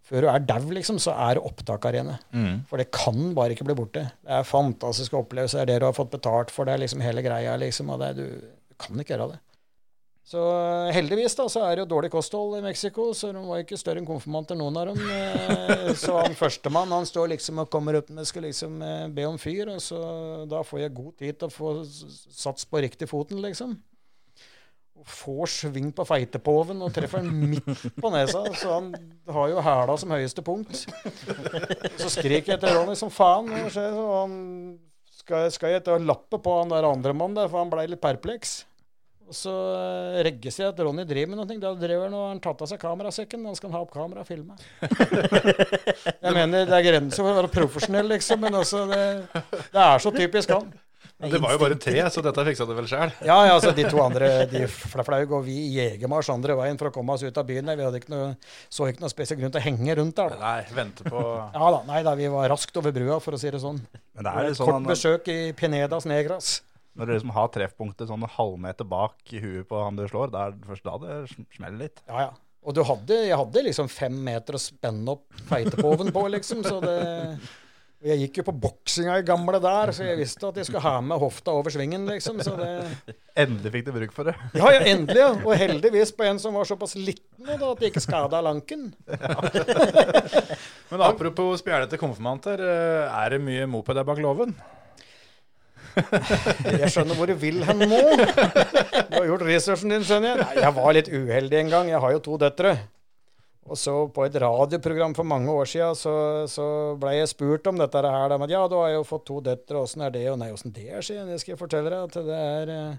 før 0.06 0.22
du 0.22 0.28
er 0.30 0.44
dau, 0.46 0.62
liksom, 0.70 1.00
så 1.02 1.16
er 1.18 1.34
det 1.36 1.42
opptakarene. 1.48 2.14
Mm. 2.30 2.60
For 2.70 2.78
det 2.78 2.92
kan 2.94 3.32
bare 3.34 3.56
ikke 3.56 3.66
bli 3.66 3.74
borte. 3.74 4.04
Det 4.22 4.36
er 4.36 4.46
fantastiske 4.46 5.18
opplevelser, 5.18 5.64
det 5.64 5.64
er 5.64 5.72
det 5.72 5.82
du 5.82 5.88
har 5.88 5.96
fått 5.96 6.12
betalt 6.12 6.52
for, 6.54 6.68
det 6.68 6.76
er 6.76 6.84
liksom 6.84 7.02
hele 7.02 7.24
greia, 7.26 7.56
liksom. 7.58 7.90
Og 7.90 7.98
det 8.04 8.12
du, 8.20 8.26
du 8.38 8.76
kan 8.78 9.02
ikke 9.02 9.16
gjøre 9.16 9.32
det. 9.32 9.40
Så 10.26 10.40
eh, 10.42 10.88
heldigvis 10.96 11.36
da, 11.38 11.44
så 11.46 11.60
er 11.62 11.76
det 11.78 11.84
jo 11.84 11.90
dårlig 11.92 12.08
kosthold 12.10 12.56
i 12.58 12.62
Mexico, 12.64 13.12
så 13.14 13.28
de 13.30 13.42
var 13.46 13.60
ikke 13.62 13.78
større 13.78 14.00
enn 14.02 14.08
konfirmanter, 14.08 14.58
noen 14.58 14.78
av 14.80 14.88
dem. 14.90 15.04
Eh, 15.06 15.92
Så 15.94 16.16
han 16.18 16.34
førstemann 16.34 16.90
han 16.90 17.06
står 17.06 17.30
liksom 17.36 17.60
og 17.62 17.70
kommer 17.70 18.00
opp 18.00 18.10
med 18.10 18.26
skal 18.26 18.42
liksom 18.48 18.80
eh, 18.82 19.04
be 19.14 19.28
om 19.28 19.38
fyr, 19.38 19.70
og 19.70 19.78
så 19.84 20.00
da 20.50 20.64
får 20.66 20.82
jeg 20.82 20.96
god 20.98 21.14
tid 21.22 21.38
til 21.38 21.46
å 21.46 21.54
få 21.54 21.76
sats 21.86 22.66
på 22.66 22.82
riktig 22.82 23.06
foten, 23.12 23.38
liksom. 23.44 23.78
Og 24.98 25.06
får 25.14 25.54
sving 25.60 25.92
på 25.94 26.08
feitepoven 26.08 26.82
og 26.82 26.90
treffer 26.96 27.22
den 27.22 27.50
midt 27.54 27.86
på 28.00 28.10
nesa, 28.10 28.42
så 28.58 28.80
han 28.80 28.90
har 29.30 29.54
jo 29.54 29.62
hæla 29.62 29.94
som 30.00 30.10
høyeste 30.16 30.42
punkt. 30.42 30.86
Så 32.00 32.10
skriker 32.18 32.56
jeg 32.56 32.64
til 32.66 32.74
Ronny 32.74 32.98
som 32.98 33.14
faen? 33.14 33.52
Og 33.62 33.76
han 33.76 34.38
skal, 35.20 35.52
skal 35.54 35.76
jeg 35.76 35.86
å 35.92 36.00
lappe 36.02 36.42
på 36.42 36.58
han 36.64 36.74
der 36.74 36.88
andre 36.90 37.14
mannen 37.14 37.38
der, 37.38 37.52
for 37.52 37.62
han 37.62 37.70
blei 37.70 37.86
litt 37.92 38.02
perpleks. 38.02 38.64
Og 39.26 39.34
så 39.34 39.50
eh, 39.50 40.20
registrerer 40.28 40.68
jeg 40.70 40.74
at 40.76 40.80
Ronny 40.86 41.02
driver 41.08 41.32
med 41.32 41.40
noe. 41.40 41.58
Da 41.62 41.72
driver 41.80 42.06
han 42.06 42.14
og 42.14 42.24
har 42.24 42.32
han 42.36 42.42
tatt 42.44 42.60
av 42.62 42.70
seg 42.70 42.78
kamerasekken. 42.82 43.46
Han 43.50 43.58
skal 43.58 43.72
ha 43.74 43.80
opp 43.82 43.90
kamera 43.94 44.22
og 44.22 44.28
filme. 44.28 44.54
Jeg 46.26 46.32
mener, 46.34 46.66
det 46.68 46.74
er 46.78 46.84
grenser 46.86 47.22
for 47.24 47.32
å 47.32 47.36
være 47.40 47.50
profesjonell, 47.54 48.08
liksom, 48.14 48.42
men 48.46 48.54
også 48.58 48.84
det, 48.90 49.04
det 49.72 49.80
er 49.82 50.02
så 50.02 50.12
typisk 50.14 50.52
han. 50.54 50.68
Men 51.16 51.30
Det 51.32 51.38
var 51.40 51.54
jo 51.54 51.58
bare 51.62 51.76
tre, 51.80 51.94
så 52.12 52.20
dette 52.20 52.42
fiksa 52.44 52.66
du 52.68 52.74
vel 52.76 52.88
sjøl? 52.90 53.12
Ja, 53.24 53.36
ja, 53.48 53.54
altså 53.54 53.70
de 53.72 53.86
to 53.88 54.00
andre 54.04 54.26
de 54.50 54.66
fla- 54.68 55.04
flaug, 55.06 55.30
og 55.38 55.46
vi 55.46 55.54
i 55.62 55.70
jegermarsj 55.78 56.28
andre 56.34 56.56
veien 56.58 56.76
for 56.76 56.90
å 56.90 56.92
komme 56.92 57.14
oss 57.16 57.24
ut 57.24 57.38
av 57.40 57.46
byen. 57.48 57.70
Vi 57.72 57.86
hadde 57.86 58.00
ikke 58.02 58.12
noe, 58.12 58.26
så 58.68 58.90
ikke 58.90 59.00
noe 59.04 59.12
spesiell 59.12 59.40
grunn 59.40 59.54
til 59.54 59.62
å 59.62 59.64
henge 59.64 59.96
rundt 59.96 60.18
der. 60.18 60.36
Nei, 60.42 60.58
vente 60.76 61.06
på 61.08 61.22
Ja 61.54 61.70
da, 61.72 61.80
nei 61.88 62.02
da, 62.04 62.12
vi 62.20 62.28
var 62.34 62.50
raskt 62.52 62.76
over 62.82 62.92
brua, 62.92 63.16
for 63.24 63.38
å 63.38 63.40
si 63.40 63.48
det 63.54 63.62
sånn. 63.64 63.80
Men 64.12 64.28
det 64.28 64.34
er 64.34 64.50
Kort 64.52 64.60
sånn 64.60 64.90
besøk 64.92 65.30
i 65.32 65.38
Pinedas 65.56 66.04
Negras. 66.10 66.58
Når 66.96 67.06
du 67.06 67.12
liksom 67.16 67.34
har 67.36 67.50
treffpunktet 67.54 68.08
sånn 68.08 68.24
en 68.24 68.32
halvmeter 68.38 68.88
bak 68.88 69.20
i 69.36 69.40
huet 69.42 69.68
på 69.68 69.82
han 69.84 69.98
du 70.00 70.06
slår, 70.08 70.32
da 70.32 70.46
er 70.48 70.56
det 70.56 70.66
først 70.70 70.86
da 70.88 70.96
det 71.04 71.18
sm- 71.34 71.46
smeller 71.58 71.82
litt. 71.86 72.02
Ja, 72.08 72.26
ja. 72.28 72.32
Og 72.66 72.74
du 72.74 72.80
hadde, 72.82 73.20
jeg 73.28 73.36
hadde 73.38 73.62
liksom 73.68 73.86
fem 73.92 74.16
meter 74.26 74.56
å 74.58 74.58
spenne 74.58 75.12
opp 75.12 75.28
feitepoven 75.46 76.08
på, 76.10 76.24
liksom, 76.34 76.64
så 76.66 76.80
det 76.82 76.96
Jeg 78.06 78.18
gikk 78.20 78.38
jo 78.38 78.42
på 78.50 78.52
boksinga 78.60 79.14
i 79.18 79.22
gamle 79.26 79.56
der, 79.62 79.90
så 79.96 80.04
jeg 80.04 80.18
visste 80.18 80.44
at 80.50 80.58
jeg 80.60 80.66
skulle 80.68 80.82
ha 80.84 80.98
med 81.00 81.16
hofta 81.18 81.54
over 81.56 81.72
svingen, 81.72 82.04
liksom. 82.10 82.42
Så 82.44 82.52
det 82.58 83.14
Endelig 83.40 83.72
fikk 83.72 83.86
du 83.86 83.92
bruk 83.96 84.12
for 84.14 84.28
det. 84.28 84.34
Ja, 84.54 84.68
ja, 84.74 84.82
endelig, 84.92 85.16
ja. 85.22 85.30
Og 85.46 85.56
heldigvis 85.58 86.12
på 86.14 86.26
en 86.28 86.38
som 86.42 86.54
var 86.58 86.68
såpass 86.68 86.92
liten 86.98 87.46
da, 87.48 87.56
at 87.56 87.80
det 87.80 87.88
ikke 87.92 88.02
skada 88.04 88.42
lanken. 88.44 88.90
Men 90.90 91.02
apropos 91.08 91.62
spjælete 91.62 91.98
konfirmanter, 92.00 92.60
eh, 92.62 93.16
er 93.24 93.34
det 93.34 93.40
mye 93.42 93.66
moped 93.70 93.96
der 93.96 94.06
bak 94.06 94.20
låven? 94.22 94.52
Jeg 96.82 96.90
skjønner 96.92 97.16
hvor 97.16 97.30
du 97.30 97.36
vil 97.40 97.62
hen 97.66 97.80
nå. 97.86 98.02
Du 98.18 99.16
har 99.16 99.28
gjort 99.30 99.46
researchen 99.48 99.94
din, 99.94 100.04
skjønner 100.04 100.34
jeg. 100.34 100.42
Nei, 100.42 100.62
jeg 100.64 100.76
var 100.76 100.94
litt 100.96 101.08
uheldig 101.12 101.58
en 101.62 101.72
gang. 101.72 101.90
Jeg 101.92 102.02
har 102.04 102.14
jo 102.16 102.22
to 102.26 102.36
døtre. 102.42 102.74
Og 103.66 103.78
så 103.80 103.94
på 104.14 104.22
et 104.26 104.36
radioprogram 104.38 105.14
for 105.16 105.26
mange 105.26 105.50
år 105.50 105.66
siden 105.66 105.96
så, 105.98 106.14
så 106.50 106.66
ble 107.00 107.16
jeg 107.16 107.30
spurt 107.32 107.66
om 107.66 107.80
dette 107.80 108.02
her. 108.04 108.34
Men 108.38 108.52
ja, 108.52 108.62
du 108.70 108.76
har 108.78 108.92
jo 108.94 109.06
fått 109.06 109.26
to 109.26 109.40
døtre, 109.42 109.82
åssen 109.82 110.04
er 110.06 110.14
det? 110.14 110.26
Og 110.30 110.38
nei, 110.42 110.52
åssen 110.54 110.74
det 110.74 110.86
er, 110.90 111.02
sier 111.02 111.22
jeg. 111.22 111.28
Det 111.32 111.40
skal 111.42 111.56
jeg 111.56 111.62
fortelle 111.64 111.90
deg. 111.90 112.04
At 112.06 112.28
det 112.28 112.42
er 112.42 112.74
eh, 112.76 112.96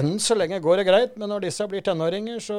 Enn 0.00 0.12
så 0.22 0.36
lenge 0.38 0.60
går 0.62 0.80
det 0.80 0.86
greit, 0.86 1.14
men 1.18 1.32
når 1.32 1.48
disse 1.48 1.64
blir 1.66 1.82
tenåringer, 1.82 2.38
så 2.42 2.58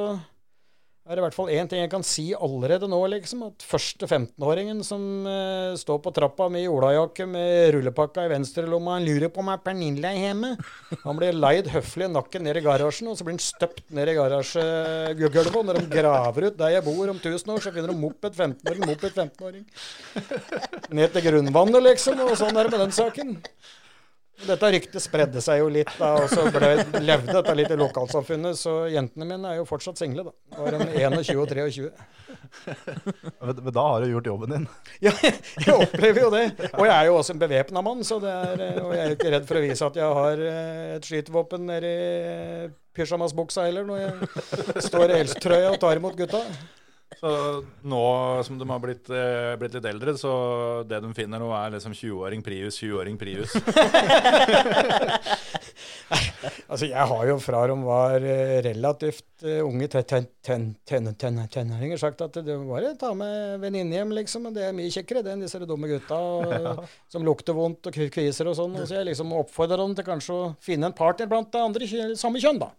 er 1.02 1.18
det 1.18 1.22
i 1.22 1.24
hvert 1.26 1.34
fall 1.36 1.50
én 1.50 1.70
ting 1.70 1.80
jeg 1.82 1.90
kan 1.90 2.04
si 2.06 2.28
allerede 2.38 2.86
nå, 2.90 3.00
liksom. 3.10 3.42
At 3.48 3.64
første 3.66 4.06
15-åringen 4.06 4.84
som 4.86 5.02
uh, 5.26 5.74
står 5.80 5.98
på 6.06 6.14
trappa 6.14 6.46
med 6.54 6.68
olajakke 6.70 7.26
med 7.26 7.72
rullepakka 7.74 8.28
i 8.28 8.30
venstrelomma, 8.30 9.00
han 9.00 9.08
lurer 9.08 9.34
på 9.34 9.42
om 9.42 9.50
er 9.50 9.64
Pernille 9.66 10.12
er 10.12 10.20
hjemme. 10.28 10.54
Han 11.02 11.18
blir 11.18 11.34
leid 11.34 11.72
høflig 11.74 12.12
nakken 12.14 12.46
ned 12.46 12.62
i 12.62 12.66
garasjen, 12.68 13.10
og 13.10 13.18
så 13.18 13.26
blir 13.26 13.34
han 13.34 13.44
støpt 13.44 13.84
ned 13.98 14.14
i 14.14 14.16
garasjegulvet. 14.20 15.52
Og 15.58 15.68
når 15.72 15.82
de 15.82 15.92
graver 15.98 16.52
ut 16.52 16.62
der 16.62 16.78
jeg 16.78 16.86
bor 16.86 17.16
om 17.16 17.18
1000 17.18 17.56
år, 17.56 17.66
så 17.66 17.74
finner 17.74 17.96
de 17.96 18.00
moped 18.06 18.38
15-åring, 18.38 18.88
moped 18.94 19.18
15-åring. 19.26 19.68
Ned 21.02 21.18
til 21.18 21.30
grunnvannet, 21.32 21.82
liksom. 21.90 22.22
Og 22.30 22.38
sånn 22.38 22.54
er 22.54 22.70
det 22.70 22.78
med 22.78 22.86
den 22.86 23.00
saken. 23.02 23.40
Dette 24.42 24.70
ryktet 24.74 25.04
spredde 25.04 25.42
seg 25.44 25.60
jo 25.62 25.68
litt, 25.72 25.92
da, 26.00 26.14
og 26.24 26.32
så 26.32 26.48
ble, 26.54 26.72
levde 27.04 27.36
dette 27.36 27.54
litt 27.58 27.72
i 27.74 27.78
lokalsamfunnet. 27.80 28.58
Så 28.58 28.74
jentene 28.92 29.28
mine 29.30 29.52
er 29.52 29.60
jo 29.60 29.68
fortsatt 29.70 30.02
single, 30.02 30.30
da. 30.30 30.58
Var 30.58 30.78
de 30.78 30.88
21 30.98 31.42
og 31.44 31.52
23. 31.52 31.92
Men 33.42 33.72
da 33.76 33.86
har 33.86 34.02
du 34.02 34.12
gjort 34.12 34.30
jobben 34.32 34.56
din. 34.56 34.68
Ja, 35.06 35.14
jeg 35.22 35.76
opplever 35.76 36.26
jo 36.26 36.34
det. 36.34 36.44
Og 36.74 36.86
jeg 36.88 36.94
er 36.96 37.08
jo 37.10 37.16
også 37.20 37.36
en 37.36 37.42
bevæpna 37.42 37.86
mann, 37.86 38.04
så 38.08 38.20
det 38.24 38.34
er, 38.34 38.66
eh, 38.68 38.82
og 38.84 38.92
jeg 38.96 39.06
er 39.06 39.16
ikke 39.16 39.32
redd 39.36 39.48
for 39.50 39.60
å 39.60 39.64
vise 39.64 39.88
at 39.88 40.02
jeg 40.02 40.20
har 40.20 40.44
eh, 40.50 40.84
et 40.98 41.08
skytevåpen 41.08 41.66
nedi 41.70 41.96
pysjamasbuksa 42.98 43.66
heller, 43.70 43.88
når 43.88 44.04
jeg 44.04 44.86
står 44.90 45.08
i 45.14 45.20
helsetrøya 45.22 45.74
og 45.74 45.82
tar 45.82 46.02
imot 46.02 46.18
gutta. 46.20 46.44
Så 47.20 47.32
nå 47.86 48.02
som 48.48 48.58
de 48.58 48.66
har 48.70 48.80
blitt, 48.82 49.10
eh, 49.14 49.56
blitt 49.60 49.76
litt 49.78 49.86
eldre, 49.86 50.14
så 50.18 50.32
det 50.88 51.02
de 51.04 51.12
finner 51.14 51.40
nå, 51.44 51.52
er 51.54 51.76
liksom 51.76 51.94
20-åring 51.94 52.42
Prius, 52.46 52.80
20-åring 52.82 53.18
Prius. 53.22 53.52
Altså, 56.72 56.88
jeg 56.88 57.04
har 57.08 57.26
jo 57.28 57.36
fra 57.44 57.62
de 57.70 57.76
var 57.84 58.24
eh, 58.26 58.58
relativt 58.66 59.44
eh, 59.48 59.60
unge 59.64 59.88
te- 59.92 60.02
ten- 60.08 60.26
ten- 60.44 60.70
ten- 60.88 61.10
ten- 61.20 61.40
tenåringer 61.52 62.00
sagt 62.00 62.22
at 62.24 62.38
det 62.44 62.56
var 62.68 62.84
å 62.88 62.92
ta 63.00 63.12
med 63.16 63.60
venninne 63.62 63.96
hjem, 63.98 64.12
liksom. 64.16 64.48
Og 64.50 64.56
det 64.56 64.64
er 64.70 64.76
mye 64.76 64.92
kjekkere 64.92 65.22
det 65.24 65.34
enn 65.36 65.44
disse 65.44 65.60
dumme 65.68 65.88
gutta 65.92 66.16
og, 66.36 66.82
som 67.12 67.24
lukter 67.28 67.56
vondt 67.56 67.88
og 67.92 67.96
kviser 68.12 68.48
og 68.52 68.56
sånn. 68.60 68.76
Og 68.80 68.88
så 68.88 68.98
jeg 69.02 69.10
liksom 69.12 69.32
oppfordrer 69.40 69.84
dem 69.84 69.96
til 70.00 70.08
kanskje 70.08 70.36
å 70.36 70.50
finne 70.64 70.90
en 70.90 70.96
partner 70.98 71.28
blant 71.32 71.52
det 71.54 71.64
andre 71.64 71.90
samme 72.20 72.42
kjønn, 72.44 72.60
da. 72.64 72.72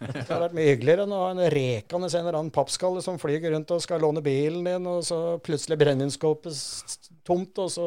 Det 0.00 0.24
hadde 0.28 0.40
vært 0.46 0.56
mye 0.58 0.68
hyggeligere 0.72 1.06
enn 1.06 1.16
å 1.16 1.22
ha 1.24 1.30
en 1.36 1.44
rekende 1.54 2.10
en 2.12 2.20
eller 2.24 2.40
annen 2.40 2.54
pappskalle 2.54 3.04
som 3.04 3.20
flyger 3.22 3.52
rundt 3.56 3.72
og 3.73 3.73
skal 3.82 4.02
låne 4.02 4.22
bilen 4.24 4.66
din, 4.66 4.86
og 4.90 5.02
så 5.06 5.18
plutselig 5.44 5.78
brennevinskåpet 5.80 6.58
tomt, 7.26 7.58
og 7.62 7.70
så 7.72 7.86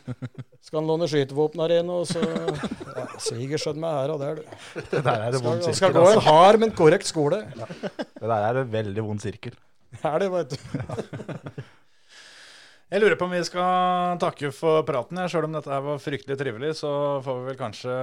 skal 0.66 0.80
han 0.80 0.90
låne 0.90 1.08
skytevåpnene 1.10 1.68
dine, 1.72 2.00
og 2.00 2.08
så 2.10 2.22
ja, 2.22 3.06
Siger 3.22 3.60
skjønn 3.60 3.80
meg 3.80 3.94
her 4.00 4.12
og 4.14 4.20
der, 4.22 4.40
du. 4.40 4.58
Det 4.92 5.02
der 5.06 5.22
er 5.28 5.32
det 5.32 5.40
vond 5.44 5.62
sirkel. 5.62 5.78
skal 5.78 5.94
gå 5.96 6.02
en 6.04 6.18
altså. 6.18 6.26
hard, 6.28 6.60
men 6.62 6.74
korrekt 6.76 7.08
skole. 7.08 7.42
Det 7.56 8.26
der 8.26 8.36
er 8.36 8.60
en 8.62 8.72
veldig 8.72 9.04
vond 9.06 9.22
sirkel. 9.22 9.56
Det 9.96 10.04
Er 10.04 10.18
det, 10.20 10.30
vet 10.34 10.52
du. 10.52 11.62
Jeg 12.92 13.02
lurer 13.02 13.16
på 13.18 13.26
om 13.26 13.32
vi 13.34 13.40
skal 13.42 14.18
takke 14.22 14.52
for 14.54 14.84
praten. 14.86 15.18
Sjøl 15.26 15.48
om 15.48 15.56
dette 15.56 15.72
her 15.72 15.80
var 15.82 16.02
fryktelig 16.02 16.36
trivelig, 16.38 16.76
så 16.78 16.90
får 17.24 17.40
vi 17.40 17.48
vel 17.50 17.56
kanskje 17.58 17.94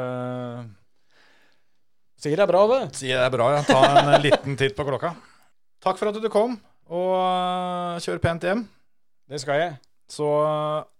Sier 2.24 2.40
det 2.40 2.44
er 2.46 2.52
bra, 2.52 2.64
det. 2.72 2.82
Sier 2.96 3.20
det 3.20 3.28
er 3.28 3.32
bra. 3.34 3.48
Ja. 3.52 3.62
Ta 3.68 3.80
en 4.00 4.22
liten 4.24 4.58
titt 4.60 4.76
på 4.78 4.86
klokka. 4.88 5.14
Takk 5.84 5.98
for 6.00 6.12
at 6.12 6.20
du 6.24 6.30
kom, 6.32 6.56
og 6.92 7.12
øh, 7.20 8.02
kjør 8.04 8.22
pent 8.24 8.48
hjem. 8.48 8.66
Det 9.30 9.40
skal 9.42 9.62
jeg. 9.62 9.76
Så, 10.10 10.28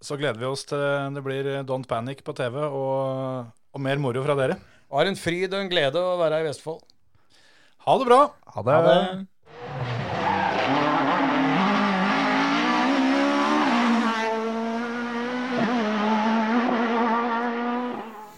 så 0.02 0.16
gleder 0.18 0.40
vi 0.40 0.48
oss 0.48 0.64
til 0.66 0.80
det 1.14 1.22
blir 1.22 1.50
Don't 1.68 1.86
Panic 1.86 2.24
på 2.24 2.32
TV, 2.34 2.56
og, 2.64 3.52
og 3.74 3.82
mer 3.84 4.00
moro 4.02 4.24
fra 4.24 4.34
dere. 4.38 4.56
Har 4.94 5.10
en 5.10 5.18
fryd 5.18 5.52
og 5.52 5.60
en 5.60 5.70
glede 5.70 6.00
å 6.00 6.16
være 6.20 6.42
i 6.42 6.48
Vestfold. 6.48 6.82
Ha 7.84 7.98
det 8.00 8.08
bra! 8.08 8.20
Ha 8.54 8.64
det. 8.64 8.74
Ha 8.74 8.82
det. 8.88 9.26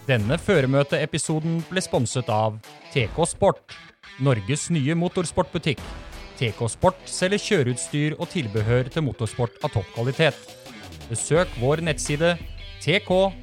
Denne 0.07 0.37
føremøteepisoden 0.39 1.61
ble 1.67 1.81
sponset 1.83 2.29
av 2.31 2.61
TK 2.93 3.17
Sport, 3.27 3.75
Norges 4.23 4.69
nye 4.71 4.95
motorsportbutikk. 4.95 5.81
TK 6.37 6.69
Sport 6.69 6.99
selger 7.09 7.41
kjøreutstyr 7.41 8.11
og 8.17 8.29
tilbehør 8.31 8.85
til 8.93 9.03
motorsport 9.07 9.53
av 9.65 9.69
topp 9.73 9.89
kvalitet. 9.95 10.37
Besøk 11.09 11.49
vår 11.61 11.77
nettside 11.87 12.37
tk-sport.no. 12.83 13.33